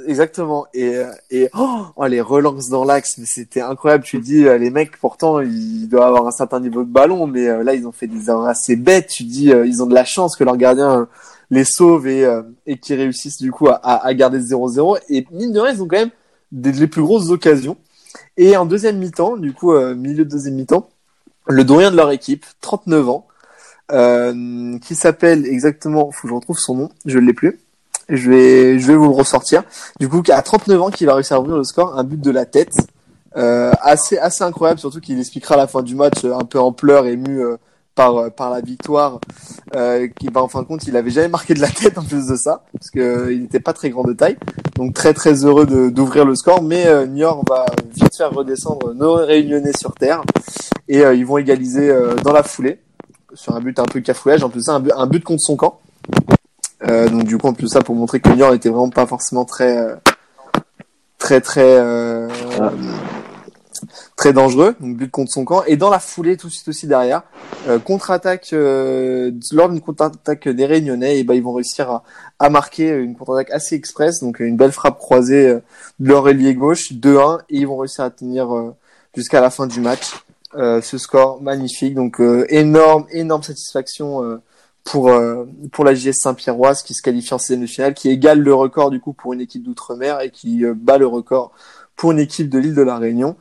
Exactement. 0.07 0.65
Et, 0.73 0.95
euh, 0.95 1.11
et 1.29 1.49
oh, 1.55 1.81
oh, 1.95 2.05
les 2.07 2.21
relances 2.21 2.69
dans 2.69 2.83
l'axe, 2.83 3.19
mais 3.19 3.25
c'était 3.27 3.61
incroyable. 3.61 4.03
Tu 4.03 4.17
dis, 4.17 4.47
euh, 4.47 4.57
les 4.57 4.71
mecs, 4.71 4.97
pourtant, 4.97 5.39
ils 5.39 5.87
doivent 5.87 6.07
avoir 6.07 6.25
un 6.25 6.31
certain 6.31 6.59
niveau 6.59 6.83
de 6.83 6.89
ballon, 6.89 7.27
mais 7.27 7.63
là, 7.63 7.75
ils 7.75 7.85
ont 7.87 7.91
fait 7.91 8.07
des 8.07 8.29
erreurs 8.29 8.47
assez 8.47 8.75
bêtes. 8.75 9.07
Tu 9.07 9.23
dis, 9.23 9.49
ils 9.49 9.83
ont 9.83 9.87
de 9.87 9.93
la 9.93 10.05
chance 10.05 10.35
que 10.35 10.43
leur 10.43 10.57
gardien 10.57 11.07
les 11.49 11.63
sauve 11.63 12.07
et, 12.07 12.25
euh, 12.25 12.43
et 12.65 12.77
qu'ils 12.77 12.95
réussissent 12.97 13.41
du 13.41 13.51
coup 13.51 13.67
à, 13.67 13.75
à, 13.83 14.13
garder 14.13 14.39
0-0. 14.39 14.99
Et 15.09 15.25
mine 15.31 15.51
de 15.51 15.59
rien, 15.59 15.73
ils 15.73 15.81
ont 15.81 15.87
quand 15.87 15.97
même 15.97 16.11
des, 16.51 16.71
les 16.71 16.87
plus 16.87 17.01
grosses 17.01 17.29
occasions. 17.29 17.77
Et 18.37 18.55
en 18.57 18.65
deuxième 18.65 18.97
mi-temps, 18.97 19.37
du 19.37 19.53
coup, 19.53 19.73
euh, 19.73 19.95
milieu 19.95 20.25
de 20.25 20.29
deuxième 20.29 20.55
mi-temps, 20.55 20.89
le 21.47 21.63
doyen 21.63 21.91
de 21.91 21.95
leur 21.95 22.11
équipe, 22.11 22.45
39 22.61 23.09
ans, 23.09 23.27
euh, 23.91 24.77
qui 24.79 24.95
s'appelle 24.95 25.45
exactement, 25.45 26.11
faut 26.11 26.23
que 26.23 26.27
je 26.29 26.33
retrouve 26.33 26.59
son 26.59 26.75
nom, 26.75 26.89
je 27.05 27.17
l'ai 27.19 27.33
plus. 27.33 27.59
Je 28.07 28.29
vais, 28.29 28.79
je 28.79 28.87
vais 28.87 28.95
vous 28.95 29.05
le 29.05 29.15
ressortir. 29.15 29.63
Du 29.99 30.09
coup, 30.09 30.23
à 30.29 30.41
39 30.41 30.81
ans, 30.81 30.89
qui 30.89 31.05
va 31.05 31.13
réussir 31.15 31.37
à 31.37 31.39
ouvrir 31.41 31.57
le 31.57 31.63
score, 31.63 31.97
un 31.97 32.03
but 32.03 32.19
de 32.19 32.31
la 32.31 32.45
tête. 32.45 32.73
euh, 33.37 33.71
assez 33.81 34.17
assez 34.17 34.43
incroyable, 34.43 34.79
surtout 34.79 34.99
qu'il 34.99 35.19
expliquera 35.19 35.55
à 35.55 35.57
la 35.57 35.67
fin 35.67 35.83
du 35.83 35.95
match 35.95 36.23
euh, 36.25 36.33
un 36.35 36.45
peu 36.45 36.59
en 36.59 36.71
pleurs, 36.71 37.05
ému 37.05 37.41
par 37.99 38.15
euh, 38.15 38.29
par 38.29 38.49
la 38.49 38.61
victoire, 38.61 39.19
euh, 39.75 40.07
qui 40.17 40.29
bah, 40.29 40.41
en 40.41 40.47
fin 40.47 40.61
de 40.61 40.67
compte 40.67 40.87
il 40.87 40.95
avait 40.95 41.09
jamais 41.09 41.27
marqué 41.27 41.53
de 41.53 41.59
la 41.59 41.67
tête 41.67 41.97
en 41.97 42.03
plus 42.03 42.27
de 42.27 42.37
ça, 42.37 42.63
parce 42.71 42.89
que 42.91 42.99
euh, 43.01 43.33
il 43.33 43.41
n'était 43.41 43.59
pas 43.59 43.73
très 43.73 43.89
grand 43.89 44.03
de 44.03 44.13
taille, 44.13 44.37
donc 44.77 44.93
très 44.93 45.13
très 45.13 45.43
heureux 45.43 45.65
d'ouvrir 45.65 46.23
le 46.23 46.33
score, 46.35 46.63
mais 46.63 46.87
euh, 46.87 47.05
Niort 47.05 47.43
va 47.45 47.65
vite 47.93 48.15
faire 48.15 48.31
redescendre 48.31 48.93
nos 48.93 49.15
Réunionnais 49.15 49.73
sur 49.77 49.93
terre. 49.95 50.21
Et 50.87 51.01
ils 51.01 51.25
vont 51.25 51.37
égaliser 51.37 51.93
dans 52.23 52.31
la 52.31 52.41
foulée 52.41 52.79
sur 53.35 53.55
un 53.55 53.59
but 53.59 53.77
un 53.77 53.83
peu 53.83 53.99
cafouillage, 53.99 54.43
en 54.43 54.49
plus 54.49 54.63
ça 54.63 54.73
un 54.73 54.79
but, 54.79 54.93
un 54.95 55.05
but 55.05 55.23
contre 55.23 55.41
son 55.41 55.55
camp. 55.55 55.79
Donc 56.87 57.25
du 57.25 57.37
coup 57.37 57.47
en 57.47 57.53
plus 57.53 57.67
ça 57.67 57.81
pour 57.81 57.93
montrer 57.93 58.19
que 58.19 58.29
Niort 58.29 58.53
était 58.55 58.69
vraiment 58.69 58.89
pas 58.89 59.05
forcément 59.05 59.45
très 59.45 59.77
très 61.19 61.41
très 61.41 61.77
euh, 61.77 62.27
très 64.15 64.33
dangereux, 64.33 64.75
donc 64.79 64.97
but 64.97 65.11
contre 65.11 65.31
son 65.31 65.45
camp. 65.45 65.63
Et 65.65 65.77
dans 65.77 65.89
la 65.89 65.99
foulée, 65.99 66.37
tout 66.37 66.47
de 66.47 66.51
suite 66.51 66.67
aussi 66.67 66.87
derrière, 66.87 67.23
euh, 67.67 67.79
contre-attaque 67.79 68.49
euh, 68.53 69.31
lors 69.51 69.69
d'une 69.69 69.81
contre-attaque 69.81 70.47
des 70.47 70.65
Réunionnais, 70.65 71.19
et 71.19 71.23
ben 71.23 71.33
ils 71.33 71.43
vont 71.43 71.53
réussir 71.53 71.89
à, 71.89 72.03
à 72.39 72.49
marquer 72.49 72.89
une 72.89 73.15
contre-attaque 73.15 73.51
assez 73.51 73.75
express, 73.75 74.19
donc 74.21 74.39
une 74.39 74.57
belle 74.57 74.71
frappe 74.71 74.97
croisée 74.97 75.47
euh, 75.47 75.59
de 75.99 76.09
leur 76.09 76.33
gauche, 76.55 76.91
2-1, 76.91 77.41
et 77.49 77.57
ils 77.57 77.67
vont 77.67 77.77
réussir 77.77 78.03
à 78.03 78.09
tenir 78.09 78.55
euh, 78.55 78.75
jusqu'à 79.15 79.41
la 79.41 79.49
fin 79.49 79.67
du 79.67 79.79
match. 79.79 80.11
Euh, 80.55 80.81
ce 80.81 80.97
score 80.97 81.41
magnifique, 81.43 81.93
donc 81.93 82.19
énorme, 82.49 83.05
énorme 83.11 83.43
satisfaction 83.43 84.39
pour 84.83 85.09
euh, 85.09 85.45
pour 85.71 85.85
la 85.85 85.93
JS 85.93 86.13
Saint-Pierroise 86.13 86.83
qui 86.83 86.93
se 86.93 87.01
qualifie 87.01 87.33
en 87.33 87.37
sixième 87.37 87.61
de 87.61 87.67
finale, 87.67 87.93
qui 87.93 88.09
égale 88.09 88.39
le 88.39 88.53
record 88.53 88.89
du 88.89 88.99
coup 88.99 89.13
pour 89.13 89.33
une 89.33 89.41
équipe 89.41 89.63
d'outre-mer 89.63 90.21
et 90.21 90.31
qui 90.31 90.65
euh, 90.65 90.73
bat 90.75 90.97
le 90.97 91.07
record 91.07 91.51
pour 91.99 92.13
une 92.13 92.19
équipe 92.19 92.49
de 92.49 92.57
l'île 92.57 92.75
de 92.75 92.81
la 92.81 92.97
Réunion. 92.97 93.35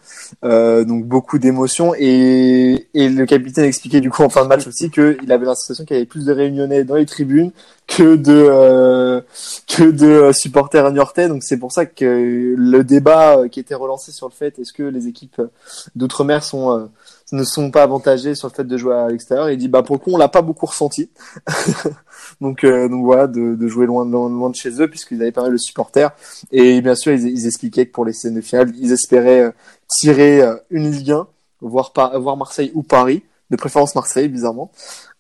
Euh, 0.45 0.85
donc 0.85 1.05
beaucoup 1.05 1.39
d'émotions 1.39 1.95
et, 1.97 2.89
et 2.93 3.09
le 3.09 3.25
capitaine 3.25 3.65
expliquait 3.65 4.01
du 4.01 4.11
coup 4.11 4.25
en 4.25 4.29
fin 4.29 4.43
de 4.43 4.49
match 4.49 4.67
aussi 4.67 4.91
qu'il 4.91 5.31
avait 5.31 5.47
l'impression 5.47 5.85
qu'il 5.85 5.95
y 5.95 6.01
avait 6.01 6.07
plus 6.07 6.25
de 6.25 6.33
Réunionnais 6.33 6.83
dans 6.83 6.97
les 6.97 7.07
tribunes 7.07 7.53
que 7.87 8.17
de 8.17 8.33
euh, 8.33 9.21
que 9.69 9.85
de 9.85 10.07
euh, 10.07 10.33
supporters 10.33 10.91
niortais. 10.91 11.29
Donc 11.29 11.45
c'est 11.45 11.57
pour 11.57 11.71
ça 11.71 11.87
que 11.87 12.55
le 12.57 12.83
débat 12.83 13.39
euh, 13.39 13.49
qui 13.49 13.61
était 13.61 13.77
relancé 13.77 14.11
sur 14.11 14.27
le 14.27 14.33
fait 14.33 14.59
est-ce 14.59 14.73
que 14.73 14.83
les 14.83 15.07
équipes 15.07 15.41
d'outre-mer 15.95 16.43
sont 16.43 16.77
euh, 16.77 16.87
ne 17.33 17.45
sont 17.45 17.71
pas 17.71 17.83
avantagées 17.83 18.35
sur 18.35 18.49
le 18.49 18.55
fait 18.55 18.65
de 18.65 18.77
jouer 18.77 18.95
à 18.95 19.09
l'extérieur. 19.09 19.51
Il 19.51 19.59
dit 19.59 19.69
bah 19.69 19.83
pour 19.83 19.97
le 19.97 20.01
coup 20.01 20.11
on 20.13 20.17
l'a 20.17 20.29
pas 20.29 20.43
beaucoup 20.43 20.67
ressenti. 20.67 21.11
donc 22.41 22.65
euh, 22.65 22.89
donc 22.89 23.05
voilà 23.05 23.27
de, 23.27 23.55
de 23.55 23.69
jouer 23.69 23.87
loin 23.87 24.05
loin, 24.05 24.29
loin 24.29 24.51
de 24.51 24.55
chez 24.55 24.81
eux 24.81 24.89
puisqu'ils 24.89 25.21
avaient 25.21 25.33
pas 25.33 25.43
mal 25.43 25.53
de 25.53 25.59
supporters. 25.59 26.11
Et 26.53 26.81
bien 26.81 26.95
sûr 26.95 27.13
ils, 27.13 27.27
ils 27.27 27.47
expliquaient 27.47 27.87
que 27.87 27.93
pour 27.93 28.05
les 28.05 28.13
scènes 28.13 28.35
de 28.35 28.41
finale 28.41 28.73
ils 28.79 28.93
espéraient 28.93 29.41
euh, 29.41 29.51
tirer 29.89 30.43
euh, 30.43 30.57
une 30.71 30.91
Ligue 30.91 31.13
1 31.13 31.27
voir 31.61 31.93
pas 31.93 32.19
voir 32.19 32.37
Marseille 32.37 32.71
ou 32.75 32.83
Paris. 32.83 33.23
De 33.51 33.57
préférence 33.57 33.95
Marseille 33.95 34.29
bizarrement. 34.29 34.71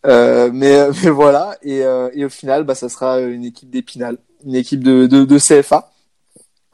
Euh, 0.06 0.50
mais 0.52 0.88
mais 1.02 1.10
voilà. 1.10 1.56
Et, 1.62 1.82
euh, 1.82 2.10
et 2.14 2.24
au 2.24 2.28
final 2.28 2.64
bah 2.64 2.74
ça 2.74 2.88
sera 2.88 3.20
une 3.20 3.44
équipe 3.44 3.70
d'Épinal. 3.70 4.18
Une 4.44 4.54
équipe 4.54 4.84
de 4.84 5.06
de, 5.06 5.24
de 5.24 5.38
CFA 5.38 5.90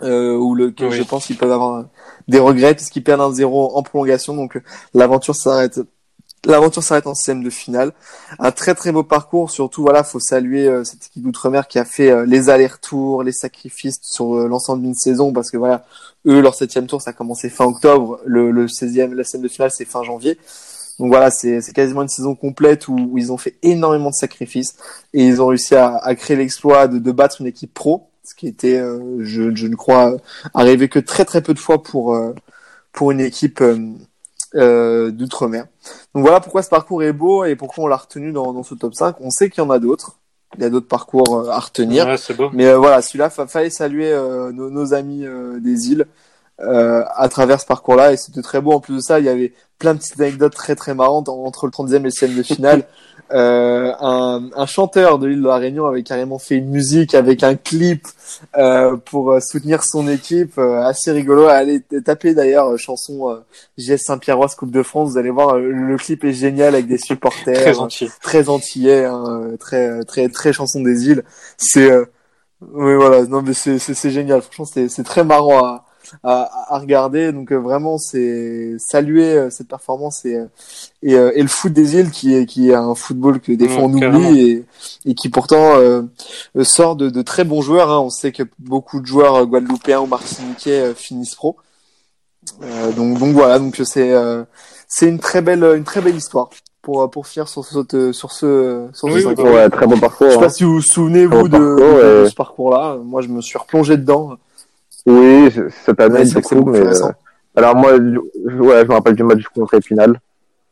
euh, 0.03 0.37
où 0.37 0.55
le 0.55 0.71
que 0.71 0.85
Oui. 0.85 0.93
je 0.93 1.03
pense 1.03 1.27
qu'ils 1.27 1.37
peuvent 1.39 1.53
avoir 1.53 1.85
des 2.29 2.39
regrets 2.39 2.75
puisqu'ils 2.75 3.05
perdent 3.05 3.21
un 3.21 3.33
0 3.33 3.77
en 3.77 3.83
prolongation. 3.83 4.35
Donc 4.35 4.57
euh, 4.57 4.63
l'aventure 4.95 5.37
s'arrête 5.37 5.81
l'aventure 6.47 6.83
s'arrête 6.83 7.07
en 7.07 7.15
sixième 7.15 7.43
de 7.43 7.49
finale. 7.51 7.93
Un 8.39 8.51
très 8.51 8.75
très 8.75 8.93
beau 8.93 9.03
parcours. 9.03 9.51
Surtout 9.51 9.83
voilà 9.83 10.05
faut 10.05 10.21
saluer 10.21 10.67
euh, 10.67 10.85
cette 10.85 11.07
équipe 11.07 11.23
d'outre-mer 11.23 11.69
qui 11.69 11.79
a 11.79 11.85
fait 11.85 12.11
euh, 12.11 12.27
les 12.27 12.51
allers-retours 12.51 13.23
les 13.23 13.33
sacrifices 13.33 13.99
sur 14.03 14.35
euh, 14.35 14.49
l'ensemble 14.49 14.83
d'une 14.83 14.95
saison 14.95 15.33
parce 15.33 15.51
que 15.51 15.57
voilà 15.57 15.85
eux 16.27 16.41
leur 16.41 16.55
septième 16.55 16.87
tour 16.87 17.01
ça 17.01 17.11
a 17.11 17.13
commencé 17.13 17.49
fin 17.49 17.65
octobre. 17.65 18.21
Le, 18.27 18.51
le 18.51 18.67
16e 18.67 19.13
la 19.15 19.25
scène 19.25 19.43
de 19.43 19.49
finale 19.49 19.71
c'est 19.71 19.85
fin 19.87 20.03
janvier. 20.03 20.39
Donc 20.99 21.09
voilà 21.09 21.31
c'est 21.31 21.61
c'est 21.61 21.73
quasiment 21.73 22.03
une 22.03 22.09
saison 22.09 22.35
complète 22.35 22.89
où, 22.89 22.95
où 22.95 23.17
ils 23.19 23.33
ont 23.33 23.39
fait 23.39 23.57
énormément 23.63 24.11
de 24.11 24.15
sacrifices 24.15 24.77
et 25.15 25.25
ils 25.25 25.41
ont 25.41 25.47
réussi 25.47 25.75
à, 25.75 25.97
à 25.97 26.15
créer 26.15 26.37
l'exploit 26.37 26.89
de, 26.89 26.99
de 26.99 27.13
battre 27.13 27.41
une 27.41 27.47
équipe 27.47 27.73
pro 27.73 28.09
ce 28.25 28.35
qui 28.35 28.47
était 28.49 28.79
euh, 28.79 29.19
je, 29.21 29.55
je 29.55 29.67
ne 29.67 29.77
crois 29.77 30.17
arrivé 30.55 30.89
que 30.89 30.99
très 30.99 31.25
très 31.25 31.43
peu 31.43 31.55
de 31.55 31.59
fois 31.59 31.83
pour 31.83 32.15
euh, 32.15 32.35
pour 32.93 33.11
une 33.11 33.21
équipe 33.21 33.63
euh, 34.55 35.11
d'outre-mer 35.11 35.67
donc 36.15 36.23
voilà 36.25 36.41
pourquoi 36.41 36.63
ce 36.63 36.69
parcours 36.71 37.03
est 37.03 37.13
beau 37.13 37.45
et 37.45 37.57
pourquoi 37.57 37.85
on 37.85 37.87
l'a 37.87 37.97
retenu 37.97 38.33
dans, 38.33 38.53
dans 38.53 38.63
ce 38.63 38.75
top 38.75 38.95
5 38.95 39.17
on 39.21 39.31
sait 39.31 39.51
qu'il 39.51 39.63
y 39.63 39.67
en 39.67 39.71
a 39.71 39.79
d'autres 39.79 40.19
il 40.57 40.63
y 40.63 40.67
a 40.67 40.71
d'autres 40.71 40.87
parcours 40.89 41.51
à 41.51 41.59
retenir 41.59 42.07
Ouais, 42.07 42.17
c'est 42.17 42.35
beau. 42.35 42.49
mais 42.53 42.73
voilà, 42.75 43.03
celui-là, 43.03 43.29
fa- 43.29 43.49
fallait 43.49 43.71
saluer 43.71 44.13
nos, 44.53 44.71
nos 44.71 44.95
amis 44.95 45.27
des 45.61 45.91
îles 45.91 46.07
à 46.61 47.29
travers 47.29 47.61
ce 47.61 47.67
parcours-là. 47.67 48.13
Et 48.13 48.17
c'était 48.17 48.41
très 48.41 48.61
beau. 48.61 48.71
En 48.73 48.79
plus 48.79 48.95
de 48.95 49.01
ça, 49.01 49.19
il 49.19 49.27
y 49.27 49.29
avait 49.29 49.53
plein 49.81 49.95
de 49.95 49.99
petites 49.99 50.21
anecdotes 50.21 50.55
très 50.55 50.77
très 50.77 50.95
marrantes 50.95 51.29
en- 51.29 51.43
entre 51.45 51.67
le 51.67 51.73
30e 51.73 51.97
et 51.97 51.99
le 52.05 52.11
6e 52.11 52.37
de 52.37 52.43
finale. 52.45 52.85
Euh, 53.35 53.93
un, 54.01 54.49
un 54.55 54.67
chanteur 54.67 55.19
de 55.19 55.27
l'île 55.27 55.43
de 55.43 55.49
la 55.49 55.57
Réunion 55.57 55.87
avait 55.87 56.05
carrément 56.05 56.39
fait 56.39 56.55
une 56.55 56.69
musique 56.71 57.15
avec 57.17 57.43
un 57.43 57.57
clip 57.57 58.07
euh, 58.57 58.97
pour 58.97 59.33
euh, 59.33 59.41
soutenir 59.41 59.83
son 59.83 60.07
équipe. 60.09 60.57
euh, 60.59 60.83
assez 60.83 61.11
rigolo. 61.11 61.47
Allez 61.47 61.81
taper 62.05 62.33
d'ailleurs 62.35 62.69
euh, 62.73 62.77
chanson 62.77 63.31
euh, 63.31 63.41
JS 63.77 63.99
Saint-Pierroise 64.05 64.55
Coupe 64.55 64.71
de 64.71 64.83
France. 64.85 65.11
Vous 65.11 65.19
allez 65.19 65.31
voir, 65.31 65.57
le 65.59 65.97
clip 65.97 66.23
est 66.25 66.33
génial 66.33 66.75
avec 66.75 66.87
des 66.87 66.99
supporters 66.99 67.55
Très 67.61 67.75
gentil. 67.75 68.09
très 68.23 68.49
antillais, 68.49 69.05
hein, 69.05 69.43
très 69.59 70.05
très 70.05 70.29
très 70.29 70.53
chanson 70.53 70.81
des 70.81 71.09
îles. 71.09 71.25
C'est 71.57 71.91
euh, 71.91 72.05
oui 72.73 72.95
voilà, 72.95 73.25
non 73.25 73.43
mais 73.43 73.53
c'est 73.53 73.79
c'est 73.79 73.95
c'est 73.95 74.11
génial. 74.11 74.43
Franchement, 74.43 74.65
c'est 74.73 74.89
c'est 74.89 75.03
très 75.05 75.25
marrant 75.25 75.59
à 75.65 75.84
à, 76.23 76.75
à 76.75 76.79
regarder. 76.79 77.33
Donc 77.33 77.53
euh, 77.53 77.57
vraiment, 77.57 77.99
c'est 77.99 78.77
saluer 78.79 79.33
euh, 79.35 79.51
cette 79.51 79.69
performance 79.69 80.25
et 80.25 80.37
euh, 80.37 80.47
et, 81.03 81.15
euh, 81.15 81.33
et 81.35 81.43
le 81.43 81.49
foot 81.49 81.73
des 81.73 81.97
îles 81.97 82.11
qui 82.11 82.35
est 82.35 82.47
qui 82.47 82.71
est 82.71 82.75
un 82.75 82.95
football 82.95 83.41
que 83.41 83.53
des 83.53 83.67
Ouais, 83.67 83.71
fois 83.75 83.83
on 83.85 83.93
oublie 83.93 84.41
et 84.41 84.65
et 85.05 85.15
qui 85.15 85.29
pourtant 85.29 85.77
euh, 85.77 86.03
sort 86.63 86.97
de, 86.97 87.11
de 87.11 87.23
très 87.23 87.45
bons 87.45 87.63
joueurs. 87.63 87.91
Hein. 87.91 88.01
On 88.01 88.11
sait 88.11 88.33
que 88.33 88.43
beaucoup 88.59 89.01
de 89.01 89.07
joueurs 89.07 89.47
guadeloupéens 89.47 90.01
ou 90.01 90.07
martiniquais 90.07 90.81
euh, 90.81 90.95
finissent 90.95 91.35
pro. 91.35 91.57
Euh, 92.63 92.93
donc 92.93 93.19
donc 93.19 93.35
voilà, 93.35 93.59
donc 93.59 93.81
c'est 93.85 94.13
euh, 94.13 94.45
c'est 94.89 95.09
une 95.09 95.19
très 95.19 95.41
belle 95.41 95.65
une 95.77 95.85
très 95.85 96.01
belle 96.03 96.15
histoire 96.17 96.51
pour 96.83 97.11
pour 97.11 97.27
finir 97.27 97.49
sur 97.49 97.65
ce 97.65 98.13
sur 98.13 98.33
ce 98.33 98.89
sur 98.93 99.09
ce 99.09 99.15
Oui, 99.15 99.23
cinq- 99.23 99.39
oui, 99.39 99.45
Ouais, 99.51 99.71
très 99.71 99.87
bon 99.87 99.99
parcours. 99.99 100.27
je 100.27 100.33
sais 100.33 100.39
hein. 100.39 100.41
pas 100.43 100.51
si 100.51 100.63
vous 100.65 100.75
vous 100.75 100.81
souvenez 100.83 101.25
vous 101.25 101.33
bon 101.37 101.43
de, 101.45 101.49
parcours, 101.49 101.77
de- 101.79 102.21
de 102.21 102.25
et- 102.27 102.29
ce 102.29 102.35
parcours-là. 102.35 102.99
Moi, 103.03 103.23
je 103.23 103.29
me 103.29 103.41
suis 103.41 103.57
replongé 103.59 103.97
dedans. 103.97 104.37
Oui, 105.07 105.53
cette 105.85 106.01
année, 106.01 106.19
Ouais, 106.19 106.25
du 106.25 106.31
c'est 106.31 106.43
coup, 106.43 106.65
mais, 106.65 106.79
euh, 106.79 107.09
alors 107.57 107.77
moi, 107.77 107.93
je, 107.97 108.55
ouais, 108.57 108.83
je 108.83 108.89
me 108.89 108.95
rappelle 108.95 109.15
du 109.15 109.23
match 109.23 109.43
contre 109.55 109.75
Épinal. 109.75 110.19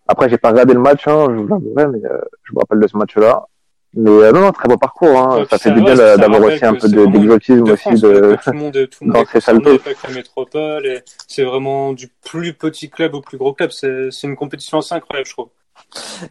Après, 0.09 0.29
j'ai 0.29 0.39
pas 0.39 0.51
regardé 0.51 0.75
le 0.75 0.81
match, 0.81 1.07
hein, 1.07 1.27
je 1.31 1.37
vous 1.37 1.49
l'avouerai, 1.49 1.87
mais 1.89 2.05
euh, 2.05 2.21
je 2.45 2.53
me 2.55 2.59
rappelle 2.61 2.81
de 2.81 2.87
ce 2.87 2.97
match-là. 2.97 3.47
Mais 3.95 4.11
euh, 4.11 4.33
non, 4.33 4.41
non, 4.41 4.53
très 4.53 4.69
beau 4.69 4.79
parcours. 4.79 5.19
Hein. 5.19 5.41
Ouais, 5.41 5.47
ça 5.51 5.59
fait 5.59 5.71
du 5.71 5.83
bien 5.83 5.95
d'avoir 5.95 6.41
aussi 6.43 6.65
un 6.65 6.75
peu 6.75 6.89
d'exotisme 6.89 7.65
de 7.65 7.73
aussi 7.73 7.91
de. 7.91 8.37
tout 8.43 8.51
le 8.53 8.59
monde, 8.59 8.89
tout 8.91 9.05
le 9.05 9.13
monde 9.13 9.25
dans 9.25 9.41
ces 9.41 9.53
la 9.53 10.15
métropole 10.15 10.87
et 10.87 11.03
c'est 11.29 11.45
vraiment 11.45 11.93
du 11.93 12.09
plus 12.25 12.55
petit 12.55 12.89
club 12.89 13.15
au 13.15 13.21
plus 13.21 13.37
gros 13.37 13.53
club. 13.53 13.71
C'est 13.71 14.11
c'est 14.11 14.27
une 14.27 14.37
compétition 14.37 14.79
assez 14.79 14.95
incroyable, 14.95 15.29
je 15.29 15.33
trouve. 15.35 15.49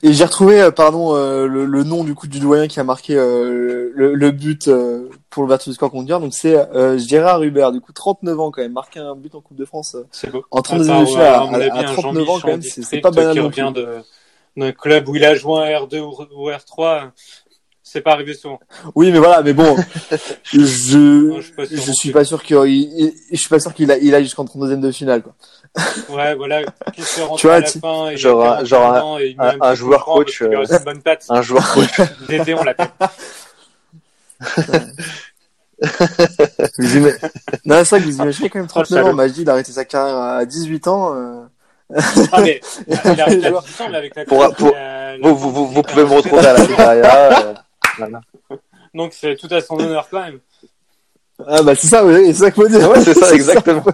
Et 0.01 0.13
j'ai 0.13 0.23
retrouvé, 0.23 0.59
euh, 0.61 0.71
pardon, 0.71 1.15
euh, 1.15 1.45
le, 1.47 1.65
le 1.65 1.83
nom 1.83 2.03
du 2.03 2.15
coup 2.15 2.27
du 2.27 2.39
doyen 2.39 2.67
qui 2.67 2.79
a 2.79 2.83
marqué 2.83 3.15
euh, 3.15 3.91
le, 3.93 4.15
le 4.15 4.31
but 4.31 4.67
euh, 4.67 5.09
pour 5.29 5.43
le 5.43 5.49
Virtus 5.49 5.75
Score 5.75 5.91
contre. 5.91 6.07
Donc 6.19 6.33
c'est 6.33 6.55
euh, 6.55 6.97
Gérard 6.97 7.43
Hubert, 7.43 7.71
du 7.71 7.79
coup 7.81 7.91
39 7.93 8.39
ans 8.39 8.51
quand 8.51 8.61
même, 8.61 8.71
marqué 8.73 8.99
un 8.99 9.15
but 9.15 9.35
en 9.35 9.41
Coupe 9.41 9.57
de 9.57 9.65
France 9.65 9.95
euh, 9.95 10.29
beau. 10.31 10.43
en 10.51 10.61
32 10.61 10.85
À 10.85 10.87
part, 10.87 10.97
ans 10.99 11.03
ouais, 11.13 11.19
à 11.21 11.33
à, 11.33 11.39
à, 11.41 11.55
avis, 11.55 11.69
à 11.69 11.77
un 11.77 11.83
39 11.93 11.95
Jean-Michel 12.01 12.29
ans 12.29 12.39
quand 12.41 12.47
même, 12.47 12.61
c'est 12.61 13.01
pas 13.01 13.11
banal 13.11 13.33
qui 13.33 13.39
revient 13.39 13.71
de- 13.75 13.87
d'un 14.57 14.71
club 14.73 15.07
où 15.07 15.15
il 15.15 15.23
a 15.23 15.33
joué 15.35 15.53
en 15.53 15.85
R2 15.85 15.99
ou 15.99 16.13
ou 16.35 16.49
R3. 16.49 17.11
C'est 17.93 17.99
pas 17.99 18.11
arrivé 18.13 18.33
souvent. 18.33 18.57
Oui, 18.95 19.11
mais 19.11 19.19
voilà, 19.19 19.41
mais 19.41 19.51
bon, 19.51 19.75
je 20.43 20.97
Non, 20.97 21.35
je 21.41 21.41
suis 21.41 21.51
pas 21.53 21.65
sûr 21.65 21.77
je 21.77 21.87
non 21.87 21.93
suis 21.93 22.09
plus. 22.09 22.13
pas 22.13 22.23
sûr 22.23 22.41
qu'il 22.41 22.57
il- 22.67 23.13
je 23.31 23.35
suis 23.37 23.49
pas 23.49 23.59
sûr 23.59 23.73
qu'il 23.73 23.91
a 23.91 23.97
il 23.97 24.15
a 24.15 24.21
jusqu'en 24.21 24.45
32e 24.45 24.79
de 24.79 24.91
finale 24.91 25.21
quoi. 25.23 25.33
Ouais, 26.09 26.33
voilà, 26.35 26.61
qui 26.95 27.01
se 27.01 27.19
rentre 27.19 27.39
Tu 27.41 27.47
vois, 27.47 27.57
à 27.57 27.59
la 27.59 27.69
tu- 27.69 27.79
fin. 27.79 28.09
et 28.09 28.15
genre 28.17 28.45
un- 28.45 28.63
genre 28.63 28.93
41 28.93 29.01
ans 29.03 29.17
et 29.17 29.35
un- 29.37 29.57
un 29.59 29.75
joueur 29.75 30.05
coach, 30.05 30.41
euh, 30.41 30.61
aussi 30.61 30.71
une 30.73 30.83
bonne 30.85 31.01
patte. 31.01 31.25
Un 31.29 31.41
joueur 31.41 31.69
coach. 31.73 31.99
Dédé, 32.29 32.53
on 32.53 32.63
l'appelle. 32.63 32.87
Non, 37.65 37.75
c'est 37.79 37.85
ça 37.85 37.99
que 37.99 38.03
vous 38.05 38.15
imaginez 38.21 38.49
quand 38.49 38.59
même 38.59 38.67
39 38.67 38.99
ans. 38.99 39.03
salaud. 39.05 39.15
Majdi, 39.15 39.41
il 39.41 39.49
a 39.49 39.53
arrêté 39.53 39.71
sa 39.71 39.83
carrière 39.85 40.15
à 40.17 40.45
18 40.45 40.87
ans. 40.87 41.13
euh, 41.15 41.41
Ah, 42.31 42.41
mais 42.41 42.61
il 42.87 42.93
a 42.93 43.11
il 43.13 43.21
a 43.21 43.29
18 43.29 43.47
ans, 43.81 43.89
mais 43.91 43.97
avec 43.97 44.15
la 44.15 44.25
Pour- 44.25 44.55
pour- 44.55 44.71
la- 44.71 45.17
la- 45.17 45.27
Vous, 45.27 45.35
vous, 45.35 45.51
vous, 45.51 45.67
vous 45.67 45.81
pouvez 45.81 46.03
me 46.05 46.09
retrouver 46.15 46.45
à 46.47 46.53
la 46.53 46.61
Nigeria. 46.61 47.53
Voilà. 47.97 48.21
Donc 48.93 49.13
c'est 49.13 49.35
tout 49.35 49.47
à 49.51 49.61
son 49.61 49.79
honneur 49.79 50.07
quand 50.09 50.21
même. 50.21 50.39
Ah 51.47 51.63
bah 51.63 51.73
c'est 51.75 51.87
ça, 51.87 52.05
oui, 52.05 52.27
c'est 52.27 52.33
ça 52.33 52.51
qu'il 52.51 52.63
faut 52.63 52.69
dire. 52.69 52.89
Ouais, 52.89 53.01
c'est 53.01 53.13
ça, 53.13 53.31
exactement. 53.33 53.83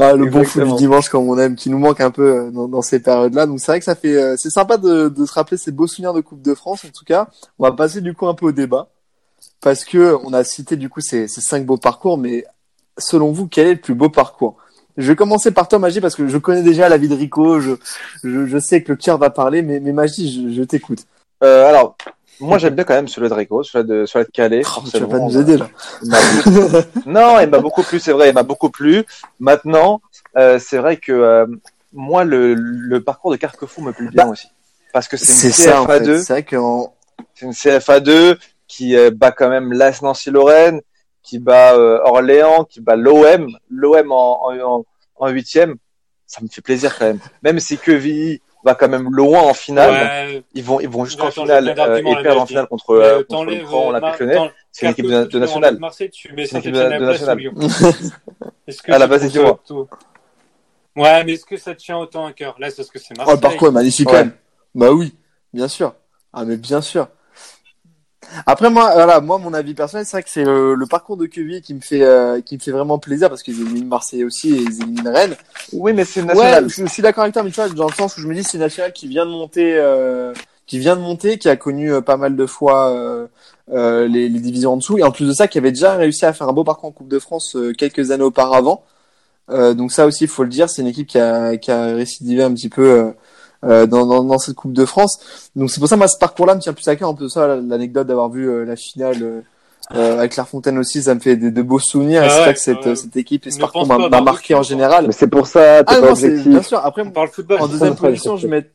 Ah, 0.00 0.12
le 0.12 0.26
bon 0.26 0.44
foot 0.44 0.62
Exactement. 0.62 0.76
du 0.76 0.82
dimanche 0.82 1.08
comme 1.08 1.28
on 1.28 1.36
aime, 1.38 1.56
qui 1.56 1.70
nous 1.70 1.78
manque 1.78 2.00
un 2.00 2.12
peu 2.12 2.22
euh, 2.22 2.50
dans, 2.52 2.68
dans 2.68 2.82
ces 2.82 3.00
périodes-là. 3.00 3.46
Donc 3.46 3.58
c'est 3.58 3.72
vrai 3.72 3.78
que 3.80 3.84
ça 3.84 3.96
fait, 3.96 4.14
euh, 4.14 4.36
c'est 4.36 4.50
sympa 4.50 4.76
de, 4.76 5.08
de 5.08 5.26
se 5.26 5.32
rappeler 5.32 5.56
ces 5.56 5.72
beaux 5.72 5.88
souvenirs 5.88 6.12
de 6.12 6.20
Coupe 6.20 6.40
de 6.40 6.54
France. 6.54 6.84
En 6.84 6.88
tout 6.96 7.04
cas, 7.04 7.28
on 7.58 7.64
va 7.64 7.72
passer 7.72 8.00
du 8.00 8.14
coup 8.14 8.28
un 8.28 8.34
peu 8.34 8.46
au 8.46 8.52
débat 8.52 8.90
parce 9.60 9.84
que 9.84 10.16
on 10.22 10.32
a 10.32 10.44
cité 10.44 10.76
du 10.76 10.88
coup 10.88 11.00
ces, 11.00 11.26
ces 11.26 11.40
cinq 11.40 11.66
beaux 11.66 11.78
parcours, 11.78 12.16
mais 12.16 12.44
selon 12.96 13.32
vous, 13.32 13.48
quel 13.48 13.66
est 13.66 13.74
le 13.74 13.80
plus 13.80 13.94
beau 13.94 14.08
parcours? 14.08 14.56
Je 14.96 15.08
vais 15.08 15.16
commencer 15.16 15.50
par 15.50 15.66
toi, 15.66 15.80
Magie, 15.80 16.00
parce 16.00 16.14
que 16.14 16.28
je 16.28 16.38
connais 16.38 16.62
déjà 16.62 16.88
la 16.88 16.96
vie 16.96 17.08
de 17.08 17.14
Rico. 17.14 17.58
Je, 17.58 17.72
je, 18.22 18.46
je 18.46 18.58
sais 18.58 18.84
que 18.84 18.92
le 18.92 18.96
cœur 18.96 19.18
va 19.18 19.30
parler, 19.30 19.62
mais, 19.62 19.80
mais 19.80 19.92
Magie, 19.92 20.30
je, 20.30 20.54
je 20.54 20.62
t'écoute. 20.62 21.06
Euh, 21.44 21.68
alors, 21.68 21.96
moi 22.40 22.58
j'aime 22.58 22.74
bien 22.74 22.84
quand 22.84 22.94
même 22.94 23.08
celui 23.08 23.28
de 23.28 23.34
Rico, 23.34 23.62
celui 23.62 23.86
de, 23.86 24.06
celui 24.06 24.24
de 24.26 24.30
Calais. 24.30 24.62
Oh, 24.76 24.80
tu 24.90 24.98
vas 24.98 25.06
pas 25.06 25.18
nous 25.18 25.36
aider 25.38 25.56
là. 25.56 25.68
Non, 27.06 27.40
il 27.40 27.48
m'a 27.48 27.58
beaucoup 27.60 27.82
plu, 27.82 28.00
c'est 28.00 28.12
vrai, 28.12 28.28
il 28.30 28.34
m'a 28.34 28.42
beaucoup 28.42 28.70
plu. 28.70 29.04
Maintenant, 29.40 30.00
euh, 30.36 30.58
c'est 30.58 30.78
vrai 30.78 30.96
que 30.96 31.12
euh, 31.12 31.46
moi, 31.92 32.24
le, 32.24 32.54
le 32.54 33.02
parcours 33.02 33.30
de 33.30 33.36
Carquefou 33.36 33.80
me 33.82 33.92
plaît 33.92 34.08
bien 34.08 34.24
Bah, 34.24 34.30
aussi. 34.30 34.48
Parce 34.92 35.08
que 35.08 35.16
c'est 35.16 35.48
une 35.48 35.52
ça, 35.52 35.82
en 35.82 35.86
fait. 35.86 36.00
CFA2, 36.00 36.18
C'est 36.18 36.46
c'est 37.34 37.46
une 37.46 37.52
CFA2 37.52 38.38
qui 38.66 38.96
euh, 38.96 39.10
bat 39.10 39.32
quand 39.32 39.48
même 39.48 39.72
l'AS 39.72 40.02
Nancy-Lorraine, 40.02 40.80
qui 41.22 41.38
bat 41.38 41.74
euh, 41.74 41.98
Orléans, 42.04 42.64
qui 42.64 42.80
bat 42.80 42.96
l'OM, 42.96 43.48
l'OM 43.70 44.12
en, 44.12 44.46
en, 44.46 44.58
en, 44.60 44.84
en 45.16 45.28
huitième. 45.28 45.76
Ça 46.26 46.40
me 46.42 46.48
fait 46.48 46.60
plaisir 46.60 46.96
quand 46.98 47.06
même. 47.06 47.20
Même 47.42 47.58
si 47.58 47.78
Quevilly 47.78 48.42
va 48.68 48.74
quand 48.74 48.88
même 48.88 49.08
loin 49.10 49.40
en 49.42 49.54
finale, 49.54 49.90
Ouais, 49.90 50.42
ils 50.54 50.62
vont 50.62 50.78
ils 50.80 50.88
vont 50.88 51.04
jusqu'en 51.04 51.30
finale 51.30 51.68
euh, 51.68 51.96
et 51.98 52.22
perdre 52.22 52.40
en 52.42 52.46
finale 52.46 52.66
contre, 52.66 52.94
mais 52.98 53.04
euh, 53.04 53.22
contre 53.24 53.44
le 53.44 53.56
Grand, 53.64 53.90
la 53.90 54.00
Mar- 54.00 54.16
Lyonnais. 54.20 54.50
C'est 54.70 54.86
une 54.86 54.92
équipe 54.92 55.06
de, 55.06 55.24
de 55.24 55.24
tu 55.26 55.38
nationale. 55.38 55.78
Marseille, 55.78 56.10
tu 56.10 56.32
mets 56.32 56.46
C'est 56.46 56.52
une 56.52 56.58
équipe 56.58 56.74
Saint-Etienne 56.76 56.90
de- 56.90 56.94
à 56.94 56.98
de 56.98 57.04
la 57.04 57.12
nationale. 57.12 57.38
Que 58.84 58.92
Ah, 58.92 59.06
base, 59.06 59.36
auto- 59.38 59.88
Ouais, 60.96 61.24
mais 61.24 61.32
est-ce 61.34 61.44
que 61.44 61.56
ça 61.56 61.74
te 61.74 61.80
tient 61.80 61.96
autant 61.98 62.26
à 62.26 62.32
cœur? 62.32 62.56
Là, 62.58 62.70
c'est 62.70 62.76
parce 62.76 62.90
que 62.90 62.98
c'est 62.98 63.14
Oh, 63.14 63.18
Marseille. 63.18 63.36
le 63.36 63.40
parcours 63.40 63.68
est 63.68 63.72
magnifique 63.72 64.08
Ouais. 64.08 64.12
quand 64.14 64.18
même. 64.24 64.32
Bah 64.74 64.90
oui, 64.92 65.14
bien 65.52 65.68
sûr. 65.68 65.94
Ah, 66.32 66.44
mais 66.44 66.56
bien 66.56 66.80
sûr. 66.80 67.08
Après, 68.46 68.70
moi, 68.70 68.92
voilà, 68.94 69.20
moi, 69.20 69.38
mon 69.38 69.52
avis 69.54 69.74
personnel, 69.74 70.06
c'est 70.06 70.16
vrai 70.16 70.22
que 70.22 70.30
c'est 70.30 70.44
le, 70.44 70.74
le 70.74 70.86
parcours 70.86 71.16
de 71.16 71.26
Quevilly 71.26 71.60
qui 71.62 71.74
me 71.74 71.80
fait, 71.80 72.02
euh, 72.02 72.40
qui 72.40 72.56
me 72.56 72.60
fait 72.60 72.70
vraiment 72.70 72.98
plaisir 72.98 73.28
parce 73.28 73.42
qu'ils 73.42 73.60
éliminent 73.60 73.88
Marseille 73.88 74.24
aussi 74.24 74.54
et 74.54 74.58
ils 74.58 74.82
éliminent 74.82 75.12
Rennes. 75.12 75.36
Oui, 75.72 75.92
mais 75.92 76.04
c'est 76.04 76.22
national. 76.22 76.64
Ouais, 76.64 76.70
je, 76.70 76.84
je 76.84 76.90
suis 76.90 77.02
d'accord 77.02 77.22
avec 77.22 77.34
toi, 77.34 77.42
mais 77.42 77.50
tu 77.50 77.56
vois, 77.56 77.68
dans 77.68 77.86
le 77.88 77.92
sens 77.92 78.16
où 78.16 78.20
je 78.20 78.26
me 78.26 78.34
dis, 78.34 78.44
c'est 78.44 78.54
une 78.54 78.60
nationale 78.64 78.92
qui 78.92 79.08
vient 79.08 79.26
de 79.26 79.30
monter, 79.30 79.74
euh, 79.76 80.32
qui 80.66 80.78
vient 80.78 80.96
de 80.96 81.00
monter, 81.00 81.38
qui 81.38 81.48
a 81.48 81.56
connu 81.56 81.92
euh, 81.92 82.00
pas 82.00 82.16
mal 82.16 82.36
de 82.36 82.46
fois 82.46 82.90
euh, 82.90 83.26
euh, 83.72 84.06
les, 84.06 84.28
les 84.28 84.40
divisions 84.40 84.74
en 84.74 84.76
dessous, 84.76 84.98
et 84.98 85.02
en 85.02 85.10
plus 85.10 85.26
de 85.26 85.32
ça, 85.32 85.48
qui 85.48 85.58
avait 85.58 85.72
déjà 85.72 85.94
réussi 85.94 86.24
à 86.24 86.32
faire 86.32 86.48
un 86.48 86.52
beau 86.52 86.64
parcours 86.64 86.88
en 86.88 86.92
Coupe 86.92 87.08
de 87.08 87.18
France 87.18 87.56
euh, 87.56 87.72
quelques 87.72 88.10
années 88.10 88.24
auparavant. 88.24 88.84
Euh, 89.50 89.72
donc 89.72 89.92
ça 89.92 90.06
aussi, 90.06 90.24
il 90.24 90.28
faut 90.28 90.42
le 90.42 90.50
dire, 90.50 90.68
c'est 90.68 90.82
une 90.82 90.88
équipe 90.88 91.08
qui 91.08 91.18
a, 91.18 91.56
qui 91.56 91.70
a 91.70 91.94
récidivé 91.94 92.42
un 92.42 92.52
petit 92.52 92.68
peu 92.68 93.14
euh, 93.64 93.86
dans, 93.86 94.06
dans, 94.06 94.22
dans 94.24 94.38
cette 94.38 94.54
Coupe 94.54 94.72
de 94.72 94.84
France. 94.84 95.18
Donc 95.56 95.70
c'est 95.70 95.80
pour 95.80 95.88
ça, 95.88 95.96
moi, 95.96 96.08
ce 96.08 96.18
parcours-là 96.18 96.54
me 96.54 96.60
tient 96.60 96.72
plus 96.72 96.86
à 96.88 96.96
cœur. 96.96 97.08
Un 97.08 97.14
peu 97.14 97.28
ça, 97.28 97.56
l'anecdote 97.56 98.06
d'avoir 98.06 98.28
vu 98.28 98.48
euh, 98.48 98.64
la 98.64 98.76
finale. 98.76 99.22
euh, 99.22 99.40
euh, 99.94 100.18
avec 100.18 100.32
Clairefontaine 100.32 100.76
aussi, 100.76 101.02
ça 101.02 101.14
me 101.14 101.20
fait 101.20 101.36
de, 101.36 101.48
de 101.48 101.62
beaux 101.62 101.78
souvenirs. 101.78 102.22
Ah 102.24 102.28
c'est 102.28 102.36
ouais, 102.36 102.42
vrai 102.44 102.54
que 102.54 102.60
cette, 102.60 102.84
ouais. 102.84 102.94
cette 102.96 103.16
équipe 103.16 103.46
et 103.46 103.50
ce 103.50 103.58
parcours 103.58 103.86
m'a 103.86 104.20
marqué 104.20 104.54
en 104.54 104.62
général. 104.62 105.06
Mais 105.06 105.12
c'est 105.12 105.28
pour 105.28 105.46
ça, 105.46 105.82
t'es 105.82 105.94
Ah 105.96 106.00
pas 106.00 106.00
non, 106.02 106.10
objectif. 106.12 106.46
bien 106.46 106.62
sûr. 106.62 106.78
Après, 106.84 107.00
On 107.02 107.10
parle 107.10 107.28
football. 107.28 107.60
en 107.62 107.68
deuxième 107.68 107.94
position, 107.96 108.36
je 108.36 108.48
mets. 108.48 108.70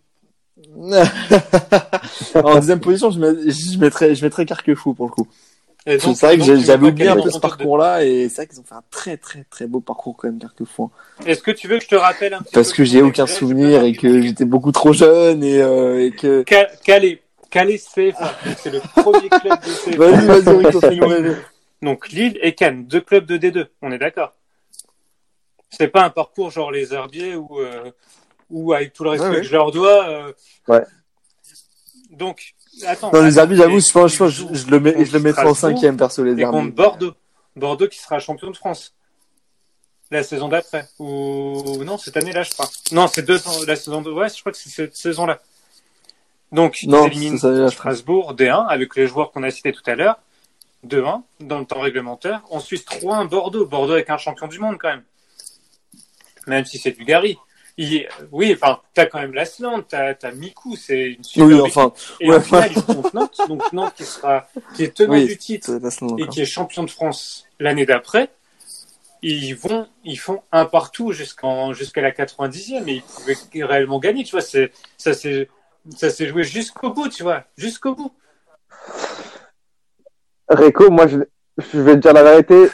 en 2.36 2.56
deuxième 2.56 2.80
position, 2.80 3.12
je, 3.12 3.20
mets... 3.20 3.52
je 3.52 3.78
mettrais, 3.78 4.16
je 4.16 4.24
mettrais 4.26 4.46
Carquefou 4.46 4.94
pour 4.94 5.06
le 5.06 5.12
coup. 5.12 5.28
Et 5.86 6.00
C'est 6.00 6.14
vrai 6.22 6.38
que 6.38 6.44
j'avais 6.44 6.88
oublié 6.88 7.10
un 7.10 7.20
peu 7.22 7.30
ce 7.30 7.40
parcours-là 7.40 8.06
et 8.06 8.30
c'est 8.30 8.36
vrai 8.38 8.48
qu'ils 8.48 8.60
ont 8.60 8.64
fait 8.64 8.76
un 8.76 8.84
très 8.90 9.18
très 9.18 9.44
très 9.50 9.68
beau 9.68 9.82
parcours 9.82 10.16
quand 10.16 10.30
même 10.30 10.40
hein. 10.42 10.90
Est-ce 11.26 11.42
que 11.44 11.52
tu 11.52 11.68
veux 11.68 11.78
que 11.78 11.84
je 11.84 11.90
te 11.90 11.96
rappelle 11.96 12.34
un 12.34 12.42
petit 12.42 12.54
Parce 12.54 12.70
peu 12.72 12.78
que 12.78 12.84
j'ai 12.86 13.02
aucun 13.02 13.28
souvenir 13.28 13.84
et 13.84 13.92
que 13.94 14.22
j'étais 14.22 14.46
beaucoup 14.46 14.72
trop 14.72 14.94
jeune 14.94 15.44
et, 15.44 15.62
euh, 15.62 16.06
et 16.06 16.12
que. 16.12 16.46
Ca- 16.48 16.70
Calais, 16.86 17.22
Calais 17.50 17.78
CFA, 17.78 18.34
donc 18.46 18.56
c'est 18.58 18.70
le 18.72 18.80
premier 18.80 19.28
club 19.30 19.60
de 19.60 19.92
CFA. 19.92 19.98
Vas-y, 19.98 20.26
vas-y, 20.42 20.66
Rico, 20.66 20.80
fais-nous 20.80 21.08
rêver. 21.08 21.36
Donc 21.82 22.10
Lille 22.10 22.40
et 22.42 22.56
Cannes, 22.56 22.86
deux 22.86 23.02
clubs 23.02 23.26
de 23.26 23.38
D2, 23.38 23.68
on 23.82 23.92
est 23.92 23.98
d'accord? 23.98 24.34
C'est 25.70 25.90
pas 25.90 26.04
un 26.06 26.10
parcours 26.10 26.50
genre 26.50 26.72
les 26.72 26.94
Herbiers 26.94 27.36
ou 27.36 27.60
euh, 27.60 27.92
ou 28.50 28.72
avec 28.74 28.94
tout 28.94 29.04
le 29.04 29.10
respect 29.10 29.28
Ouais, 29.28 29.34
ouais. 29.36 29.42
que 29.42 29.48
je 29.48 29.52
leur 29.52 29.72
dois. 29.72 30.08
euh, 30.08 30.32
Ouais. 30.70 30.84
Donc 32.12 32.54
attends. 32.86 33.12
Non, 33.12 33.24
les 33.24 33.40
habits, 33.40 33.56
j'avoue, 33.56 33.80
je 33.80 34.28
je, 34.28 34.44
ils 34.44 34.70
le 34.70 34.80
mets, 34.80 35.06
je 35.06 35.14
le 35.14 35.20
mettrais 35.20 35.48
en 35.48 35.54
cinquième 35.54 35.98
perso 35.98 36.24
les 36.24 36.40
et 36.40 36.44
contre. 36.44 36.76
Bordeaux. 36.76 37.14
Bordeaux 37.56 37.88
qui 37.88 38.00
sera 38.00 38.20
champion 38.20 38.50
de 38.50 38.58
France 38.58 38.94
la 40.14 40.24
saison 40.24 40.48
d'après 40.48 40.88
ou 41.00 41.84
non 41.84 41.98
cette 41.98 42.16
année 42.18 42.32
là 42.32 42.44
je 42.44 42.52
crois. 42.52 42.70
Non 42.92 43.08
c'est 43.08 43.24
deux 43.24 43.40
la 43.68 43.76
saison 43.76 44.02
de 44.02 44.12
ouais 44.12 44.30
je 44.30 44.40
crois 44.40 44.52
que 44.52 44.58
c'est 44.58 44.70
cette 44.70 44.96
saison 44.96 45.26
là. 45.26 45.40
Donc 46.52 46.82
ils 46.84 46.90
Non, 46.90 47.08
éliminent 47.08 47.38
ça, 47.38 47.50
là, 47.50 47.68
je 47.68 47.74
Strasbourg 47.74 48.36
D1 48.36 48.68
avec 48.68 48.96
les 48.96 49.08
joueurs 49.08 49.32
qu'on 49.32 49.44
a 49.44 49.50
cités 49.50 49.72
tout 49.74 49.82
à 49.88 49.96
l'heure 49.96 50.20
2-1 50.88 51.24
dans 51.40 51.60
le 51.60 51.66
temps 51.66 51.80
réglementaire. 51.80 52.42
Ensuite 52.52 52.88
3-1 52.88 53.28
Bordeaux 53.28 53.66
Bordeaux 53.66 53.94
avec 53.94 54.10
un 54.10 54.18
champion 54.18 54.48
du 54.48 54.60
monde 54.60 54.78
quand 54.80 54.90
même. 54.90 55.04
Même 56.48 56.66
si 56.66 56.78
c'est 56.78 56.92
du 56.92 57.06
Gary. 57.06 57.38
Il- 57.78 58.08
Oui, 58.32 58.54
enfin, 58.54 58.80
t'as 58.94 59.08
quand 59.08 59.20
même 59.20 59.34
l'Asland, 59.34 59.82
t'as 59.88 60.14
as 60.22 60.32
Miku, 60.32 60.76
c'est 60.76 61.14
une 61.14 61.24
super 61.24 61.48
Oui, 61.48 61.60
enfin, 61.62 61.92
Et 62.20 62.30
ouais. 62.30 62.40
ils 62.46 63.14
Nantes, 63.14 63.38
donc 63.48 63.74
Nantes 63.74 63.94
qui 63.96 64.06
sera, 64.06 64.48
qui 64.76 64.84
est 64.84 64.94
tenant 64.96 65.14
Oui. 65.14 65.26
du 65.26 65.38
titre 65.38 65.72
et 66.20 66.28
qui 66.28 66.42
est 66.42 66.46
champion 66.46 66.84
de 66.84 66.92
France 66.92 67.46
l'année 67.60 67.86
d'après, 67.86 68.30
ils 69.24 69.54
vont, 69.56 69.88
ils 70.04 70.20
font 70.20 70.44
un 70.52 70.66
partout 70.66 71.14
jusqu'en, 71.14 71.74
jusqu'à 71.74 72.02
la 72.02 72.12
90e 72.12 72.88
et 72.90 72.94
ils 72.96 73.02
pouvaient 73.02 73.66
réellement 73.66 74.00
gagner, 74.00 74.24
tu 74.24 74.32
vois, 74.32 74.42
c'est, 74.42 74.72
ça 74.98 75.14
s'est, 75.14 75.50
ça 75.96 76.10
s'est 76.10 76.28
joué 76.28 76.44
jusqu'au 76.44 76.92
bout, 76.92 77.08
tu 77.10 77.24
vois, 77.24 77.46
jusqu'au 77.58 77.96
bout. 77.96 78.14
Rico, 80.50 80.92
moi, 80.92 81.08
je, 81.08 81.20
je 81.58 81.80
vais 81.80 81.94
te 81.94 82.00
dire 82.00 82.14
la 82.14 82.24
vérité. 82.24 82.68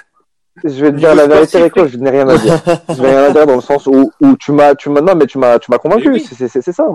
Je 0.64 0.86
vais 0.86 0.92
te 0.92 0.98
dire 0.98 1.16
la 1.16 1.28
vérité, 1.28 1.62
Rico, 1.62 1.88
je 1.88 1.98
n'ai 1.98 2.10
rien 2.10 2.28
à 2.28 2.38
dire. 2.38 2.60
Je 2.96 3.02
n'ai 3.02 3.08
rien 3.10 3.24
à 3.26 3.32
dire 3.32 3.46
dans 3.46 3.56
le 3.56 3.62
sens 3.62 3.86
où, 3.88 4.12
où 4.22 4.36
tu 4.38 4.52
m'as, 4.52 4.76
tu 4.76 4.90
m'as, 4.90 5.02
non, 5.02 5.14
mais 5.16 5.26
tu 5.26 5.38
m'as, 5.38 5.60
tu 5.60 5.72
m'as 5.72 5.78
convaincu. 5.78 6.10
Oui. 6.10 6.26
C'est, 6.28 6.48
c'est, 6.48 6.62
c'est 6.62 6.72
ça. 6.72 6.88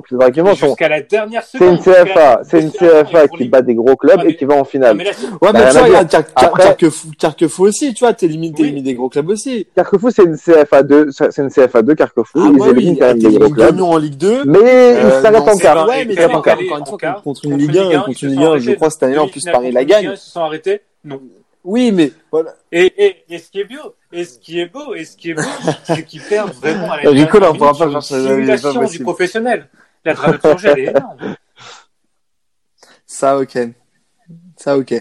Jusqu'à 0.54 0.88
la 0.88 1.00
dernière 1.02 1.42
c'est 1.42 1.58
seconde. 1.58 1.74
une 1.74 1.78
CFA, 1.78 2.40
c'est 2.44 2.60
une 2.60 2.70
CFA 2.70 3.28
qui 3.28 3.48
bat 3.48 3.62
des 3.62 3.74
gros 3.74 3.96
clubs 3.96 4.16
Ah, 4.20 4.24
mais- 4.24 4.30
et 4.32 4.36
qui 4.36 4.44
va 4.44 4.54
en 4.54 4.64
finale. 4.64 4.96
mais 4.96 5.04
là, 5.04 5.10
c'est- 5.14 5.26
Ouais, 5.26 5.38
Bah, 5.40 5.52
mais 5.54 5.60
rien 5.70 6.04
tu 6.04 6.16
vois, 6.16 6.58
Carquefou, 6.58 7.08
Carquefou 7.18 7.64
aussi, 7.66 7.94
tu 7.94 8.04
vois, 8.04 8.12
t'élimines, 8.12 8.54
t'élimines 8.54 8.84
des 8.84 8.94
gros 8.94 9.08
clubs 9.08 9.28
aussi. 9.28 9.66
Carquefou, 9.74 10.10
c'est 10.10 10.24
une 10.24 10.36
CFA 10.36 10.82
2, 10.82 11.08
c'est 11.10 11.38
une 11.38 11.50
CFA 11.50 11.82
2, 11.82 11.94
Carquefou. 11.94 12.38
Ah, 12.42 12.48
ils 12.52 12.58
bah 12.58 12.66
éliminent 12.70 12.96
quand 12.98 13.06
même 13.06 13.18
des 13.18 13.38
gros 13.38 13.50
clubs. 13.50 13.80
En 13.80 13.96
Ligue 13.98 14.16
2. 14.16 14.44
Mais 14.44 14.58
Euh, 14.62 15.00
ils 15.18 15.22
s'arrêtent 15.22 15.44
non, 15.46 15.52
en 15.52 15.54
c'est 15.56 15.62
quart. 15.62 15.88
Ouais, 15.88 16.04
mais 16.04 16.14
s'arrêtent 16.14 16.30
en 16.30 16.38
encore, 16.38 16.42
quart. 16.44 16.58
Encore 16.58 16.78
une 16.78 16.86
fois, 16.86 17.20
contre 17.24 17.44
une 17.44 17.58
Ligue 17.58 17.70
Ligue 17.70 17.78
1, 17.94 17.98
1, 17.98 18.02
contre 18.02 18.24
une 18.24 18.30
Ligue 18.30 18.42
1, 18.42 18.58
je 18.58 18.70
crois, 18.72 18.90
cette 18.90 19.02
année, 19.02 19.18
en 19.18 19.28
plus, 19.28 19.44
Paris 19.44 19.72
la 19.72 19.80
contre 19.80 19.80
Ligue 19.80 19.92
1, 19.92 20.02
gagne. 20.02 20.10
Ils 20.12 20.16
se 20.18 20.30
sont 20.30 20.40
arrêtés 20.40 20.80
Non. 21.04 21.20
Oui, 21.64 21.90
mais, 21.92 22.12
voilà. 22.30 22.54
Et, 22.70 22.92
et, 23.06 23.24
et 23.34 23.38
ce 23.38 23.50
qui 23.50 23.60
est 23.60 23.64
beau, 23.64 23.94
et 24.12 24.24
ce 24.24 24.38
qui 24.38 24.60
est 24.60 24.66
beau, 24.66 24.94
et 24.94 25.04
ce 25.04 25.16
qui 25.16 25.30
est 25.30 25.34
beau, 25.34 25.42
c'est 25.84 26.04
qu'ils 26.04 26.22
perdent 26.28 26.52
vraiment 26.52 26.92
à 26.92 27.02
la 27.02 27.10
Rico, 27.10 27.38
là, 27.38 27.50
on 27.50 27.54
pourra 27.56 27.72
pas 27.72 27.90
faire 27.90 28.02
ça, 28.02 28.20
simulation 28.20 28.84
du 28.84 28.98
professionnel. 29.00 29.68
La 30.04 30.12
dramaturgie, 30.14 30.66
elle 30.66 30.78
est 30.78 30.90
énorme. 30.90 31.36
Ça, 33.06 33.38
ok. 33.38 33.58
Ça, 34.56 34.76
ok. 34.76 34.94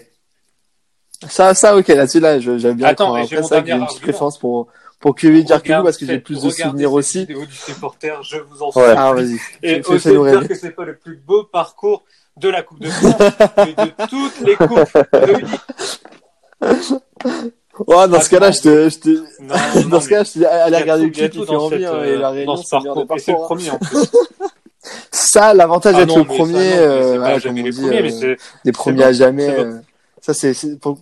Ça, 1.28 1.54
ça, 1.54 1.76
ok. 1.76 1.88
Là-dessus, 1.90 2.20
là, 2.22 2.40
je- 2.40 2.58
j'aime 2.58 2.78
bien. 2.78 2.88
Attends, 2.88 3.16
j'ai 3.26 3.38
Après, 3.38 3.62
que 3.62 3.68
j'ai 3.68 3.74
une 3.74 3.86
petite 3.86 4.02
préférence 4.02 4.38
pour, 4.38 4.68
pour 5.00 5.16
QV 5.16 5.42
Regarde- 5.44 5.84
parce 5.86 5.98
que 5.98 6.06
j'ai 6.06 6.20
plus 6.20 6.42
de 6.44 6.50
souvenirs 6.50 6.94
aussi. 6.94 7.20
vidéo 7.20 7.46
du 7.46 7.54
supporter, 7.56 8.24
je 8.24 8.38
vous 8.38 8.62
en 8.64 8.68
Ouais. 8.68 8.72
supplie. 8.72 8.94
Ah, 8.98 9.14
vas-y. 9.14 9.40
Et 9.64 9.84
fais-nous 9.84 10.30
dire 10.30 10.48
que 10.48 10.56
c'est 10.56 10.72
pas 10.72 10.86
le 10.86 10.96
plus 10.96 11.18
beau 11.18 11.44
parcours 11.44 12.04
de 12.38 12.50
la 12.50 12.62
Coupe 12.64 12.80
de 12.82 12.90
France, 12.90 13.16
mais 13.58 13.74
de 13.86 13.92
toutes 14.10 14.40
les 14.42 14.56
coupes 14.56 14.90
réunies. 15.14 15.52
Ouais, 17.88 18.08
dans 18.08 18.22
ce 18.22 18.30
cas-là, 18.30 18.52
je 18.52 18.62
te, 18.62 18.90
je 18.90 19.00
te, 19.00 19.10
Non, 19.42 19.56
dans 19.84 19.90
non, 19.90 20.00
ce 20.00 20.08
cas-là, 20.10 20.24
je 20.24 20.40
te 20.40 20.46
allez 20.46 20.78
regarder 20.78 21.04
tout- 21.04 21.20
le 21.22 21.28
clip, 21.28 21.34
il 21.34 21.40
fait 21.48 21.54
dans 21.54 21.64
envie, 21.66 21.80
cette, 21.84 21.86
hein, 21.88 22.04
et 22.04 22.10
euh, 22.10 22.16
la 22.20 22.28
dans 22.28 22.32
Réunion, 22.34 22.56
ce 22.58 22.64
c'est. 22.68 22.76
Et 22.78 22.80
le 22.84 23.06
parcours. 23.06 23.44
hein. 23.44 23.46
premier 23.46 23.70
en 23.72 23.78
plus. 23.80 24.12
Ça, 25.12 25.54
l'avantage 25.54 25.96
Ah 25.98 26.00
d'être 26.06 26.10
non, 26.10 26.24
le 26.24 26.30
ça, 26.30 26.36
premier, 26.36 26.54
non, 26.54 26.60
mais 26.60 26.78
euh, 26.78 27.18
voilà, 27.18 27.40
comme 27.40 27.52
on 27.52 27.64
les 27.64 27.70
dit, 27.72 27.82
premiers, 27.82 28.24
euh, 28.26 28.36
des 28.66 28.72
premiers 28.74 29.04
à 29.06 29.12
jamais. 29.14 29.50
euh, 29.50 29.80
ça, 30.22 30.34
c'est, 30.34 30.54
pour- 30.80 31.00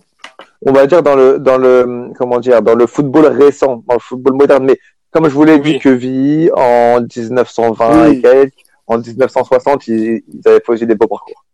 on 0.64 0.72
va 0.72 0.86
dire 0.86 1.02
dans 1.02 1.16
le 1.16 1.38
dans 1.40 1.58
le 1.58 2.10
comment 2.16 2.38
dire 2.38 2.62
dans 2.62 2.76
le 2.76 2.86
football 2.86 3.26
récent, 3.26 3.82
dans 3.86 3.94
le 3.94 4.00
football 4.00 4.34
moderne. 4.34 4.64
Mais 4.64 4.78
comme 5.10 5.28
je 5.28 5.34
vous 5.34 5.44
l'ai 5.44 5.58
dit 5.58 5.78
que 5.80 5.88
vie 5.88 6.48
en 6.54 7.00
1920 7.02 8.08
Oui. 8.08 8.16
et 8.16 8.22
quelques, 8.22 8.54
en 8.86 8.98
1960, 8.98 9.88
ils, 9.88 10.22
ils 10.32 10.40
avaient 10.48 10.60
posé 10.60 10.86
des 10.86 10.94
beaux 10.94 11.08
parcours. 11.08 11.44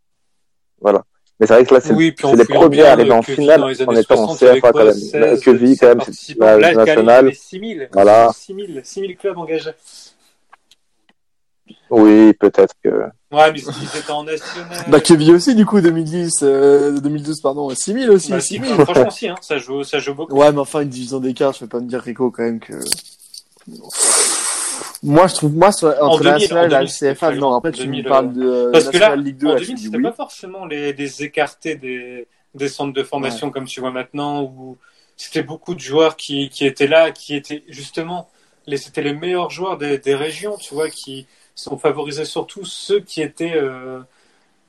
Voilà. 0.81 1.03
Mais 1.41 1.47
c'est 1.47 1.55
vrai 1.55 1.65
que 1.65 1.75
là, 1.75 1.81
c'est 1.81 1.95
Oui, 1.95 2.15
les 2.37 2.45
premiers 2.45 2.83
à 2.83 2.93
arriver 2.93 3.11
euh, 3.11 3.15
en 3.15 3.23
finale 3.23 3.61
dans 3.61 3.69
les 3.69 3.81
en 3.83 3.89
années 3.89 4.01
étant 4.01 4.15
en 4.15 4.35
60, 4.37 4.41
il 4.41 4.45
y 4.45 4.49
avait 4.49 4.61
CFA 4.61 4.73
quoi, 4.73 4.81
quand 4.81 4.87
même. 4.89 4.95
16, 4.99 5.41
que 5.41 5.51
vie 5.51 5.77
quand 5.79 5.89
même, 5.89 6.01
c'est 6.11 6.39
la 6.39 6.75
nationale. 6.75 7.27
avait 7.27 7.35
6000. 7.35 7.89
Voilà. 7.93 8.31
6000, 8.35 8.81
6000 8.83 9.17
clubs 9.17 9.39
engagés. 9.39 9.71
Oui, 11.91 12.35
peut-être 12.35 12.75
que. 12.83 12.89
Ouais, 13.31 13.53
mais 13.53 13.61
ils 13.61 13.99
étaient 13.99 14.11
en 14.11 14.25
national. 14.25 14.85
Bah, 14.89 15.01
Kevin 15.01 15.35
aussi, 15.37 15.55
du 15.55 15.65
coup, 15.65 15.81
2010, 15.81 16.41
euh, 16.43 16.99
2012, 17.01 17.41
pardon, 17.41 17.71
6000 17.71 18.11
aussi, 18.11 18.31
Bah, 18.31 18.41
si, 18.41 18.55
6000. 18.57 18.77
bah, 18.77 18.85
franchement, 18.85 19.11
si, 19.11 19.29
hein, 19.29 19.35
ça 19.41 19.59
joue, 19.59 19.85
ça 19.85 19.99
joue 19.99 20.15
beaucoup. 20.15 20.35
Ouais, 20.35 20.51
mais 20.53 20.59
enfin, 20.59 20.81
une 20.81 20.89
division 20.89 21.21
d'écart, 21.21 21.53
je 21.53 21.61
vais 21.61 21.69
pas 21.69 21.81
me 21.81 21.87
dire, 21.89 22.01
Rico, 22.01 22.31
quand 22.31 22.43
même, 22.43 22.61
que... 22.61 22.73
Moi, 25.03 25.27
je 25.29 25.35
trouve, 25.35 25.55
moi, 25.55 25.71
sur- 25.73 25.89
entre 26.01 26.19
2000, 26.19 26.25
la 26.25 26.33
nationale 26.33 26.67
et 26.67 26.69
la 26.71 26.79
2000, 26.81 26.93
CFA, 26.93 27.31
non, 27.35 27.55
après, 27.55 27.73
tu 27.73 27.83
2000, 27.85 28.03
me 28.05 28.09
parles 28.09 28.33
de 28.33 28.43
euh, 28.43 28.73
Parce 28.73 28.89
que 28.89 28.99
là, 28.99 29.15
Ligue 29.17 29.39
2, 29.39 29.47
en 29.47 29.51
là, 29.51 29.57
je 29.59 29.65
2000, 29.67 29.75
te 29.77 29.79
dis 29.81 29.85
c'était 29.85 29.97
oui. 29.99 30.03
pas 30.03 30.13
forcément 30.13 30.65
les, 30.67 30.93
les 30.93 31.23
écartés 31.23 31.77
des, 31.77 32.27
des 32.55 32.69
centres 32.69 32.93
de 32.93 33.03
formation 33.03 33.51
comme 33.51 33.67
tu 33.67 33.81
vois 33.81 33.93
maintenant, 33.93 34.43
où 34.43 34.77
c'était 35.17 35.43
beaucoup 35.43 35.75
de 35.75 35.81
joueurs 35.81 36.17
qui, 36.17 36.49
qui 36.49 36.67
étaient 36.67 36.89
là, 36.89 37.13
qui 37.13 37.35
étaient 37.37 37.63
justement 37.69 38.29
les, 38.67 38.77
c'était 38.77 39.03
les 39.03 39.13
meilleurs 39.15 39.51
joueurs 39.51 39.79
des, 39.79 39.99
des 39.99 40.15
régions, 40.15 40.57
tu 40.57 40.75
vois, 40.75 40.91
qui 40.91 41.27
sont 41.55 41.79
favorisés 41.79 42.25
surtout 42.25 42.65
ceux 42.65 43.01
qui 43.01 43.23
étaient, 43.23 43.55
euh, 43.57 44.01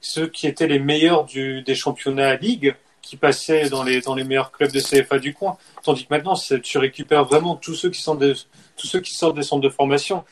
ceux 0.02 0.28
qui 0.28 0.48
étaient 0.48 0.68
les 0.68 0.80
meilleurs 0.80 1.26
du, 1.26 1.62
des 1.64 1.76
championnats 1.76 2.30
à 2.30 2.36
ligue, 2.36 2.76
qui 3.02 3.18
passaient 3.18 3.70
dans 3.70 3.84
les, 3.84 4.02
dans 4.02 4.14
les 4.14 4.24
meilleurs 4.24 4.52
clubs 4.52 4.72
de 4.72 4.80
CFA 4.80 5.20
du 5.20 5.34
coin. 5.34 5.58
Tandis 5.84 6.06
que 6.06 6.14
maintenant, 6.14 6.36
tu 6.36 6.78
récupères 6.78 7.26
vraiment 7.26 7.56
tous 7.56 7.74
ceux 7.74 7.90
qui 7.90 8.02
sont 8.02 8.16
des, 8.16 8.34
tous 8.80 8.88
ceux 8.88 9.00
qui 9.02 9.14
sortent 9.14 9.36
des 9.36 9.44
centres 9.44 9.62
de 9.62 9.70
formation. 9.70 10.24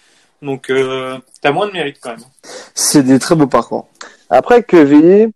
Donc, 0.42 0.70
euh, 0.70 1.18
t'as 1.42 1.52
moins 1.52 1.68
de 1.68 1.72
mérite 1.74 1.98
quand 2.02 2.12
même. 2.12 2.20
C'est 2.76 3.04
des 3.04 3.20
très 3.20 3.36
beaux 3.36 3.48
parcours. 3.48 3.88
Après, 4.30 4.62
Quevilly, 4.64 5.34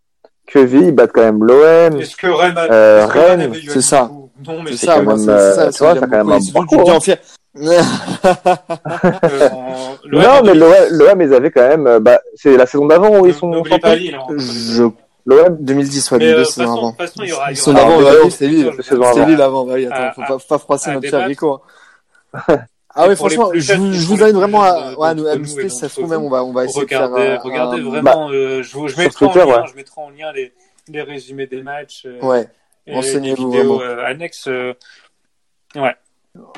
Quevilly, 0.48 0.88
ils 0.88 0.92
battent 0.92 1.12
quand 1.14 1.22
même 1.24 1.44
l'OM. 1.44 2.00
Est-ce 2.00 2.16
que 2.16 2.28
Rennes, 2.28 2.58
a- 2.58 2.72
Euh, 2.72 3.04
est-ce 3.06 3.14
que 3.14 3.18
Rennes, 3.20 3.54
eu 3.56 3.70
c'est 3.70 3.82
ça. 3.82 4.08
coup 4.10 4.30
Non, 4.48 4.62
mais 4.64 4.72
C'est 4.72 4.78
c'est 4.78 4.86
ça, 4.88 4.96
quand 4.98 5.04
moi, 5.04 5.16
même, 5.16 5.26
c'est 5.26 5.32
euh, 5.32 5.56
ça, 5.56 5.72
tu 5.72 5.78
vois, 5.80 5.94
ça 5.96 6.00
quand 6.02 6.08
même 6.10 6.30
un 6.32 6.38
bon 6.40 6.52
parcours, 6.54 6.90
en 6.90 7.00
fier. 7.02 7.18
euh, 7.56 7.90
Non, 10.12 10.42
mais 10.44 10.54
2000. 10.54 10.88
l'OM, 10.92 11.22
ils 11.22 11.34
avaient 11.34 11.52
quand 11.52 11.68
même, 11.68 11.88
euh, 11.88 12.00
bah, 12.00 12.20
c'est 12.36 12.56
la 12.58 12.66
saison 12.66 12.86
d'avant 12.86 13.20
où 13.20 13.26
ils 13.28 13.34
sont 13.34 13.48
N'oubliez 13.50 13.80
pas 13.80 13.90
champions. 13.96 14.04
Lille. 14.04 14.16
hein. 14.16 14.34
Je... 14.38 14.84
L'OM, 15.26 15.58
2010, 15.60 16.12
ouais, 16.12 16.20
les 16.20 16.26
euh, 16.28 16.32
deux 16.32 16.40
de 16.40 16.44
toute 16.46 16.54
saisons 16.54 16.68
façon, 16.68 16.78
avant. 16.80 16.96
Saison 17.54 18.24
oui, 18.24 18.32
c'était 18.32 18.48
Lille. 18.48 18.72
avant. 18.92 19.26
Lille 19.28 19.42
avant, 19.42 19.66
bah 19.66 19.74
oui, 19.76 19.86
attends, 19.86 20.14
faut 20.16 20.22
pas, 20.22 20.40
faut 20.40 20.48
pas 20.48 20.58
froisser 20.60 20.92
notre 20.92 21.08
cher 21.10 21.26
Rico. 21.28 21.62
Ah 22.94 23.08
les 23.08 23.16
franchement, 23.16 23.52
je 23.54 23.60
jeunes, 23.60 23.94
je 23.94 24.06
vous 24.08 24.22
invite 24.22 24.36
vraiment 24.36 24.64
à, 24.64 24.92
de- 24.92 24.96
ouais, 24.98 25.08
à 25.08 25.14
nous, 25.14 25.24
nous 25.24 25.70
ça 25.70 25.88
se 25.90 25.96
trouve 26.00 26.10
même, 26.10 26.24
on 26.24 26.30
va, 26.30 26.44
on 26.44 26.52
va 26.52 26.66
essayer 26.66 26.82
de 26.82 26.86
Regardez, 26.86 27.22
faire 27.22 27.40
un, 27.40 27.44
regardez 27.44 27.82
un- 27.82 27.90
vraiment. 27.90 28.30
euh, 28.32 28.62
je, 28.64 28.74
vous- 28.78 28.88
je 28.88 28.98
mettrai 28.98 29.26
Twitter, 29.28 29.42
en 29.44 29.46
lien, 29.50 29.62
ouais. 29.62 29.68
je 29.72 29.76
mettrai 29.76 30.02
en 30.02 30.10
lien 30.10 30.32
les, 30.34 30.54
les 30.90 31.02
résumés 31.02 31.48
des 31.48 31.64
matchs 31.64 32.04
euh, 32.06 32.20
Ouais, 32.22 32.48
renseignez-vous 32.88 33.52
vraiment. 33.52 33.82
euh, 33.82 34.04
annexes. 34.06 34.48
euh, 34.48 34.74
ouais. 35.76 35.96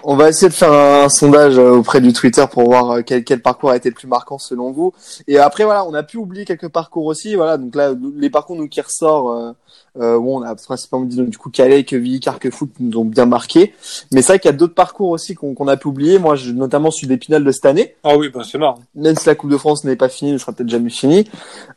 on 0.03 0.15
va 0.15 0.30
essayer 0.30 0.49
de 0.49 0.53
faire 0.53 0.72
un, 0.73 1.10
sondage 1.10 1.57
euh, 1.57 1.72
auprès 1.72 2.01
du 2.01 2.14
Twitter 2.14 2.45
pour 2.51 2.64
voir 2.65 2.91
euh, 2.91 3.01
quel, 3.05 3.23
quel 3.23 3.41
parcours 3.41 3.69
a 3.72 3.76
été 3.77 3.89
le 3.89 3.95
plus 3.95 4.07
marquant 4.07 4.38
selon 4.39 4.72
vous. 4.72 4.91
Et 5.27 5.38
après, 5.38 5.64
voilà, 5.65 5.85
on 5.85 5.93
a 5.93 6.03
pu 6.03 6.18
oublier 6.18 6.45
quelques 6.45 6.69
parcours 6.69 7.05
aussi. 7.05 7.35
Voilà, 7.35 7.57
donc 7.57 7.76
là, 7.76 7.93
les 8.15 8.30
parcours 8.30 8.55
nous 8.55 8.68
qui 8.68 8.81
ressortent, 8.81 9.55
euh, 9.99 10.18
où 10.18 10.36
on 10.36 10.41
a 10.41 10.56
principalement 10.56 11.06
dit 11.06 11.18
donc, 11.18 11.30
du 11.30 11.38
coup 11.38 11.49
Calais, 11.49 11.84
Quevilly, 11.84 12.20
Carquefoot 12.20 12.70
nous 12.80 12.98
ont 12.98 13.06
bien 13.06 13.26
marqué. 13.26 13.74
Mais 14.11 14.22
c'est 14.22 14.34
vrai 14.34 14.40
qu'il 14.40 14.49
y 14.49 14.53
a 14.53 14.57
d'autres 14.57 14.74
parcours 14.74 15.10
aussi 15.10 15.36
qu'on 15.36 15.68
a 15.68 15.78
pu 15.78 15.88
oublier. 15.88 16.18
Moi, 16.18 16.36
je, 16.36 16.52
notamment 16.52 16.90
celui 16.90 17.07
d'Épinal 17.07 17.44
de 17.44 17.52
cette 17.52 17.65
année. 17.65 17.95
Ah 18.03 18.18
oui, 18.18 18.30
ben 18.30 18.44
c'est 18.44 18.57
marrant. 18.57 18.80
même 18.95 19.15
si 19.15 19.28
la 19.28 19.36
Coupe 19.36 19.52
de 19.52 19.57
France 19.57 19.84
n'est 19.84 19.95
pas 19.95 20.10
finie, 20.10 20.32
ne 20.32 20.38
sera 20.38 20.52
peut-être 20.52 20.70
jamais 20.70 20.90
finie. 20.90 21.30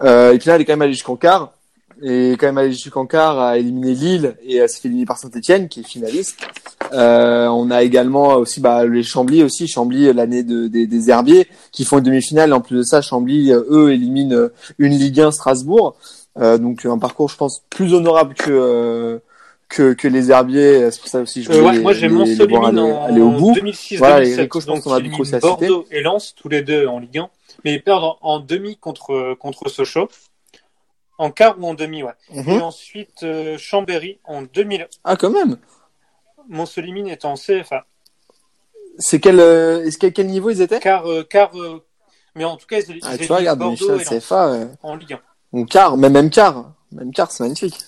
Euh, 0.02 0.36
elle 0.46 0.60
est 0.60 0.64
quand 0.64 0.72
même 0.72 0.82
allée 0.82 0.92
jusqu'en 0.92 1.16
quart. 1.16 1.52
Et 2.02 2.36
quand 2.38 2.46
même 2.46 2.58
allée 2.58 2.72
jusqu'en 2.72 3.06
quart 3.06 3.40
à 3.40 3.56
éliminer 3.56 3.94
Lille 3.94 4.36
et 4.42 4.56
elle 4.56 4.68
s'est 4.68 4.80
fait 4.80 4.88
éliminer 4.88 5.06
par 5.06 5.16
Saint-Etienne, 5.16 5.68
qui 5.68 5.80
est 5.80 5.82
finaliste. 5.82 6.38
Euh, 6.92 7.46
on 7.48 7.70
a 7.70 7.82
également 7.82 8.34
aussi 8.34 8.60
bah, 8.60 8.84
les 8.84 9.02
Chambly 9.02 9.42
aussi, 9.42 9.66
Chambly 9.66 10.12
l'année 10.12 10.42
de, 10.42 10.68
des, 10.68 10.86
des 10.86 11.10
Herbiers, 11.10 11.48
qui 11.72 11.84
font 11.84 11.98
une 11.98 12.04
demi-finale. 12.04 12.52
En 12.52 12.60
plus 12.60 12.76
de 12.76 12.82
ça, 12.82 13.00
Chambly, 13.00 13.50
eux, 13.50 13.92
éliminent 13.92 14.48
une 14.78 14.92
Ligue 14.92 15.20
1 15.20 15.30
Strasbourg. 15.32 15.96
Euh, 16.38 16.58
donc 16.58 16.84
un 16.84 16.98
parcours, 16.98 17.28
je 17.28 17.36
pense, 17.36 17.62
plus 17.70 17.94
honorable 17.94 18.34
que 18.34 18.50
euh, 18.50 19.18
que, 19.68 19.94
que 19.94 20.06
les 20.08 20.30
Herbiers. 20.30 20.90
C'est 20.90 21.00
pour 21.00 21.08
ça 21.08 21.20
aussi 21.20 21.42
je 21.42 21.50
Euh, 21.50 21.60
voulais 21.60 21.76
ouais, 21.76 21.82
moi 21.82 21.92
j'ai 21.92 22.08
Montsolimine 22.08 22.78
aller, 22.78 23.20
au 23.20 23.30
bout. 23.30 23.54
2006-2007. 23.54 23.98
Voilà, 23.98 24.20
les 24.20 24.34
Rico, 24.34 24.60
je 24.60 24.66
pense 24.66 24.74
donc 24.76 24.84
qu'on 24.84 24.92
a 24.92 25.00
du. 25.00 25.10
Bordeaux 25.40 25.86
et 25.90 26.02
Lens, 26.02 26.34
tous 26.34 26.48
les 26.48 26.62
deux 26.62 26.86
en 26.86 26.98
Ligue 26.98 27.18
1. 27.18 27.30
Mais 27.64 27.74
ils 27.74 27.82
perdent 27.82 28.16
en, 28.20 28.38
demi 28.38 28.76
contre, 28.76 29.34
contre 29.34 29.68
Sochaux. 29.68 30.08
En 31.18 31.30
quart 31.30 31.56
ou 31.58 31.66
en 31.66 31.72
demi, 31.74 32.02
ouais. 32.02 32.12
Mhm. 32.30 32.48
Et 32.50 32.60
ensuite, 32.60 33.22
euh, 33.22 33.56
Chambéry 33.56 34.18
en 34.24 34.42
2000. 34.42 34.86
Ah, 35.02 35.16
quand 35.16 35.30
même. 35.30 35.56
Montsolimine 36.48 37.08
est 37.08 37.24
en 37.24 37.34
CFA. 37.36 37.86
C'est 38.98 39.18
quel, 39.20 39.40
euh, 39.40 39.84
est-ce 39.84 39.96
quel, 39.98 40.12
quel 40.12 40.26
niveau 40.26 40.50
ils 40.50 40.60
étaient? 40.60 40.78
Car, 40.78 41.06
euh, 41.10 41.22
car, 41.22 41.50
euh, 41.58 41.82
mais 42.34 42.44
en 42.44 42.56
tout 42.56 42.66
cas, 42.66 42.80
ils, 42.80 43.00
Ah, 43.02 43.14
ils 43.14 43.18
tu 43.18 43.26
vois, 43.26 43.38
regarde, 43.38 43.58
Bordeaux 43.58 43.72
Michel 43.72 43.94
et 43.94 44.04
Lens 44.04 44.24
CFA, 44.24 44.50
ouais. 44.52 44.66
en 44.82 44.94
Ligue 44.94 45.14
1. 45.14 45.20
Ou 45.52 45.64
quart, 45.64 45.96
même 45.96 46.12
même 46.12 46.30
quart. 46.30 46.72
Même 46.92 47.12
quart, 47.12 47.30
c'est 47.30 47.42
magnifique. 47.44 47.78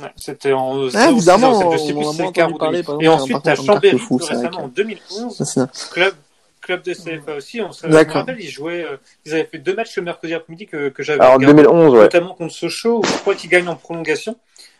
Ouais, 0.00 0.12
C'était 0.16 0.52
en 0.52 0.78
euh, 0.78 0.90
Ah, 0.94 1.10
bizarrement, 1.12 1.58
on- 1.58 1.70
on 1.72 2.26
le 2.26 2.32
quart 2.32 2.48
parler, 2.58 2.78
demi. 2.78 2.82
par 2.84 2.94
exemple, 3.00 3.04
Et 3.04 3.08
ensuite, 3.08 3.42
t'as 3.42 3.54
Chambéry 3.56 3.96
vrai 3.96 4.26
récemment 4.34 4.64
en 4.64 4.68
2011. 4.68 5.36
Ça, 5.36 5.44
c'est- 5.44 5.90
club 5.90 6.14
club 6.60 6.82
de 6.82 6.92
CFA 6.92 7.34
aussi. 7.36 7.60
On 7.62 7.72
se, 7.72 7.82
je 7.82 7.86
me 7.86 7.92
D'accord. 7.92 8.16
rappelle, 8.16 8.40
ils 8.40 8.50
jouaient, 8.50 8.84
euh, 8.84 8.96
ils 9.24 9.32
avaient 9.32 9.46
fait 9.46 9.58
deux 9.58 9.74
matchs 9.74 9.96
le 9.96 10.02
mercredi 10.02 10.34
après-midi 10.34 10.66
que, 10.66 10.90
que 10.90 11.02
j'avais 11.02 11.20
Alors, 11.20 11.32
en 11.32 11.36
regardé, 11.36 11.62
2011, 11.62 11.92
ouais. 11.94 12.00
notamment 12.00 12.34
contre 12.34 12.52
Sochaux, 12.52 12.98
où 12.98 13.04
je 13.06 13.12
crois 13.18 13.34
qu'ils 13.34 13.48
gagnent 13.48 13.68
en 13.68 13.76
prolongation. 13.76 14.36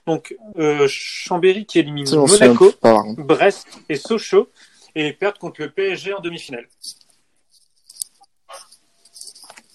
Donc 0.06 0.36
euh, 0.58 0.86
Chambéry 0.88 1.64
qui 1.66 1.78
élimine 1.78 2.04
Monaco. 2.14 2.72
Brest 3.16 3.66
et 3.88 3.96
Sochaux 3.96 4.50
et 4.94 5.08
ils 5.08 5.16
perdent 5.16 5.38
contre 5.38 5.62
le 5.62 5.70
PSG 5.70 6.12
en 6.12 6.20
demi-finale. 6.20 6.66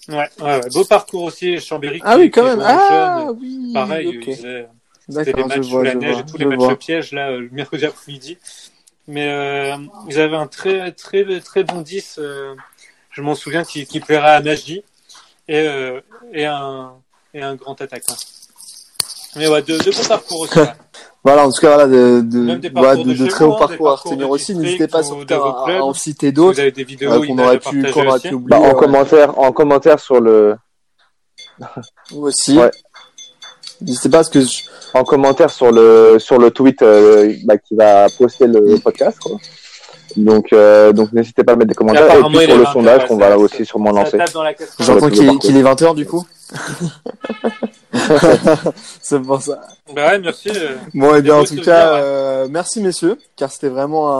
Ouais, 0.08 0.16
ouais, 0.16 0.44
ouais, 0.60 0.60
beau 0.72 0.84
parcours 0.84 1.22
aussi, 1.24 1.58
Chambéry. 1.60 2.00
Ah 2.04 2.14
qui- 2.14 2.20
oui, 2.22 2.30
quand 2.30 2.44
même. 2.44 2.60
Ah 2.60 3.24
jeune. 3.26 3.36
oui. 3.40 3.72
Pareil, 3.72 4.08
ok. 4.08 4.26
ils 4.26 4.34
faisaient- 4.36 4.68
c'était 5.08 5.32
les 5.32 5.44
matchs 5.44 5.62
sous 5.64 5.70
vois, 5.70 5.84
la 5.84 5.94
neige 5.94 6.12
vois. 6.12 6.20
et 6.20 6.26
tous 6.26 6.36
les 6.38 6.44
matchs 6.46 6.58
vois. 6.58 6.76
pièges 6.76 7.12
là 7.12 7.30
euh, 7.30 7.40
le 7.40 7.48
mercredi 7.50 7.86
après-midi. 7.86 8.38
Mais 9.06 9.28
euh, 9.30 9.76
ils 10.08 10.18
avaient 10.20 10.36
un 10.36 10.46
très 10.46 10.92
très 10.92 11.40
très 11.40 11.64
bon 11.64 11.80
10. 11.82 12.16
euh, 12.18 12.54
je 13.10 13.22
m'en 13.22 13.34
souviens 13.34 13.64
qui, 13.64 13.86
qui 13.86 14.00
plairait 14.00 14.30
à 14.30 14.40
Nagy 14.40 14.82
et 15.48 15.58
euh, 15.68 16.00
et 16.32 16.46
un 16.46 16.92
et 17.34 17.42
un 17.42 17.54
grand 17.54 17.80
attaquant. 17.80 18.14
Mais 19.36 19.48
ouais, 19.48 19.62
de, 19.62 19.76
de 19.78 19.90
bons 19.96 20.08
parcours 20.08 20.40
aussi. 20.42 20.58
ouais. 20.58 20.66
Voilà, 21.26 21.46
en 21.46 21.50
tout 21.50 21.58
cas, 21.62 21.68
voilà, 21.74 21.86
de, 21.86 22.20
de, 22.20 22.70
voilà, 22.74 22.96
de, 22.96 23.02
de 23.04 23.12
de 23.14 23.24
chez 23.24 23.28
très 23.28 23.46
hauts 23.46 23.54
hein, 23.54 23.58
parcours 23.58 23.88
à 23.88 23.94
retenir 23.94 24.28
aussi. 24.28 24.54
N'hésitez 24.54 24.88
pas 24.88 25.02
surtout 25.02 25.32
à, 25.32 25.82
en 25.82 25.94
citer 25.94 26.26
Si 26.26 26.32
d'autres 26.34 26.52
vous 26.56 26.60
avez 26.60 26.70
des 26.70 26.84
vidéos, 26.84 27.12
euh, 27.12 27.26
qu'on 27.26 27.38
aurait 27.38 27.58
pu, 27.58 27.82
qu'on 27.90 28.00
aurait 28.06 28.16
aussi. 28.16 28.28
pu 28.28 28.34
oublier. 28.34 28.50
Bah, 28.50 28.58
en 28.60 28.74
ouais. 28.74 28.78
commentaire, 28.78 29.38
en 29.38 29.50
commentaire 29.50 29.98
sur 30.00 30.20
le, 30.20 30.54
aussi. 32.14 32.58
Ouais. 32.58 32.70
N'hésitez 33.80 34.10
pas 34.10 34.18
parce 34.18 34.28
que 34.28 34.42
je- 34.42 34.64
en 34.92 35.02
commentaire 35.04 35.48
sur 35.50 35.72
le, 35.72 36.16
sur 36.18 36.38
le 36.38 36.50
tweet, 36.50 36.82
euh, 36.82 37.32
bah, 37.46 37.56
qui 37.56 37.74
va 37.74 38.06
poster 38.18 38.46
le 38.46 38.76
podcast, 38.78 39.18
quoi. 39.18 39.38
Donc, 40.16 40.52
euh, 40.52 40.92
donc 40.92 41.12
n'hésitez 41.12 41.42
pas 41.42 41.52
à 41.52 41.56
mettre 41.56 41.70
des 41.70 41.74
commentaires. 41.74 42.04
Et, 42.18 42.22
puis 42.22 42.38
sur 42.46 42.56
le 42.58 42.66
sondage 42.66 43.06
qu'on 43.06 43.16
va 43.16 43.30
ça- 43.30 43.38
aussi 43.38 43.64
sûrement 43.64 43.90
lancer. 43.90 44.18
j'entends 44.78 45.08
qu'il 45.08 45.56
est 45.56 45.62
20h 45.62 45.94
du 45.94 46.04
coup. 46.06 46.24
C'est 49.02 49.20
pour 49.20 49.40
ça. 49.42 49.60
Bah 49.94 50.08
ouais, 50.08 50.18
merci. 50.18 50.48
euh, 50.54 50.76
Bon, 50.94 51.14
et 51.14 51.22
bien, 51.22 51.34
beaux 51.36 51.42
en 51.42 51.44
tout 51.44 51.60
cas, 51.60 51.94
ouais. 51.94 52.00
euh, 52.02 52.46
merci 52.50 52.80
messieurs, 52.80 53.18
car 53.36 53.50
c'était 53.52 53.68
vraiment 53.68 54.10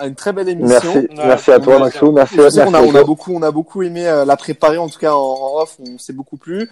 un- 0.00 0.06
une 0.06 0.14
très 0.14 0.32
belle 0.32 0.48
émission. 0.48 0.80
Merci, 0.94 0.98
Ouais, 0.98 1.08
merci 1.26 1.50
à 1.52 1.60
toi, 1.60 1.78
Maxou. 1.78 2.12
Merci, 2.12 2.36
merci 2.36 2.60
on, 2.60 2.74
a, 2.74 2.78
à 2.78 2.82
on 2.82 2.88
a 2.90 2.92
toi. 2.92 3.04
beaucoup, 3.04 3.32
on 3.34 3.42
a 3.42 3.50
beaucoup 3.50 3.82
aimé 3.82 4.06
euh, 4.08 4.24
la 4.24 4.36
préparer, 4.36 4.78
en 4.78 4.88
tout 4.88 4.98
cas 4.98 5.12
en, 5.14 5.18
en 5.20 5.62
off, 5.62 5.76
on 5.80 5.98
s'est 5.98 6.12
beaucoup 6.12 6.36
plu. 6.36 6.68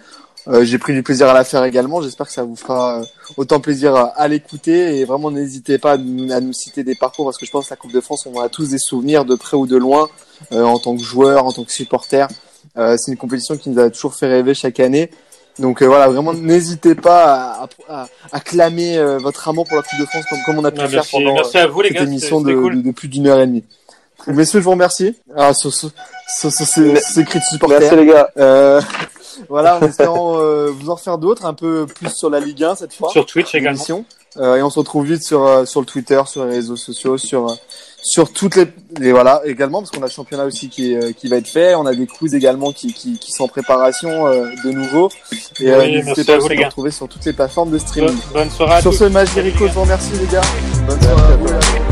Euh, 0.47 0.63
J'ai 0.63 0.79
pris 0.79 0.93
du 0.93 1.03
plaisir 1.03 1.29
à 1.29 1.33
la 1.33 1.43
faire 1.43 1.63
également. 1.65 2.01
J'espère 2.01 2.25
que 2.25 2.33
ça 2.33 2.41
vous 2.43 2.55
fera 2.55 2.99
euh, 3.01 3.03
autant 3.37 3.59
plaisir 3.59 3.95
à, 3.95 4.07
à 4.07 4.27
l'écouter 4.27 4.97
et 4.97 5.05
vraiment 5.05 5.29
n'hésitez 5.29 5.77
pas 5.77 5.91
à 5.93 5.97
nous, 5.97 6.31
à 6.33 6.39
nous 6.41 6.51
citer 6.53 6.83
des 6.83 6.95
parcours 6.95 7.25
parce 7.25 7.37
que 7.37 7.45
je 7.45 7.51
pense 7.51 7.65
que 7.65 7.69
la 7.73 7.77
Coupe 7.77 7.91
de 7.93 8.01
France, 8.01 8.25
on 8.25 8.39
a 8.41 8.49
tous 8.49 8.69
des 8.69 8.79
souvenirs 8.79 9.23
de 9.23 9.35
près 9.35 9.55
ou 9.55 9.67
de 9.67 9.77
loin 9.77 10.09
euh, 10.51 10.63
en 10.63 10.79
tant 10.79 10.95
que 10.97 11.03
joueur, 11.03 11.45
en 11.45 11.51
tant 11.51 11.63
que 11.63 11.71
supporter. 11.71 12.27
Euh, 12.77 12.95
C'est 12.97 13.11
une 13.11 13.17
compétition 13.17 13.57
qui 13.57 13.69
nous 13.69 13.79
a 13.79 13.89
toujours 13.89 14.15
fait 14.15 14.27
rêver 14.27 14.53
chaque 14.53 14.79
année. 14.79 15.09
Donc 15.59 15.81
euh, 15.81 15.85
voilà, 15.85 16.07
vraiment 16.07 16.33
n'hésitez 16.33 16.95
pas 16.95 17.63
à, 17.63 17.69
à, 17.89 18.07
à 18.31 18.39
clamer 18.39 18.97
euh, 18.97 19.17
votre 19.17 19.47
amour 19.49 19.67
pour 19.67 19.75
la 19.75 19.83
Coupe 19.83 19.99
de 19.99 20.05
France 20.05 20.23
comme, 20.29 20.39
comme 20.45 20.59
on 20.59 20.63
a 20.63 20.71
pu 20.71 20.77
ouais, 20.77 20.83
le 20.83 20.89
faire 20.89 20.99
merci, 20.99 21.11
pendant 21.11 21.33
merci 21.33 21.57
à 21.57 21.67
vous 21.67 21.81
les 21.81 21.89
cette 21.89 21.97
gars. 21.97 22.03
émission 22.03 22.39
de, 22.41 22.53
cool. 22.53 22.77
de, 22.77 22.81
de 22.87 22.91
plus 22.91 23.09
d'une 23.09 23.27
heure 23.27 23.39
et 23.39 23.47
demie. 23.47 23.63
Messieurs, 24.27 24.59
je 24.59 24.63
vous 24.65 24.71
remercie. 24.71 25.15
Ah, 25.35 25.53
sur, 25.53 25.73
sur 25.73 25.91
ces, 26.51 26.95
ces 26.95 27.25
cris 27.25 27.39
de 27.39 27.43
supporters. 27.43 27.79
Merci 27.81 27.95
les 27.95 28.05
gars. 28.05 28.29
Euh, 28.37 28.81
voilà, 29.49 29.77
en 29.77 29.81
espérant 29.81 30.39
euh, 30.39 30.67
vous 30.71 30.89
en 30.89 30.95
faire 30.95 31.17
d'autres, 31.17 31.45
un 31.45 31.53
peu 31.53 31.85
plus 31.85 32.09
sur 32.09 32.29
la 32.29 32.39
Ligue 32.39 32.63
1 32.63 32.75
cette 32.75 32.93
fois. 32.93 33.09
Sur 33.09 33.25
Twitch 33.25 33.53
également. 33.53 34.05
Euh, 34.37 34.55
et 34.55 34.61
on 34.63 34.69
se 34.69 34.79
retrouve 34.79 35.05
vite 35.05 35.23
sur 35.23 35.45
euh, 35.45 35.65
sur 35.65 35.81
le 35.81 35.85
Twitter, 35.85 36.21
sur 36.27 36.45
les 36.45 36.55
réseaux 36.55 36.77
sociaux, 36.77 37.17
sur 37.17 37.49
euh, 37.51 37.55
sur 38.03 38.31
toutes 38.33 38.55
les, 38.55 38.65
les 38.99 39.11
voilà 39.11 39.41
également 39.45 39.79
parce 39.79 39.91
qu'on 39.91 40.01
a 40.01 40.05
le 40.05 40.11
championnat 40.11 40.45
aussi 40.45 40.69
qui 40.69 40.93
est, 40.93 40.95
euh, 40.95 41.11
qui 41.11 41.27
va 41.27 41.37
être 41.37 41.47
fait. 41.47 41.75
On 41.75 41.85
a 41.85 41.93
des 41.93 42.07
quiz 42.07 42.33
également 42.33 42.71
qui 42.71 42.93
qui, 42.93 43.17
qui 43.19 43.31
sont 43.31 43.43
en 43.43 43.47
préparation 43.47 44.27
euh, 44.27 44.47
de 44.63 44.71
nouveau. 44.71 45.09
Et 45.59 45.69
euh, 45.69 45.79
Oui, 45.79 45.91
n'hésitez 45.91 46.03
merci 46.05 46.23
pas 46.25 46.33
à 46.33 46.37
vous, 46.39 46.47
les 46.49 46.65
retrouver 46.65 46.91
sur 46.91 47.07
toutes 47.07 47.25
les 47.25 47.33
plateformes 47.33 47.71
de 47.71 47.77
streaming. 47.77 48.09
Bonne, 48.09 48.19
bonne 48.33 48.49
soirée 48.49 48.75
à 48.75 48.81
Sur 48.81 48.91
tous. 48.91 48.97
ce, 48.97 49.03
Magic 49.05 49.35
Rico, 49.35 49.67
je 49.67 49.73
vous 49.73 49.81
remercie 49.81 50.11
les 50.19 50.27
gars. 50.27 50.41
Bonne 50.87 51.01
soirée 51.01 51.33
à 51.33 51.35
vous. 51.37 51.90